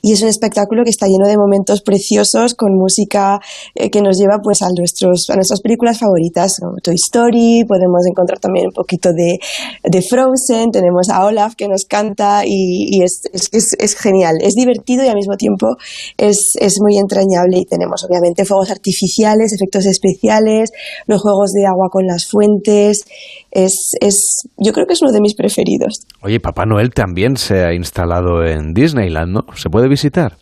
y 0.02 0.12
es 0.12 0.22
un 0.22 0.28
espectáculo 0.28 0.82
que 0.84 0.90
está 0.90 1.06
lleno 1.06 1.28
de 1.28 1.36
momentos 1.36 1.82
preciosos 1.82 2.54
con 2.54 2.74
música 2.74 3.38
eh, 3.74 3.90
que 3.90 4.02
nos 4.02 4.18
lleva 4.18 4.38
pues 4.42 4.62
a, 4.62 4.68
nuestros, 4.76 5.30
a 5.30 5.36
nuestras 5.36 5.60
películas 5.60 5.98
favoritas 6.00 6.58
como 6.58 6.78
Toy 6.82 6.96
Story, 6.96 7.64
podemos 7.66 8.04
encontrar 8.08 8.40
también 8.40 8.66
un 8.66 8.72
poquito 8.72 9.12
de, 9.12 9.38
de 9.84 10.02
Frozen, 10.02 10.70
tenemos 10.72 11.08
a 11.10 11.24
Olaf 11.24 11.54
que 11.54 11.68
nos 11.68 11.84
canta 11.84 12.42
y, 12.44 12.96
y 12.96 13.02
es, 13.02 13.22
es, 13.32 13.76
es, 13.78 13.94
genial, 13.96 14.36
es 14.40 14.54
divertido 14.54 15.04
y 15.04 15.08
al 15.08 15.16
mismo 15.16 15.36
tiempo 15.36 15.76
es, 16.16 16.52
es 16.60 16.78
muy 16.80 16.98
entrañable. 16.98 17.58
Y 17.58 17.64
tenemos 17.64 18.04
obviamente 18.04 18.44
fuegos 18.44 18.70
artificiales, 18.70 19.52
efectos 19.52 19.86
especiales, 19.86 20.70
los 21.06 21.20
juegos 21.20 21.52
de 21.52 21.66
agua 21.66 21.88
con 21.90 21.99
las 22.06 22.28
fuentes. 22.28 23.04
Es, 23.50 23.92
es, 24.00 24.48
yo 24.56 24.72
creo 24.72 24.86
que 24.86 24.94
es 24.94 25.02
uno 25.02 25.12
de 25.12 25.20
mis 25.20 25.34
preferidos. 25.34 26.06
Oye, 26.22 26.40
Papá 26.40 26.66
Noel 26.66 26.90
también 26.90 27.36
se 27.36 27.64
ha 27.64 27.74
instalado 27.74 28.44
en 28.44 28.72
Disneyland, 28.74 29.32
¿no? 29.32 29.44
¿Se 29.56 29.68
puede 29.70 29.88
visitar? 29.88 30.36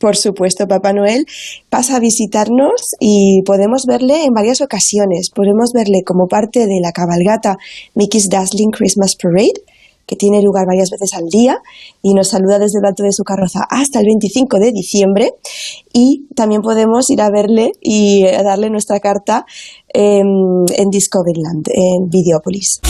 Por 0.00 0.16
supuesto, 0.16 0.66
Papá 0.66 0.94
Noel 0.94 1.26
pasa 1.68 1.96
a 1.96 2.00
visitarnos 2.00 2.94
y 2.98 3.42
podemos 3.44 3.84
verle 3.86 4.24
en 4.24 4.32
varias 4.32 4.62
ocasiones. 4.62 5.28
Podemos 5.28 5.72
verle 5.74 6.04
como 6.06 6.26
parte 6.26 6.60
de 6.60 6.80
la 6.80 6.92
cabalgata 6.92 7.58
Mickey's 7.94 8.30
Dazzling 8.30 8.70
Christmas 8.70 9.14
Parade, 9.14 9.60
que 10.06 10.16
tiene 10.16 10.42
lugar 10.42 10.66
varias 10.66 10.90
veces 10.90 11.14
al 11.14 11.26
día 11.28 11.58
y 12.02 12.14
nos 12.14 12.28
saluda 12.28 12.58
desde 12.58 12.78
el 12.80 12.86
alto 12.86 13.02
de 13.02 13.12
su 13.12 13.22
carroza 13.22 13.60
hasta 13.68 14.00
el 14.00 14.06
25 14.06 14.58
de 14.58 14.72
diciembre. 14.72 15.32
Y 15.92 16.26
también 16.34 16.62
podemos 16.62 17.10
ir 17.10 17.20
a 17.20 17.30
verle 17.30 17.72
y 17.80 18.24
darle 18.24 18.70
nuestra 18.70 19.00
carta 19.00 19.44
en, 19.88 20.26
en 20.76 20.90
Discoveryland, 20.90 21.68
en 21.68 22.08
Videopolis. 22.08 22.80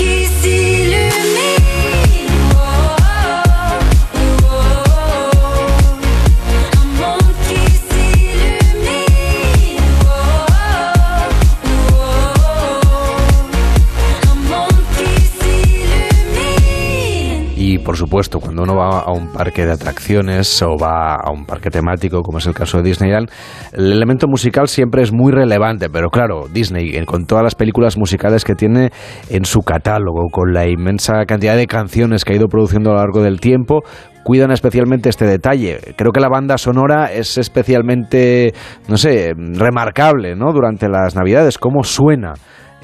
Por 17.84 17.96
supuesto, 17.96 18.40
cuando 18.40 18.62
uno 18.62 18.76
va 18.76 19.00
a 19.00 19.12
un 19.12 19.32
parque 19.32 19.66
de 19.66 19.72
atracciones 19.72 20.62
o 20.62 20.76
va 20.76 21.14
a 21.14 21.30
un 21.32 21.44
parque 21.46 21.70
temático, 21.70 22.22
como 22.22 22.38
es 22.38 22.46
el 22.46 22.54
caso 22.54 22.78
de 22.78 22.84
Disneyland, 22.84 23.30
el 23.72 23.92
elemento 23.92 24.26
musical 24.28 24.68
siempre 24.68 25.02
es 25.02 25.12
muy 25.12 25.32
relevante, 25.32 25.88
pero 25.88 26.10
claro, 26.10 26.46
Disney, 26.52 27.04
con 27.04 27.26
todas 27.26 27.44
las 27.44 27.54
películas 27.54 27.96
musicales 27.96 28.44
que 28.44 28.54
tiene 28.54 28.90
en 29.28 29.44
su 29.44 29.60
catálogo, 29.60 30.28
con 30.30 30.52
la 30.52 30.68
inmensa 30.68 31.24
cantidad 31.26 31.56
de 31.56 31.66
canciones 31.66 32.24
que 32.24 32.32
ha 32.32 32.36
ido 32.36 32.48
produciendo 32.48 32.90
a 32.90 32.94
lo 32.94 32.98
largo 33.00 33.22
del 33.22 33.40
tiempo, 33.40 33.82
cuidan 34.24 34.50
especialmente 34.50 35.08
este 35.08 35.26
detalle. 35.26 35.78
Creo 35.96 36.12
que 36.12 36.20
la 36.20 36.28
banda 36.28 36.58
sonora 36.58 37.12
es 37.12 37.38
especialmente, 37.38 38.52
no 38.88 38.96
sé, 38.96 39.32
remarcable, 39.36 40.36
¿no? 40.36 40.52
Durante 40.52 40.88
las 40.88 41.16
Navidades, 41.16 41.58
cómo 41.58 41.82
suena 41.82 42.34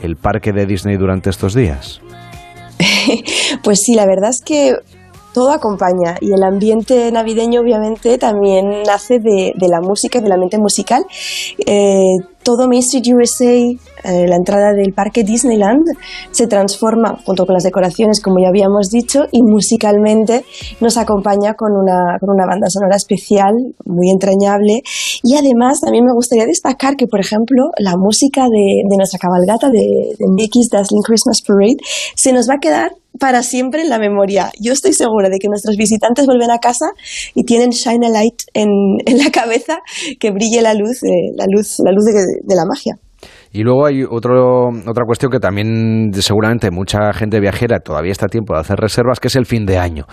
el 0.02 0.16
parque 0.16 0.52
de 0.52 0.66
Disney 0.66 0.97
durante 0.97 1.31
estos 1.31 1.55
días. 1.55 2.01
pues 3.62 3.81
sí, 3.81 3.94
la 3.94 4.07
verdad 4.07 4.31
es 4.31 4.43
que 4.43 4.77
todo 5.36 5.51
acompaña 5.51 6.16
y 6.20 6.32
el 6.32 6.43
ambiente 6.43 7.12
navideño 7.12 7.61
obviamente 7.61 8.16
también 8.16 8.82
nace 8.86 9.19
de, 9.19 9.53
la 9.69 9.82
música, 9.82 10.20
del 10.20 10.32
ambiente 10.32 10.57
musical. 10.57 11.05
Eh, 11.66 12.16
todo 12.47 12.68
Main 12.68 12.78
Street 12.78 13.12
USA, 13.12 13.44
eh, 13.44 14.28
la 14.28 14.36
entrada 14.36 14.73
del 14.73 14.93
parque 14.93 15.24
Disneyland, 15.24 15.82
se 16.31 16.47
transforma 16.47 17.18
junto 17.24 17.44
con 17.44 17.55
las 17.55 17.64
decoraciones, 17.64 18.20
como 18.20 18.39
ya 18.39 18.51
habíamos 18.51 18.89
dicho, 18.89 19.24
y 19.32 19.43
musicalmente 19.43 20.44
nos 20.81 20.97
acompaña 20.97 21.55
con 21.55 21.73
una, 21.73 22.16
con 22.20 22.31
una 22.31 22.47
banda 22.47 22.70
sonora 22.70 22.94
especial, 22.94 23.52
muy 23.85 24.10
entrañable. 24.12 24.82
Y 25.24 25.35
además 25.35 25.81
también 25.81 26.05
me 26.05 26.12
gustaría 26.12 26.47
destacar 26.47 26.94
que, 26.94 27.09
por 27.09 27.18
ejemplo, 27.18 27.73
la 27.78 27.97
música 27.97 28.43
de, 28.43 28.82
de 28.89 28.97
nuestra 28.97 29.18
cabalgata 29.18 29.68
de, 29.68 30.14
de 30.16 30.27
Mickey's 30.32 30.70
Dazzling 30.70 31.02
Christmas 31.02 31.43
Parade 31.43 31.78
se 32.14 32.32
nos 32.32 32.48
va 32.48 32.55
a 32.55 32.60
quedar 32.60 32.93
para 33.18 33.43
siempre 33.43 33.82
en 33.82 33.89
la 33.89 33.98
memoria. 33.98 34.51
Yo 34.60 34.73
estoy 34.73 34.93
segura 34.93 35.28
de 35.28 35.39
que 35.39 35.48
nuestros 35.48 35.77
visitantes 35.77 36.27
vuelven 36.27 36.51
a 36.51 36.59
casa 36.59 36.86
y 37.35 37.44
tienen 37.44 37.70
Shine 37.70 38.06
a 38.06 38.10
Light 38.10 38.43
en, 38.55 38.68
en 39.06 39.18
la 39.18 39.31
cabeza, 39.31 39.78
que 40.20 40.31
brille 40.31 40.62
la 40.62 40.74
luz, 40.74 41.02
eh, 41.02 41.32
la 41.35 41.47
luz, 41.51 41.78
la 41.85 41.93
luz 41.93 42.05
de, 42.05 42.12
de 42.43 42.55
la 42.55 42.65
magia. 42.67 42.95
Y 43.53 43.63
luego 43.63 43.87
hay 43.87 44.03
otro, 44.03 44.69
otra 44.69 45.05
cuestión 45.07 45.31
que 45.31 45.39
también 45.39 46.11
seguramente 46.13 46.71
mucha 46.71 47.13
gente 47.13 47.41
viajera 47.41 47.79
todavía 47.81 48.13
está 48.13 48.27
a 48.27 48.29
tiempo 48.29 48.55
de 48.55 48.61
hacer 48.61 48.77
reservas, 48.77 49.21
que 49.21 49.29
es 49.29 49.37
el 49.37 49.47
fin 49.47 49.65
de 49.65 49.79
año. 49.79 50.05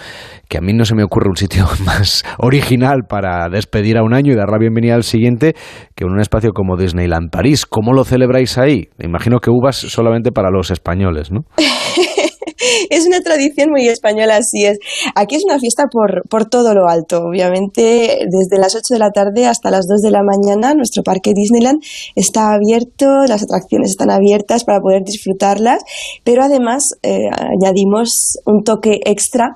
Que 0.47 0.57
a 0.57 0.61
mí 0.61 0.73
no 0.73 0.85
se 0.85 0.95
me 0.95 1.03
ocurre 1.03 1.29
un 1.29 1.35
sitio 1.35 1.65
más 1.85 2.23
original 2.37 3.03
para 3.07 3.49
despedir 3.49 3.97
a 3.97 4.03
un 4.03 4.13
año 4.13 4.31
y 4.31 4.35
dar 4.35 4.49
la 4.49 4.57
bienvenida 4.57 4.95
al 4.95 5.03
siguiente 5.03 5.55
que 5.95 6.05
en 6.05 6.11
un 6.11 6.21
espacio 6.21 6.51
como 6.53 6.77
Disneyland 6.77 7.31
París. 7.31 7.65
¿Cómo 7.65 7.93
lo 7.93 8.05
celebráis 8.05 8.57
ahí? 8.57 8.89
Me 8.97 9.05
imagino 9.05 9.39
que 9.39 9.49
uvas 9.51 9.75
solamente 9.75 10.31
para 10.31 10.49
los 10.49 10.71
españoles, 10.71 11.31
¿no? 11.31 11.41
es 12.89 13.05
una 13.05 13.21
tradición 13.21 13.69
muy 13.69 13.87
española, 13.87 14.37
así 14.37 14.65
es. 14.65 14.79
Aquí 15.15 15.35
es 15.35 15.43
una 15.45 15.59
fiesta 15.59 15.85
por, 15.91 16.27
por 16.29 16.45
todo 16.45 16.73
lo 16.73 16.87
alto. 16.87 17.19
Obviamente, 17.25 18.25
desde 18.29 18.57
las 18.59 18.75
8 18.75 18.93
de 18.93 18.99
la 18.99 19.11
tarde 19.11 19.45
hasta 19.45 19.71
las 19.71 19.87
2 19.87 20.01
de 20.01 20.11
la 20.11 20.21
mañana, 20.23 20.73
nuestro 20.73 21.03
parque 21.03 21.33
Disneyland 21.33 21.83
está 22.15 22.53
abierto, 22.53 23.25
las 23.27 23.43
atracciones 23.43 23.91
están 23.91 24.09
abiertas 24.09 24.63
para 24.63 24.79
poder 24.79 25.03
disfrutarlas, 25.03 25.83
pero 26.23 26.43
además 26.43 26.95
eh, 27.03 27.29
añadimos 27.31 28.37
un 28.45 28.63
toque 28.63 28.99
extra 29.05 29.55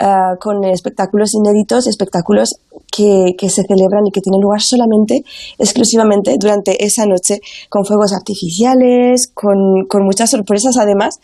uh, 0.00 0.38
con 0.38 0.64
espectáculos 0.64 1.34
inéditos, 1.34 1.86
espectáculos 1.86 2.60
que, 2.90 3.34
que, 3.38 3.48
se 3.48 3.62
celebran 3.62 4.06
y 4.06 4.10
que 4.10 4.20
tienen 4.20 4.40
lugar 4.40 4.60
solamente, 4.60 5.22
exclusivamente 5.58 6.36
durante 6.38 6.84
esa 6.84 7.06
noche, 7.06 7.40
con 7.68 7.84
fuegos 7.84 8.12
artificiales, 8.12 9.30
con, 9.32 9.86
con 9.88 10.04
muchas 10.04 10.30
sorpresas 10.30 10.76
además. 10.76 11.18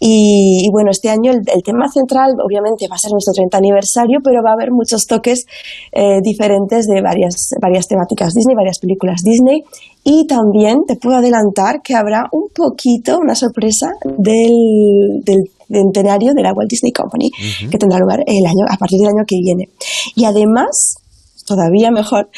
Y, 0.00 0.62
y 0.64 0.70
bueno, 0.70 0.90
este 0.90 1.08
año 1.08 1.32
el, 1.32 1.38
el, 1.46 1.62
tema 1.62 1.88
central 1.88 2.32
obviamente 2.44 2.86
va 2.90 2.96
a 2.96 2.98
ser 2.98 3.12
nuestro 3.12 3.32
30 3.32 3.56
aniversario, 3.56 4.18
pero 4.22 4.42
va 4.44 4.50
a 4.50 4.54
haber 4.54 4.70
muchos 4.72 5.06
toques 5.06 5.46
eh, 5.92 6.20
diferentes 6.22 6.86
de 6.86 7.00
varias, 7.00 7.50
varias 7.60 7.86
temáticas 7.86 8.34
Disney, 8.34 8.54
varias 8.54 8.78
películas 8.78 9.22
Disney. 9.22 9.62
Y 10.04 10.26
también 10.26 10.84
te 10.86 10.96
puedo 10.96 11.16
adelantar 11.16 11.80
que 11.82 11.94
habrá 11.94 12.28
un 12.32 12.48
poquito, 12.54 13.18
una 13.18 13.34
sorpresa 13.34 13.88
del, 14.18 15.22
del 15.24 15.44
centenario 15.70 16.34
de 16.34 16.42
la 16.42 16.52
Walt 16.52 16.70
Disney 16.70 16.92
Company, 16.92 17.26
uh 17.26 17.66
-huh. 17.66 17.70
que 17.70 17.78
tendrá 17.78 17.98
lugar 17.98 18.20
el 18.26 18.44
año, 18.44 18.64
a 18.68 18.76
partir 18.76 18.98
del 19.00 19.08
año 19.08 19.24
que 19.26 19.36
viene. 19.36 19.70
Y 20.14 20.24
además, 20.24 20.96
todavía 21.44 21.90
mejor, 21.90 22.28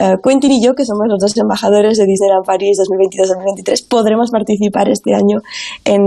uh, 0.00 0.16
Quentin 0.22 0.52
y 0.52 0.64
yo, 0.64 0.74
que 0.74 0.84
somos 0.84 1.06
los 1.08 1.18
dos 1.20 1.36
embajadores 1.36 1.98
de 1.98 2.06
Disneyland 2.06 2.44
París 2.44 2.78
2022-2023, 2.78 3.88
podremos 3.88 4.30
participar 4.30 4.88
este 4.88 5.14
año 5.14 5.38
en, 5.84 6.00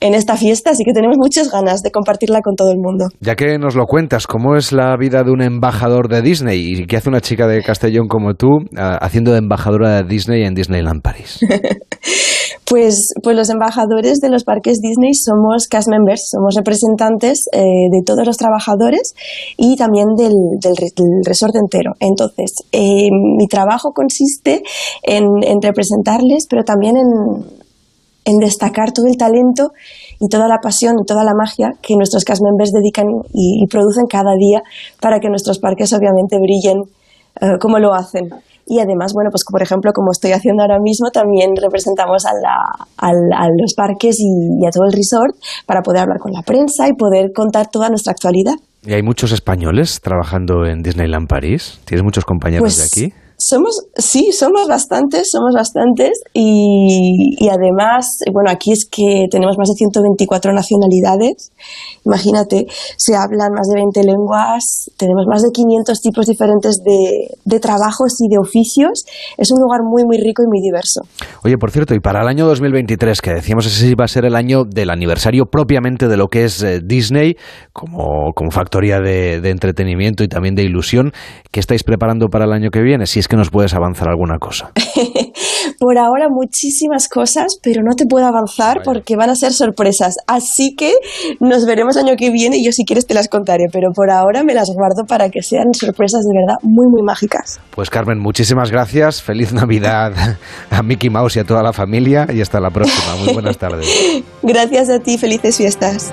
en, 0.00 0.14
esta 0.14 0.36
fiesta, 0.36 0.70
así 0.70 0.84
que 0.84 0.92
tenemos 0.92 1.16
muchas 1.18 1.50
ganas 1.50 1.82
de 1.82 1.90
compartirla 1.90 2.40
con 2.42 2.54
todo 2.56 2.70
el 2.70 2.78
mundo. 2.78 3.06
Ya 3.20 3.36
que 3.36 3.58
nos 3.58 3.74
lo 3.74 3.86
cuentas, 3.86 4.26
¿cómo 4.26 4.56
es 4.56 4.72
la 4.72 4.96
vida 4.96 5.22
de 5.22 5.30
un 5.30 5.42
embajador 5.42 6.08
de 6.08 6.22
Disney 6.22 6.60
y 6.60 6.86
qué 6.86 6.96
hace 6.96 7.08
una 7.08 7.20
chica 7.20 7.46
de 7.46 7.62
Castellón 7.62 8.08
como 8.08 8.34
tú 8.34 8.48
uh, 8.48 8.98
haciendo 9.00 9.32
de 9.32 9.38
embajadora 9.38 9.96
de 9.96 10.08
Disney 10.08 10.44
en 10.44 10.54
Disneyland 10.54 11.02
París? 11.02 11.40
Pues, 12.68 13.14
pues 13.22 13.34
los 13.34 13.48
embajadores 13.48 14.18
de 14.20 14.28
los 14.28 14.44
parques 14.44 14.80
Disney 14.82 15.14
somos 15.14 15.68
cast 15.68 15.88
members, 15.88 16.28
somos 16.30 16.54
representantes 16.54 17.48
eh, 17.52 17.60
de 17.90 18.02
todos 18.04 18.26
los 18.26 18.36
trabajadores 18.36 19.14
y 19.56 19.76
también 19.76 20.08
del, 20.16 20.34
del, 20.60 20.74
del 20.74 21.24
resort 21.24 21.54
entero. 21.56 21.92
Entonces, 21.98 22.52
eh, 22.72 23.08
mi 23.10 23.46
trabajo 23.48 23.92
consiste 23.94 24.62
en, 25.02 25.24
en, 25.42 25.62
representarles, 25.62 26.46
pero 26.46 26.62
también 26.62 26.98
en, 26.98 27.06
en 28.28 28.36
destacar 28.38 28.92
todo 28.92 29.06
el 29.06 29.16
talento 29.16 29.72
y 30.20 30.28
toda 30.28 30.46
la 30.48 30.58
pasión 30.62 30.96
y 31.00 31.06
toda 31.06 31.24
la 31.24 31.32
magia 31.32 31.70
que 31.80 31.96
nuestros 31.96 32.24
cast 32.24 32.42
members 32.42 32.72
dedican 32.72 33.06
y, 33.32 33.66
producen 33.68 34.04
cada 34.06 34.34
día 34.36 34.62
para 35.00 35.20
que 35.20 35.30
nuestros 35.30 35.58
parques 35.58 35.92
obviamente 35.94 36.36
brillen 36.38 36.78
uh, 37.40 37.58
como 37.58 37.78
lo 37.78 37.94
hacen 37.94 38.28
y 38.68 38.80
además, 38.80 39.12
bueno, 39.14 39.30
pues 39.30 39.44
por 39.50 39.62
ejemplo, 39.62 39.92
como 39.92 40.12
estoy 40.12 40.32
haciendo 40.32 40.62
ahora 40.62 40.78
mismo, 40.78 41.10
también 41.10 41.50
representamos 41.56 42.26
a, 42.26 42.32
la, 42.34 42.56
a, 42.96 43.08
a 43.08 43.48
los 43.56 43.74
parques 43.74 44.16
y, 44.20 44.62
y, 44.62 44.66
a 44.66 44.70
todo 44.70 44.84
el 44.84 44.92
resort 44.92 45.34
para 45.66 45.80
poder 45.82 46.02
hablar 46.02 46.18
con 46.18 46.32
la 46.32 46.42
prensa 46.42 46.88
y 46.88 46.92
poder 46.92 47.32
contar 47.34 47.68
toda 47.70 47.88
nuestra 47.88 48.12
actualidad. 48.12 48.54
¿Y 48.84 48.92
hay 48.92 49.02
muchos 49.02 49.32
españoles 49.32 50.00
trabajando 50.00 50.64
en 50.66 50.82
Disneyland 50.82 51.28
París? 51.28 51.80
¿Tienes 51.84 52.04
muchos 52.04 52.24
compañeros 52.24 52.62
pues, 52.62 52.76
de 52.78 52.84
aquí? 52.84 53.14
Somos, 53.48 53.80
sí, 53.96 54.30
somos 54.32 54.68
bastantes, 54.68 55.30
somos 55.32 55.54
bastantes 55.54 56.20
y, 56.34 57.34
y, 57.38 57.48
además, 57.48 58.18
bueno, 58.30 58.50
aquí 58.50 58.72
es 58.72 58.86
que 58.86 59.24
tenemos 59.30 59.56
más 59.56 59.68
de 59.68 59.74
124 59.74 60.52
nacionalidades, 60.52 61.50
imagínate, 62.04 62.66
se 62.98 63.16
hablan 63.16 63.52
más 63.56 63.68
de 63.68 63.80
20 63.80 64.04
lenguas, 64.04 64.90
tenemos 64.98 65.24
más 65.26 65.40
de 65.40 65.48
500 65.50 65.98
tipos 65.98 66.26
diferentes 66.26 66.82
de, 66.84 67.38
de 67.46 67.58
trabajos 67.58 68.20
y 68.20 68.28
de 68.28 68.36
oficios, 68.38 69.06
es 69.38 69.50
un 69.50 69.62
lugar 69.62 69.80
muy, 69.82 70.04
muy 70.04 70.18
rico 70.18 70.42
y 70.42 70.46
muy 70.46 70.60
diverso. 70.60 71.00
Oye, 71.42 71.56
por 71.56 71.70
cierto, 71.70 71.94
y 71.94 72.00
para 72.00 72.20
el 72.20 72.28
año 72.28 72.44
2023, 72.44 73.22
que 73.22 73.32
decíamos 73.32 73.64
ese 73.64 73.94
va 73.94 74.04
a 74.04 74.08
ser 74.08 74.26
el 74.26 74.36
año 74.36 74.64
del 74.64 74.90
aniversario 74.90 75.46
propiamente 75.46 76.06
de 76.06 76.18
lo 76.18 76.28
que 76.28 76.44
es 76.44 76.62
eh, 76.62 76.80
Disney, 76.84 77.36
como, 77.72 78.34
como 78.34 78.50
factoría 78.50 79.00
de, 79.00 79.40
de 79.40 79.48
entretenimiento 79.48 80.22
y 80.22 80.28
también 80.28 80.54
de 80.54 80.64
ilusión, 80.64 81.12
¿qué 81.50 81.60
estáis 81.60 81.82
preparando 81.82 82.28
para 82.28 82.44
el 82.44 82.52
año 82.52 82.68
que 82.68 82.82
viene? 82.82 83.06
Si 83.06 83.20
es 83.20 83.26
que 83.26 83.37
nos 83.38 83.50
puedes 83.50 83.74
avanzar 83.74 84.08
alguna 84.08 84.38
cosa. 84.38 84.72
Por 85.78 85.96
ahora 85.98 86.28
muchísimas 86.28 87.08
cosas, 87.08 87.58
pero 87.62 87.82
no 87.82 87.94
te 87.94 88.04
puedo 88.06 88.26
avanzar 88.26 88.82
porque 88.84 89.16
van 89.16 89.30
a 89.30 89.34
ser 89.34 89.52
sorpresas. 89.52 90.16
Así 90.26 90.74
que 90.76 90.92
nos 91.40 91.66
veremos 91.66 91.96
año 91.96 92.16
que 92.16 92.30
viene 92.30 92.56
y 92.58 92.64
yo 92.64 92.72
si 92.72 92.84
quieres 92.84 93.06
te 93.06 93.14
las 93.14 93.28
contaré, 93.28 93.66
pero 93.72 93.90
por 93.94 94.10
ahora 94.10 94.42
me 94.42 94.54
las 94.54 94.70
guardo 94.70 95.04
para 95.06 95.30
que 95.30 95.42
sean 95.42 95.72
sorpresas 95.72 96.24
de 96.24 96.34
verdad 96.34 96.58
muy, 96.62 96.88
muy 96.88 97.02
mágicas. 97.02 97.60
Pues 97.70 97.90
Carmen, 97.90 98.18
muchísimas 98.18 98.70
gracias. 98.70 99.22
Feliz 99.22 99.52
Navidad 99.52 100.12
a 100.70 100.82
Mickey 100.82 101.10
Mouse 101.10 101.36
y 101.36 101.40
a 101.40 101.44
toda 101.44 101.62
la 101.62 101.72
familia 101.72 102.26
y 102.32 102.40
hasta 102.40 102.60
la 102.60 102.70
próxima. 102.70 103.16
Muy 103.16 103.32
buenas 103.32 103.58
tardes. 103.58 103.86
gracias 104.42 104.90
a 104.90 104.98
ti, 104.98 105.16
felices 105.18 105.56
fiestas. 105.56 106.12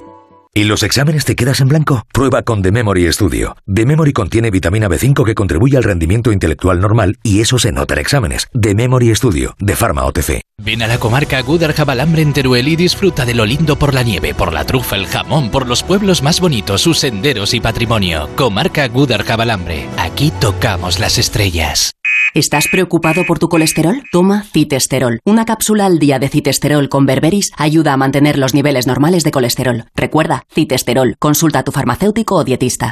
¿Y 0.53 0.65
los 0.65 0.83
exámenes 0.83 1.23
te 1.23 1.37
quedas 1.37 1.61
en 1.61 1.69
blanco? 1.69 2.05
Prueba 2.13 2.41
con 2.41 2.61
The 2.61 2.73
Memory 2.73 3.09
Studio. 3.13 3.55
The 3.73 3.85
Memory 3.85 4.11
contiene 4.11 4.51
vitamina 4.51 4.89
B5 4.89 5.23
que 5.23 5.33
contribuye 5.33 5.77
al 5.77 5.83
rendimiento 5.83 6.33
intelectual 6.33 6.81
normal 6.81 7.17
y 7.23 7.39
eso 7.39 7.57
se 7.57 7.71
nota 7.71 7.93
en 7.93 8.01
exámenes. 8.01 8.49
The 8.51 8.75
Memory 8.75 9.15
Studio, 9.15 9.55
de 9.59 9.77
Pharma 9.77 10.03
OTC. 10.03 10.41
Ven 10.63 10.83
a 10.83 10.87
la 10.87 10.99
comarca 10.99 11.41
Gudar 11.41 11.73
Jabalambre 11.73 12.21
en 12.21 12.33
Teruel 12.33 12.67
y 12.67 12.75
disfruta 12.75 13.25
de 13.25 13.33
lo 13.33 13.45
lindo 13.47 13.79
por 13.79 13.95
la 13.95 14.03
nieve, 14.03 14.35
por 14.35 14.53
la 14.53 14.63
trufa, 14.63 14.95
el 14.95 15.07
jamón, 15.07 15.49
por 15.49 15.67
los 15.67 15.81
pueblos 15.81 16.21
más 16.21 16.39
bonitos, 16.39 16.81
sus 16.81 16.99
senderos 16.99 17.55
y 17.55 17.59
patrimonio. 17.59 18.29
Comarca 18.35 18.87
Gudar 18.87 19.23
Jabalambre. 19.23 19.87
Aquí 19.97 20.31
tocamos 20.39 20.99
las 20.99 21.17
estrellas. 21.17 21.93
¿Estás 22.35 22.67
preocupado 22.67 23.23
por 23.25 23.39
tu 23.39 23.49
colesterol? 23.49 24.03
Toma 24.11 24.43
citesterol. 24.53 25.19
Una 25.25 25.45
cápsula 25.45 25.87
al 25.87 25.97
día 25.97 26.19
de 26.19 26.29
citesterol 26.29 26.89
con 26.89 27.07
berberis 27.07 27.51
ayuda 27.57 27.93
a 27.93 27.97
mantener 27.97 28.37
los 28.37 28.53
niveles 28.53 28.85
normales 28.85 29.23
de 29.23 29.31
colesterol. 29.31 29.85
Recuerda, 29.95 30.43
citesterol. 30.53 31.15
Consulta 31.17 31.59
a 31.59 31.63
tu 31.63 31.71
farmacéutico 31.71 32.35
o 32.35 32.43
dietista. 32.43 32.91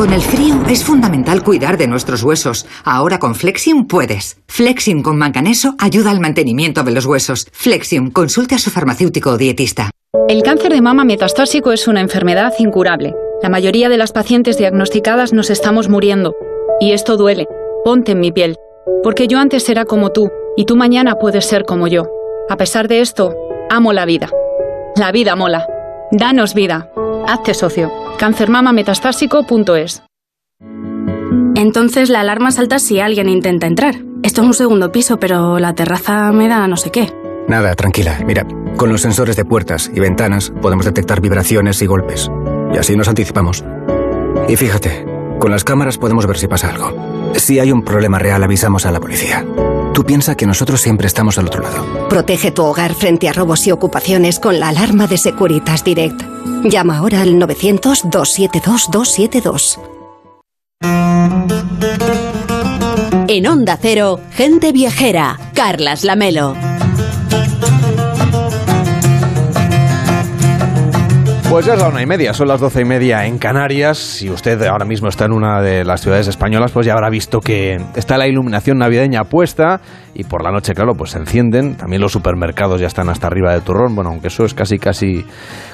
Con 0.00 0.14
el 0.14 0.22
frío 0.22 0.54
es 0.66 0.82
fundamental 0.82 1.44
cuidar 1.44 1.76
de 1.76 1.86
nuestros 1.86 2.22
huesos. 2.22 2.64
Ahora 2.84 3.18
con 3.18 3.34
Flexium 3.34 3.86
puedes. 3.86 4.38
Flexium 4.48 5.02
con 5.02 5.18
manganeso 5.18 5.74
ayuda 5.78 6.10
al 6.10 6.20
mantenimiento 6.20 6.82
de 6.84 6.92
los 6.92 7.04
huesos. 7.04 7.46
Flexium, 7.52 8.10
consulte 8.10 8.54
a 8.54 8.58
su 8.58 8.70
farmacéutico 8.70 9.32
o 9.32 9.36
dietista. 9.36 9.90
El 10.26 10.42
cáncer 10.42 10.72
de 10.72 10.80
mama 10.80 11.04
metastásico 11.04 11.70
es 11.70 11.86
una 11.86 12.00
enfermedad 12.00 12.54
incurable. 12.58 13.14
La 13.42 13.50
mayoría 13.50 13.90
de 13.90 13.98
las 13.98 14.12
pacientes 14.12 14.56
diagnosticadas 14.56 15.34
nos 15.34 15.50
estamos 15.50 15.90
muriendo. 15.90 16.32
Y 16.80 16.92
esto 16.92 17.18
duele. 17.18 17.46
Ponte 17.84 18.12
en 18.12 18.20
mi 18.20 18.32
piel. 18.32 18.56
Porque 19.02 19.28
yo 19.28 19.38
antes 19.38 19.68
era 19.68 19.84
como 19.84 20.12
tú, 20.12 20.30
y 20.56 20.64
tú 20.64 20.76
mañana 20.76 21.16
puedes 21.16 21.44
ser 21.44 21.66
como 21.66 21.88
yo. 21.88 22.06
A 22.48 22.56
pesar 22.56 22.88
de 22.88 23.02
esto, 23.02 23.36
amo 23.68 23.92
la 23.92 24.06
vida. 24.06 24.30
La 24.96 25.12
vida 25.12 25.36
mola. 25.36 25.66
Danos 26.12 26.54
vida. 26.54 26.90
Hazte 27.28 27.54
socio. 27.54 27.90
cancermamametastásico.es 28.18 30.02
Entonces 31.54 32.10
la 32.10 32.20
alarma 32.20 32.50
salta 32.50 32.80
si 32.80 32.98
alguien 32.98 33.28
intenta 33.28 33.68
entrar. 33.68 33.94
Esto 34.22 34.40
es 34.42 34.46
un 34.48 34.54
segundo 34.54 34.90
piso, 34.90 35.18
pero 35.20 35.58
la 35.60 35.74
terraza 35.74 36.32
me 36.32 36.48
da 36.48 36.66
no 36.66 36.76
sé 36.76 36.90
qué. 36.90 37.12
Nada, 37.46 37.74
tranquila. 37.76 38.18
Mira, 38.26 38.44
con 38.76 38.90
los 38.90 39.02
sensores 39.02 39.36
de 39.36 39.44
puertas 39.44 39.90
y 39.94 40.00
ventanas 40.00 40.52
podemos 40.60 40.84
detectar 40.84 41.20
vibraciones 41.20 41.80
y 41.80 41.86
golpes. 41.86 42.30
Y 42.74 42.78
así 42.78 42.96
nos 42.96 43.08
anticipamos. 43.08 43.64
Y 44.48 44.56
fíjate, 44.56 45.06
con 45.38 45.52
las 45.52 45.64
cámaras 45.64 45.96
podemos 45.96 46.26
ver 46.26 46.38
si 46.38 46.48
pasa 46.48 46.70
algo. 46.70 46.92
Si 47.34 47.60
hay 47.60 47.70
un 47.70 47.82
problema 47.82 48.18
real, 48.18 48.42
avisamos 48.42 48.84
a 48.84 48.90
la 48.90 49.00
policía. 49.00 49.46
Tú 49.94 50.04
piensa 50.04 50.36
que 50.36 50.46
nosotros 50.46 50.80
siempre 50.80 51.06
estamos 51.06 51.38
al 51.38 51.46
otro 51.46 51.62
lado. 51.62 52.08
Protege 52.08 52.50
tu 52.50 52.64
hogar 52.64 52.94
frente 52.94 53.28
a 53.28 53.32
robos 53.32 53.66
y 53.66 53.72
ocupaciones 53.72 54.38
con 54.38 54.60
la 54.60 54.68
alarma 54.68 55.06
de 55.06 55.16
Securitas 55.18 55.84
Direct. 55.84 56.22
Llama 56.64 56.98
ahora 56.98 57.22
al 57.22 57.34
900-272-272. 57.34 59.78
En 63.28 63.46
Onda 63.46 63.78
Cero, 63.80 64.20
gente 64.32 64.72
viajera. 64.72 65.38
Carlas 65.54 66.02
Lamelo. 66.04 66.56
Pues 71.50 71.66
ya 71.66 71.74
es 71.74 71.80
la 71.80 71.88
una 71.88 72.00
y 72.00 72.06
media, 72.06 72.32
son 72.32 72.46
las 72.46 72.60
doce 72.60 72.82
y 72.82 72.84
media 72.84 73.26
en 73.26 73.36
Canarias. 73.36 73.98
Si 73.98 74.30
usted 74.30 74.62
ahora 74.62 74.84
mismo 74.84 75.08
está 75.08 75.24
en 75.24 75.32
una 75.32 75.60
de 75.60 75.84
las 75.84 76.00
ciudades 76.00 76.28
españolas, 76.28 76.70
pues 76.70 76.86
ya 76.86 76.92
habrá 76.92 77.10
visto 77.10 77.40
que 77.40 77.76
está 77.96 78.16
la 78.16 78.28
iluminación 78.28 78.78
navideña 78.78 79.24
puesta 79.24 79.80
y 80.14 80.24
por 80.24 80.42
la 80.42 80.50
noche, 80.50 80.74
claro, 80.74 80.94
pues 80.94 81.10
se 81.10 81.18
encienden. 81.18 81.76
También 81.76 82.02
los 82.02 82.12
supermercados 82.12 82.80
ya 82.80 82.86
están 82.86 83.08
hasta 83.08 83.26
arriba 83.26 83.52
del 83.52 83.62
turrón. 83.62 83.94
Bueno, 83.94 84.10
aunque 84.10 84.28
eso 84.28 84.44
es 84.44 84.54
casi, 84.54 84.78
casi 84.78 85.24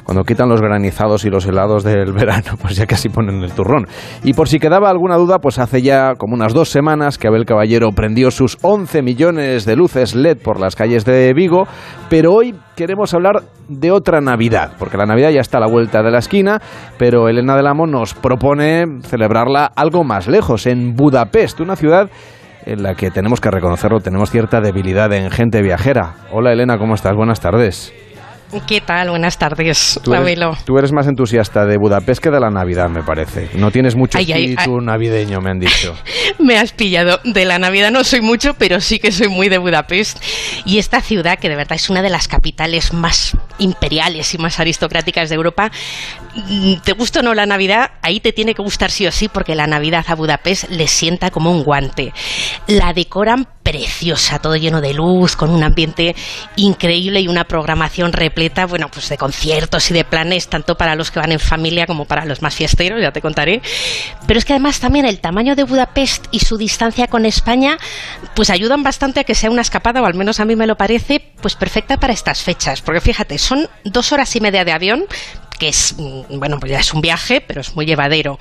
cuando 0.05 0.25
quitan 0.25 0.49
los 0.49 0.61
granizados 0.61 1.25
y 1.25 1.31
los 1.31 1.47
helados 1.47 1.85
del 1.85 2.13
verano, 2.15 2.57
pues 2.61 2.77
ya 2.77 2.87
casi 2.87 3.09
ponen 3.09 3.43
el 3.43 3.53
turrón. 3.53 3.87
Y 4.23 4.35
por 4.35 4.49
si 4.49 4.59
quedaba 4.59 4.91
alguna 4.91 5.17
duda, 5.17 5.39
pues 5.39 5.59
hace 5.59 5.83
ya 5.83 6.15
como 6.17 6.35
unas 6.35 6.53
dos 6.53 6.69
semanas 6.69 7.19
que 7.19 7.29
Abel 7.29 7.45
Caballero 7.47 7.91
prendió 7.93 8.31
sus 8.31 8.59
11 8.63 9.03
millones 9.03 9.65
de 9.65 9.77
luces 9.77 10.15
LED 10.15 10.39
por 10.39 10.61
las 10.61 10.77
calles 10.77 11.05
de 11.05 11.33
Vigo, 11.33 11.67
pero 12.09 12.33
hoy 12.33 12.55
queremos 12.77 13.15
hablar 13.15 13.43
de 13.69 13.91
otra 13.91 14.21
Navidad, 14.21 14.73
porque 14.79 14.97
la 14.97 15.07
Navidad 15.07 15.31
ya 15.31 15.41
está 15.41 15.59
a 15.59 15.61
la 15.61 15.67
vuelta 15.67 16.03
de 16.03 16.11
la 16.11 16.19
esquina, 16.19 16.61
pero 16.99 17.29
Elena 17.29 17.57
del 17.57 17.67
Amo 17.67 17.87
nos 17.87 18.15
propone 18.15 18.85
celebrarla 19.03 19.73
algo 19.75 20.05
más 20.05 20.29
lejos, 20.29 20.67
en 20.67 20.95
Budapest, 20.95 21.61
una 21.61 21.75
ciudad 21.75 22.11
en 22.67 22.83
la 22.83 22.95
que 22.95 23.11
tenemos 23.11 23.41
que 23.41 23.51
reconocerlo, 23.51 24.01
tenemos 24.01 24.31
cierta 24.31 24.61
debilidad 24.61 25.13
en 25.13 25.31
gente 25.31 25.63
viajera. 25.63 26.15
Hola 26.33 26.53
Elena, 26.53 26.79
¿cómo 26.79 26.95
estás? 26.95 27.15
Buenas 27.15 27.41
tardes. 27.41 27.95
¿Qué 28.67 28.81
tal? 28.81 29.11
Buenas 29.11 29.39
tardes, 29.39 30.01
tú 30.05 30.15
eres, 30.15 30.65
tú 30.65 30.79
eres, 30.79 30.93
más 30.93 31.09
entusiasta 31.09 31.67
de 31.67 31.77
Budapest 31.79 32.23
que 32.23 32.31
de 32.31 32.39
la 32.39 32.49
Navidad, 32.49 32.89
me 32.89 33.03
parece. 33.03 33.51
No 33.55 33.73
tienes 33.73 33.97
mucho 33.97 34.19
espíritu 34.19 34.81
navideño, 34.81 35.41
me 35.41 35.51
han 35.51 35.59
dicho. 35.59 35.97
me 36.39 36.57
has 36.57 36.71
pillado. 36.71 37.19
De 37.25 37.45
la 37.45 37.59
Navidad 37.59 37.91
no 37.91 38.05
soy 38.05 38.21
mucho, 38.21 38.55
pero 38.55 38.81
sí 38.81 39.01
que 39.01 39.11
soy 39.11 39.29
muy 39.29 39.49
de 39.49 39.59
Budapest. 39.59 40.23
Y 40.65 40.79
esta 40.79 41.01
ciudad, 41.01 41.41
que 41.41 41.49
de 41.49 41.57
verdad 41.57 41.75
es 41.75 41.91
una 41.91 42.03
de 42.03 42.09
las 42.09 42.29
capitales 42.29 42.93
más 42.93 43.37
imperiales 43.59 44.33
y 44.35 44.39
más 44.39 44.61
aristocráticas 44.61 45.29
de 45.29 45.35
Europa, 45.35 45.73
mm, 46.35 46.75
te 46.85 46.93
gusta 46.93 47.21
o 47.21 47.23
no 47.25 47.35
la 47.35 47.47
Navidad, 47.47 47.91
ahí 48.03 48.21
te 48.21 48.33
tiene 48.33 48.55
que 48.55 48.63
gustar 48.63 48.93
sí 48.93 49.07
o 49.09 49.13
sí, 49.13 49.29
porque 49.29 49.57
la 49.57 49.67
Navidad 49.67 50.05
a 50.07 50.15
Budapest 50.15 50.71
le 50.71 50.87
sienta 50.87 51.31
como 51.31 51.51
un 51.51 51.65
guante. 51.65 52.13
La 52.69 52.93
decoran 52.93 53.49
preciosa, 53.67 54.39
todo 54.39 54.55
lleno 54.55 54.81
de 54.81 54.95
luz, 54.95 55.35
con 55.35 55.51
un 55.51 55.65
ambiente 55.65 56.15
increíble 56.55 57.21
y 57.21 57.27
una 57.27 57.43
programación 57.43 58.13
repleta, 58.13 58.65
bueno, 58.65 58.89
pues 58.93 59.09
de 59.09 59.19
conciertos 59.19 59.91
y 59.91 59.95
de 59.95 60.05
planes, 60.05 60.47
tanto 60.47 60.77
para 60.77 60.95
los 60.95 61.11
que 61.11 61.19
van 61.19 61.33
en 61.33 61.41
familia 61.41 61.85
como 61.85 62.05
para 62.05 62.25
los 62.25 62.43
más 62.43 62.55
fiesteros, 62.55 63.03
ya 63.03 63.11
te 63.11 63.21
contaré. 63.21 63.61
Pero 64.29 64.39
es 64.39 64.45
que 64.45 64.53
además 64.53 64.79
también 64.79 65.05
el 65.05 65.19
tamaño 65.19 65.57
de 65.57 65.65
Budapest 65.65 66.27
y 66.31 66.39
su 66.39 66.57
distancia 66.57 67.09
con 67.09 67.27
España, 67.27 67.77
pues 68.37 68.51
ayudan 68.51 68.85
bastante 68.85 69.19
a 69.19 69.25
que 69.25 69.35
sea 69.35 69.51
una 69.51 69.63
escapada, 69.63 70.01
o 70.01 70.07
al 70.07 70.15
menos 70.15 70.39
a 70.39 70.45
mí 70.45 70.55
me 70.55 70.69
lo 70.69 70.77
parece, 70.77 71.21
pues 71.41 71.57
perfecta 71.57 71.97
para 71.97 72.13
estas 72.13 72.45
fechas. 72.45 72.83
Porque 72.83 73.01
fíjate, 73.01 73.37
son 73.37 73.69
dos 73.83 74.13
horas 74.13 74.37
y 74.37 74.41
media 74.41 74.65
de 74.65 74.71
avión, 74.71 75.07
que 75.59 75.71
es, 75.71 75.97
mm, 75.99 76.39
bueno, 76.39 76.61
pues 76.61 76.71
ya 76.71 76.79
es 76.79 76.95
un 76.95 77.01
viaje, 77.01 77.41
pero 77.41 77.63
es 77.63 77.75
muy 77.75 77.85
llevadero. 77.85 78.39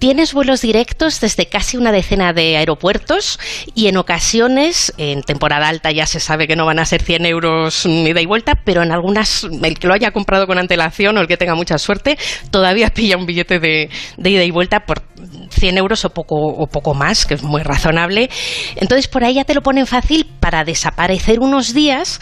Tienes 0.00 0.32
vuelos 0.32 0.62
directos 0.62 1.20
desde 1.20 1.44
casi 1.44 1.76
una 1.76 1.92
decena 1.92 2.32
de 2.32 2.56
aeropuertos 2.56 3.38
y 3.74 3.88
en 3.88 3.98
ocasiones, 3.98 4.94
en 4.96 5.22
temporada 5.22 5.68
alta 5.68 5.90
ya 5.90 6.06
se 6.06 6.20
sabe 6.20 6.48
que 6.48 6.56
no 6.56 6.64
van 6.64 6.78
a 6.78 6.86
ser 6.86 7.02
100 7.02 7.26
euros 7.26 7.84
ida 7.84 8.18
y 8.18 8.24
vuelta, 8.24 8.54
pero 8.64 8.82
en 8.82 8.92
algunas, 8.92 9.44
el 9.44 9.78
que 9.78 9.86
lo 9.86 9.92
haya 9.92 10.10
comprado 10.10 10.46
con 10.46 10.56
antelación 10.56 11.18
o 11.18 11.20
el 11.20 11.26
que 11.26 11.36
tenga 11.36 11.54
mucha 11.54 11.76
suerte, 11.76 12.16
todavía 12.50 12.88
pilla 12.94 13.18
un 13.18 13.26
billete 13.26 13.58
de, 13.58 13.90
de 14.16 14.30
ida 14.30 14.42
y 14.42 14.50
vuelta 14.50 14.86
por 14.86 15.02
100 15.50 15.76
euros 15.76 16.02
o 16.06 16.10
poco, 16.10 16.36
o 16.36 16.66
poco 16.66 16.94
más, 16.94 17.26
que 17.26 17.34
es 17.34 17.42
muy 17.42 17.62
razonable. 17.62 18.30
Entonces 18.76 19.06
por 19.06 19.22
ahí 19.22 19.34
ya 19.34 19.44
te 19.44 19.52
lo 19.52 19.60
ponen 19.60 19.86
fácil 19.86 20.26
para 20.40 20.64
desaparecer 20.64 21.40
unos 21.40 21.74
días 21.74 22.20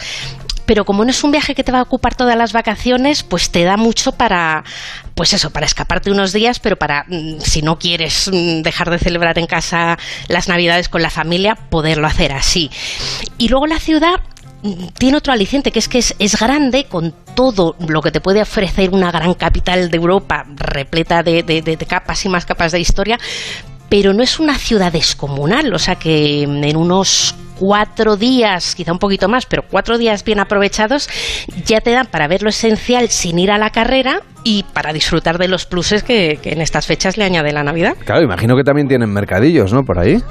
pero 0.69 0.85
como 0.85 1.03
no 1.03 1.09
es 1.09 1.23
un 1.23 1.31
viaje 1.31 1.55
que 1.55 1.63
te 1.63 1.71
va 1.71 1.79
a 1.79 1.81
ocupar 1.81 2.13
todas 2.13 2.37
las 2.37 2.53
vacaciones, 2.53 3.23
pues 3.23 3.49
te 3.49 3.63
da 3.63 3.75
mucho 3.75 4.11
para, 4.11 4.63
pues 5.15 5.33
eso, 5.33 5.49
para 5.49 5.65
escaparte 5.65 6.11
unos 6.11 6.31
días, 6.31 6.59
pero 6.59 6.75
para, 6.75 7.05
mm, 7.07 7.39
si 7.39 7.63
no 7.63 7.79
quieres 7.79 8.29
mm, 8.31 8.61
dejar 8.61 8.91
de 8.91 8.99
celebrar 8.99 9.39
en 9.39 9.47
casa 9.47 9.97
las 10.27 10.47
navidades 10.47 10.87
con 10.87 11.01
la 11.01 11.09
familia, 11.09 11.55
poderlo 11.55 12.05
hacer 12.05 12.33
así. 12.33 12.69
Y 13.39 13.47
luego 13.47 13.65
la 13.65 13.79
ciudad 13.79 14.21
mm, 14.61 14.89
tiene 14.99 15.17
otro 15.17 15.33
aliciente, 15.33 15.71
que 15.71 15.79
es 15.79 15.87
que 15.87 15.97
es, 15.97 16.39
grande 16.39 16.83
con 16.83 17.15
todo 17.33 17.75
lo 17.87 18.03
que 18.03 18.11
te 18.11 18.21
puede 18.21 18.39
ofrecer 18.39 18.91
una 18.91 19.11
gran 19.11 19.33
capital 19.33 19.89
de 19.89 19.97
Europa, 19.97 20.45
repleta 20.55 21.23
de, 21.23 21.41
de, 21.41 21.77
capas 21.87 22.23
y 22.25 22.29
más 22.29 22.45
capas 22.45 22.73
de 22.73 22.79
historia, 22.79 23.17
pero 23.89 24.13
no 24.13 24.21
es 24.21 24.39
una 24.39 24.55
ciudad 24.55 24.91
descomunal, 24.91 25.73
o 25.73 25.79
sea 25.79 25.95
que 25.95 26.43
en 26.43 26.77
unos 26.77 27.33
cuatro 27.59 28.15
días, 28.15 28.73
quizá 28.73 28.91
un 28.93 28.99
poquito 28.99 29.27
más, 29.27 29.45
pero 29.45 29.63
cuatro 29.69 29.97
días 29.97 30.23
bien 30.23 30.39
aprovechados, 30.39 31.09
ya 31.65 31.81
te 31.81 31.91
dan 31.91 32.07
para 32.07 32.27
ver 32.27 32.41
lo 32.41 32.49
esencial 32.49 33.09
sin 33.09 33.37
ir 33.37 33.51
a 33.51 33.57
la 33.57 33.69
carrera 33.69 34.21
y 34.43 34.63
para 34.73 34.93
disfrutar 34.93 35.37
de 35.37 35.49
los 35.49 35.65
pluses 35.65 36.03
que, 36.03 36.39
en 36.43 36.61
estas 36.61 36.87
fechas 36.87 37.17
le 37.17 37.25
añade 37.25 37.51
la 37.51 37.63
Navidad. 37.63 37.95
Claro, 38.05 38.23
imagino 38.23 38.55
que 38.55 38.63
también 38.63 38.87
tienen 38.87 39.11
mercadillos, 39.11 39.73
¿no? 39.73 39.83
Por 39.83 39.99
ahí. 39.99 40.23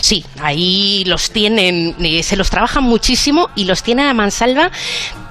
Sí, 0.00 0.24
ahí 0.40 1.04
los 1.06 1.30
tienen, 1.30 1.94
eh, 2.00 2.22
se 2.22 2.36
los 2.36 2.50
trabajan 2.50 2.82
muchísimo 2.82 3.48
y 3.54 3.64
los 3.64 3.82
tienen 3.82 4.06
a 4.06 4.14
mansalva 4.14 4.70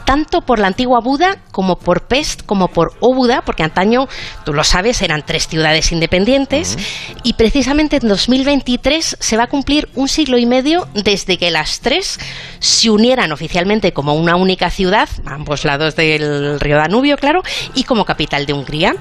tanto 0.06 0.42
por 0.42 0.60
la 0.60 0.68
antigua 0.68 1.00
Buda 1.02 1.38
como 1.52 1.78
por 1.78 2.02
Pest 2.02 2.44
como 2.46 2.68
por 2.68 2.94
Obuda, 3.00 3.42
porque 3.42 3.64
antaño, 3.64 4.08
tú 4.46 4.54
lo 4.54 4.64
sabes, 4.64 5.02
eran 5.02 5.26
tres 5.26 5.48
ciudades 5.48 5.92
independientes 5.92 6.78
y 7.24 7.34
precisamente 7.34 7.98
en 7.98 8.08
2023 8.08 9.18
se 9.20 9.38
va 9.38 9.44
a 9.44 9.48
cumplir 9.48 9.90
un 9.96 10.08
siglo 10.08 10.38
y 10.38 10.46
medio 10.46 10.88
desde 10.94 11.38
que 11.38 11.52
las 11.52 11.80
tres 11.80 12.20
se 12.60 12.90
unieran 12.90 13.32
oficialmente 13.32 13.94
como 13.94 14.14
una 14.14 14.36
única 14.36 14.70
ciudad, 14.70 15.10
a 15.26 15.34
ambos 15.34 15.66
lados 15.66 15.96
del 15.96 16.60
río 16.60 16.78
Danubio, 16.78 17.18
claro, 17.18 17.42
y 17.74 17.84
como 17.84 18.06
capital 18.06 18.46
de 18.46 18.54
Hungría. 18.54 18.96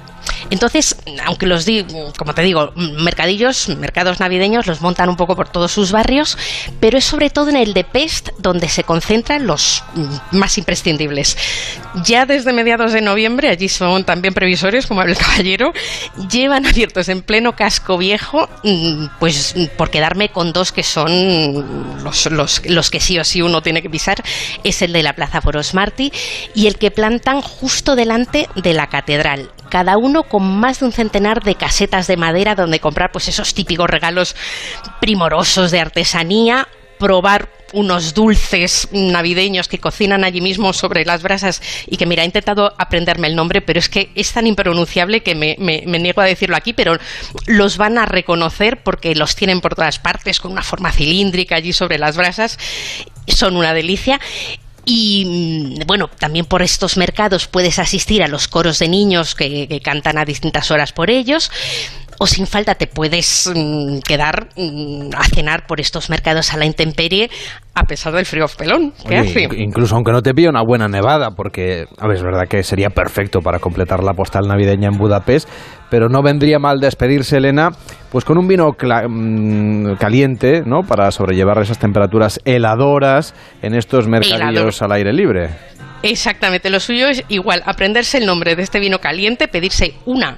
Entonces, 0.51 0.97
aunque 1.25 1.47
los 1.47 1.65
di, 1.65 1.85
como 2.17 2.35
te 2.35 2.43
digo, 2.43 2.73
mercadillos, 2.77 3.69
mercados 3.69 4.21
navideños 4.21 4.67
los 4.67 4.81
montan 4.81 5.09
un 5.09 5.17
poco 5.17 5.37
por 5.37 5.49
todos 5.49 5.73
sus 5.73 5.93
barrios, 5.93 6.39
pero 6.81 6.99
es 6.99 7.05
sobre 7.05 7.31
todo 7.31 7.51
en 7.51 7.57
el 7.57 7.75
de 7.75 7.85
Pest 7.85 8.31
donde 8.39 8.69
se 8.69 8.85
concentran 8.85 9.47
los 9.47 9.83
más 10.31 10.57
imprescindibles. 10.59 10.94
Ya 12.05 12.27
desde 12.27 12.53
mediados 12.53 12.93
de 12.93 13.01
noviembre, 13.01 13.49
allí 13.49 13.69
son 13.69 14.05
también 14.05 14.35
previsores, 14.35 14.87
como 14.87 15.03
el 15.03 15.17
caballero, 15.17 15.73
llevan 16.31 16.67
abiertos 16.67 17.09
en 17.09 17.23
pleno 17.23 17.57
casco 17.57 17.99
viejo, 17.99 18.49
mm, 18.63 19.07
pues 19.19 19.55
por 19.77 19.91
quedarme 19.91 20.31
con 20.31 20.53
dos 20.53 20.73
que 20.73 20.83
son 20.83 22.03
los, 22.03 22.27
los, 22.27 22.91
que 22.91 23.01
sí 23.01 23.19
o 23.19 23.25
sí 23.25 23.43
uno 23.43 23.63
tiene 23.63 23.83
que 23.83 23.91
pisar, 23.91 24.23
es 24.65 24.83
el 24.83 24.93
de 24.93 25.03
la 25.03 25.15
Plaza 25.15 25.41
Foros 25.41 25.75
Martí 25.75 26.13
y 26.55 26.67
el 26.67 26.77
que 26.77 26.91
plantan 26.91 27.41
justo 27.41 27.97
delante 27.97 28.49
de 28.57 28.75
la 28.75 28.89
catedral. 28.89 29.51
Cada 29.71 29.97
uno 29.97 30.25
con 30.25 30.59
más 30.59 30.81
de 30.81 30.87
un 30.87 30.93
centenar 30.93 31.43
de 31.43 31.55
casetas 31.55 32.07
de 32.07 32.17
madera 32.17 32.55
donde 32.55 32.81
comprar 32.81 33.13
pues 33.13 33.29
esos 33.29 33.55
típicos 33.55 33.89
regalos 33.89 34.37
primorosos 35.01 35.71
de 35.71 35.81
artesanía, 35.81 36.69
probar 36.99 37.49
unos 37.75 38.15
dulces 38.15 38.89
navideños 38.93 39.69
que 39.69 39.79
cocinan 39.79 40.25
allí 40.25 40.41
mismo 40.41 40.73
sobre 40.73 41.05
las 41.05 41.23
brasas 41.23 41.61
y 41.87 41.97
que 41.97 42.07
mira, 42.07 42.23
he 42.23 42.27
intentado 42.27 42.75
aprenderme 42.79 43.27
el 43.27 43.37
nombre, 43.37 43.61
pero 43.61 43.79
es 43.79 43.89
que 43.89 44.11
es 44.15 44.33
tan 44.33 44.47
impronunciable 44.47 45.23
que 45.23 45.35
me, 45.35 45.57
niego 45.59 46.21
a 46.21 46.25
decirlo 46.25 46.57
aquí, 46.57 46.73
pero 46.73 46.99
los 47.47 47.77
van 47.77 47.99
a 47.99 48.07
reconocer 48.07 48.83
porque 48.83 49.15
los 49.15 49.37
tienen 49.37 49.61
por 49.61 49.75
todas 49.75 49.99
partes 49.99 50.41
con 50.41 50.53
una 50.53 50.63
forma 50.63 50.93
cilíndrica 50.93 51.57
allí 51.57 51.73
sobre 51.73 51.99
las 51.99 52.17
brasas. 52.17 52.59
Son 53.27 53.57
una 53.57 53.75
delicia 53.75 54.21
y 54.85 55.77
mm, 55.81 55.87
bueno, 55.87 56.09
también 56.19 56.45
por 56.45 56.63
estos 56.63 56.97
mercados 56.97 57.47
puedes 57.47 57.79
asistir 57.79 58.23
a 58.23 58.29
los 58.29 58.49
coros 58.49 58.79
de 58.79 58.89
niños 58.89 59.35
que, 59.35 59.81
cantan 59.83 60.19
a 60.19 60.25
distintas 60.25 60.71
horas 60.71 60.93
por 60.93 61.11
ellos 61.11 61.51
o 62.19 62.27
sin 62.27 62.47
falta 62.47 62.75
te 62.75 62.87
puedes 62.87 63.51
mm, 63.55 63.99
quedar 64.01 64.49
mm, 64.57 65.11
a 65.17 65.25
cenar 65.25 65.67
por 65.67 65.81
estos 65.81 66.11
mercados 66.11 66.53
a 66.53 66.57
la 66.57 66.67
intemperie 66.67 67.31
a 67.75 67.85
pesar 67.85 68.13
del 68.13 68.25
frío 68.25 68.47
pelón 68.57 68.93
que 69.07 69.17
hace. 69.17 69.49
Incluso 69.57 69.97
aunque 69.97 70.13
no 70.13 70.23
te 70.23 70.33
pilla 70.33 70.51
una 70.51 70.63
buena 70.63 70.87
nevada, 70.87 71.31
porque 71.37 71.87
a 71.99 72.07
ver, 72.07 72.17
es 72.17 72.23
verdad 72.23 72.47
que 72.49 72.63
sería 72.63 72.91
perfecto 72.91 73.41
para 73.41 73.59
completar 73.59 74.05
la 74.05 74.15
postal 74.15 74.47
navideña 74.47 74.89
en 74.89 74.99
Budapest, 74.99 75.49
pero 75.91 76.09
no 76.09 76.23
vendría 76.23 76.59
mal 76.59 76.79
despedirse, 76.79 77.39
Elena, 77.39 77.71
pues 78.13 78.25
con 78.25 78.39
un 78.39 78.47
vino 78.47 78.71
mm, 78.71 79.95
caliente, 79.99 80.63
¿no? 80.65 80.83
Para 80.83 81.11
sobrellevar 81.11 81.59
esas 81.61 81.79
temperaturas 81.79 82.41
heladoras 82.45 83.35
en 83.61 83.75
estos 83.75 84.07
mercadillos 84.07 84.81
al 84.83 84.93
aire 84.93 85.13
libre. 85.13 85.51
Exactamente, 86.03 86.69
lo 86.69 86.81
suyo 86.81 87.09
es 87.09 87.25
igual, 87.29 87.63
aprenderse 87.65 88.19
el 88.19 88.27
nombre 88.27 88.57
de 88.57 88.63
este 88.63 88.79
vino 88.79 88.99
caliente, 88.99 89.49
pedirse 89.49 89.95
una 90.05 90.37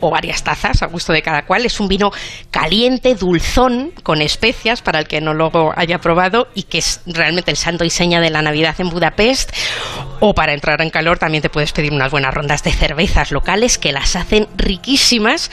o 0.00 0.10
varias 0.10 0.42
tazas 0.44 0.82
a 0.82 0.86
gusto 0.86 1.12
de 1.12 1.22
cada 1.22 1.46
cual. 1.46 1.66
Es 1.66 1.80
un 1.80 1.88
vino 1.88 2.10
caliente, 2.50 3.14
dulzón, 3.14 3.92
con 4.02 4.22
especias 4.22 4.82
para 4.82 4.98
el 4.98 5.06
que 5.06 5.20
no 5.20 5.34
luego 5.34 5.72
haya 5.76 6.00
probado 6.00 6.48
y 6.54 6.64
que 6.64 6.78
es 6.78 7.00
realmente 7.06 7.50
el 7.50 7.56
santo 7.56 7.84
y 7.84 7.90
seña 7.90 8.20
de 8.20 8.30
la 8.30 8.42
Navidad 8.42 8.74
en 8.78 8.90
Budapest. 8.90 9.52
O 10.20 10.34
para 10.34 10.54
entrar 10.54 10.80
en 10.80 10.90
calor 10.90 11.18
también 11.18 11.42
te 11.42 11.50
puedes 11.50 11.72
pedir 11.72 11.92
unas 11.92 12.10
buenas 12.10 12.34
rondas 12.34 12.62
de 12.62 12.72
cervezas 12.72 13.32
locales 13.32 13.78
que 13.78 13.92
las 13.92 14.16
hacen 14.16 14.48
riquísimas. 14.56 15.50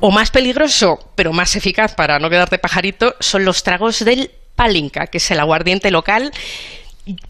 O 0.00 0.12
más 0.12 0.30
peligroso, 0.30 1.10
pero 1.16 1.32
más 1.32 1.56
eficaz 1.56 1.94
para 1.94 2.20
no 2.20 2.30
quedarte 2.30 2.58
pajarito, 2.58 3.16
son 3.18 3.44
los 3.44 3.64
tragos 3.64 4.04
del 4.04 4.30
palinka, 4.54 5.08
que 5.08 5.18
es 5.18 5.30
el 5.32 5.40
aguardiente 5.40 5.90
local 5.90 6.32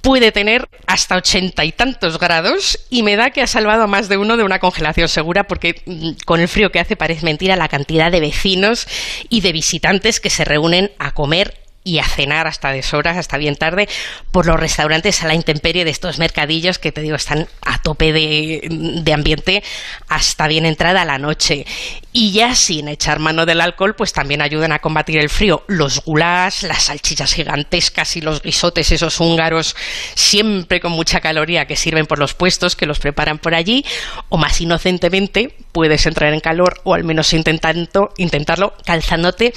puede 0.00 0.32
tener 0.32 0.68
hasta 0.86 1.16
ochenta 1.16 1.64
y 1.64 1.72
tantos 1.72 2.18
grados 2.18 2.78
y 2.90 3.02
me 3.02 3.16
da 3.16 3.30
que 3.30 3.42
ha 3.42 3.46
salvado 3.46 3.82
a 3.82 3.86
más 3.86 4.08
de 4.08 4.16
uno 4.16 4.36
de 4.36 4.44
una 4.44 4.58
congelación 4.58 5.08
segura 5.08 5.44
porque 5.44 5.82
mm, 5.86 6.10
con 6.24 6.40
el 6.40 6.48
frío 6.48 6.70
que 6.70 6.80
hace 6.80 6.96
parece 6.96 7.24
mentira 7.24 7.56
la 7.56 7.68
cantidad 7.68 8.10
de 8.10 8.20
vecinos 8.20 8.86
y 9.28 9.40
de 9.40 9.52
visitantes 9.52 10.20
que 10.20 10.30
se 10.30 10.44
reúnen 10.44 10.90
a 10.98 11.12
comer 11.12 11.67
y 11.88 12.00
a 12.00 12.04
cenar 12.04 12.46
hasta 12.46 12.70
deshoras, 12.70 13.16
hasta 13.16 13.38
bien 13.38 13.56
tarde, 13.56 13.88
por 14.30 14.44
los 14.44 14.60
restaurantes 14.60 15.22
a 15.22 15.26
la 15.26 15.34
intemperie 15.34 15.86
de 15.86 15.90
estos 15.90 16.18
mercadillos 16.18 16.78
que 16.78 16.92
te 16.92 17.00
digo 17.00 17.16
están 17.16 17.48
a 17.62 17.80
tope 17.80 18.12
de, 18.12 19.12
ambiente 19.14 19.62
hasta 20.06 20.48
bien 20.48 20.66
entrada 20.66 21.06
la 21.06 21.16
noche. 21.16 21.64
Y 22.12 22.32
ya 22.32 22.54
sin 22.54 22.88
echar 22.88 23.20
mano 23.20 23.46
del 23.46 23.62
alcohol, 23.62 23.94
pues 23.94 24.12
también 24.12 24.42
ayudan 24.42 24.72
a 24.72 24.80
combatir 24.80 25.18
el 25.18 25.30
frío. 25.30 25.64
Los 25.66 26.04
gulash, 26.04 26.64
las 26.64 26.84
salchichas 26.84 27.32
gigantescas 27.32 28.16
y 28.16 28.20
los 28.20 28.42
guisotes, 28.42 28.92
esos 28.92 29.18
húngaros, 29.18 29.74
siempre 30.14 30.80
con 30.80 30.92
mucha 30.92 31.20
caloría 31.20 31.66
que 31.66 31.76
sirven 31.76 32.04
por 32.04 32.18
los 32.18 32.34
puestos 32.34 32.76
que 32.76 32.84
los 32.84 32.98
preparan 32.98 33.38
por 33.38 33.54
allí, 33.54 33.82
o 34.28 34.36
más 34.36 34.60
inocentemente 34.60 35.56
puedes 35.72 36.04
entrar 36.04 36.34
en 36.34 36.40
calor 36.40 36.82
o 36.84 36.92
al 36.92 37.04
menos 37.04 37.32
intentando, 37.32 38.12
intentarlo 38.18 38.74
calzándote 38.84 39.54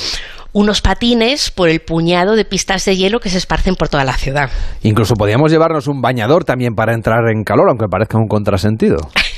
unos 0.54 0.82
patines 0.82 1.52
por 1.52 1.70
el 1.70 1.80
puñado 1.80 2.36
de 2.36 2.46
pistas 2.46 2.86
de 2.86 2.98
hielo 2.98 3.20
que 3.20 3.30
se 3.30 3.38
esparcen 3.38 3.76
por 3.76 3.90
toda 3.90 4.04
la 4.04 4.14
ciudad. 4.14 4.50
Incluso 4.84 5.16
podríamos 5.16 5.52
llevarnos 5.52 5.88
un 5.88 6.02
bañador 6.02 6.44
también 6.44 6.74
para 6.74 6.94
entrar 6.94 7.20
en 7.34 7.44
calor, 7.44 7.70
aunque 7.70 7.88
parezca 7.88 8.18
un 8.18 8.28
contrasentido. 8.28 8.98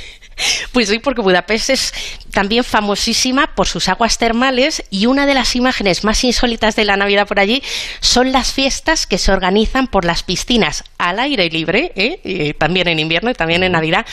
Pues 0.72 0.89
sí, 0.89 0.99
porque 0.99 1.22
Budapest 1.22 1.69
es 1.69 1.93
también 2.31 2.64
famosísima 2.64 3.53
por 3.55 3.68
sus 3.68 3.88
aguas 3.88 4.18
termales 4.18 4.84
y 4.89 5.05
una 5.05 5.26
de 5.26 5.35
las 5.35 5.55
imágenes 5.55 6.03
más 6.03 6.23
insólitas 6.23 6.76
de 6.76 6.84
la 6.84 6.97
Navidad 6.97 7.27
por 7.27 7.39
allí 7.39 7.61
son 7.99 8.31
las 8.31 8.53
fiestas 8.53 9.05
que 9.05 9.19
se 9.19 9.31
organizan 9.31 9.88
por 9.88 10.03
las 10.03 10.23
piscinas 10.23 10.84
al 10.97 11.19
aire 11.19 11.49
libre, 11.49 11.91
¿eh? 11.95 12.53
también 12.57 12.88
en 12.88 12.99
invierno 12.99 13.30
y 13.30 13.34
también 13.35 13.64
en 13.64 13.73
Navidad, 13.73 14.05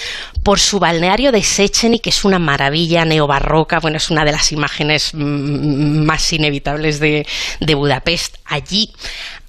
por 0.42 0.60
su 0.60 0.78
balneario 0.78 1.32
de 1.32 1.42
Szecheny, 1.42 2.00
que 2.00 2.10
es 2.10 2.24
una 2.24 2.38
maravilla 2.38 3.04
neobarroca, 3.04 3.80
bueno, 3.80 3.96
es 3.96 4.10
una 4.10 4.24
de 4.24 4.32
las 4.32 4.52
imágenes 4.52 5.14
mm, 5.14 6.04
más 6.04 6.32
inevitables 6.32 7.00
de, 7.00 7.26
de 7.60 7.74
Budapest. 7.74 8.36
Allí, 8.44 8.92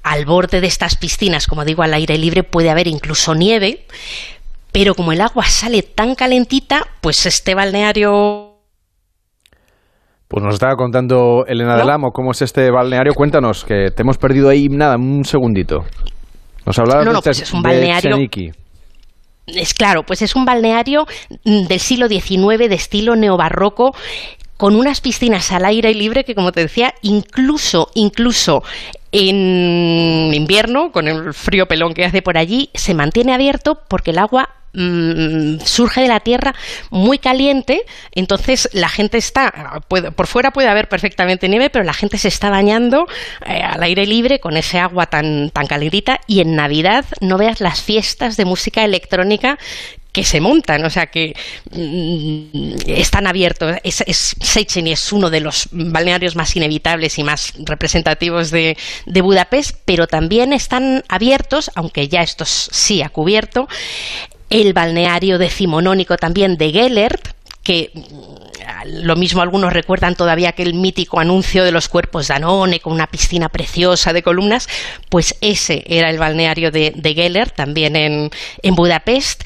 al 0.03 0.25
borde 0.25 0.61
de 0.61 0.67
estas 0.67 0.95
piscinas, 0.95 1.47
como 1.47 1.65
digo, 1.65 1.83
al 1.83 1.93
aire 1.93 2.17
libre, 2.17 2.43
puede 2.43 2.69
haber 2.69 2.87
incluso 2.87 3.35
nieve, 3.35 3.85
pero 4.71 4.95
como 4.95 5.11
el 5.11 5.21
agua 5.21 5.45
sale 5.45 5.83
tan 5.83 6.15
calentita, 6.15 6.87
pues 7.01 7.25
este 7.25 7.55
balneario 7.55 8.51
pues 10.31 10.45
nos 10.45 10.53
estaba 10.53 10.77
contando 10.77 11.43
Elena 11.45 11.75
del 11.75 11.89
Amo 11.89 12.11
cómo 12.13 12.31
es 12.31 12.41
este 12.41 12.71
balneario. 12.71 13.13
Cuéntanos, 13.13 13.65
que 13.65 13.89
te 13.93 14.01
hemos 14.01 14.17
perdido 14.17 14.47
ahí 14.47 14.69
nada, 14.69 14.95
un 14.95 15.25
segundito. 15.25 15.79
Nos 16.65 16.79
hablabas 16.79 17.05
no, 17.05 17.11
no, 17.11 17.21
pues 17.21 17.41
es 17.41 17.51
un 17.51 17.61
balneario. 17.61 18.15
Es 19.45 19.73
claro, 19.73 20.03
pues 20.03 20.21
es 20.21 20.33
un 20.37 20.45
balneario 20.45 21.05
del 21.43 21.79
siglo 21.81 22.07
XIX 22.07 22.69
de 22.69 22.75
estilo 22.75 23.17
neobarroco 23.17 23.93
con 24.55 24.77
unas 24.77 25.01
piscinas 25.01 25.51
al 25.51 25.65
aire 25.65 25.93
libre 25.93 26.23
que, 26.23 26.33
como 26.33 26.53
te 26.53 26.61
decía, 26.61 26.93
incluso, 27.01 27.89
incluso 27.95 28.63
en 29.11 30.33
invierno, 30.33 30.91
con 30.93 31.09
el 31.09 31.33
frío 31.33 31.65
pelón 31.65 31.93
que 31.93 32.05
hace 32.05 32.21
por 32.21 32.37
allí, 32.37 32.69
se 32.73 32.93
mantiene 32.93 33.33
abierto 33.33 33.79
porque 33.89 34.11
el 34.11 34.19
agua 34.19 34.47
Mm, 34.73 35.59
surge 35.65 35.99
de 35.99 36.07
la 36.07 36.21
tierra 36.21 36.55
muy 36.91 37.17
caliente, 37.17 37.81
entonces 38.13 38.69
la 38.71 38.87
gente 38.87 39.17
está, 39.17 39.81
por 39.89 40.27
fuera 40.27 40.51
puede 40.51 40.69
haber 40.69 40.87
perfectamente 40.87 41.49
nieve, 41.49 41.69
pero 41.69 41.83
la 41.83 41.93
gente 41.93 42.17
se 42.17 42.29
está 42.29 42.49
bañando 42.49 43.05
eh, 43.45 43.61
al 43.61 43.83
aire 43.83 44.05
libre 44.05 44.39
con 44.39 44.55
ese 44.55 44.79
agua 44.79 45.07
tan, 45.07 45.49
tan 45.49 45.67
calentita 45.67 46.21
y 46.25 46.39
en 46.39 46.55
Navidad 46.55 47.03
no 47.19 47.37
veas 47.37 47.59
las 47.59 47.81
fiestas 47.81 48.37
de 48.37 48.45
música 48.45 48.85
electrónica 48.85 49.59
que 50.13 50.23
se 50.23 50.41
montan, 50.41 50.83
o 50.85 50.89
sea 50.89 51.07
que 51.07 51.35
mm, 51.71 52.87
están 52.87 53.27
abiertos. 53.27 53.75
Es, 53.83 54.03
es, 54.07 55.11
uno 55.11 55.29
de 55.29 55.39
los 55.41 55.67
balnearios 55.71 56.35
más 56.35 56.55
inevitables 56.55 57.17
y 57.17 57.23
más 57.23 57.53
representativos 57.57 58.51
de, 58.51 58.77
de, 59.05 59.21
Budapest, 59.21 59.77
pero 59.85 60.07
también 60.07 60.53
están 60.53 61.03
abiertos, 61.07 61.71
aunque 61.75 62.07
ya 62.07 62.21
estos 62.21 62.69
sí 62.71 63.01
ha 63.01 63.09
cubierto, 63.09 63.67
el 64.51 64.73
balneario 64.73 65.39
decimonónico 65.39 66.17
también 66.17 66.57
de 66.57 66.71
Gellert, 66.71 67.29
que 67.63 67.91
mm, 67.93 69.01
lo 69.03 69.15
mismo 69.15 69.41
algunos 69.41 69.73
recuerdan 69.73 70.15
todavía 70.15 70.49
aquel 70.49 70.73
mítico 70.73 71.19
anuncio 71.19 71.63
de 71.63 71.71
los 71.71 71.87
cuerpos 71.87 72.27
Danone 72.27 72.79
con 72.79 72.93
una 72.93 73.07
piscina 73.07 73.49
preciosa 73.49 74.13
de 74.13 74.23
columnas, 74.23 74.67
pues 75.09 75.35
ese 75.41 75.83
era 75.87 76.09
el 76.09 76.19
balneario 76.19 76.69
de, 76.69 76.91
de 76.95 77.13
Gellert, 77.13 77.55
también 77.55 77.95
en, 77.95 78.75
Budapest. 78.75 79.43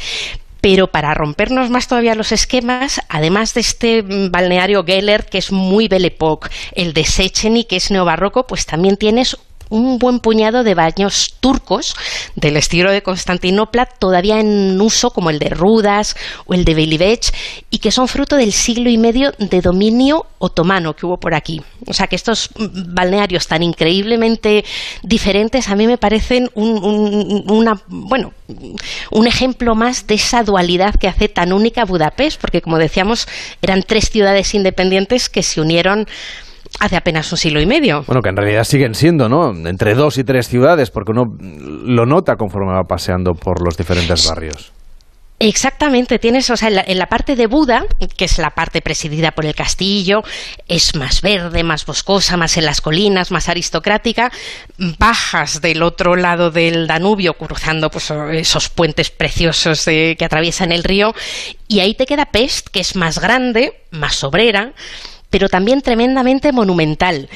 Pero 0.60 0.88
para 0.88 1.14
rompernos 1.14 1.69
más 1.69 1.88
todavía 1.88 2.15
los 2.15 2.32
esquemas, 2.32 2.99
además 3.07 3.53
de 3.53 3.61
este 3.61 4.02
mm, 4.02 4.32
balneario 4.32 4.84
Gellert, 4.84 5.30
que 5.30 5.38
es 5.38 5.52
muy 5.52 5.88
Belle 5.88 6.07
Époque, 6.07 6.49
el 6.73 6.94
de 6.94 7.03
Szecheny, 7.03 7.65
que 7.65 7.76
es 7.76 7.91
neobarroco, 7.91 8.48
pues 8.48 8.65
también 8.65 8.98
tienes 8.98 9.38
un 9.69 9.99
buen 9.99 10.19
puñado 10.19 10.63
de 10.63 10.75
baños 10.75 11.35
turcos 11.39 11.95
del 12.35 12.57
estilo 12.57 12.91
de 12.91 13.03
Constantinopla, 13.03 13.85
todavía 13.85 14.39
en 14.39 14.79
uso 14.79 15.11
como 15.11 15.29
el 15.29 15.39
de 15.39 15.49
Rudas 15.49 16.15
o 16.45 16.53
el 16.53 16.65
de 16.65 16.73
Belivech, 16.73 17.33
y 17.69 17.79
que 17.79 17.91
son 17.91 18.07
fruto 18.07 18.35
del 18.35 18.53
siglo 18.53 18.89
y 18.89 18.97
medio 18.97 19.33
de 19.37 19.61
dominio 19.61 20.25
otomano 20.39 20.95
que 20.95 21.05
hubo 21.05 21.17
por 21.17 21.33
aquí. 21.33 21.61
O 21.87 21.93
sea 21.93 22.07
que 22.07 22.15
estos 22.15 22.49
balnearios 22.57 23.47
tan 23.47 23.63
increíblemente 23.63 24.65
diferentes 25.03 25.69
a 25.69 25.75
mí 25.75 25.87
me 25.87 25.97
parecen 25.97 26.49
un, 26.53 27.43
una, 27.47 27.81
bueno, 27.87 28.33
un 29.11 29.27
ejemplo 29.27 29.75
más 29.75 30.07
de 30.07 30.15
esa 30.15 30.43
dualidad 30.43 30.95
que 30.95 31.07
hace 31.07 31.29
tan 31.29 31.53
única 31.53 31.85
Budapest, 31.85 32.39
porque 32.39 32.61
como 32.61 32.77
decíamos, 32.77 33.27
eran 33.61 33.83
tres 33.83 34.09
ciudades 34.09 34.53
independientes 34.53 35.29
que 35.29 35.43
se 35.43 35.61
unieron 35.61 36.07
hace 36.80 36.95
apenas 36.95 37.31
un 37.31 37.38
siglo 37.38 37.61
y 37.61 37.65
medio. 37.65 38.03
Bueno, 38.07 38.22
que 38.22 38.30
en 38.30 38.38
realidad 38.38 38.64
siguen 38.64 38.93
siendo, 38.93 39.30
¿no? 39.30 39.52
Entre 39.68 39.95
dos 39.95 40.18
y 40.18 40.23
tres 40.23 40.47
ciudades, 40.47 40.91
porque 40.91 41.11
uno 41.11 41.23
lo 41.39 42.06
nota 42.06 42.35
conforme 42.35 42.73
va 42.73 42.84
paseando 42.84 43.34
por 43.34 43.64
los 43.64 43.77
diferentes 43.77 44.27
barrios. 44.27 44.73
Exactamente, 45.38 46.18
tienes, 46.18 46.49
o 46.49 46.56
sea, 46.56 46.69
en 46.69 46.97
la, 46.97 47.07
parte 47.07 47.35
de 47.35 47.47
Buda, 47.47 47.84
que 48.15 48.23
es 48.23 48.38
la 48.38 48.52
parte 48.52 48.81
presidida 48.81 49.31
por 49.31 49.45
el 49.45 49.53
castillo, 49.53 50.23
es 50.69 50.95
más 50.95 51.22
verde, 51.22 51.61
más 51.61 51.85
boscosa, 51.85 52.38
más 52.38 52.56
en 52.56 52.64
las 52.64 52.80
colinas, 52.80 53.31
más 53.31 53.49
aristocrática. 53.49 54.31
Bajas 54.97 55.60
del 55.60 55.84
otro 55.84 56.15
lado 56.15 56.52
del 56.52 56.88
Danubio, 56.88 57.34
cruzando 57.34 57.89
pues, 57.89 58.14
esos 58.31 58.69
puentes 58.69 59.11
preciosos 59.11 59.84
que 59.84 60.18
atraviesan 60.23 60.72
el 60.72 60.85
río, 60.85 61.14
y 61.68 61.81
ahí 61.81 61.95
te 61.95 62.06
queda 62.06 62.27
Pest, 62.27 62.69
que 62.69 62.80
es 62.80 62.95
más 62.95 63.19
grande, 63.19 63.73
más 63.91 64.23
obrera, 64.23 64.72
pero 65.30 65.49
también 65.49 65.81
tremendamente 65.81 66.52
monumental. 66.52 67.30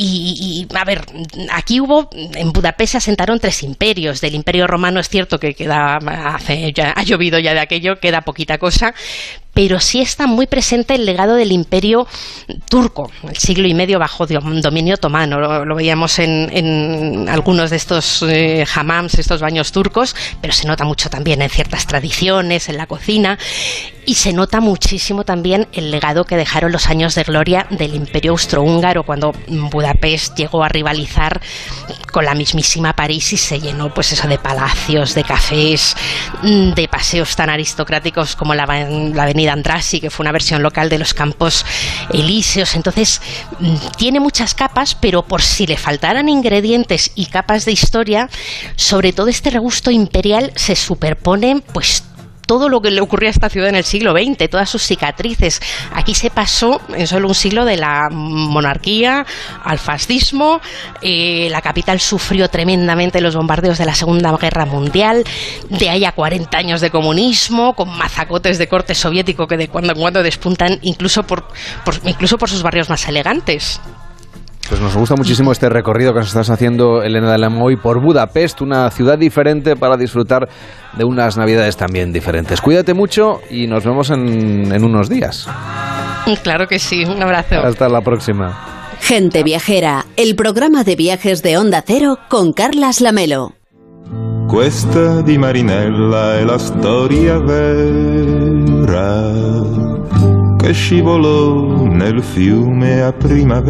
Y, 0.00 0.64
a 0.76 0.84
ver, 0.84 1.04
aquí 1.50 1.80
hubo, 1.80 2.08
en 2.12 2.52
Budapest 2.52 2.92
se 2.92 2.98
asentaron 2.98 3.40
tres 3.40 3.64
imperios. 3.64 4.20
Del 4.20 4.36
imperio 4.36 4.68
romano 4.68 5.00
es 5.00 5.08
cierto 5.08 5.40
que 5.40 5.54
queda, 5.54 5.96
hace, 5.96 6.72
ya, 6.72 6.92
ha 6.92 7.02
llovido 7.02 7.40
ya 7.40 7.52
de 7.52 7.58
aquello, 7.58 7.98
queda 7.98 8.20
poquita 8.20 8.58
cosa, 8.58 8.94
pero 9.58 9.80
sí 9.80 10.00
está 10.00 10.28
muy 10.28 10.46
presente 10.46 10.94
el 10.94 11.04
legado 11.04 11.34
del 11.34 11.50
imperio 11.50 12.06
turco, 12.70 13.10
el 13.28 13.36
siglo 13.36 13.66
y 13.66 13.74
medio 13.74 13.98
bajo 13.98 14.24
dominio 14.24 14.94
otomano. 14.94 15.64
Lo, 15.64 15.74
veíamos 15.74 16.20
en, 16.20 17.28
algunos 17.28 17.70
de 17.70 17.76
estos 17.76 18.22
eh, 18.22 18.64
hammams, 18.72 19.18
estos 19.18 19.40
baños 19.40 19.72
turcos, 19.72 20.14
pero 20.40 20.52
se 20.52 20.68
nota 20.68 20.84
mucho 20.84 21.10
también 21.10 21.42
en 21.42 21.50
ciertas 21.50 21.88
tradiciones, 21.88 22.68
en 22.68 22.76
la 22.76 22.86
cocina, 22.86 23.36
y 24.06 24.14
se 24.14 24.32
nota 24.32 24.60
muchísimo 24.60 25.24
también 25.24 25.66
el 25.72 25.90
legado 25.90 26.24
que 26.24 26.36
dejaron 26.36 26.70
los 26.70 26.88
años 26.88 27.16
de 27.16 27.24
gloria 27.24 27.66
del 27.68 27.94
imperio 27.94 28.30
austrohúngaro 28.30 29.02
cuando 29.02 29.32
Budapest 29.48 30.36
llegó 30.38 30.62
a 30.62 30.68
rivalizar 30.68 31.42
con 32.10 32.24
la 32.24 32.34
mismísima 32.34 32.94
París 32.94 33.32
y 33.34 33.36
se 33.36 33.60
llenó 33.60 33.92
pues 33.92 34.12
eso 34.12 34.26
de 34.26 34.38
palacios, 34.38 35.14
de 35.14 35.24
cafés, 35.24 35.94
de 36.42 36.88
paseos 36.88 37.36
tan 37.36 37.50
aristocráticos 37.50 38.34
como 38.34 38.54
la 38.54 38.62
avenida 38.62 39.47
Andrasi, 39.50 40.00
que 40.00 40.10
fue 40.10 40.24
una 40.24 40.32
versión 40.32 40.62
local 40.62 40.88
de 40.88 40.98
los 40.98 41.14
Campos 41.14 41.64
Elíseos. 42.12 42.74
Entonces, 42.74 43.20
mm, 43.58 43.76
tiene 43.96 44.20
muchas 44.20 44.54
capas, 44.54 44.94
pero 44.94 45.22
por 45.22 45.42
si 45.42 45.66
le 45.66 45.76
faltaran 45.76 46.28
ingredientes 46.28 47.12
y 47.14 47.26
capas 47.26 47.64
de 47.64 47.72
historia, 47.72 48.28
sobre 48.76 49.12
todo 49.12 49.28
este 49.28 49.50
regusto 49.50 49.90
imperial 49.90 50.52
se 50.56 50.76
superpone 50.76 51.62
pues 51.72 52.02
todo 52.48 52.70
lo 52.70 52.80
que 52.80 52.90
le 52.90 53.02
ocurrió 53.02 53.28
a 53.28 53.30
esta 53.30 53.50
ciudad 53.50 53.68
en 53.68 53.74
el 53.74 53.84
siglo 53.84 54.12
XX, 54.12 54.48
todas 54.48 54.70
sus 54.70 54.82
cicatrices. 54.82 55.60
Aquí 55.92 56.14
se 56.14 56.30
pasó 56.30 56.80
en 56.96 57.06
solo 57.06 57.28
un 57.28 57.34
siglo 57.34 57.66
de 57.66 57.76
la 57.76 58.08
monarquía 58.10 59.26
al 59.62 59.78
fascismo, 59.78 60.62
eh, 61.02 61.48
la 61.50 61.60
capital 61.60 62.00
sufrió 62.00 62.48
tremendamente 62.48 63.20
los 63.20 63.36
bombardeos 63.36 63.76
de 63.76 63.84
la 63.84 63.94
Segunda 63.94 64.34
Guerra 64.38 64.64
Mundial, 64.64 65.24
de 65.68 65.90
ahí 65.90 66.06
a 66.06 66.12
40 66.12 66.56
años 66.56 66.80
de 66.80 66.90
comunismo, 66.90 67.74
con 67.74 67.90
mazacotes 67.90 68.56
de 68.56 68.66
corte 68.66 68.94
soviético 68.94 69.46
que 69.46 69.58
de 69.58 69.68
cuando 69.68 69.92
en 69.92 70.00
cuando 70.00 70.22
despuntan 70.22 70.78
incluso 70.80 71.24
por, 71.24 71.46
incluso 72.04 72.38
por 72.38 72.48
sus 72.48 72.62
barrios 72.62 72.88
más 72.88 73.06
elegantes. 73.08 73.78
Pues 74.68 74.80
nos 74.82 74.94
gusta 74.94 75.14
muchísimo 75.16 75.50
este 75.50 75.68
recorrido 75.70 76.12
que 76.12 76.18
nos 76.18 76.28
estás 76.28 76.50
haciendo, 76.50 77.02
Elena 77.02 77.32
de 77.32 77.38
la 77.38 77.48
Moy, 77.48 77.76
por 77.76 78.02
Budapest, 78.02 78.60
una 78.60 78.90
ciudad 78.90 79.16
diferente 79.18 79.76
para 79.76 79.96
disfrutar 79.96 80.48
de 80.96 81.04
unas 81.04 81.38
navidades 81.38 81.76
también 81.76 82.12
diferentes. 82.12 82.60
Cuídate 82.60 82.92
mucho 82.92 83.40
y 83.50 83.66
nos 83.66 83.84
vemos 83.84 84.10
en, 84.10 84.70
en 84.70 84.84
unos 84.84 85.08
días. 85.08 85.48
Claro 86.42 86.66
que 86.66 86.78
sí, 86.78 87.04
un 87.04 87.22
abrazo. 87.22 87.56
Hasta 87.64 87.88
la 87.88 88.02
próxima. 88.02 88.78
Gente 89.00 89.42
Viajera, 89.42 90.04
el 90.16 90.36
programa 90.36 90.84
de 90.84 90.96
viajes 90.96 91.42
de 91.42 91.56
Onda 91.56 91.82
Cero 91.86 92.18
con 92.28 92.52
Carlas 92.52 93.00
Lamelo. 93.00 93.54
Questa 94.48 95.22
di 95.22 95.38
Marinella 95.38 96.38
è 96.38 96.44
la 96.44 96.58
storia 96.58 97.38
vera 97.38 99.22
che 100.58 100.72
scivolò 100.72 101.84
nel 101.84 102.22
fiume 102.22 103.00
a 103.02 103.12
primavera. 103.12 103.68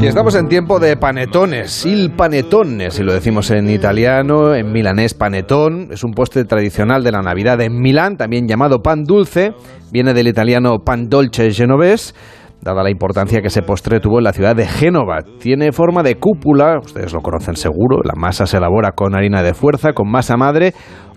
Y 0.00 0.06
estamos 0.06 0.34
en 0.36 0.48
tiempo 0.48 0.78
de 0.78 0.96
panetones, 0.96 1.84
il 1.84 2.12
panetone, 2.12 2.90
si 2.90 3.02
lo 3.02 3.12
decimos 3.12 3.50
en 3.50 3.68
italiano, 3.68 4.54
en 4.54 4.72
milanés 4.72 5.14
panetón, 5.14 5.88
es 5.90 6.04
un 6.04 6.12
postre 6.12 6.44
tradicional 6.44 7.02
de 7.02 7.12
la 7.12 7.20
Navidad 7.20 7.60
en 7.60 7.80
Milán, 7.80 8.16
también 8.16 8.46
llamado 8.46 8.80
pan 8.80 9.02
dulce, 9.04 9.52
viene 9.90 10.14
del 10.14 10.28
italiano 10.28 10.78
pan 10.84 11.08
dolce 11.08 11.50
genovés 11.50 12.14
dada 12.62 12.84
la 12.84 12.90
importancia 12.90 13.40
que 13.40 13.48
ese 13.48 13.62
postre 13.62 13.98
tuvo 13.98 14.18
en 14.18 14.24
la 14.24 14.32
ciudad 14.32 14.54
de 14.54 14.66
Génova. 14.66 15.18
Tiene 15.40 15.72
forma 15.72 16.02
de 16.02 16.14
cúpula, 16.14 16.78
ustedes 16.78 17.12
lo 17.12 17.20
conocen 17.20 17.56
seguro, 17.56 17.98
la 18.04 18.14
masa 18.14 18.46
se 18.46 18.58
elabora 18.58 18.92
con 18.92 19.16
harina 19.16 19.42
de 19.42 19.52
fuerza, 19.52 19.92
con 19.92 20.08
masa 20.08 20.36
madre 20.36 20.72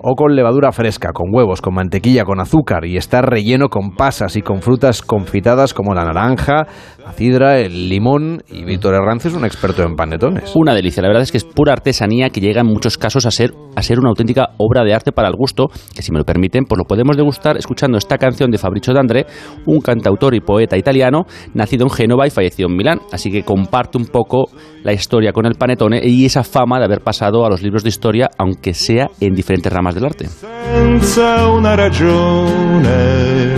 o 0.08 0.16
con 0.16 0.36
levadura 0.36 0.72
fresca, 0.72 1.12
con 1.14 1.34
huevos, 1.34 1.62
con 1.62 1.74
mantequilla, 1.74 2.26
con 2.26 2.40
azúcar 2.40 2.86
y 2.86 2.96
está 2.96 3.24
relleno 3.24 3.70
con 3.70 3.96
pasas 3.96 4.36
y 4.36 4.44
con 4.44 4.62
frutas 4.62 5.02
confitadas 5.02 5.74
como 5.74 5.96
la 5.96 6.06
naranja, 6.06 6.68
la 7.04 7.12
cidra, 7.12 7.58
el 7.58 7.90
limón 7.90 8.44
y 8.48 8.64
Víctor 8.66 8.94
Herranz 8.94 9.26
es 9.26 9.34
un 9.34 9.46
experto 9.46 9.82
en 9.82 9.96
panetones. 9.96 10.56
Una 10.56 10.76
delicia, 10.76 11.02
la 11.02 11.08
verdad 11.08 11.24
es 11.24 11.32
que 11.32 11.40
es 11.40 11.44
pura 11.44 11.74
artesanía 11.74 12.30
que 12.30 12.40
llega 12.40 12.62
en 12.62 12.68
muchos 12.68 13.00
casos 13.00 13.26
a 13.26 13.32
ser, 13.32 13.54
a 13.76 13.82
ser 13.82 13.98
una 14.00 14.10
auténtica 14.10 14.50
obra 14.58 14.84
de 14.84 14.94
arte 14.94 15.12
para 15.12 15.28
el 15.28 15.36
gusto, 15.36 15.70
que 15.96 16.04
si 16.04 16.12
me 16.12 16.20
lo 16.20 16.24
permiten, 16.24 16.66
pues 16.66 16.78
lo 16.78 16.86
podemos 16.86 17.18
degustar 17.18 17.58
escuchando 17.58 17.98
esta 17.98 18.20
canción 18.20 18.52
de 18.52 18.60
Fabrizio 18.60 18.94
D'André, 18.94 19.26
un 19.66 19.82
cantautor 19.82 20.36
y 20.36 20.40
poeta 20.40 20.78
italiano 20.78 21.26
nacido 21.56 21.84
en 21.84 21.90
Génova 21.90 22.28
y 22.28 22.30
fallecido 22.30 22.70
en 22.70 22.78
Milán, 22.78 23.00
así 23.12 23.32
que 23.32 23.42
comparte 23.42 23.98
un 23.98 24.06
poco 24.06 24.50
la 24.84 24.94
historia 24.94 25.34
con 25.34 25.48
el 25.48 25.56
panetone 25.56 26.02
y 26.04 26.26
esa 26.26 26.44
fama 26.44 26.78
de 26.78 26.86
haber 26.86 27.02
pasado 27.02 27.44
a 27.44 27.50
los 27.50 27.64
libros 27.64 27.82
de 27.82 27.90
historia, 27.90 28.30
aunque 28.38 28.76
sea 28.76 29.08
en 29.20 29.34
diferentes 29.34 29.74
ramas 29.74 29.95
del 29.96 30.04
arte. 30.04 30.28
Senza 30.28 31.48
una 31.48 31.74
ragione, 31.74 33.56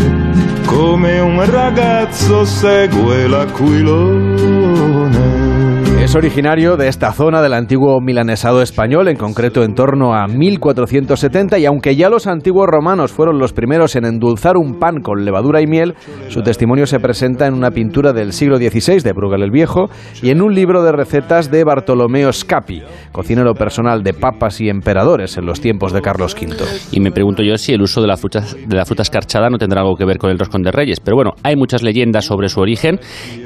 come 0.66 1.20
un 1.20 1.44
ragazzo 1.50 2.46
segue 2.46 3.28
l'aquilone. 3.28 4.78
Es 6.08 6.16
originario 6.16 6.78
de 6.78 6.88
esta 6.88 7.12
zona 7.12 7.42
del 7.42 7.54
antiguo 7.54 8.00
milanesado 8.00 8.62
español, 8.62 9.10
en 9.10 9.18
concreto 9.18 9.62
en 9.66 9.76
torno 9.76 10.16
a 10.16 10.26
1470, 10.26 11.60
y 11.60 11.66
aunque 11.66 11.98
ya 11.98 12.10
los 12.10 12.28
antiguos 12.28 12.66
romanos 12.66 13.12
fueron 13.12 13.40
los 13.40 13.52
primeros 13.52 13.94
en 13.98 14.06
endulzar 14.06 14.56
un 14.56 14.80
pan 14.80 15.02
con 15.02 15.26
levadura 15.26 15.62
y 15.62 15.68
miel, 15.68 15.96
su 16.30 16.42
testimonio 16.44 16.86
se 16.86 17.02
presenta 17.02 17.46
en 17.46 17.54
una 17.54 17.72
pintura 17.72 18.14
del 18.14 18.32
siglo 18.32 18.56
XVI 18.56 19.02
de 19.02 19.12
Bruegel 19.12 19.44
el 19.44 19.52
Viejo 19.52 19.90
y 20.24 20.30
en 20.30 20.42
un 20.42 20.56
libro 20.56 20.82
de 20.82 20.94
recetas 20.94 21.52
de 21.52 21.66
Bartolomeo 21.66 22.32
Scapi, 22.32 22.84
cocinero 23.12 23.54
personal 23.54 24.02
de 24.02 24.14
papas 24.14 24.62
y 24.62 24.70
emperadores 24.70 25.38
en 25.38 25.46
los 25.46 25.60
tiempos 25.60 25.92
de 25.92 26.02
Carlos 26.02 26.38
V. 26.42 26.56
Y 26.94 27.02
me 27.02 27.12
pregunto 27.12 27.44
yo 27.44 27.58
si 27.58 27.74
el 27.74 27.82
uso 27.82 28.00
de 28.00 28.08
la 28.08 28.16
fruta, 28.16 28.46
de 28.66 28.78
la 28.78 28.86
fruta 28.86 29.02
escarchada 29.02 29.50
no 29.50 29.58
tendrá 29.58 29.82
algo 29.82 29.98
que 29.98 30.06
ver 30.06 30.20
con 30.20 30.32
el 30.32 30.40
roscón 30.40 30.62
de 30.62 30.72
reyes, 30.72 31.02
pero 31.02 31.18
bueno, 31.18 31.32
hay 31.44 31.58
muchas 31.58 31.84
leyendas 31.84 32.24
sobre 32.24 32.48
su 32.48 32.62
origen 32.62 32.98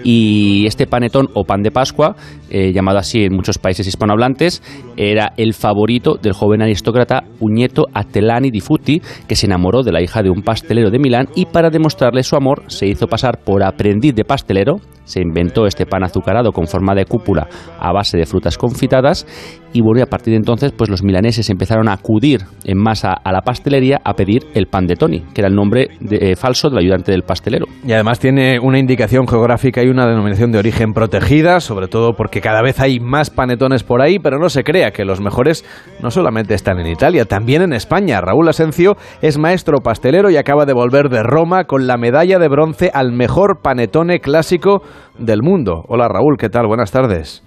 y 0.03 0.67
este 0.67 0.85
panetón 0.85 1.27
o 1.33 1.43
pan 1.43 1.63
de 1.63 1.71
Pascua 1.71 2.15
eh, 2.51 2.71
llamado 2.73 2.99
así 2.99 3.23
en 3.23 3.33
muchos 3.33 3.57
países 3.57 3.87
hispanohablantes, 3.87 4.61
era 4.97 5.33
el 5.37 5.53
favorito 5.53 6.15
del 6.21 6.33
joven 6.33 6.61
aristócrata 6.61 7.23
Uñeto 7.39 7.87
Atelani 7.93 8.51
di 8.51 8.59
Futi, 8.59 9.01
que 9.27 9.35
se 9.35 9.47
enamoró 9.47 9.83
de 9.83 9.91
la 9.91 10.01
hija 10.01 10.21
de 10.21 10.29
un 10.29 10.43
pastelero 10.43 10.91
de 10.91 10.99
Milán 10.99 11.29
y 11.35 11.45
para 11.45 11.69
demostrarle 11.69 12.23
su 12.23 12.35
amor 12.35 12.63
se 12.67 12.87
hizo 12.87 13.07
pasar 13.07 13.39
por 13.43 13.63
aprendiz 13.63 14.13
de 14.13 14.25
pastelero, 14.25 14.81
se 15.03 15.21
inventó 15.21 15.65
este 15.65 15.85
pan 15.85 16.03
azucarado 16.03 16.51
con 16.51 16.67
forma 16.67 16.95
de 16.95 17.05
cúpula 17.05 17.47
a 17.79 17.91
base 17.91 18.17
de 18.17 18.25
frutas 18.25 18.57
confitadas 18.57 19.25
y 19.73 19.81
bueno, 19.81 20.03
a 20.03 20.05
partir 20.05 20.31
de 20.31 20.37
entonces 20.37 20.73
pues 20.73 20.89
los 20.89 21.01
milaneses 21.03 21.49
empezaron 21.49 21.87
a 21.87 21.93
acudir 21.93 22.41
en 22.65 22.77
masa 22.77 23.13
a 23.13 23.31
la 23.31 23.41
pastelería 23.41 24.01
a 24.03 24.13
pedir 24.13 24.47
el 24.53 24.67
pan 24.67 24.85
de 24.85 24.95
Tony, 24.95 25.21
que 25.33 25.41
era 25.41 25.47
el 25.47 25.55
nombre 25.55 25.89
de, 25.99 26.31
eh, 26.31 26.35
falso 26.35 26.69
del 26.69 26.79
ayudante 26.79 27.11
del 27.11 27.23
pastelero. 27.23 27.67
Y 27.85 27.93
además 27.93 28.19
tiene 28.19 28.59
una 28.59 28.79
indicación 28.79 29.27
geográfica 29.27 29.81
y 29.83 29.87
una 29.87 30.07
denominación 30.07 30.51
de 30.51 30.59
origen 30.59 30.93
protegida, 30.93 31.59
sobre 31.61 31.87
todo 31.87 32.13
porque 32.13 32.41
cada 32.41 32.61
vez 32.61 32.79
hay 32.79 32.99
más 32.99 33.29
panetones 33.29 33.83
por 33.83 34.01
ahí, 34.01 34.19
pero 34.19 34.39
no 34.39 34.49
se 34.49 34.63
crea 34.63 34.91
que 34.91 35.05
los 35.05 35.21
mejores 35.21 35.63
no 36.01 36.11
solamente 36.11 36.53
están 36.53 36.79
en 36.79 36.87
Italia, 36.87 37.25
también 37.25 37.61
en 37.61 37.73
España. 37.73 38.19
Raúl 38.19 38.49
Asencio 38.49 38.97
es 39.21 39.37
maestro 39.37 39.79
pastelero 39.79 40.29
y 40.29 40.37
acaba 40.37 40.65
de 40.65 40.73
volver 40.73 41.09
de 41.09 41.23
Roma 41.23 41.63
con 41.63 41.87
la 41.87 41.97
medalla 41.97 42.39
de 42.39 42.49
bronce 42.49 42.91
al 42.93 43.13
mejor 43.13 43.61
panetone 43.61 44.19
clásico 44.19 44.81
del 45.17 45.41
mundo. 45.41 45.83
Hola 45.87 46.07
Raúl, 46.07 46.37
¿qué 46.37 46.49
tal? 46.49 46.67
Buenas 46.67 46.91
tardes. 46.91 47.43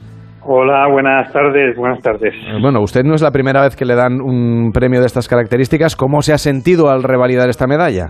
Hola, 0.47 0.87
buenas 0.91 1.33
tardes, 1.33 1.75
buenas 1.77 2.01
tardes. 2.03 2.35
Eh, 2.35 2.59
Bueno, 2.61 2.81
usted 2.83 3.03
no 3.03 3.15
es 3.15 3.23
la 3.23 3.31
primera 3.31 3.63
vez 3.63 3.77
que 3.77 3.87
le 3.87 3.95
dan 3.95 4.21
un 4.21 4.73
premio 4.73 5.01
de 5.01 5.07
estas 5.07 5.27
características. 5.27 5.97
¿Cómo 5.97 6.21
se 6.21 6.35
ha 6.35 6.39
sentido 6.39 6.91
al 6.91 7.03
revalidar 7.03 7.49
esta 7.49 7.67
medalla? 7.67 8.09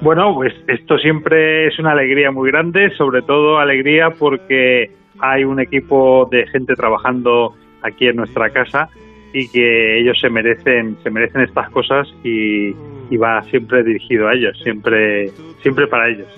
Bueno, 0.00 0.32
pues 0.34 0.54
esto 0.68 0.96
siempre 0.98 1.66
es 1.66 1.78
una 1.80 1.90
alegría 1.90 2.30
muy 2.30 2.50
grande, 2.52 2.90
sobre 2.96 3.22
todo 3.22 3.58
alegría 3.58 4.10
porque 4.16 4.90
hay 5.20 5.42
un 5.42 5.60
equipo 5.60 6.28
de 6.30 6.46
gente 6.46 6.74
trabajando 6.74 7.54
aquí 7.82 8.06
en 8.06 8.14
nuestra 8.14 8.50
casa 8.50 8.88
y 9.32 9.48
que 9.50 9.98
ellos 10.00 10.16
se 10.20 10.30
merecen, 10.30 10.96
se 11.02 11.10
merecen 11.10 11.42
estas 11.42 11.68
cosas 11.70 12.06
y, 12.22 12.68
y 13.10 13.16
va 13.16 13.42
siempre 13.42 13.82
dirigido 13.82 14.28
a 14.28 14.34
ellos, 14.34 14.56
siempre, 14.62 15.26
siempre 15.62 15.88
para 15.88 16.08
ellos. 16.10 16.28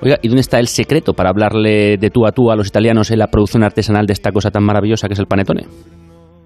Oiga, 0.00 0.18
¿y 0.22 0.28
dónde 0.28 0.40
está 0.40 0.58
el 0.58 0.66
secreto 0.66 1.14
para 1.14 1.30
hablarle 1.30 1.96
de 1.96 2.10
tú 2.10 2.26
a 2.26 2.32
tú 2.32 2.50
a 2.50 2.56
los 2.56 2.68
italianos 2.68 3.10
en 3.10 3.18
la 3.18 3.28
producción 3.28 3.62
artesanal 3.62 4.06
de 4.06 4.12
esta 4.12 4.32
cosa 4.32 4.50
tan 4.50 4.64
maravillosa 4.64 5.08
que 5.08 5.14
es 5.14 5.20
el 5.20 5.26
panetone? 5.26 5.62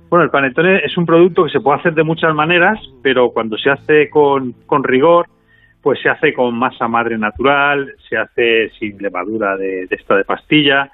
Bueno, 0.08 0.24
el 0.24 0.30
panetone 0.30 0.78
es 0.84 0.96
un 0.96 1.06
producto 1.06 1.44
que 1.44 1.50
se 1.50 1.60
puede 1.60 1.80
hacer 1.80 1.94
de 1.94 2.04
muchas 2.04 2.34
maneras, 2.34 2.78
pero 3.02 3.30
cuando 3.30 3.56
se 3.56 3.70
hace 3.70 4.08
con, 4.08 4.52
con 4.66 4.84
rigor, 4.84 5.26
pues 5.82 6.00
se 6.00 6.08
hace 6.08 6.32
con 6.32 6.56
masa 6.56 6.88
madre 6.88 7.18
natural, 7.18 7.92
se 8.08 8.16
hace 8.16 8.70
sin 8.78 8.98
levadura 8.98 9.56
de, 9.56 9.86
de 9.86 9.96
esta 9.96 10.16
de 10.16 10.24
pastilla, 10.24 10.90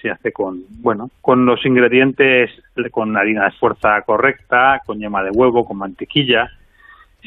se 0.00 0.10
hace 0.10 0.32
con, 0.32 0.60
bueno, 0.80 1.10
con 1.22 1.46
los 1.46 1.64
ingredientes, 1.64 2.50
con 2.90 3.16
harina 3.16 3.44
de 3.44 3.52
fuerza 3.52 4.02
correcta, 4.02 4.80
con 4.84 4.98
yema 4.98 5.22
de 5.22 5.30
huevo, 5.30 5.64
con 5.64 5.78
mantequilla, 5.78 6.50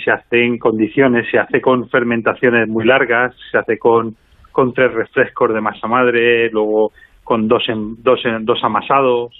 se 0.03 0.11
hace 0.11 0.43
en 0.43 0.59
condiciones, 0.59 1.25
se 1.31 1.39
hace 1.39 1.59
con 1.59 1.89
fermentaciones 1.89 2.67
muy 2.67 2.85
largas, 2.85 3.33
se 3.51 3.57
hace 3.57 3.79
con, 3.79 4.15
con 4.57 4.73
tres 4.73 4.91
refrescos 4.91 5.53
de 5.53 5.61
masa 5.61 5.87
madre, 5.87 6.49
luego 6.49 6.89
con 7.23 7.47
dos, 7.47 7.61
en, 7.69 8.01
dos, 8.01 8.19
en- 8.25 8.43
dos 8.43 8.57
amasados, 8.63 9.31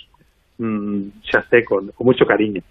mm, 0.60 1.10
se 1.28 1.40
hace 1.40 1.64
con, 1.66 1.90
mucho 2.02 2.24
cariño. 2.24 2.62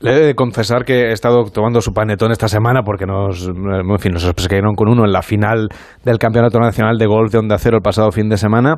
Le 0.00 0.10
he 0.12 0.26
de 0.28 0.34
confesar 0.34 0.86
que 0.86 1.08
he 1.08 1.12
estado 1.12 1.44
tomando 1.52 1.82
su 1.82 1.92
panetón 1.92 2.32
esta 2.32 2.48
semana 2.48 2.80
porque 2.82 3.04
nos, 3.04 3.46
en 3.46 3.98
fin, 3.98 4.12
nos 4.12 4.22
sorprendieron 4.22 4.74
con 4.74 4.88
uno 4.88 5.04
en 5.04 5.12
la 5.12 5.20
final 5.20 5.68
del 6.02 6.16
Campeonato 6.16 6.58
Nacional 6.60 6.96
de 6.96 7.04
Golf 7.06 7.30
de 7.30 7.40
Onda 7.40 7.58
Cero 7.58 7.76
el 7.76 7.82
pasado 7.82 8.10
fin 8.10 8.30
de 8.30 8.38
semana. 8.38 8.76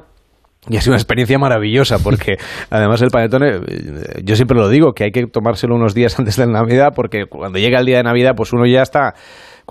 Y 0.68 0.76
ha 0.76 0.80
sido 0.80 0.92
una 0.94 0.98
experiencia 1.00 1.38
maravillosa 1.38 1.98
porque 2.02 2.34
además 2.70 3.00
el 3.00 3.10
panetone, 3.10 3.48
eh, 3.58 4.22
yo 4.24 4.34
siempre 4.34 4.58
lo 4.58 4.68
digo, 4.68 4.92
que 4.92 5.04
hay 5.04 5.10
que 5.12 5.26
tomárselo 5.26 5.76
unos 5.76 5.94
días 5.94 6.18
antes 6.18 6.36
de 6.36 6.48
Navidad 6.48 6.88
porque 6.96 7.26
cuando 7.30 7.60
llega 7.60 7.78
el 7.78 7.86
día 7.86 7.98
de 7.98 8.02
Navidad 8.02 8.32
pues 8.36 8.52
uno 8.52 8.66
ya 8.66 8.82
está, 8.82 9.14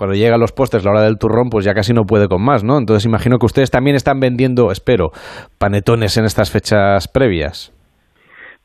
cuando 0.00 0.16
llega 0.16 0.36
a 0.36 0.38
los 0.38 0.52
postres, 0.52 0.82
la 0.82 0.92
hora 0.92 1.02
del 1.02 1.18
turrón, 1.18 1.50
pues 1.50 1.62
ya 1.66 1.74
casi 1.74 1.92
no 1.92 2.04
puede 2.04 2.26
con 2.26 2.42
más, 2.42 2.64
¿no? 2.64 2.78
Entonces 2.78 3.04
imagino 3.04 3.36
que 3.36 3.44
ustedes 3.44 3.70
también 3.70 3.96
están 3.96 4.18
vendiendo, 4.18 4.70
espero, 4.72 5.10
panetones 5.58 6.16
en 6.16 6.24
estas 6.24 6.50
fechas 6.50 7.06
previas. 7.06 7.70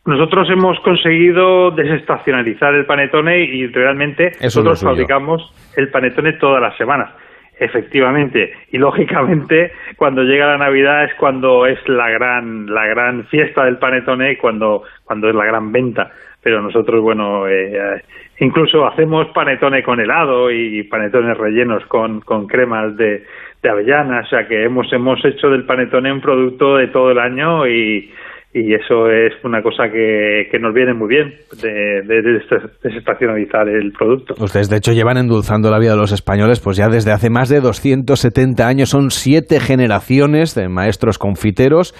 Nosotros 0.05 0.47
hemos 0.49 0.79
conseguido 0.79 1.71
desestacionalizar 1.71 2.73
el 2.73 2.85
panetone 2.85 3.43
y 3.43 3.67
realmente 3.67 4.27
Eso 4.39 4.63
nosotros 4.63 4.81
fabricamos 4.81 5.41
el 5.75 5.89
panetone 5.89 6.37
todas 6.39 6.61
las 6.61 6.77
semanas. 6.77 7.13
Efectivamente, 7.59 8.53
y 8.71 8.77
lógicamente 8.77 9.73
cuando 9.97 10.23
llega 10.23 10.45
la 10.47 10.57
Navidad 10.57 11.03
es 11.03 11.15
cuando 11.15 11.65
es 11.65 11.79
la 11.89 12.09
gran 12.11 12.65
la 12.67 12.85
gran 12.85 13.25
fiesta 13.25 13.65
del 13.65 13.77
panetone 13.77 14.31
y 14.31 14.35
cuando 14.37 14.83
cuando 15.03 15.27
es 15.27 15.35
la 15.35 15.43
gran 15.43 15.73
venta. 15.73 16.11
Pero 16.45 16.61
nosotros, 16.61 17.01
bueno, 17.01 17.47
eh, 17.47 17.71
eh, 17.73 18.01
incluso 18.37 18.85
hacemos 18.85 19.25
panetone 19.29 19.81
con 19.81 19.99
helado 19.99 20.51
y 20.51 20.83
panetones 20.83 21.35
rellenos 21.35 21.83
con, 21.87 22.21
con 22.21 22.45
cremas 22.45 22.95
de, 22.97 23.23
de 23.63 23.69
avellana, 23.69 24.19
o 24.19 24.25
sea 24.27 24.47
que 24.47 24.63
hemos 24.63 24.93
hemos 24.93 25.25
hecho 25.25 25.49
del 25.49 25.63
panetone 25.63 26.13
un 26.13 26.21
producto 26.21 26.77
de 26.77 26.89
todo 26.89 27.09
el 27.09 27.17
año 27.17 27.67
y, 27.67 28.11
y 28.57 28.73
eso 28.73 29.11
es 29.11 29.33
una 29.43 29.61
cosa 29.61 29.89
que, 29.91 30.47
que 30.49 30.59
nos 30.59 30.73
viene 30.73 30.93
muy 30.93 31.09
bien 31.09 31.33
de, 31.61 32.01
de, 32.03 32.21
de 32.21 32.39
desestacionalizar 32.81 33.67
el 33.67 33.91
producto. 33.91 34.33
Ustedes, 34.41 34.69
de 34.69 34.77
hecho, 34.77 34.93
llevan 34.93 35.17
endulzando 35.17 35.69
la 35.69 35.77
vida 35.77 35.91
de 35.91 35.97
los 35.97 36.13
españoles 36.13 36.61
pues 36.61 36.77
ya 36.77 36.87
desde 36.87 37.11
hace 37.11 37.29
más 37.29 37.49
de 37.49 37.59
270 37.59 38.65
años. 38.65 38.87
Son 38.91 39.11
siete 39.11 39.59
generaciones 39.59 40.55
de 40.55 40.69
maestros 40.69 41.17
confiteros. 41.19 41.93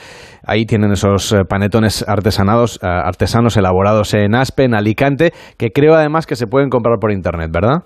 Ahí 0.47 0.65
tienen 0.65 0.93
esos 0.93 1.33
eh, 1.33 1.43
panetones 1.43 2.07
artesanados, 2.07 2.79
eh, 2.81 2.87
artesanos 2.87 3.57
elaborados 3.57 4.13
en 4.13 4.33
Aspe, 4.33 4.63
en 4.63 4.75
Alicante, 4.75 5.31
que 5.59 5.71
creo 5.71 5.93
además 5.93 6.25
que 6.25 6.35
se 6.35 6.47
pueden 6.47 6.69
comprar 6.69 6.99
por 7.01 7.11
Internet, 7.11 7.51
¿verdad? 7.53 7.79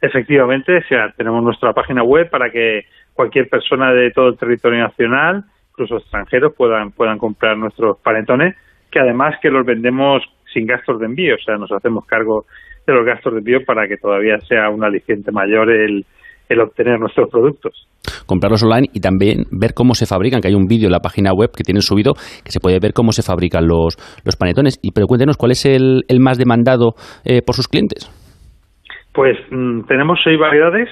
Efectivamente, 0.00 0.76
o 0.76 0.88
sea, 0.88 1.12
tenemos 1.16 1.42
nuestra 1.42 1.72
página 1.72 2.04
web 2.04 2.30
para 2.30 2.50
que 2.50 2.82
cualquier 3.14 3.48
persona 3.48 3.92
de 3.92 4.12
todo 4.12 4.28
el 4.28 4.38
territorio 4.38 4.78
nacional, 4.78 5.42
incluso 5.76 5.98
extranjeros, 5.98 6.54
puedan, 6.56 6.90
puedan 6.92 7.18
comprar 7.18 7.58
nuestros 7.58 7.98
panetones, 8.02 8.56
que 8.90 8.98
además 8.98 9.34
que 9.42 9.50
los 9.50 9.66
vendemos 9.66 10.22
sin 10.52 10.66
gastos 10.66 10.98
de 10.98 11.06
envío, 11.06 11.34
o 11.34 11.44
sea, 11.44 11.56
nos 11.56 11.70
hacemos 11.70 12.06
cargo 12.06 12.46
de 12.86 12.94
los 12.94 13.04
gastos 13.04 13.34
de 13.34 13.40
envío 13.40 13.58
para 13.66 13.86
que 13.86 13.96
todavía 13.98 14.38
sea 14.48 14.70
un 14.70 14.82
aliciente 14.84 15.30
mayor 15.32 15.70
el, 15.70 16.04
el 16.48 16.60
obtener 16.60 16.98
nuestros 16.98 17.28
productos. 17.30 17.86
comprarlos 18.26 18.62
online 18.62 18.88
y 18.94 19.00
también 19.00 19.44
ver 19.50 19.74
cómo 19.74 19.94
se 19.94 20.06
fabrican, 20.06 20.40
que 20.40 20.48
hay 20.48 20.54
un 20.54 20.66
vídeo 20.66 20.86
en 20.86 20.92
la 20.92 21.00
página 21.00 21.32
web 21.34 21.50
que 21.54 21.64
tienen 21.64 21.82
subido 21.82 22.14
que 22.14 22.52
se 22.52 22.60
puede 22.60 22.78
ver 22.80 22.92
cómo 22.94 23.12
se 23.12 23.22
fabrican 23.22 23.66
los, 23.66 23.96
los 24.24 24.36
panetones. 24.36 24.78
Y 24.82 24.92
pero 24.92 25.06
cuéntenos, 25.06 25.36
¿cuál 25.36 25.52
es 25.52 25.66
el, 25.66 26.04
el 26.08 26.20
más 26.20 26.38
demandado 26.38 26.94
eh, 27.24 27.42
por 27.44 27.54
sus 27.54 27.68
clientes? 27.68 28.08
Pues 29.12 29.36
mm, 29.50 29.82
tenemos 29.88 30.20
seis 30.24 30.38
variedades. 30.38 30.88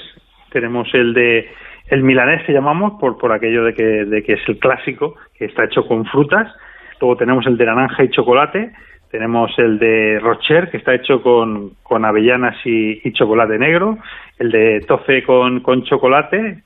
Tenemos 0.52 0.88
el 0.94 1.14
de 1.14 1.46
el 1.88 2.02
milanés 2.02 2.44
que 2.44 2.52
llamamos 2.52 2.98
por 3.00 3.18
por 3.18 3.32
aquello 3.32 3.64
de 3.64 3.74
que 3.74 4.04
de 4.04 4.22
que 4.22 4.34
es 4.34 4.48
el 4.48 4.58
clásico 4.58 5.16
que 5.36 5.46
está 5.46 5.64
hecho 5.64 5.86
con 5.86 6.04
frutas. 6.06 6.52
Luego 7.00 7.16
tenemos 7.16 7.46
el 7.46 7.56
de 7.56 7.66
naranja 7.66 8.04
y 8.04 8.10
chocolate. 8.10 8.72
Tenemos 9.10 9.56
el 9.58 9.78
de 9.78 10.18
rocher 10.20 10.70
que 10.70 10.78
está 10.78 10.94
hecho 10.94 11.22
con, 11.22 11.74
con 11.84 12.04
avellanas 12.04 12.56
y, 12.64 13.12
chocolate 13.12 13.58
negro. 13.58 13.98
El 14.38 14.50
de 14.50 14.80
tofe 14.80 15.22
con, 15.22 15.60
con 15.60 15.84
chocolate 15.84 16.62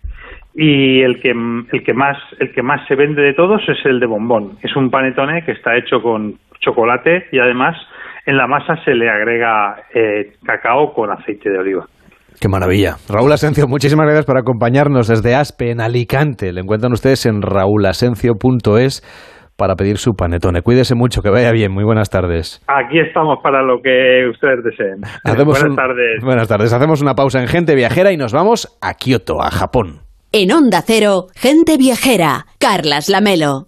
y 0.54 1.02
el 1.02 1.20
que 1.20 1.30
el 1.30 1.84
que 1.84 1.92
más 1.92 2.16
el 2.40 2.52
que 2.52 2.62
más 2.62 2.86
se 2.88 2.94
vende 2.94 3.22
de 3.22 3.34
todos 3.34 3.62
es 3.68 3.84
el 3.84 4.00
de 4.00 4.06
bombón. 4.06 4.58
Es 4.62 4.74
un 4.76 4.90
panetone 4.90 5.44
que 5.44 5.52
está 5.52 5.76
hecho 5.76 6.02
con 6.02 6.38
chocolate 6.60 7.26
y 7.32 7.38
además 7.38 7.76
en 8.26 8.36
la 8.36 8.46
masa 8.46 8.76
se 8.84 8.94
le 8.94 9.08
agrega 9.08 9.84
eh, 9.94 10.32
cacao 10.44 10.92
con 10.92 11.10
aceite 11.10 11.50
de 11.50 11.58
oliva. 11.58 11.86
Qué 12.40 12.48
maravilla. 12.48 12.96
Raúl 13.08 13.32
Asencio, 13.32 13.66
muchísimas 13.66 14.06
gracias 14.06 14.24
por 14.26 14.38
acompañarnos 14.38 15.08
desde 15.08 15.34
Aspe, 15.34 15.70
en 15.72 15.80
Alicante. 15.80 16.52
Le 16.52 16.60
encuentran 16.60 16.92
ustedes 16.92 17.26
en 17.26 17.42
raulasencio.es 17.42 19.02
para 19.56 19.74
pedir 19.74 19.98
su 19.98 20.14
panetone. 20.14 20.62
Cuídese 20.62 20.94
mucho, 20.94 21.20
que 21.20 21.30
vaya 21.30 21.50
bien. 21.50 21.72
Muy 21.72 21.82
buenas 21.82 22.10
tardes. 22.10 22.62
Aquí 22.68 23.00
estamos 23.00 23.38
para 23.42 23.60
lo 23.64 23.82
que 23.82 24.28
ustedes 24.30 24.62
deseen. 24.62 25.00
Hacemos 25.24 25.58
Buenas 25.58 25.70
un- 25.70 25.76
tardes. 25.76 26.22
Buenas 26.22 26.46
tardes. 26.46 26.72
Hacemos 26.72 27.02
una 27.02 27.14
pausa 27.14 27.40
en 27.40 27.48
Gente 27.48 27.74
Viajera 27.74 28.12
y 28.12 28.16
nos 28.16 28.32
vamos 28.32 28.78
a 28.80 28.94
Kioto, 28.94 29.42
a 29.42 29.50
Japón. 29.50 30.02
En 30.30 30.52
Onda 30.52 30.82
Cero, 30.86 31.26
gente 31.34 31.76
viajera. 31.76 32.46
Carlas 32.60 33.08
Lamelo. 33.08 33.66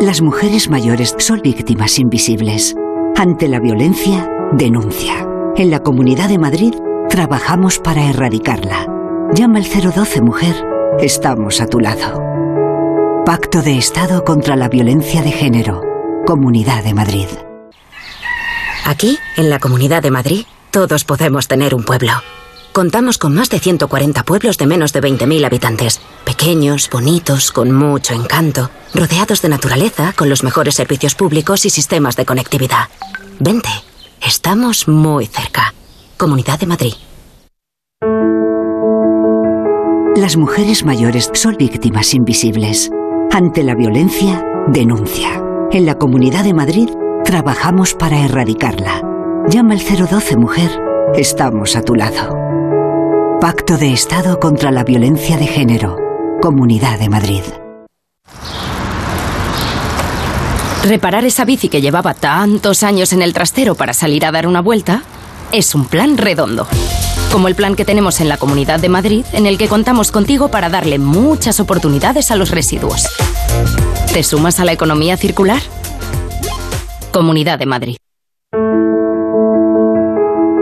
Las 0.00 0.22
mujeres 0.22 0.70
mayores 0.70 1.14
son 1.18 1.40
víctimas 1.42 1.98
invisibles. 1.98 2.74
Ante 3.16 3.48
la 3.48 3.58
violencia, 3.60 4.30
denuncia. 4.52 5.27
En 5.56 5.70
la 5.70 5.82
Comunidad 5.82 6.28
de 6.28 6.38
Madrid 6.38 6.74
trabajamos 7.08 7.78
para 7.78 8.04
erradicarla. 8.08 8.86
Llama 9.34 9.58
al 9.58 9.64
012 9.64 10.20
Mujer. 10.20 10.54
Estamos 11.00 11.60
a 11.60 11.66
tu 11.66 11.80
lado. 11.80 12.22
Pacto 13.24 13.62
de 13.62 13.76
Estado 13.76 14.24
contra 14.24 14.56
la 14.56 14.68
Violencia 14.68 15.22
de 15.22 15.32
Género. 15.32 15.82
Comunidad 16.26 16.84
de 16.84 16.94
Madrid. 16.94 17.26
Aquí, 18.84 19.18
en 19.36 19.50
la 19.50 19.58
Comunidad 19.58 20.02
de 20.02 20.10
Madrid, 20.10 20.44
todos 20.70 21.04
podemos 21.04 21.48
tener 21.48 21.74
un 21.74 21.84
pueblo. 21.84 22.12
Contamos 22.72 23.18
con 23.18 23.34
más 23.34 23.50
de 23.50 23.58
140 23.58 24.22
pueblos 24.22 24.58
de 24.58 24.66
menos 24.66 24.92
de 24.92 25.00
20.000 25.00 25.44
habitantes. 25.44 26.00
Pequeños, 26.24 26.88
bonitos, 26.90 27.50
con 27.50 27.72
mucho 27.72 28.14
encanto, 28.14 28.70
rodeados 28.94 29.42
de 29.42 29.48
naturaleza, 29.48 30.12
con 30.12 30.28
los 30.28 30.44
mejores 30.44 30.76
servicios 30.76 31.14
públicos 31.14 31.64
y 31.64 31.70
sistemas 31.70 32.14
de 32.16 32.26
conectividad. 32.26 32.88
Vente, 33.40 33.70
estamos 34.20 34.88
muy 34.88 35.26
cerca. 35.26 35.74
Comunidad 36.16 36.58
de 36.58 36.66
Madrid. 36.66 36.94
Las 40.16 40.36
mujeres 40.36 40.84
mayores 40.84 41.30
son 41.34 41.56
víctimas 41.56 42.12
invisibles. 42.14 42.90
Ante 43.30 43.62
la 43.62 43.74
violencia, 43.74 44.44
denuncia. 44.66 45.42
En 45.70 45.86
la 45.86 45.94
Comunidad 45.96 46.44
de 46.44 46.54
Madrid 46.54 46.88
trabajamos 47.24 47.94
para 47.94 48.24
erradicarla. 48.24 49.02
Llama 49.48 49.74
al 49.74 49.80
012 49.80 50.36
Mujer. 50.36 50.70
Estamos 51.14 51.76
a 51.76 51.82
tu 51.82 51.94
lado. 51.94 52.36
Pacto 53.40 53.76
de 53.78 53.92
Estado 53.92 54.40
contra 54.40 54.72
la 54.72 54.82
Violencia 54.82 55.36
de 55.36 55.46
Género. 55.46 55.96
Comunidad 56.42 56.98
de 56.98 57.08
Madrid. 57.08 57.42
Reparar 60.84 61.24
esa 61.24 61.44
bici 61.44 61.68
que 61.68 61.80
llevaba 61.80 62.14
tantos 62.14 62.82
años 62.82 63.12
en 63.12 63.22
el 63.22 63.32
trastero 63.32 63.74
para 63.74 63.92
salir 63.92 64.24
a 64.24 64.30
dar 64.30 64.46
una 64.46 64.60
vuelta 64.60 65.02
es 65.52 65.74
un 65.74 65.86
plan 65.86 66.16
redondo. 66.16 66.66
Como 67.32 67.48
el 67.48 67.54
plan 67.54 67.74
que 67.74 67.84
tenemos 67.84 68.20
en 68.20 68.28
la 68.28 68.38
Comunidad 68.38 68.80
de 68.80 68.88
Madrid, 68.88 69.24
en 69.32 69.46
el 69.46 69.58
que 69.58 69.68
contamos 69.68 70.12
contigo 70.12 70.50
para 70.50 70.70
darle 70.70 70.98
muchas 70.98 71.60
oportunidades 71.60 72.30
a 72.30 72.36
los 72.36 72.50
residuos. 72.50 73.08
¿Te 74.12 74.22
sumas 74.22 74.60
a 74.60 74.64
la 74.64 74.72
economía 74.72 75.16
circular? 75.16 75.60
Comunidad 77.12 77.58
de 77.58 77.66
Madrid. 77.66 77.96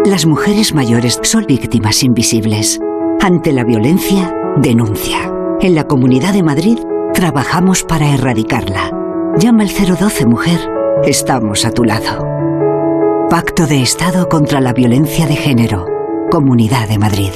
Las 0.04 0.24
mujeres 0.24 0.74
mayores 0.74 1.20
son 1.22 1.46
víctimas 1.46 2.02
invisibles. 2.02 2.80
Ante 3.20 3.52
la 3.52 3.64
violencia, 3.64 4.34
denuncia. 4.56 5.32
En 5.60 5.74
la 5.74 5.84
Comunidad 5.84 6.32
de 6.32 6.42
Madrid 6.42 6.78
trabajamos 7.12 7.82
para 7.82 8.12
erradicarla. 8.14 9.05
Llama 9.38 9.64
al 9.64 9.68
012 9.68 10.24
Mujer. 10.24 10.58
Estamos 11.04 11.66
a 11.66 11.70
tu 11.70 11.84
lado. 11.84 12.24
Pacto 13.28 13.66
de 13.66 13.82
Estado 13.82 14.30
contra 14.30 14.62
la 14.62 14.72
Violencia 14.72 15.26
de 15.26 15.36
Género. 15.36 15.84
Comunidad 16.30 16.88
de 16.88 16.98
Madrid. 16.98 17.32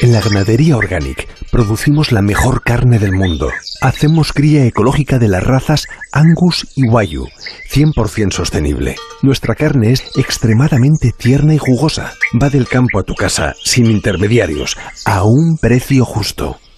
En 0.00 0.12
la 0.12 0.20
ganadería 0.20 0.76
Organic 0.76 1.28
producimos 1.52 2.10
la 2.10 2.22
mejor 2.22 2.64
carne 2.64 2.98
del 2.98 3.12
mundo. 3.12 3.50
Hacemos 3.82 4.32
cría 4.32 4.66
ecológica 4.66 5.20
de 5.20 5.28
las 5.28 5.44
razas 5.44 5.86
Angus 6.10 6.66
y 6.74 6.88
Wayu, 6.88 7.28
100% 7.72 8.32
sostenible. 8.32 8.96
Nuestra 9.22 9.54
carne 9.54 9.92
es 9.92 10.02
extremadamente 10.16 11.12
tierna 11.16 11.54
y 11.54 11.58
jugosa. 11.58 12.14
Va 12.42 12.50
del 12.50 12.66
campo 12.66 12.98
a 12.98 13.04
tu 13.04 13.14
casa, 13.14 13.54
sin 13.62 13.86
intermediarios, 13.86 14.76
a 15.04 15.22
un 15.22 15.56
precio 15.60 16.04
justo. 16.04 16.58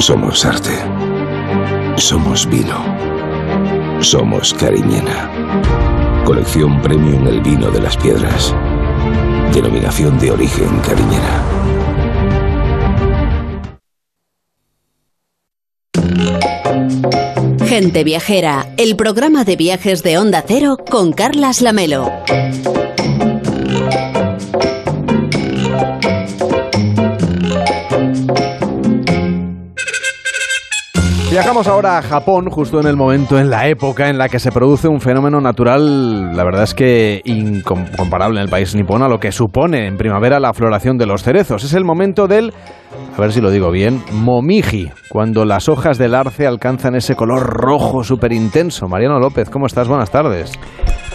Somos 0.00 0.46
arte. 0.46 0.70
Somos 1.96 2.48
vino. 2.48 2.82
Somos 4.00 4.54
Cariñena. 4.54 6.24
Colección 6.24 6.80
Premium 6.80 7.28
El 7.28 7.42
Vino 7.42 7.70
de 7.70 7.82
las 7.82 7.98
Piedras. 7.98 8.54
Denominación 9.52 10.18
de 10.18 10.30
origen 10.30 10.80
Cariñena. 10.80 11.44
Gente 17.66 18.02
Viajera, 18.02 18.68
el 18.78 18.96
programa 18.96 19.44
de 19.44 19.56
viajes 19.56 20.02
de 20.02 20.16
Onda 20.16 20.42
Cero 20.48 20.78
con 20.90 21.12
Carlas 21.12 21.60
Lamelo. 21.60 22.10
Viajamos 31.40 31.68
ahora 31.68 31.96
a 31.96 32.02
Japón, 32.02 32.50
justo 32.50 32.80
en 32.80 32.86
el 32.86 32.98
momento, 32.98 33.38
en 33.38 33.48
la 33.48 33.66
época 33.66 34.10
en 34.10 34.18
la 34.18 34.28
que 34.28 34.38
se 34.38 34.52
produce 34.52 34.88
un 34.88 35.00
fenómeno 35.00 35.40
natural, 35.40 36.36
la 36.36 36.44
verdad 36.44 36.64
es 36.64 36.74
que 36.74 37.22
incomparable 37.24 38.40
en 38.40 38.44
el 38.44 38.50
país 38.50 38.74
nipón 38.74 39.02
a 39.02 39.08
lo 39.08 39.18
que 39.18 39.32
supone 39.32 39.86
en 39.86 39.96
primavera 39.96 40.38
la 40.38 40.52
floración 40.52 40.98
de 40.98 41.06
los 41.06 41.22
cerezos. 41.22 41.64
Es 41.64 41.72
el 41.72 41.82
momento 41.82 42.28
del, 42.28 42.52
a 43.16 43.18
ver 43.18 43.32
si 43.32 43.40
lo 43.40 43.50
digo 43.50 43.70
bien, 43.70 44.02
momiji, 44.12 44.90
cuando 45.08 45.46
las 45.46 45.70
hojas 45.70 45.96
del 45.96 46.14
arce 46.14 46.46
alcanzan 46.46 46.94
ese 46.94 47.16
color 47.16 47.42
rojo 47.42 48.04
súper 48.04 48.34
intenso. 48.34 48.86
Mariano 48.86 49.18
López, 49.18 49.48
¿cómo 49.48 49.64
estás? 49.64 49.88
Buenas 49.88 50.10
tardes. 50.10 50.52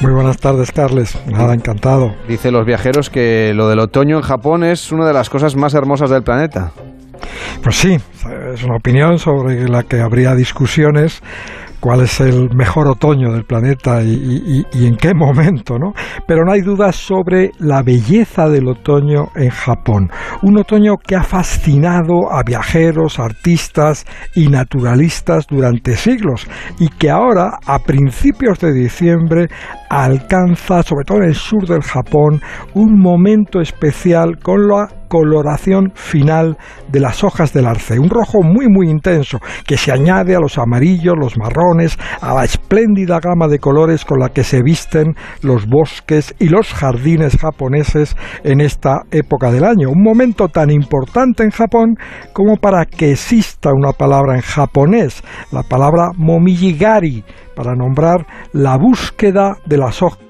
Muy 0.02 0.12
buenas 0.12 0.40
tardes, 0.40 0.72
Carles. 0.72 1.16
Nada, 1.28 1.54
encantado. 1.54 2.16
Dice 2.28 2.50
los 2.50 2.66
viajeros 2.66 3.12
que 3.12 3.54
lo 3.54 3.70
del 3.70 3.78
otoño 3.78 4.18
en 4.18 4.24
Japón 4.24 4.64
es 4.64 4.92
una 4.92 5.06
de 5.06 5.14
las 5.14 5.30
cosas 5.30 5.56
más 5.56 5.76
hermosas 5.76 6.10
del 6.10 6.24
planeta. 6.24 6.72
Pues 7.64 7.76
sí, 7.76 7.98
es 8.54 8.64
una 8.64 8.78
opinión 8.78 9.18
sobre 9.18 9.68
la 9.68 9.84
que 9.84 10.00
habría 10.00 10.36
discusiones 10.36 11.22
cuál 11.86 12.02
es 12.02 12.20
el 12.20 12.50
mejor 12.56 12.88
otoño 12.88 13.32
del 13.32 13.44
planeta 13.44 14.02
y, 14.02 14.66
en 14.74 14.96
qué 14.98 15.14
momento, 15.14 15.78
¿no? 15.78 15.94
Pero 16.26 16.44
no 16.44 16.52
hay 16.52 16.62
dudas 16.62 16.96
sobre 16.96 17.52
la 17.60 17.84
belleza 17.84 18.50
del 18.50 18.68
otoño 18.68 19.26
en 19.36 19.52
Japón. 19.52 20.10
Un 20.42 20.58
otoño 20.58 20.96
que 20.98 21.16
ha 21.16 21.22
fascinado 21.22 22.32
a 22.32 22.42
viajeros, 22.44 23.20
artistas 23.20 24.06
y 24.34 24.48
naturalistas 24.48 25.46
durante 25.48 25.96
siglos 25.96 26.48
y 26.80 26.90
que 26.90 27.12
ahora, 27.12 27.60
a 27.68 27.78
principios 27.78 28.58
de 28.58 28.74
diciembre, 28.74 29.48
alcanza, 29.88 30.82
sobre 30.82 31.06
todo 31.06 31.20
en 31.20 31.26
el 31.26 31.36
sur 31.36 31.68
del 31.68 31.84
Japón, 31.84 32.42
un 32.74 33.00
momento 33.00 33.62
especial 33.62 34.40
con 34.40 34.68
la 34.68 34.88
coloración 35.08 35.92
final 35.96 36.58
de 36.88 37.00
las 37.00 37.24
hojas 37.24 37.54
del 37.54 37.68
arce, 37.68 38.00
un 38.00 38.10
rojo 38.10 38.42
muy 38.44 38.68
muy 38.68 38.90
intenso 38.90 39.40
que 39.66 39.78
se 39.78 39.92
añade 39.92 40.36
a 40.36 40.40
los 40.40 40.58
amarillos, 40.58 41.16
los 41.20 41.38
marrones, 41.38 41.98
a 42.22 42.34
la 42.34 42.44
espléndida 42.44 43.20
gama 43.20 43.48
de 43.48 43.60
colores 43.60 44.06
con 44.06 44.20
la 44.20 44.30
que 44.30 44.44
se 44.44 44.62
visten 44.62 45.16
los 45.42 45.68
bosques 45.68 46.36
y 46.40 46.50
los 46.50 46.74
jardines 46.74 47.38
japoneses 47.38 48.16
en 48.44 48.62
esta 48.62 49.04
época 49.12 49.52
del 49.52 49.64
año, 49.64 49.90
un 49.90 50.04
momento 50.04 50.48
tan 50.48 50.70
importante 50.70 51.44
en 51.44 51.52
Japón 51.52 51.96
como 52.34 52.58
para 52.58 52.86
que 52.86 53.12
exista 53.12 53.72
una 53.74 53.92
palabra 53.92 54.36
en 54.36 54.42
japonés, 54.42 55.24
la 55.52 55.64
palabra 55.64 56.12
momijigari, 56.16 57.24
para 57.56 57.76
nombrar 57.76 58.26
la 58.54 58.78
búsqueda 58.78 59.58
de 59.66 59.78
las 59.78 60.02
hojas 60.02 60.26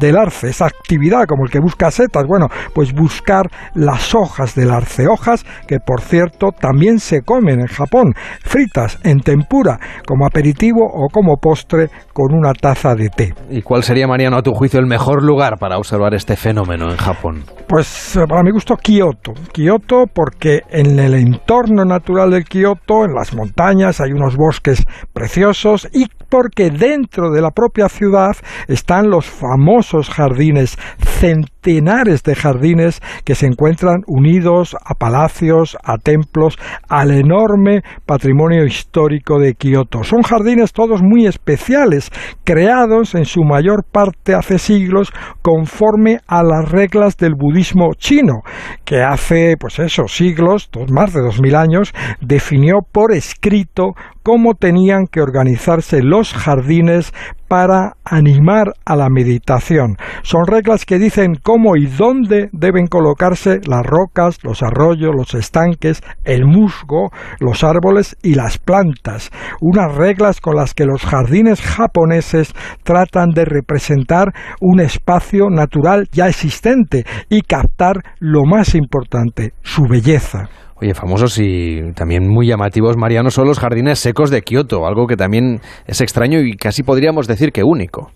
del 0.00 0.16
arce, 0.16 0.48
esa 0.48 0.66
actividad 0.66 1.24
como 1.28 1.44
el 1.44 1.50
que 1.50 1.60
busca 1.60 1.90
setas, 1.90 2.24
bueno, 2.26 2.48
pues 2.74 2.92
buscar 2.92 3.48
las 3.74 4.12
hojas 4.14 4.56
del 4.56 4.72
arce, 4.72 5.06
hojas 5.06 5.44
que 5.68 5.78
por 5.78 6.00
cierto 6.00 6.48
también 6.50 6.98
se 6.98 7.22
comen 7.22 7.60
en 7.60 7.68
Japón, 7.68 8.12
fritas 8.42 8.98
en 9.04 9.20
tempura, 9.20 9.78
como 10.06 10.26
aperitivo 10.26 10.80
o 10.84 11.08
como 11.12 11.36
postre 11.36 11.88
con 12.12 12.34
una 12.34 12.52
taza 12.54 12.94
de 12.96 13.08
té. 13.08 13.34
¿Y 13.48 13.62
cuál 13.62 13.84
sería, 13.84 14.08
Mariano, 14.08 14.36
a 14.36 14.42
tu 14.42 14.52
juicio, 14.52 14.80
el 14.80 14.86
mejor 14.86 15.22
lugar 15.22 15.58
para 15.58 15.78
observar 15.78 16.14
este 16.14 16.34
fenómeno 16.34 16.90
en 16.90 16.96
Japón? 16.96 17.44
Pues 17.68 18.18
para 18.28 18.42
mi 18.42 18.50
gusto 18.50 18.76
Kioto. 18.76 19.32
Kioto 19.52 20.04
porque 20.12 20.62
en 20.70 20.98
el 20.98 21.14
entorno 21.14 21.84
natural 21.84 22.30
del 22.30 22.44
Kioto, 22.44 23.04
en 23.04 23.14
las 23.14 23.34
montañas, 23.34 24.00
hay 24.00 24.12
unos 24.12 24.36
bosques 24.36 24.84
preciosos 25.12 25.88
y 25.92 26.06
porque 26.28 26.70
dentro 26.70 27.30
de 27.30 27.40
la 27.40 27.50
propia 27.50 27.88
ciudad 27.88 28.36
están 28.68 29.10
los 29.10 29.26
famosos 29.26 30.10
jardines, 30.10 30.76
centenares 30.98 32.22
de 32.22 32.34
jardines 32.34 33.00
que 33.24 33.34
se 33.34 33.46
encuentran 33.46 34.02
unidos 34.06 34.76
a 34.84 34.94
palacios, 34.94 35.76
a 35.82 35.98
templos, 35.98 36.58
al 36.88 37.10
enorme 37.10 37.82
patrimonio 38.04 38.64
histórico 38.64 39.38
de 39.38 39.54
Kioto. 39.54 40.04
Son 40.04 40.22
jardines 40.22 40.72
todos 40.72 41.02
muy 41.02 41.26
especiales, 41.26 42.10
creados 42.44 43.14
en 43.14 43.24
su 43.24 43.42
mayor 43.42 43.84
parte 43.90 44.34
hace 44.34 44.58
siglos 44.58 45.12
conforme 45.42 46.18
a 46.26 46.42
las 46.42 46.70
reglas 46.70 47.16
del 47.16 47.34
budismo 47.34 47.94
chino, 47.96 48.42
que 48.84 49.02
hace, 49.02 49.56
pues 49.58 49.78
eso, 49.78 50.08
siglos, 50.08 50.68
más 50.90 51.12
de 51.12 51.20
dos 51.20 51.40
mil 51.40 51.54
años, 51.54 51.92
definió 52.20 52.78
por 52.92 53.12
escrito 53.12 53.94
cómo 54.26 54.54
tenían 54.54 55.06
que 55.06 55.20
organizarse 55.20 56.02
los 56.02 56.32
jardines 56.32 57.14
para 57.46 57.92
animar 58.04 58.72
a 58.84 58.96
la 58.96 59.08
meditación. 59.08 59.98
Son 60.24 60.48
reglas 60.48 60.84
que 60.84 60.98
dicen 60.98 61.36
cómo 61.40 61.76
y 61.76 61.86
dónde 61.86 62.48
deben 62.50 62.88
colocarse 62.88 63.60
las 63.68 63.86
rocas, 63.86 64.38
los 64.42 64.64
arroyos, 64.64 65.14
los 65.14 65.32
estanques, 65.34 66.02
el 66.24 66.44
musgo, 66.44 67.12
los 67.38 67.62
árboles 67.62 68.16
y 68.20 68.34
las 68.34 68.58
plantas. 68.58 69.30
Unas 69.60 69.94
reglas 69.94 70.40
con 70.40 70.56
las 70.56 70.74
que 70.74 70.86
los 70.86 71.02
jardines 71.02 71.60
japoneses 71.60 72.52
tratan 72.82 73.30
de 73.30 73.44
representar 73.44 74.34
un 74.60 74.80
espacio 74.80 75.50
natural 75.50 76.08
ya 76.10 76.26
existente 76.26 77.04
y 77.28 77.42
captar 77.42 78.02
lo 78.18 78.44
más 78.44 78.74
importante, 78.74 79.52
su 79.62 79.84
belleza. 79.84 80.48
Oye, 80.78 80.92
famosos 80.92 81.38
y 81.38 81.92
también 81.94 82.28
muy 82.28 82.48
llamativos, 82.48 82.98
Mariano, 82.98 83.30
son 83.30 83.46
los 83.46 83.58
jardines 83.58 83.98
secos 83.98 84.30
de 84.30 84.42
Kioto, 84.42 84.86
algo 84.86 85.06
que 85.06 85.16
también 85.16 85.60
es 85.86 86.02
extraño 86.02 86.40
y 86.40 86.52
casi 86.52 86.82
podríamos 86.82 87.26
decir 87.26 87.50
que 87.50 87.62
único. 87.64 88.10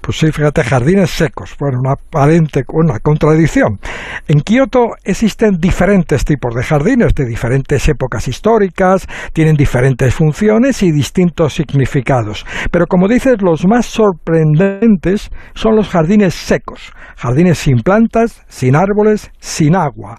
Pues 0.00 0.18
sí, 0.18 0.32
fíjate, 0.32 0.64
jardines 0.64 1.10
secos. 1.10 1.54
Bueno, 1.60 1.78
una 1.80 1.92
aparente 1.92 2.64
una 2.72 2.98
contradicción. 2.98 3.78
En 4.26 4.40
Kioto 4.40 4.88
existen 5.04 5.58
diferentes 5.60 6.24
tipos 6.24 6.52
de 6.54 6.64
jardines 6.64 7.14
de 7.14 7.26
diferentes 7.26 7.86
épocas 7.88 8.26
históricas, 8.26 9.06
tienen 9.32 9.54
diferentes 9.54 10.12
funciones 10.12 10.82
y 10.82 10.90
distintos 10.90 11.54
significados. 11.54 12.44
Pero 12.72 12.86
como 12.86 13.06
dices, 13.06 13.40
los 13.40 13.66
más 13.66 13.86
sorprendentes 13.86 15.30
son 15.54 15.76
los 15.76 15.88
jardines 15.88 16.34
secos, 16.34 16.92
jardines 17.16 17.58
sin 17.58 17.82
plantas, 17.82 18.42
sin 18.48 18.74
árboles, 18.74 19.30
sin 19.38 19.76
agua 19.76 20.16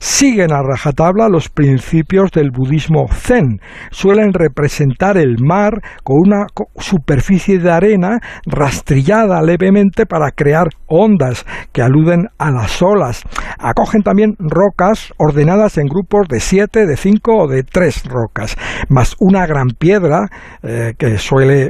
siguen 0.00 0.50
a 0.50 0.62
rajatabla 0.62 1.28
los 1.28 1.50
principios 1.50 2.30
del 2.32 2.50
budismo 2.50 3.06
zen. 3.12 3.60
Suelen 3.90 4.32
representar 4.32 5.18
el 5.18 5.36
mar 5.38 5.82
con 6.02 6.16
una 6.26 6.46
superficie 6.76 7.58
de 7.58 7.70
arena 7.70 8.18
rastrillada 8.46 9.42
levemente 9.42 10.06
para 10.06 10.30
crear 10.30 10.68
ondas 10.86 11.44
que 11.72 11.82
aluden 11.82 12.28
a 12.38 12.50
las 12.50 12.80
olas. 12.80 13.22
Acogen 13.58 14.02
también 14.02 14.36
rocas 14.38 15.12
ordenadas 15.18 15.76
en 15.76 15.86
grupos 15.86 16.28
de 16.28 16.40
siete, 16.40 16.86
de 16.86 16.96
cinco 16.96 17.36
o 17.36 17.46
de 17.46 17.62
tres 17.62 18.02
rocas, 18.06 18.56
más 18.88 19.14
una 19.20 19.46
gran 19.46 19.68
piedra 19.78 20.28
eh, 20.62 20.94
que 20.96 21.18
suele 21.18 21.68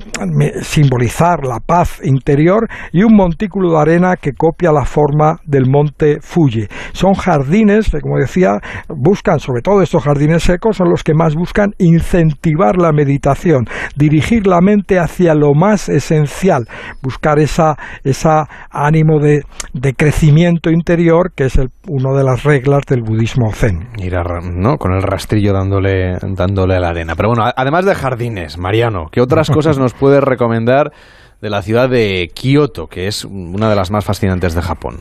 simbolizar 0.62 1.44
la 1.44 1.58
paz 1.58 2.00
interior 2.04 2.68
y 2.92 3.02
un 3.02 3.16
montículo 3.16 3.72
de 3.72 3.80
arena 3.80 4.16
que 4.16 4.32
copia 4.32 4.70
la 4.70 4.84
forma 4.84 5.40
del 5.44 5.68
monte 5.68 6.18
Fuji. 6.20 6.68
Son 6.92 7.14
jardines, 7.14 7.90
como 8.00 8.19
decía, 8.20 8.58
buscan, 8.88 9.40
sobre 9.40 9.62
todo 9.62 9.82
estos 9.82 10.02
jardines 10.02 10.42
secos, 10.42 10.76
son 10.76 10.90
los 10.90 11.02
que 11.02 11.14
más 11.14 11.34
buscan 11.34 11.74
incentivar 11.78 12.76
la 12.76 12.92
meditación, 12.92 13.66
dirigir 13.96 14.46
la 14.46 14.60
mente 14.60 14.98
hacia 14.98 15.34
lo 15.34 15.54
más 15.54 15.88
esencial, 15.88 16.66
buscar 17.02 17.38
esa, 17.38 17.76
esa 18.04 18.48
ánimo 18.70 19.18
de, 19.20 19.42
de 19.72 19.94
crecimiento 19.94 20.70
interior, 20.70 21.32
que 21.34 21.44
es 21.44 21.56
el, 21.56 21.68
una 21.88 22.16
de 22.16 22.24
las 22.24 22.44
reglas 22.44 22.82
del 22.88 23.02
budismo 23.02 23.52
zen. 23.52 23.88
Ir 23.98 24.14
¿no? 24.54 24.76
con 24.76 24.92
el 24.92 25.02
rastrillo 25.02 25.52
dándole, 25.52 26.16
dándole 26.36 26.76
a 26.76 26.80
la 26.80 26.88
arena. 26.88 27.14
Pero 27.16 27.30
bueno, 27.30 27.50
además 27.56 27.84
de 27.84 27.94
jardines, 27.94 28.58
Mariano, 28.58 29.06
¿qué 29.10 29.20
otras 29.20 29.50
cosas 29.50 29.78
nos 29.78 29.94
puedes 29.94 30.22
recomendar 30.22 30.92
de 31.40 31.50
la 31.50 31.62
ciudad 31.62 31.88
de 31.88 32.30
Kioto, 32.34 32.86
que 32.86 33.06
es 33.06 33.24
una 33.24 33.70
de 33.70 33.76
las 33.76 33.90
más 33.90 34.04
fascinantes 34.04 34.54
de 34.54 34.62
Japón? 34.62 35.00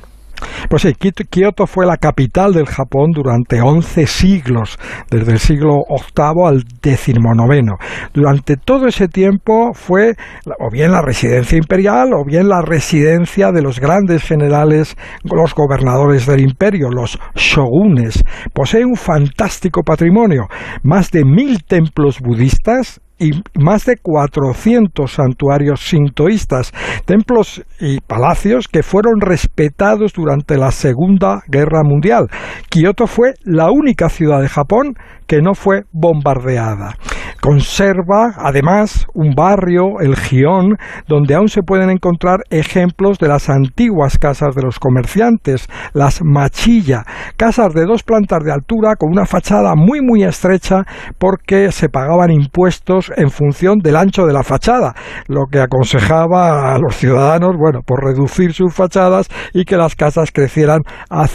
Pues 0.70 0.84
sí, 0.84 0.94
Kioto 0.94 1.66
fue 1.68 1.86
la 1.86 1.98
capital 1.98 2.54
del 2.54 2.66
Japón 2.66 3.12
durante 3.12 3.62
11 3.62 4.06
siglos, 4.08 4.78
desde 5.10 5.34
el 5.34 5.40
siglo 5.40 5.78
VIII 5.90 6.48
al 6.48 6.64
XIX. 6.82 7.74
Durante 8.14 8.58
todo 8.58 8.88
ese 8.88 9.08
tiempo 9.08 9.72
fue 9.74 10.16
o 10.60 10.70
bien 10.72 10.92
la 10.92 11.02
residencia 11.02 11.58
imperial 11.58 12.14
o 12.14 12.24
bien 12.26 12.50
la 12.50 12.62
residencia 12.62 13.52
de 13.52 13.62
los 13.62 13.80
grandes 13.80 14.24
generales, 14.24 14.96
los 15.24 15.54
gobernadores 15.54 16.26
del 16.26 16.42
imperio, 16.42 16.90
los 16.90 17.20
shogunes. 17.36 18.24
Posee 18.54 18.86
un 18.86 18.96
fantástico 18.96 19.84
patrimonio, 19.84 20.48
más 20.84 21.12
de 21.12 21.24
mil 21.26 21.64
templos 21.64 22.20
budistas 22.20 23.02
y 23.20 23.32
más 23.60 23.86
de 23.86 23.98
400 23.98 25.12
santuarios 25.12 25.82
sintoístas, 25.82 26.74
templos 27.06 27.64
y 27.80 28.00
palacios 28.00 28.68
que 28.68 28.84
fueron 28.84 29.20
respetados 29.22 30.14
durante 30.14 30.58
la 30.58 30.72
Segunda 30.72 31.42
Guerra 31.48 31.84
Mundial. 31.84 32.28
Kioto 32.70 33.08
fue 33.08 33.34
la 33.44 33.72
única 33.72 34.10
ciudad 34.10 34.42
de 34.42 34.50
Japón 34.50 34.96
que 35.28 35.42
no 35.42 35.54
fue 35.54 35.84
bombardeada. 35.92 36.96
Conserva, 37.42 38.34
además, 38.38 39.08
un 39.14 39.34
barrio, 39.34 40.02
el 40.02 40.16
Gion, 40.18 40.76
donde 41.08 41.36
aún 41.36 41.48
se 41.48 41.62
pueden 41.62 41.90
encontrar 41.90 42.40
ejemplos 42.50 43.18
de 43.18 43.30
las 43.30 43.50
antiguas 43.50 44.18
casas 44.18 44.56
de 44.56 44.64
los 44.64 44.78
comerciantes, 44.78 45.70
las 45.94 46.22
machilla, 46.22 47.04
casas 47.38 47.74
de 47.74 47.86
dos 47.86 48.04
plantas 48.04 48.44
de 48.44 48.52
altura 48.52 48.96
con 48.98 49.12
una 49.12 49.26
fachada 49.26 49.76
muy 49.76 50.02
muy 50.02 50.24
estrecha 50.24 50.84
porque 51.18 51.72
se 51.72 51.88
pagaban 51.88 52.32
impuestos 52.32 53.09
en 53.18 53.30
función 53.30 53.80
del 53.80 53.96
ancho 53.96 54.26
de 54.26 54.34
la 54.34 54.44
fachada, 54.44 54.94
lo 55.28 55.46
que 55.52 55.60
aconsejaba 55.60 56.74
a 56.74 56.80
los 56.80 56.96
ciudadanos, 56.96 57.56
bueno, 57.58 57.82
por 57.86 58.04
reducir 58.04 58.54
sus 58.54 58.74
fachadas 58.74 59.30
y 59.54 59.66
que 59.66 59.78
las 59.78 59.96
casas 59.96 60.32
crecieran 60.32 60.82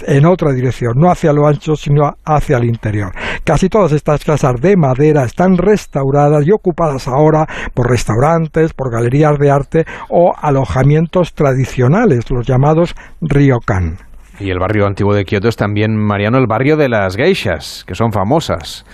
en 0.07 0.27
otra 0.27 0.53
dirección, 0.53 0.95
no 0.97 1.11
hacia 1.11 1.33
lo 1.33 1.47
ancho, 1.47 1.77
sino 1.77 2.13
hacia 2.25 2.59
el 2.59 2.65
interior. 2.65 3.13
Casi 3.45 3.69
todas 3.69 3.93
estas 3.93 4.25
casas 4.25 4.61
de 4.61 4.77
madera 4.77 5.25
están 5.25 5.57
restauradas 5.57 6.47
y 6.47 6.53
ocupadas 6.53 7.09
ahora 7.09 7.47
por 7.75 7.91
restaurantes, 7.91 8.73
por 8.73 8.91
galerías 8.91 9.39
de 9.39 9.51
arte 9.51 9.85
o 10.09 10.33
alojamientos 10.41 11.35
tradicionales, 11.35 12.31
los 12.31 12.47
llamados 12.47 12.95
ryokan. 13.21 13.99
Y 14.41 14.51
el 14.51 14.59
barrio 14.59 14.87
antiguo 14.87 15.15
de 15.15 15.25
Kioto 15.25 15.49
es 15.49 15.57
también, 15.57 15.97
Mariano, 15.97 16.39
el 16.39 16.47
barrio 16.49 16.77
de 16.77 16.89
las 16.89 17.17
geishas, 17.17 17.85
que 17.87 17.95
son 17.95 18.11
famosas 18.11 18.85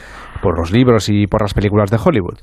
por 0.43 0.59
los 0.59 0.71
libros 0.71 1.09
y 1.09 1.27
por 1.27 1.43
las 1.43 1.55
películas 1.55 1.91
de 1.91 1.99
Hollywood. 2.03 2.39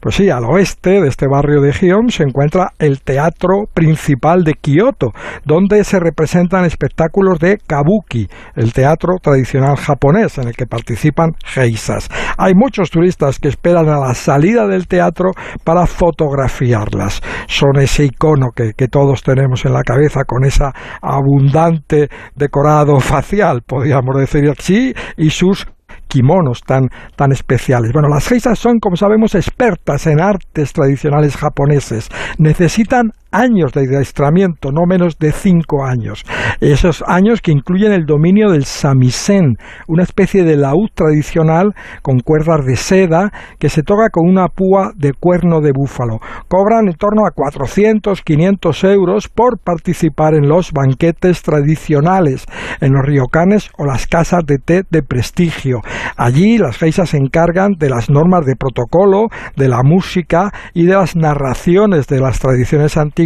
Pues 0.00 0.14
sí, 0.14 0.30
al 0.30 0.44
oeste 0.44 1.00
de 1.00 1.08
este 1.08 1.26
barrio 1.26 1.60
de 1.60 1.72
Gion 1.72 2.10
se 2.10 2.22
encuentra 2.22 2.72
el 2.78 3.02
teatro 3.02 3.64
principal 3.72 4.44
de 4.44 4.54
Kioto, 4.54 5.12
donde 5.44 5.84
se 5.84 5.98
representan 6.00 6.64
espectáculos 6.64 7.38
de 7.38 7.58
kabuki, 7.66 8.28
el 8.54 8.72
teatro 8.72 9.14
tradicional 9.22 9.76
japonés 9.76 10.38
en 10.38 10.48
el 10.48 10.54
que 10.54 10.66
participan 10.66 11.32
geisas. 11.44 12.08
Hay 12.38 12.54
muchos 12.54 12.90
turistas 12.90 13.38
que 13.38 13.48
esperan 13.48 13.88
a 13.88 13.98
la 13.98 14.14
salida 14.14 14.66
del 14.66 14.86
teatro 14.86 15.30
para 15.64 15.86
fotografiarlas. 15.86 17.20
Son 17.46 17.76
ese 17.78 18.04
icono 18.04 18.50
que, 18.54 18.72
todos 18.90 19.22
tenemos 19.22 19.64
en 19.64 19.72
la 19.72 19.82
cabeza 19.82 20.24
con 20.24 20.44
esa 20.44 20.72
abundante 21.00 22.08
decorado 22.34 22.98
facial, 22.98 23.62
podríamos 23.62 24.16
decir 24.16 24.50
así, 24.50 24.94
y 25.16 25.30
sus 25.30 25.66
kimonos 26.08 26.62
tan, 26.62 26.88
tan 27.16 27.32
especiales. 27.32 27.92
Bueno, 27.92 28.08
las 28.08 28.28
geisas 28.28 28.58
son, 28.58 28.78
como 28.78 28.96
sabemos, 28.96 29.34
expertas 29.34 30.06
en 30.06 30.20
artes 30.20 30.72
tradicionales 30.72 31.36
japoneses. 31.36 32.08
Necesitan 32.38 33.12
años 33.30 33.72
de 33.72 33.82
adiestramiento, 33.82 34.72
no 34.72 34.86
menos 34.86 35.18
de 35.18 35.32
cinco 35.32 35.84
años. 35.84 36.24
Esos 36.60 37.04
años 37.06 37.40
que 37.40 37.52
incluyen 37.52 37.92
el 37.92 38.06
dominio 38.06 38.50
del 38.50 38.64
samisen, 38.64 39.56
una 39.86 40.02
especie 40.02 40.44
de 40.44 40.56
laúd 40.56 40.88
tradicional 40.94 41.74
con 42.02 42.20
cuerdas 42.20 42.64
de 42.66 42.76
seda 42.76 43.32
que 43.58 43.68
se 43.68 43.82
toca 43.82 44.08
con 44.10 44.28
una 44.28 44.48
púa 44.48 44.92
de 44.96 45.12
cuerno 45.12 45.60
de 45.60 45.72
búfalo. 45.72 46.18
Cobran 46.48 46.88
en 46.88 46.94
torno 46.94 47.26
a 47.26 47.30
400, 47.30 48.22
500 48.22 48.84
euros 48.84 49.28
por 49.28 49.58
participar 49.58 50.34
en 50.34 50.48
los 50.48 50.72
banquetes 50.72 51.42
tradicionales, 51.42 52.46
en 52.80 52.92
los 52.92 53.04
ryokanes 53.04 53.70
o 53.78 53.84
las 53.84 54.06
casas 54.06 54.44
de 54.44 54.58
té 54.58 54.82
de 54.90 55.02
prestigio. 55.02 55.80
Allí 56.16 56.58
las 56.58 56.78
geisas 56.78 57.10
se 57.10 57.16
encargan 57.16 57.72
de 57.78 57.90
las 57.90 58.10
normas 58.10 58.44
de 58.44 58.56
protocolo, 58.56 59.28
de 59.56 59.68
la 59.68 59.82
música 59.82 60.52
y 60.74 60.86
de 60.86 60.94
las 60.94 61.16
narraciones 61.16 62.06
de 62.06 62.20
las 62.20 62.40
tradiciones 62.40 62.96
antiguas 62.96 63.19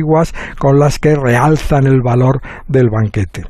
con 0.58 0.78
las 0.78 0.98
que 0.98 1.14
realzan 1.14 1.86
el 1.86 2.00
valor 2.02 2.40
del 2.68 2.88
banquete. 2.90 3.44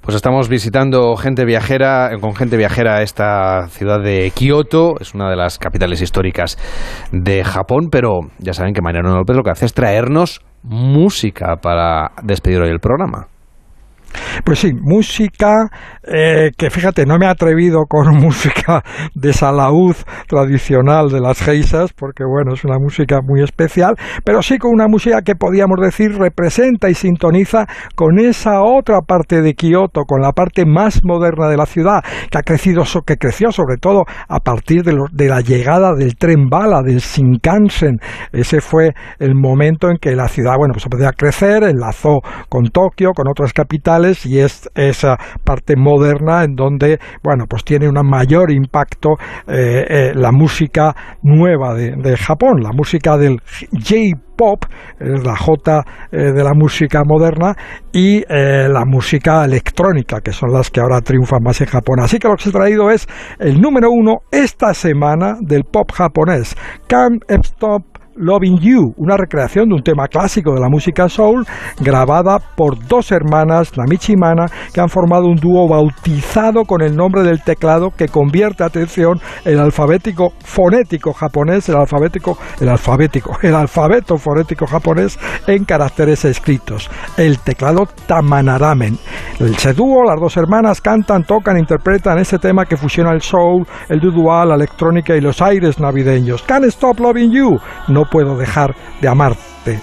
Pues 0.00 0.14
estamos 0.14 0.48
visitando 0.48 1.16
gente 1.16 1.44
viajera, 1.44 2.10
con 2.20 2.34
gente 2.36 2.56
viajera 2.56 3.02
esta 3.02 3.66
ciudad 3.68 4.00
de 4.00 4.30
Kioto, 4.32 4.94
es 5.00 5.14
una 5.14 5.28
de 5.28 5.36
las 5.36 5.58
capitales 5.58 6.00
históricas 6.00 6.56
de 7.10 7.42
Japón, 7.42 7.88
pero 7.90 8.20
ya 8.38 8.52
saben 8.52 8.72
que 8.72 8.82
Mariano 8.82 9.16
López 9.16 9.36
lo 9.36 9.42
que 9.42 9.50
hace 9.50 9.66
es 9.66 9.74
traernos 9.74 10.40
música 10.62 11.56
para 11.60 12.12
despedir 12.22 12.60
hoy 12.60 12.70
el 12.70 12.78
programa. 12.78 13.26
Pues 14.44 14.60
sí, 14.60 14.72
música 14.74 15.68
eh, 16.06 16.52
que 16.56 16.70
fíjate, 16.70 17.04
no 17.04 17.18
me 17.18 17.26
he 17.26 17.28
atrevido 17.28 17.84
con 17.88 18.06
música 18.16 18.82
de 19.14 19.32
salaúd 19.32 19.96
tradicional 20.28 21.08
de 21.08 21.20
las 21.20 21.40
geisas, 21.40 21.92
porque 21.92 22.24
bueno, 22.24 22.54
es 22.54 22.64
una 22.64 22.78
música 22.78 23.20
muy 23.22 23.42
especial, 23.42 23.94
pero 24.24 24.40
sí 24.42 24.58
con 24.58 24.70
una 24.72 24.86
música 24.86 25.22
que 25.22 25.34
podíamos 25.34 25.80
decir 25.80 26.16
representa 26.16 26.88
y 26.88 26.94
sintoniza 26.94 27.66
con 27.96 28.20
esa 28.20 28.62
otra 28.62 29.00
parte 29.00 29.42
de 29.42 29.54
Kioto, 29.54 30.02
con 30.04 30.20
la 30.20 30.32
parte 30.32 30.64
más 30.64 31.00
moderna 31.02 31.48
de 31.48 31.56
la 31.56 31.66
ciudad, 31.66 32.04
que 32.30 32.38
ha 32.38 32.42
crecido, 32.42 32.84
que 33.04 33.16
creció 33.16 33.50
sobre 33.50 33.76
todo 33.76 34.04
a 34.28 34.38
partir 34.38 34.84
de, 34.84 34.94
de 35.12 35.28
la 35.28 35.40
llegada 35.40 35.94
del 35.94 36.16
tren 36.16 36.48
bala, 36.48 36.82
del 36.82 36.98
Shinkansen. 36.98 37.98
Ese 38.32 38.60
fue 38.60 38.92
el 39.18 39.34
momento 39.34 39.90
en 39.90 39.96
que 39.98 40.14
la 40.14 40.28
ciudad, 40.28 40.54
bueno, 40.56 40.72
pues 40.72 40.86
podía 40.86 41.10
crecer, 41.10 41.64
enlazó 41.64 42.20
con 42.48 42.66
Tokio, 42.68 43.10
con 43.12 43.28
otras 43.28 43.52
capitales, 43.52 44.05
y 44.26 44.38
es 44.38 44.68
esa 44.74 45.16
parte 45.44 45.76
moderna 45.76 46.44
en 46.44 46.54
donde, 46.54 46.98
bueno, 47.22 47.44
pues 47.48 47.64
tiene 47.64 47.88
un 47.88 47.96
mayor 48.08 48.50
impacto 48.50 49.16
eh, 49.48 49.84
eh, 49.88 50.12
la 50.14 50.32
música 50.32 50.94
nueva 51.22 51.74
de, 51.74 52.16
Japón, 52.16 52.62
la 52.62 52.72
música 52.72 53.16
del 53.16 53.40
J-pop, 53.72 54.64
es 55.00 55.24
la 55.24 55.36
J 55.36 55.84
eh, 56.12 56.32
de 56.32 56.44
la 56.44 56.54
música 56.54 57.02
moderna, 57.04 57.54
y 57.92 58.22
la 58.28 58.84
música 58.84 59.44
electrónica, 59.44 60.20
que 60.20 60.32
son 60.32 60.52
las 60.52 60.70
que 60.70 60.80
ahora 60.80 61.00
triunfan 61.00 61.42
más 61.42 61.60
en 61.62 61.66
Japón. 61.66 62.00
Así 62.00 62.18
que 62.18 62.28
lo 62.28 62.36
que 62.36 62.50
he 62.50 62.52
traído 62.52 62.90
es 62.90 63.06
el 63.38 63.58
número 63.58 63.90
uno 63.90 64.18
esta 64.30 64.74
semana 64.74 65.38
del 65.40 65.64
pop 65.64 65.90
japonés, 65.92 66.54
Can't 66.86 67.24
Stop 67.30 67.95
Loving 68.16 68.58
You, 68.58 68.94
una 68.96 69.16
recreación 69.16 69.68
de 69.68 69.74
un 69.74 69.82
tema 69.82 70.08
clásico 70.08 70.54
de 70.54 70.60
la 70.60 70.68
música 70.68 71.08
soul 71.08 71.44
grabada 71.80 72.38
por 72.38 72.78
dos 72.86 73.12
hermanas, 73.12 73.76
Namichi 73.76 74.14
y 74.14 74.16
Mana, 74.16 74.46
que 74.72 74.80
han 74.80 74.88
formado 74.88 75.26
un 75.26 75.36
dúo 75.36 75.68
bautizado 75.68 76.64
con 76.64 76.82
el 76.82 76.96
nombre 76.96 77.22
del 77.22 77.42
teclado 77.42 77.90
que 77.90 78.08
convierte, 78.08 78.64
atención, 78.64 79.20
el 79.44 79.58
alfabético 79.58 80.32
fonético 80.42 81.12
japonés, 81.12 81.68
el 81.68 81.76
alfabético, 81.76 82.38
el 82.60 82.68
alfabético, 82.68 83.36
el 83.42 83.54
alfabeto 83.54 84.16
fonético 84.16 84.66
japonés 84.66 85.18
en 85.46 85.64
caracteres 85.64 86.24
escritos, 86.24 86.90
el 87.16 87.38
teclado 87.40 87.86
Tamanaramen. 88.06 88.98
El 89.38 89.54
dúo, 89.74 90.04
las 90.04 90.18
dos 90.18 90.36
hermanas 90.38 90.80
cantan, 90.80 91.24
tocan, 91.24 91.58
interpretan 91.58 92.18
ese 92.18 92.38
tema 92.38 92.64
que 92.64 92.76
fusiona 92.76 93.12
el 93.12 93.20
soul, 93.20 93.66
el 93.88 94.00
dudual, 94.00 94.48
la 94.48 94.54
electrónica 94.54 95.14
y 95.14 95.20
los 95.20 95.42
aires 95.42 95.78
navideños. 95.78 96.42
Can't 96.42 96.64
Stop 96.64 97.00
Loving 97.00 97.30
You, 97.30 97.58
no 97.88 98.05
puedo 98.10 98.36
dejar 98.36 98.74
de 99.00 99.08
amarte. 99.08 99.80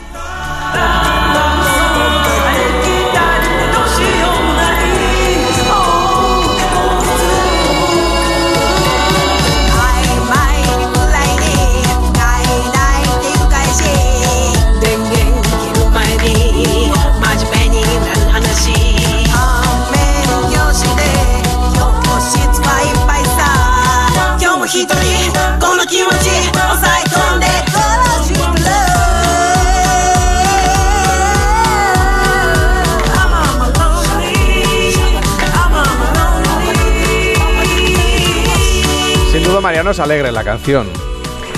Es 39.92 40.00
alegre 40.00 40.32
la 40.32 40.46
canción. 40.46 41.12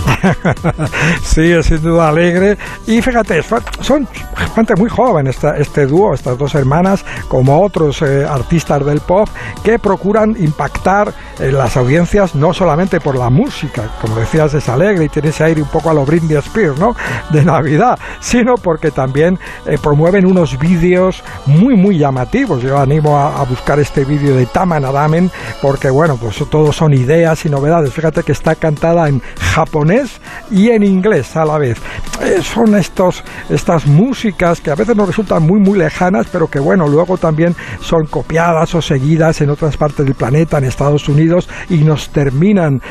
es 1.36 1.66
sin 1.66 1.82
duda 1.82 2.10
alegre. 2.10 2.58
Y 2.88 3.02
fíjate, 3.02 3.42
son 3.82 4.08
gente 4.56 4.76
muy 4.76 4.90
joven 4.90 5.28
este 5.28 5.86
dúo, 5.86 6.14
estas 6.14 6.38
dos 6.38 6.56
hermanas, 6.56 7.06
como 7.28 7.62
otros 7.62 8.02
eh, 8.02 8.26
artistas 8.26 8.86
del 8.86 9.00
pop, 9.02 9.28
que 9.64 9.80
procuran 9.80 10.36
impactar 10.40 11.14
en 11.40 11.58
las 11.58 11.78
audiencias 11.78 12.36
no 12.36 12.54
solamente 12.54 13.00
por 13.00 13.18
la 13.18 13.30
música, 13.30 13.90
como 14.02 14.16
decías, 14.16 14.54
es 14.54 14.70
alegre 14.70 15.06
y 15.06 15.10
tiene 15.10 15.30
ese 15.30 15.44
aire 15.44 15.62
un 15.62 15.68
poco 15.68 15.90
a 15.90 15.94
lo 15.94 16.06
Britney 16.06 16.38
Spears, 16.38 16.80
¿no? 16.80 16.96
De 17.32 17.44
Navidad, 17.44 18.00
sino 18.20 18.56
porque 18.56 18.92
también 18.92 19.40
eh, 19.66 19.78
promueven 19.82 20.26
unos 20.26 20.58
vídeos 20.58 21.24
muy, 21.46 21.76
muy 21.76 21.98
llamativos. 21.98 22.62
Yo 22.62 22.78
animo 22.78 23.18
a, 23.18 23.44
buscar 23.46 23.80
este 23.80 24.06
vídeo 24.06 24.36
de 24.36 24.46
Taman 24.48 24.86
Adamen, 24.86 25.30
porque 25.62 25.90
bueno, 25.90 26.18
pues 26.18 26.44
todos 26.50 26.76
son 26.76 26.94
ideas 26.94 27.46
y 27.46 27.50
novedades. 27.50 27.94
Fíjate 27.94 28.24
que 28.24 28.32
está 28.32 28.56
cantada 28.56 29.08
en 29.08 29.22
y 30.52 30.70
en 30.70 30.84
inglés 30.84 31.36
a 31.36 31.46
la 31.46 31.58
vez. 31.58 31.78
Eh, 32.22 32.42
son 32.42 32.76
estos, 32.76 33.24
estas 33.50 33.86
músicas 33.88 34.62
que 34.62 34.72
a 34.72 34.76
veces 34.76 34.96
nos 34.96 35.08
resultan 35.08 35.44
muy, 35.44 35.60
muy 35.60 35.78
lejanas, 35.78 36.28
pero 36.32 36.48
que 36.48 36.60
bueno, 36.60 36.88
luego 36.88 37.18
también 37.18 37.56
son 37.80 38.06
copiadas 38.06 38.76
o 38.76 38.82
seguidas 38.82 39.42
en 39.42 39.50
otras 39.50 39.78
partes 39.78 40.06
del 40.06 40.16
planeta, 40.16 40.58
en 40.58 40.66
Estados 40.66 41.08
Unidos, 41.10 41.50
y 41.70 41.78
nos 41.80 42.10
terminan 42.10 42.82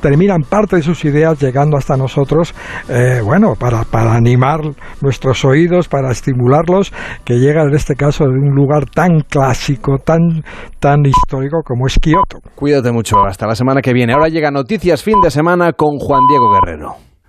terminan 0.00 0.42
parte 0.42 0.76
de 0.76 0.82
sus 0.82 1.04
ideas 1.04 1.40
llegando 1.40 1.76
hasta 1.76 1.96
nosotros, 1.96 2.54
eh, 2.88 3.20
bueno, 3.24 3.54
para, 3.58 3.84
para 3.84 4.14
animar 4.14 4.60
nuestros 5.00 5.44
oídos, 5.44 5.88
para 5.88 6.10
estimularlos, 6.10 6.92
que 7.24 7.34
llegan 7.34 7.68
en 7.68 7.74
este 7.74 7.94
caso 7.94 8.24
de 8.24 8.30
un 8.30 8.54
lugar 8.54 8.86
tan 8.86 9.20
clásico, 9.20 9.98
tan, 9.98 10.42
tan 10.78 11.04
histórico 11.04 11.62
como 11.64 11.86
es 11.86 11.98
Kioto. 11.98 12.38
Cuídate 12.54 12.92
mucho, 12.92 13.16
hasta 13.26 13.46
la 13.46 13.54
semana 13.54 13.82
que 13.82 13.92
viene. 13.92 14.12
Ahora 14.12 14.28
llega 14.28 14.50
Noticias 14.50 15.02
Fin 15.02 15.20
de 15.22 15.30
Semana 15.30 15.72
con 15.72 15.98
Juan 15.98 16.22
Diego 16.28 16.52
Guerrero. 16.52 17.09